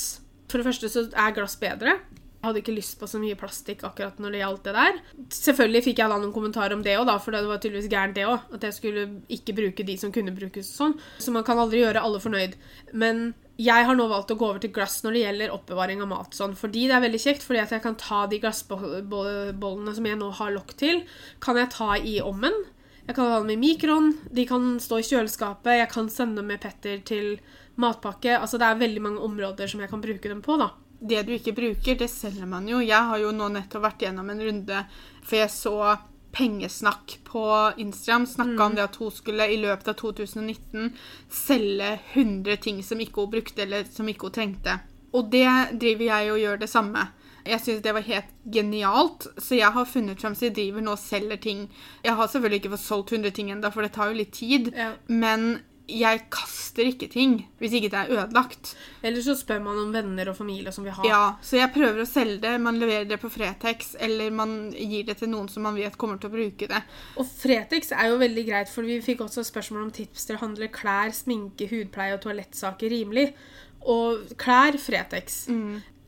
For 0.52 0.60
det 0.60 0.68
første 0.68 0.92
så 0.92 1.08
er 1.16 1.38
glass 1.38 1.56
bedre. 1.60 2.00
Jeg 2.42 2.48
hadde 2.48 2.62
ikke 2.64 2.74
lyst 2.74 2.96
på 2.98 3.06
så 3.06 3.20
mye 3.22 3.38
plastikk 3.38 3.84
akkurat 3.86 4.18
når 4.18 4.34
det 4.34 4.40
gjaldt 4.42 4.64
det 4.66 4.72
der. 4.74 4.96
Selvfølgelig 5.38 5.84
fikk 5.86 6.00
jeg 6.02 6.10
da 6.10 6.16
noen 6.18 6.34
kommentarer 6.34 6.74
om 6.74 6.82
det 6.82 6.96
òg, 6.98 7.12
for 7.22 7.36
det 7.36 7.44
var 7.46 7.62
tydeligvis 7.62 7.92
gærent 7.92 8.18
det 8.18 8.26
òg. 8.26 8.48
At 8.58 8.66
jeg 8.66 8.78
skulle 8.80 9.04
ikke 9.30 9.54
bruke 9.60 9.86
de 9.86 9.98
som 10.02 10.14
kunne 10.16 10.34
brukes 10.34 10.72
og 10.74 10.80
sånn. 10.80 10.98
Så 11.22 11.34
man 11.36 11.46
kan 11.46 11.62
aldri 11.62 11.84
gjøre 11.84 12.02
alle 12.02 12.24
fornøyd. 12.24 12.58
Men 12.98 13.22
jeg 13.62 13.86
har 13.86 13.94
nå 13.94 14.08
valgt 14.10 14.34
å 14.34 14.40
gå 14.42 14.48
over 14.48 14.64
til 14.64 14.74
glass 14.74 15.04
når 15.06 15.14
det 15.14 15.24
gjelder 15.28 15.54
oppbevaring 15.54 16.02
av 16.02 16.10
mat. 16.10 16.34
Sånn, 16.34 16.58
fordi 16.58 16.88
det 16.90 16.98
er 16.98 17.06
veldig 17.06 17.22
kjekt, 17.22 17.46
fordi 17.46 17.62
at 17.62 17.78
jeg 17.78 17.86
kan 17.86 17.98
ta 18.02 18.24
de 18.32 18.42
glassbollene 18.42 19.94
som 20.00 20.10
jeg 20.10 20.18
nå 20.18 20.34
har 20.42 20.56
lokk 20.58 20.74
til, 20.82 21.04
kan 21.46 21.62
jeg 21.62 21.70
ta 21.78 21.94
i 22.02 22.18
ommen. 22.26 22.58
Jeg 23.06 23.18
kan 23.18 23.30
ha 23.30 23.40
dem 23.42 23.54
i 23.54 23.62
mikroen, 23.62 24.16
de 24.34 24.50
kan 24.50 24.80
stå 24.82 25.02
i 25.02 25.06
kjøleskapet, 25.06 25.76
jeg 25.78 25.94
kan 25.94 26.10
sende 26.10 26.42
dem 26.42 26.50
med 26.50 26.62
Petter 26.64 27.02
til 27.06 27.36
matpakke. 27.82 28.34
Altså 28.38 28.58
det 28.62 28.66
er 28.66 28.82
veldig 28.82 29.04
mange 29.04 29.26
områder 29.30 29.70
som 29.70 29.82
jeg 29.84 29.94
kan 29.94 30.02
bruke 30.02 30.32
dem 30.32 30.42
på, 30.46 30.58
da. 30.62 30.72
Det 31.02 31.26
du 31.26 31.34
ikke 31.34 31.56
bruker, 31.58 31.98
det 31.98 32.10
selger 32.14 32.48
man 32.50 32.68
jo. 32.70 32.80
Jeg 32.84 33.10
har 33.10 33.20
jo 33.22 33.34
nå 33.34 33.50
nettopp 33.56 33.88
vært 33.88 34.06
gjennom 34.06 34.30
en 34.30 34.44
runde, 34.46 34.86
for 35.26 35.42
jeg 35.42 35.54
så 35.54 35.76
Pengesnakk 36.32 37.18
på 37.28 37.72
Instagram 37.78 38.26
snakka 38.26 38.64
om 38.64 38.76
det 38.76 38.84
at 38.86 38.96
hun 38.96 39.12
skulle 39.12 39.50
i 39.52 39.58
løpet 39.60 39.90
av 39.92 39.98
2019 40.00 40.94
selge 41.28 41.90
100 42.14 42.56
ting 42.64 42.80
som 42.88 43.02
ikke 43.04 43.26
hun 43.26 43.34
brukte, 43.34 43.66
eller 43.66 43.84
som 43.92 44.08
ikke 44.08 44.30
hun 44.30 44.38
trengte. 44.38 44.78
Og 45.12 45.28
det 45.34 45.50
driver 45.82 46.06
jeg 46.08 46.32
og 46.32 46.40
gjør 46.40 46.62
det 46.62 46.70
samme. 46.72 47.04
Jeg 47.44 47.60
syns 47.64 47.82
det 47.84 47.94
var 47.98 48.06
helt 48.06 48.32
genialt, 48.54 49.28
så 49.42 49.58
jeg 49.58 49.74
har 49.76 49.90
funnet 49.90 50.22
frem 50.22 50.38
så 50.38 50.48
jeg 50.48 50.56
driver 50.56 50.86
nå 50.86 50.94
og 50.96 51.02
selger 51.02 51.42
ting. 51.42 51.66
Jeg 52.06 52.16
har 52.16 52.32
selvfølgelig 52.32 52.62
ikke 52.62 52.74
fått 52.78 52.86
solgt 52.86 53.14
100 53.18 53.36
ting 53.36 53.52
ennå, 53.52 53.74
for 53.74 53.84
det 53.84 53.92
tar 53.98 54.12
jo 54.14 54.20
litt 54.22 54.34
tid. 54.38 54.72
Ja. 54.78 54.94
Men 55.10 55.60
jeg 56.00 56.24
kaster 56.32 56.88
ikke 56.88 57.10
ting 57.12 57.36
hvis 57.60 57.76
ikke 57.78 57.90
det 57.94 58.00
er 58.00 58.14
ødelagt. 58.16 58.74
Eller 59.04 59.24
så 59.26 59.36
spør 59.38 59.62
man 59.64 59.80
om 59.82 59.94
venner 59.94 60.32
og 60.32 60.38
familie 60.38 60.74
som 60.74 60.86
vil 60.88 60.96
ha. 60.98 61.06
Ja, 61.08 61.22
så 61.44 61.60
jeg 61.60 61.74
prøver 61.76 62.04
å 62.04 62.10
selge 62.10 62.40
det. 62.46 62.54
Man 62.64 62.80
leverer 62.82 63.08
det 63.10 63.20
på 63.22 63.32
Fretex, 63.34 63.96
eller 64.00 64.32
man 64.36 64.56
gir 64.72 65.08
det 65.08 65.18
til 65.22 65.32
noen 65.34 65.50
som 65.52 65.66
man 65.68 65.78
vet 65.80 65.98
kommer 66.02 66.22
til 66.22 66.32
å 66.32 66.36
bruke 66.36 66.70
det. 66.72 66.84
Og 67.20 67.28
Fretex 67.28 67.94
er 67.96 68.12
jo 68.12 68.22
veldig 68.22 68.46
greit, 68.48 68.72
for 68.72 68.88
vi 68.88 69.02
fikk 69.04 69.26
også 69.28 69.46
spørsmål 69.48 69.88
om 69.88 69.96
tips 69.96 70.30
til 70.30 70.40
å 70.40 70.44
handle 70.46 70.72
klær, 70.74 71.14
sminke, 71.16 71.70
hudpleie 71.72 72.16
og 72.18 72.24
toalettsaker 72.26 72.94
rimelig. 72.94 73.32
Og 73.92 74.36
klær 74.40 74.78
Fretex. 74.82 75.44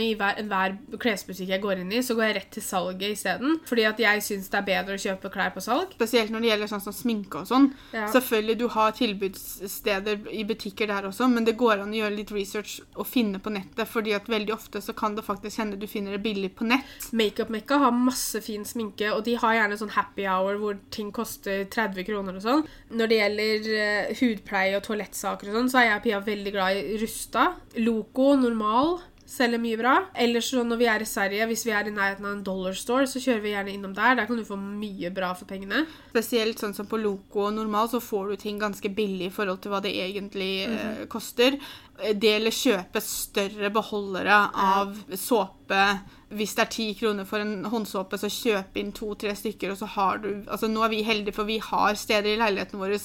I 0.04 0.14
hver, 0.20 0.38
enhver 0.42 0.76
klesbutikk 1.02 1.54
jeg 1.54 1.64
går 1.64 1.84
inn 1.84 1.94
i, 1.94 2.02
så 2.06 2.18
går 2.18 2.28
jeg 2.28 2.38
rett 2.40 2.52
til 2.58 2.66
salget 2.66 3.16
isteden. 3.16 3.58
Fordi 3.70 3.86
at 3.90 4.02
jeg 4.04 4.24
syns 4.26 4.50
det 4.52 4.60
er 4.60 4.68
bedre 4.68 4.98
å 4.98 5.04
kjøpe 5.04 5.32
klær 5.34 5.54
på 5.56 5.64
salg. 5.64 5.94
Spesielt 5.98 6.34
når 6.34 6.44
det 6.44 6.52
gjelder 6.52 6.72
sånn 6.74 6.86
som 6.86 6.96
sminke 6.96 7.42
og 7.44 7.50
sånn. 7.50 7.70
Ja. 7.96 8.08
Selvfølgelig 8.14 8.58
du 8.62 8.68
har 8.74 8.96
tilbudssteder 8.98 10.28
i 10.34 10.44
butikker 10.48 10.90
der 10.92 11.10
også, 11.10 11.30
men 11.32 11.48
det 11.48 11.56
går 11.60 11.84
an 11.84 11.94
å 11.94 12.00
gjøre 12.02 12.18
litt 12.18 12.34
research 12.36 12.80
og 12.98 13.08
finne 13.10 13.42
på 13.44 13.54
nettet, 13.54 13.86
fordi 13.90 14.16
at 14.18 14.30
veldig 14.32 14.56
ofte 14.56 14.82
så 14.84 14.96
kan 14.98 15.18
det 15.18 15.26
faktisk 15.26 15.62
hende 15.62 15.80
du 15.80 15.88
finner 15.90 16.18
det 16.18 16.24
billig 16.26 16.54
på 16.58 16.68
nett. 16.70 17.10
Makeup-mekka 17.16 17.80
har 17.84 17.96
masse 17.96 18.42
fin 18.46 18.66
sminke, 18.68 19.12
og 19.14 19.24
de 19.28 19.38
har 19.40 19.58
gjerne 19.58 19.80
sånn 19.80 19.94
happy 19.96 20.28
hour 20.30 20.60
hvor 20.62 20.80
ting 20.94 21.12
koster 21.16 21.66
30 21.72 22.08
kroner 22.08 22.38
og 22.40 22.46
sånn. 22.46 22.66
Når 22.94 23.12
det 23.12 23.20
gjelder 23.22 23.72
uh, 23.74 24.14
hudpleie 24.20 24.78
og 24.78 24.86
toalettsaker 24.88 25.52
og 25.52 25.60
sånn, 25.60 25.72
så 25.74 25.82
er 25.82 25.90
jeg 25.90 26.00
og 26.00 26.06
Pia 26.08 26.22
veldig 26.24 26.54
glad 26.56 26.80
i 26.80 27.00
Rusta. 27.02 27.48
Loco, 27.80 28.34
normal, 28.40 28.98
Selger 29.34 29.58
mye 29.58 29.78
bra. 29.80 29.94
Ellers 30.14 30.52
så 30.52 30.62
når 30.62 30.78
vi 30.78 30.88
er 30.92 31.02
i 31.02 31.08
Sverige, 31.10 31.48
hvis 31.50 31.64
vi 31.66 31.72
er 31.74 31.88
i 31.90 31.94
nærheten 31.94 32.26
av 32.28 32.36
en 32.36 32.44
dollar 32.46 32.76
store, 32.78 33.08
så 33.10 33.22
kjører 33.24 33.42
vi 33.42 33.54
gjerne 33.56 33.72
innom 33.74 33.96
der. 33.98 34.18
Der 34.20 34.28
kan 34.30 34.38
du 34.38 34.46
få 34.46 34.58
mye 34.60 35.10
bra 35.16 35.32
for 35.34 35.50
pengene. 35.50 35.88
Spesielt 36.12 36.62
sånn 36.62 36.76
som 36.78 36.86
på 36.90 37.00
Loco 37.02 37.48
og 37.48 37.56
Normal, 37.56 37.90
så 37.90 38.02
får 38.04 38.30
du 38.30 38.44
ting 38.44 38.60
ganske 38.62 38.92
billig 38.94 39.32
i 39.32 39.34
forhold 39.34 39.64
til 39.64 39.74
hva 39.74 39.80
det 39.82 39.94
egentlig 40.04 40.52
eh, 40.68 41.06
koster. 41.10 41.58
Det 41.98 42.34
eller 42.36 42.54
kjøpe 42.54 43.02
større 43.02 43.72
beholdere 43.74 44.38
av 44.54 44.94
såpe. 45.18 45.88
Hvis 46.34 46.54
det 46.58 46.64
er 46.68 46.72
ti 46.76 46.86
kroner 47.00 47.26
for 47.30 47.42
en 47.42 47.66
håndsåpe, 47.74 48.20
så 48.22 48.30
kjøp 48.30 48.78
inn 48.82 48.94
to-tre 48.94 49.34
stykker, 49.38 49.74
og 49.74 49.82
så 49.82 49.90
har 49.96 50.22
du 50.22 50.30
Altså, 50.44 50.70
nå 50.70 50.84
er 50.86 50.94
vi 50.94 51.02
heldige, 51.08 51.34
for 51.34 51.50
vi 51.50 51.58
har 51.64 51.98
steder 51.98 52.36
i 52.36 52.38
leiligheten 52.42 52.82
vår, 52.82 53.00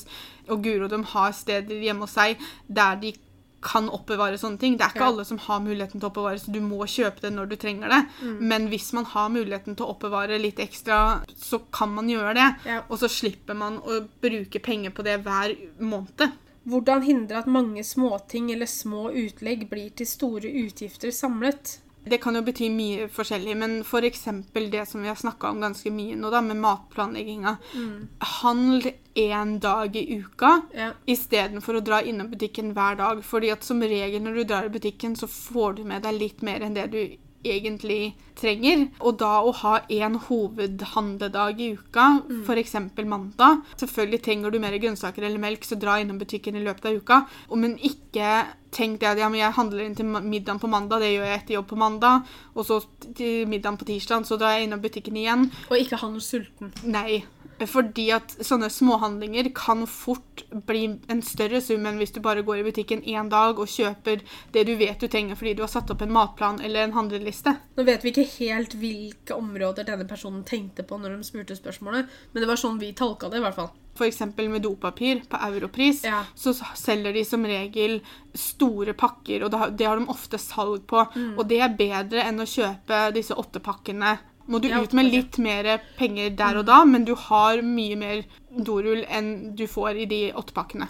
og 0.52 0.60
Guro 0.64 0.92
de 0.92 1.00
har 1.14 1.32
steder 1.36 1.88
hjemme 1.88 2.04
hos 2.04 2.16
seg 2.18 2.36
der 2.68 3.00
de 3.00 3.14
kan 3.60 3.88
oppbevare 3.90 4.38
sånne 4.38 4.58
ting. 4.58 4.76
Det 4.78 4.84
er 4.86 4.90
ikke 4.94 5.00
Ja. 5.00 5.08
alle 5.12 5.24
som 5.24 5.38
har 5.38 5.60
muligheten 5.60 5.98
til 6.00 6.08
å 6.08 6.12
oppbevare, 6.12 6.38
så 6.38 6.52
du 6.52 6.60
må 6.60 6.78
kjøpe 6.86 7.20
det 7.20 7.32
når 7.32 7.48
du 7.48 7.56
trenger 7.56 7.88
det. 7.88 8.06
Men 8.40 8.68
hvis 8.68 8.92
man 8.92 9.04
har 9.04 9.28
muligheten 9.30 9.74
til 9.76 9.84
å 9.86 9.96
oppbevare 9.96 10.38
litt 10.40 10.56
ekstra, 10.58 11.24
så 11.36 11.60
kan 11.72 11.90
man 11.94 12.06
gjøre 12.08 12.34
det. 12.34 12.56
Ja. 12.66 12.82
Og 12.88 12.98
så 12.98 13.08
slipper 13.08 13.56
man 13.56 13.78
å 13.80 14.08
bruke 14.22 14.62
penger 14.62 14.90
på 14.90 15.02
det 15.02 15.24
hver 15.24 15.56
måned. 15.80 16.32
Hvordan 16.68 17.02
hindre 17.02 17.38
at 17.38 17.46
mange 17.46 17.82
småting 17.82 18.50
eller 18.52 18.66
små 18.66 19.10
utlegg 19.10 19.68
blir 19.70 19.90
til 19.96 20.06
store 20.06 20.42
utgifter 20.44 21.10
samlet? 21.10 21.78
Det 22.08 22.18
kan 22.22 22.34
jo 22.38 22.42
bety 22.42 22.68
mye 22.72 23.08
forskjellig, 23.12 23.56
men 23.56 23.80
f.eks. 23.84 24.24
det 24.70 24.86
som 24.88 25.02
vi 25.02 25.08
har 25.08 25.14
snakka 25.18 25.50
om 25.50 25.60
ganske 25.60 25.90
mye 25.92 26.16
nå, 26.16 26.30
da, 26.30 26.40
med 26.40 26.56
matplanlegginga. 26.62 27.56
Handl 28.40 28.90
én 29.18 29.58
dag 29.60 29.96
i 29.96 30.18
uka 30.22 30.60
Ja. 30.74 30.90
istedenfor 31.06 31.78
å 31.78 31.84
dra 31.84 32.02
innom 32.02 32.30
butikken 32.30 32.72
hver 32.74 32.96
dag. 32.96 33.22
Fordi 33.24 33.50
at 33.52 33.64
som 33.64 33.80
regel 33.82 34.22
når 34.22 34.34
du 34.34 34.44
drar 34.44 34.64
i 34.64 34.68
butikken, 34.68 35.16
så 35.16 35.26
får 35.26 35.76
du 35.76 35.84
med 35.84 36.02
deg 36.02 36.14
litt 36.18 36.42
mer 36.42 36.60
enn 36.60 36.74
det 36.74 36.90
du 36.92 37.00
egentlig 37.54 38.14
trenger. 38.38 38.86
Og 39.00 39.18
da 39.20 39.38
å 39.42 39.52
ha 39.62 39.74
én 39.90 40.18
hovedhandledag 40.28 41.62
i 41.62 41.72
uka, 41.78 42.06
f.eks. 42.46 42.76
mandag 43.04 43.64
Selvfølgelig 43.78 44.22
trenger 44.24 44.54
du 44.54 44.60
mer 44.62 44.76
grønnsaker 44.78 45.26
eller 45.26 45.42
melk, 45.42 45.66
så 45.66 45.78
dra 45.80 45.98
innom 46.00 46.20
butikken 46.20 46.58
i 46.58 46.64
løpet 46.64 46.90
av 46.90 47.00
uka. 47.00 47.20
Men 47.56 47.78
ikke 47.78 48.44
tenk 48.74 49.00
det 49.00 49.10
at 49.12 49.22
ja, 49.22 49.30
men 49.32 49.40
jeg 49.40 49.56
handler 49.56 49.86
inn 49.86 49.96
til 49.98 50.08
middagen 50.08 50.60
på 50.60 50.70
mandag, 50.70 51.02
det 51.02 51.14
gjør 51.14 51.26
jeg 51.30 51.40
etter 51.40 51.58
jobb 51.58 51.70
på 51.72 51.80
mandag. 51.80 52.28
Og 52.54 52.68
så 52.68 52.82
til 53.08 53.48
middagen 53.50 53.80
på 53.80 53.88
tirsdag, 53.88 54.28
så 54.28 54.38
drar 54.40 54.56
jeg 54.56 54.68
innom 54.68 54.84
butikken 54.84 55.18
igjen. 55.18 55.48
Og 55.70 55.80
ikke 55.80 56.00
ha 56.02 56.12
noe 56.12 56.24
sulten. 56.24 56.74
Nei. 56.84 57.22
Fordi 57.66 58.10
at 58.14 58.36
sånne 58.44 58.68
småhandlinger 58.70 59.50
kan 59.56 59.86
fort 59.90 60.44
bli 60.68 60.84
en 61.10 61.22
større 61.26 61.60
sum 61.64 61.86
enn 61.88 61.98
hvis 61.98 62.14
du 62.14 62.20
bare 62.24 62.44
går 62.46 62.60
i 62.60 62.66
butikken 62.68 63.02
én 63.02 63.30
dag 63.32 63.58
og 63.58 63.70
kjøper 63.72 64.22
det 64.54 64.64
du 64.68 64.74
vet 64.78 65.00
du 65.00 65.08
trenger 65.10 65.38
fordi 65.38 65.56
du 65.58 65.64
har 65.64 65.72
satt 65.72 65.90
opp 65.90 66.04
en 66.04 66.12
matplan 66.14 66.60
eller 66.64 66.86
en 66.86 66.94
handleliste. 66.96 67.56
Nå 67.76 67.86
vet 67.88 68.04
vi 68.04 68.12
ikke 68.12 68.28
helt 68.38 68.78
hvilke 68.78 69.34
områder 69.34 69.88
denne 69.88 70.06
personen 70.08 70.44
tenkte 70.46 70.86
på 70.86 71.00
når 71.00 71.16
de 71.16 71.26
spurte 71.26 71.58
spørsmålet, 71.58 72.08
men 72.32 72.42
det 72.42 72.48
var 72.50 72.60
sånn 72.60 72.78
vi 72.78 72.92
tolka 72.96 73.30
det, 73.32 73.40
i 73.40 73.46
hvert 73.46 73.58
fall. 73.58 73.70
F.eks. 73.98 74.20
med 74.36 74.62
dopapir 74.62 75.22
på 75.28 75.36
europris, 75.42 76.04
Ja. 76.04 76.24
så 76.34 76.52
selger 76.54 77.12
de 77.12 77.24
som 77.24 77.44
regel 77.44 78.00
store 78.34 78.94
pakker, 78.94 79.42
og 79.42 79.50
det 79.50 79.86
har, 79.86 79.98
de 79.98 80.06
ofte 80.06 80.38
salg 80.38 80.86
på. 80.86 81.02
Mm. 81.16 81.38
Og 81.38 81.48
det 81.48 81.60
er 81.60 81.74
bedre 81.74 82.22
enn 82.22 82.38
å 82.38 82.46
kjøpe 82.46 83.12
disse 83.14 83.34
åttepakkene. 83.34 84.18
Må 84.48 84.62
du 84.64 84.70
ut 84.72 84.94
med 84.96 85.10
litt 85.12 85.36
mer 85.44 85.74
penger 85.98 86.32
der 86.36 86.62
og 86.62 86.68
da, 86.70 86.80
men 86.88 87.04
du 87.04 87.12
har 87.28 87.60
mye 87.64 87.98
mer 88.00 88.22
dorull 88.48 89.04
enn 89.04 89.52
du 89.58 89.66
får 89.68 90.00
i 90.04 90.08
de 90.08 90.22
åtte 90.32 90.56
pakkene. 90.56 90.88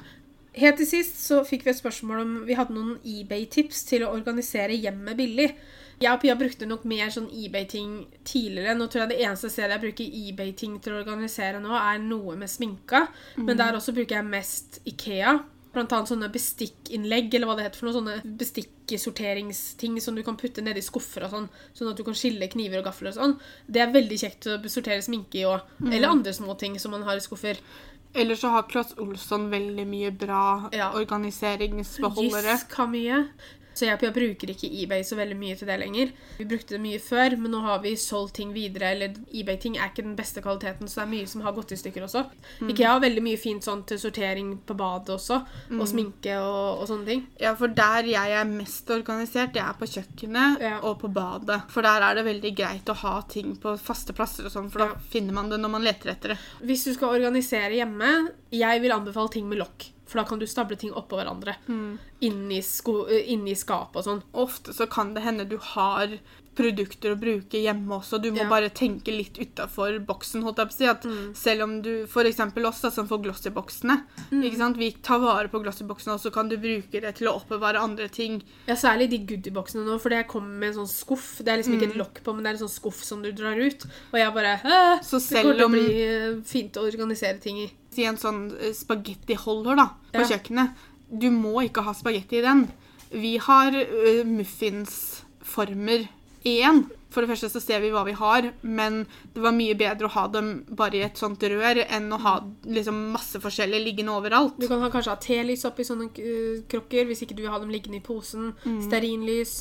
Helt 0.58 0.78
til 0.80 0.88
sist 0.90 1.18
så 1.22 1.42
fikk 1.46 1.66
vi 1.66 1.72
et 1.72 1.78
spørsmål 1.78 2.22
om 2.22 2.30
vi 2.46 2.56
hadde 2.58 2.74
noen 2.74 2.96
eBay-tips 3.06 3.84
til 3.90 4.06
å 4.06 4.12
organisere 4.14 4.78
hjemmet 4.78 5.18
billig. 5.18 5.52
Jeg 5.98 6.14
og 6.14 6.22
Pia 6.22 6.34
brukte 6.38 6.66
nok 6.70 6.84
mer 6.86 7.10
sånn 7.10 7.26
eBay-ting 7.34 7.92
tidligere. 8.26 8.76
Nå 8.78 8.86
tror 8.86 9.04
jeg 9.04 9.12
det 9.12 9.20
eneste 9.26 9.50
stedet 9.50 9.74
jeg 9.74 9.84
bruker 9.84 10.18
eBay-ting 10.22 10.78
til 10.82 10.94
å 10.94 11.00
organisere 11.02 11.62
nå, 11.62 11.74
er 11.74 12.02
noe 12.02 12.36
med 12.38 12.50
sminka. 12.50 13.06
Men 13.38 13.58
der 13.58 13.78
også 13.78 13.94
bruker 13.96 14.20
jeg 14.20 14.30
mest 14.30 14.80
Ikea. 14.86 15.38
Blant 15.72 15.92
annet 15.92 16.08
sånne 16.08 16.28
bestikkinnlegg, 16.32 17.34
eller 17.34 17.46
hva 17.50 17.56
det 17.58 17.66
heter 17.66 17.78
for 17.82 17.88
noe. 17.90 17.96
Sånne 17.98 18.36
bestikksorteringsting 18.40 20.00
som 20.00 20.14
du 20.16 20.22
kan 20.24 20.36
putte 20.40 20.62
nedi 20.64 20.80
skuffer 20.84 21.26
og 21.26 21.30
sånn. 21.34 21.48
Sånn 21.76 21.90
at 21.92 21.98
du 22.00 22.04
kan 22.06 22.16
skille 22.16 22.48
kniver 22.50 22.80
og 22.80 22.88
gafler 22.88 23.12
og 23.12 23.18
sånn. 23.18 23.36
Det 23.68 23.82
er 23.84 23.92
veldig 23.92 24.18
kjekt 24.22 24.48
å 24.48 24.56
sortere 24.72 25.04
sminke 25.04 25.42
i 25.42 25.46
òg. 25.48 25.60
Eller 25.90 26.08
andre 26.08 26.32
små 26.32 26.56
ting 26.58 26.78
som 26.80 26.92
man 26.96 27.02
har 27.06 27.16
i 27.20 27.24
skuffer. 27.24 27.60
Ellers 28.16 28.40
så 28.40 28.48
har 28.54 28.62
Claes 28.70 28.94
Olsson 28.96 29.50
veldig 29.52 29.84
mye 29.86 30.10
bra 30.16 30.70
Ja. 30.72 30.92
organiseringsbeholdere. 30.96 32.54
Gisk 32.56 32.72
har 32.78 32.86
mye. 32.88 33.28
Så 33.78 33.86
jeg, 33.86 34.00
jeg 34.02 34.14
bruker 34.16 34.50
ikke 34.50 34.70
eBay 34.82 35.04
så 35.06 35.14
veldig 35.18 35.36
mye 35.38 35.54
til 35.60 35.68
det 35.70 35.76
lenger. 35.78 36.10
Vi 36.40 36.46
brukte 36.50 36.74
det 36.74 36.80
mye 36.82 36.98
før, 37.02 37.36
men 37.38 37.52
nå 37.54 37.60
har 37.62 37.78
vi 37.84 37.92
solgt 38.00 38.34
ting 38.40 38.50
videre. 38.56 38.90
Eller 38.96 39.14
eBay-ting 39.30 39.76
er 39.78 39.92
ikke 39.92 40.02
den 40.06 40.16
beste 40.18 40.42
kvaliteten, 40.42 40.88
så 40.90 41.00
det 41.00 41.04
er 41.06 41.12
mye 41.12 41.28
som 41.30 41.44
har 41.46 41.54
gått 41.56 41.74
i 41.76 41.78
stykker 41.78 42.06
også. 42.08 42.24
Ikea 42.72 42.96
har 42.96 43.02
veldig 43.04 43.22
mye 43.22 43.38
fint 43.38 43.62
sånn 43.68 43.84
til 43.88 44.00
sortering 44.02 44.56
på 44.66 44.74
badet 44.78 45.14
også, 45.14 45.38
og 45.78 45.84
sminke 45.88 46.34
og, 46.42 46.82
og 46.82 46.88
sånne 46.90 47.06
ting. 47.06 47.22
Ja, 47.40 47.54
for 47.58 47.70
der 47.78 48.08
jeg 48.10 48.34
er 48.40 48.48
mest 48.50 48.90
organisert, 48.90 49.52
det 49.54 49.62
er 49.62 49.76
på 49.78 49.86
kjøkkenet 49.88 50.60
Ja. 50.64 50.74
og 50.82 50.98
på 51.04 51.08
badet. 51.14 51.60
For 51.70 51.86
der 51.86 52.02
er 52.08 52.18
det 52.18 52.24
veldig 52.26 52.52
greit 52.58 52.90
å 52.90 52.96
ha 53.04 53.14
ting 53.30 53.54
på 53.62 53.76
faste 53.78 54.12
plasser 54.16 54.48
og 54.48 54.54
sånn, 54.56 54.70
for 54.72 54.82
Ja. 54.82 54.88
da 54.92 54.98
finner 55.12 55.32
man 55.38 55.48
det 55.52 55.60
når 55.62 55.70
man 55.70 55.84
leter 55.86 56.10
etter 56.10 56.34
det. 56.34 56.38
Hvis 56.64 56.84
du 56.88 56.94
skal 56.94 57.14
organisere 57.20 57.76
hjemme, 57.78 58.32
jeg 58.50 58.80
vil 58.82 58.92
anbefale 58.96 59.30
ting 59.30 59.48
med 59.48 59.58
lokk. 59.62 59.92
For 60.08 60.18
da 60.22 60.24
kan 60.24 60.40
du 60.40 60.46
stable 60.48 60.76
ting 60.80 60.92
oppå 60.96 61.18
hverandre. 61.20 61.54
Inni, 62.24 62.62
sko 62.64 63.02
inni 63.08 63.54
skapet 63.54 64.00
og 64.00 64.06
sånn. 64.08 64.22
Ofte 64.34 64.72
så 64.74 64.88
kan 64.90 65.12
det 65.14 65.22
hende 65.26 65.44
du 65.48 65.58
har 65.74 66.16
produkter 66.58 67.12
å 67.14 67.18
bruke 67.18 67.60
hjemme 67.62 68.00
også. 68.00 68.18
Du 68.20 68.32
må 68.32 68.38
Ja. 68.42 68.48
bare 68.50 68.68
tenke 68.68 69.12
litt 69.14 69.38
utafor 69.38 69.98
boksen. 70.04 70.42
holdt 70.42 70.56
jeg 70.58 70.68
på 70.68 70.74
å 70.74 70.78
si. 70.78 70.86
At 70.86 71.02
Selv 71.36 71.62
om 71.62 71.82
du 71.82 72.02
F.eks. 72.04 72.40
oss 72.40 72.80
da, 72.80 72.90
som 72.90 73.06
får 73.06 73.22
glossyboksene. 73.22 74.02
Mm. 74.32 74.42
ikke 74.42 74.56
sant? 74.56 74.76
Vi 74.76 74.90
tar 75.02 75.20
vare 75.20 75.48
på 75.48 75.62
Glossy-boksene, 75.62 76.14
og 76.14 76.20
så 76.20 76.32
kan 76.32 76.48
du 76.48 76.56
bruke 76.56 76.90
det 77.00 77.14
til 77.16 77.28
å 77.28 77.36
oppbevare 77.40 77.78
andre 77.78 78.08
ting. 78.08 78.42
Ja, 78.66 78.74
Særlig 78.74 79.10
de 79.10 79.18
goodieboksene 79.18 79.84
nå, 79.86 80.00
for 80.00 80.08
det 80.08 80.26
kommer 80.26 80.48
med 80.58 80.68
en 80.74 80.84
sånn 80.86 80.88
skuff. 80.88 81.38
Det 81.38 81.48
er 81.48 81.58
liksom 81.62 81.78
ikke 81.78 81.90
et 81.90 81.96
lokk 81.96 82.22
på, 82.24 82.34
men 82.34 82.42
det 82.42 82.50
er 82.50 82.62
en 82.62 82.68
sånn 82.68 82.80
skuff 82.80 83.04
som 83.04 83.22
du 83.22 83.30
drar 83.32 83.54
ut. 83.56 83.84
Og 84.12 84.18
jeg 84.18 84.34
bare 84.34 84.56
«Hæ? 84.58 85.00
Så 85.02 85.18
Det 85.20 85.42
kommer 85.42 85.54
til 85.54 85.66
å 85.66 85.70
bli 85.70 86.02
eh, 86.02 86.40
fint 86.42 86.72
å 86.74 86.86
organisere 86.90 87.40
ting 87.40 87.58
i. 87.58 87.70
Si 87.98 88.06
en 88.06 88.18
sånn 88.20 88.44
eh, 88.54 88.70
spagettiholder 88.76 89.80
da, 89.80 89.88
på 90.12 90.22
Ja. 90.22 90.28
kjøkkenet. 90.36 90.84
Du 91.10 91.30
må 91.34 91.56
ikke 91.64 91.82
ha 91.82 91.96
spagetti 91.96 92.38
i 92.38 92.44
den. 92.44 92.68
Vi 93.10 93.38
har 93.40 93.74
uh, 93.74 94.22
muffinsformer 94.28 96.06
igjen. 96.44 96.84
For 97.08 97.24
det 97.24 97.30
første 97.30 97.48
så 97.48 97.60
ser 97.64 97.80
vi 97.80 97.88
hva 97.88 98.02
vi 98.04 98.12
har, 98.12 98.50
men 98.60 99.06
det 99.32 99.40
var 99.40 99.54
mye 99.56 99.72
bedre 99.80 100.10
å 100.10 100.12
ha 100.12 100.26
dem 100.28 100.50
bare 100.68 100.98
i 100.98 101.04
et 101.06 101.16
sånt 101.16 101.40
rør 101.40 101.80
enn 101.86 102.10
å 102.12 102.18
ha 102.20 102.34
liksom 102.68 102.98
masse 103.14 103.40
forskjellig 103.40 103.80
liggende 103.80 104.12
overalt. 104.12 104.58
Du 104.60 104.66
kan 104.68 104.82
ha, 104.84 104.90
kanskje 104.92 105.14
ha 105.14 105.22
telys 105.24 105.64
oppi 105.64 105.86
sånne 105.88 106.10
eh, 106.20 106.60
krukker 106.68 107.08
hvis 107.08 107.24
ikke 107.24 107.38
du 107.38 107.46
vil 107.46 107.54
ha 107.54 107.62
dem 107.62 107.72
liggende 107.72 108.02
i 108.02 108.04
posen. 108.04 108.52
Mm. 108.66 108.82
Stearinlys. 108.84 109.54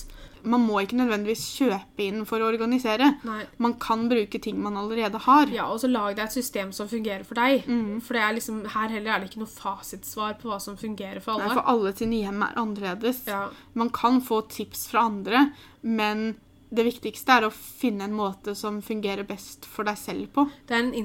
Man 0.44 0.66
må 0.68 0.82
ikke 0.84 1.00
nødvendigvis 1.00 1.44
kjøpe 1.58 2.06
inn 2.06 2.24
for 2.30 2.44
å 2.44 2.50
organisere. 2.52 3.14
Nei. 3.28 3.42
Man 3.64 3.78
kan 3.82 4.08
bruke 4.12 4.42
ting 4.44 4.60
man 4.64 4.80
allerede 4.80 5.22
har. 5.28 5.52
Ja, 5.54 5.68
og 5.74 5.82
så 5.84 5.90
lag 5.92 6.16
deg 6.18 6.26
et 6.28 6.38
system 6.38 6.74
som 6.76 6.90
fungerer 6.92 7.26
for 7.28 7.40
deg. 7.40 7.68
Mm. 7.68 8.00
For 8.06 8.18
det 8.18 8.24
er 8.24 8.38
liksom, 8.38 8.64
her 8.74 8.94
heller 8.94 9.14
er 9.14 9.24
det 9.24 9.32
ikke 9.32 9.44
noe 9.44 9.52
fasitsvar 9.52 10.38
på 10.42 10.52
hva 10.52 10.60
som 10.64 10.80
fungerer 10.80 11.24
for 11.24 11.36
alle. 11.36 11.50
Nei, 11.50 11.60
for 11.60 11.74
alle 11.76 11.94
sine 11.98 12.22
hjem 12.24 12.44
er 12.48 12.60
annerledes. 12.64 13.24
Ja. 13.30 13.48
Man 13.78 13.94
kan 13.96 14.22
få 14.26 14.44
tips 14.52 14.88
fra 14.92 15.08
andre, 15.12 15.50
men 15.82 16.30
det 16.70 16.84
viktigste 16.88 17.38
er 17.38 17.48
å 17.48 17.54
finne 17.54 18.08
en 18.08 18.16
måte 18.18 18.56
som 18.58 18.82
fungerer 18.84 19.28
best 19.28 19.68
for 19.70 19.88
deg 19.88 20.00
selv 20.00 20.32
på. 20.36 20.48
Det 20.68 20.76
er 20.76 20.84
en 20.84 20.98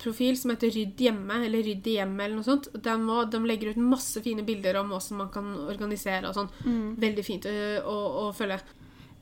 Instagram-profil 0.00 0.36
som 0.36 0.50
heter 0.50 0.70
Rydd 0.70 1.00
hjemme, 1.00 1.44
eller 1.44 1.62
Rydd 1.62 1.86
i 1.86 1.96
hjemmet, 1.98 2.24
eller 2.24 2.36
noe 2.36 2.44
sånt. 2.44 2.68
De, 2.72 2.96
må, 2.98 3.24
de 3.24 3.40
legger 3.44 3.70
ut 3.70 3.76
masse 3.76 4.20
fine 4.22 4.42
bilder 4.42 4.80
om 4.80 4.90
hvordan 4.90 5.18
man 5.18 5.30
kan 5.30 5.52
organisere 5.68 6.28
og 6.28 6.34
sånn. 6.34 6.50
Mm. 6.64 6.96
Veldig 7.00 7.24
fint 7.24 7.46
å, 7.46 7.52
å, 7.84 7.96
å 8.24 8.32
følge. 8.32 8.60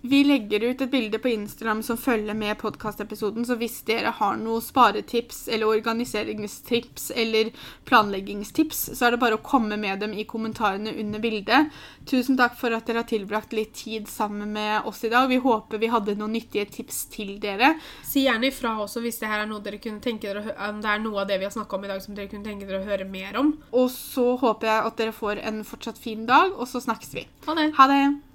Vi 0.01 0.25
legger 0.25 0.63
ut 0.63 0.81
et 0.81 0.91
bilde 0.91 1.19
på 1.19 1.29
Instagram 1.29 1.83
som 1.83 1.97
følger 1.99 2.35
med 2.35 2.59
podkastepisoden, 2.61 3.43
så 3.47 3.57
hvis 3.59 3.81
dere 3.83 4.13
har 4.15 4.37
noen 4.39 4.63
sparetips 4.63 5.49
eller 5.51 5.73
organiseringstips 5.73 7.11
eller 7.19 7.51
planleggingstips, 7.89 8.85
så 8.95 9.09
er 9.09 9.17
det 9.17 9.21
bare 9.25 9.41
å 9.41 9.43
komme 9.43 9.75
med 9.75 9.99
dem 9.99 10.15
i 10.15 10.23
kommentarene 10.29 10.93
under 11.03 11.19
bildet. 11.25 11.75
Tusen 12.07 12.39
takk 12.39 12.55
for 12.61 12.77
at 12.77 12.87
dere 12.87 13.03
har 13.03 13.09
tilbrakt 13.11 13.57
litt 13.59 13.75
tid 13.81 14.07
sammen 14.07 14.53
med 14.55 14.87
oss 14.87 15.03
i 15.03 15.11
dag. 15.11 15.27
Vi 15.33 15.41
håper 15.43 15.83
vi 15.83 15.91
hadde 15.91 16.15
noen 16.21 16.37
nyttige 16.39 16.69
tips 16.79 17.03
til 17.11 17.35
dere. 17.43 17.75
Si 18.07 18.23
gjerne 18.23 18.53
ifra 18.53 18.77
også 18.79 19.03
hvis 19.03 19.19
det 19.19 19.33
her 19.33 19.43
er 19.43 19.51
noe 19.51 19.67
dere 19.67 19.83
kunne 19.83 20.05
tenke 20.05 20.31
dere 20.31 20.55
om 20.69 20.79
det 20.85 20.95
er 20.95 21.03
noe 21.03 21.25
av 21.25 21.33
det 21.33 21.41
vi 21.43 21.51
har 21.51 21.57
snakka 21.59 21.75
om 21.75 21.89
i 21.89 21.91
dag 21.91 22.07
som 22.07 22.15
dere 22.15 22.31
kunne 22.31 22.47
tenke 22.47 22.71
dere 22.71 22.85
å 22.85 22.87
høre 22.87 23.09
mer 23.11 23.43
om. 23.43 23.57
Og 23.75 23.91
så 23.91 24.31
håper 24.39 24.71
jeg 24.71 24.89
at 24.93 25.03
dere 25.03 25.19
får 25.19 25.43
en 25.43 25.61
fortsatt 25.67 25.99
fin 25.99 26.23
dag, 26.31 26.55
og 26.55 26.71
så 26.71 26.87
snakkes 26.87 27.15
vi. 27.19 27.27
Ha 27.51 27.59
det! 27.59 27.73
Ha 27.83 27.91
det! 27.91 28.03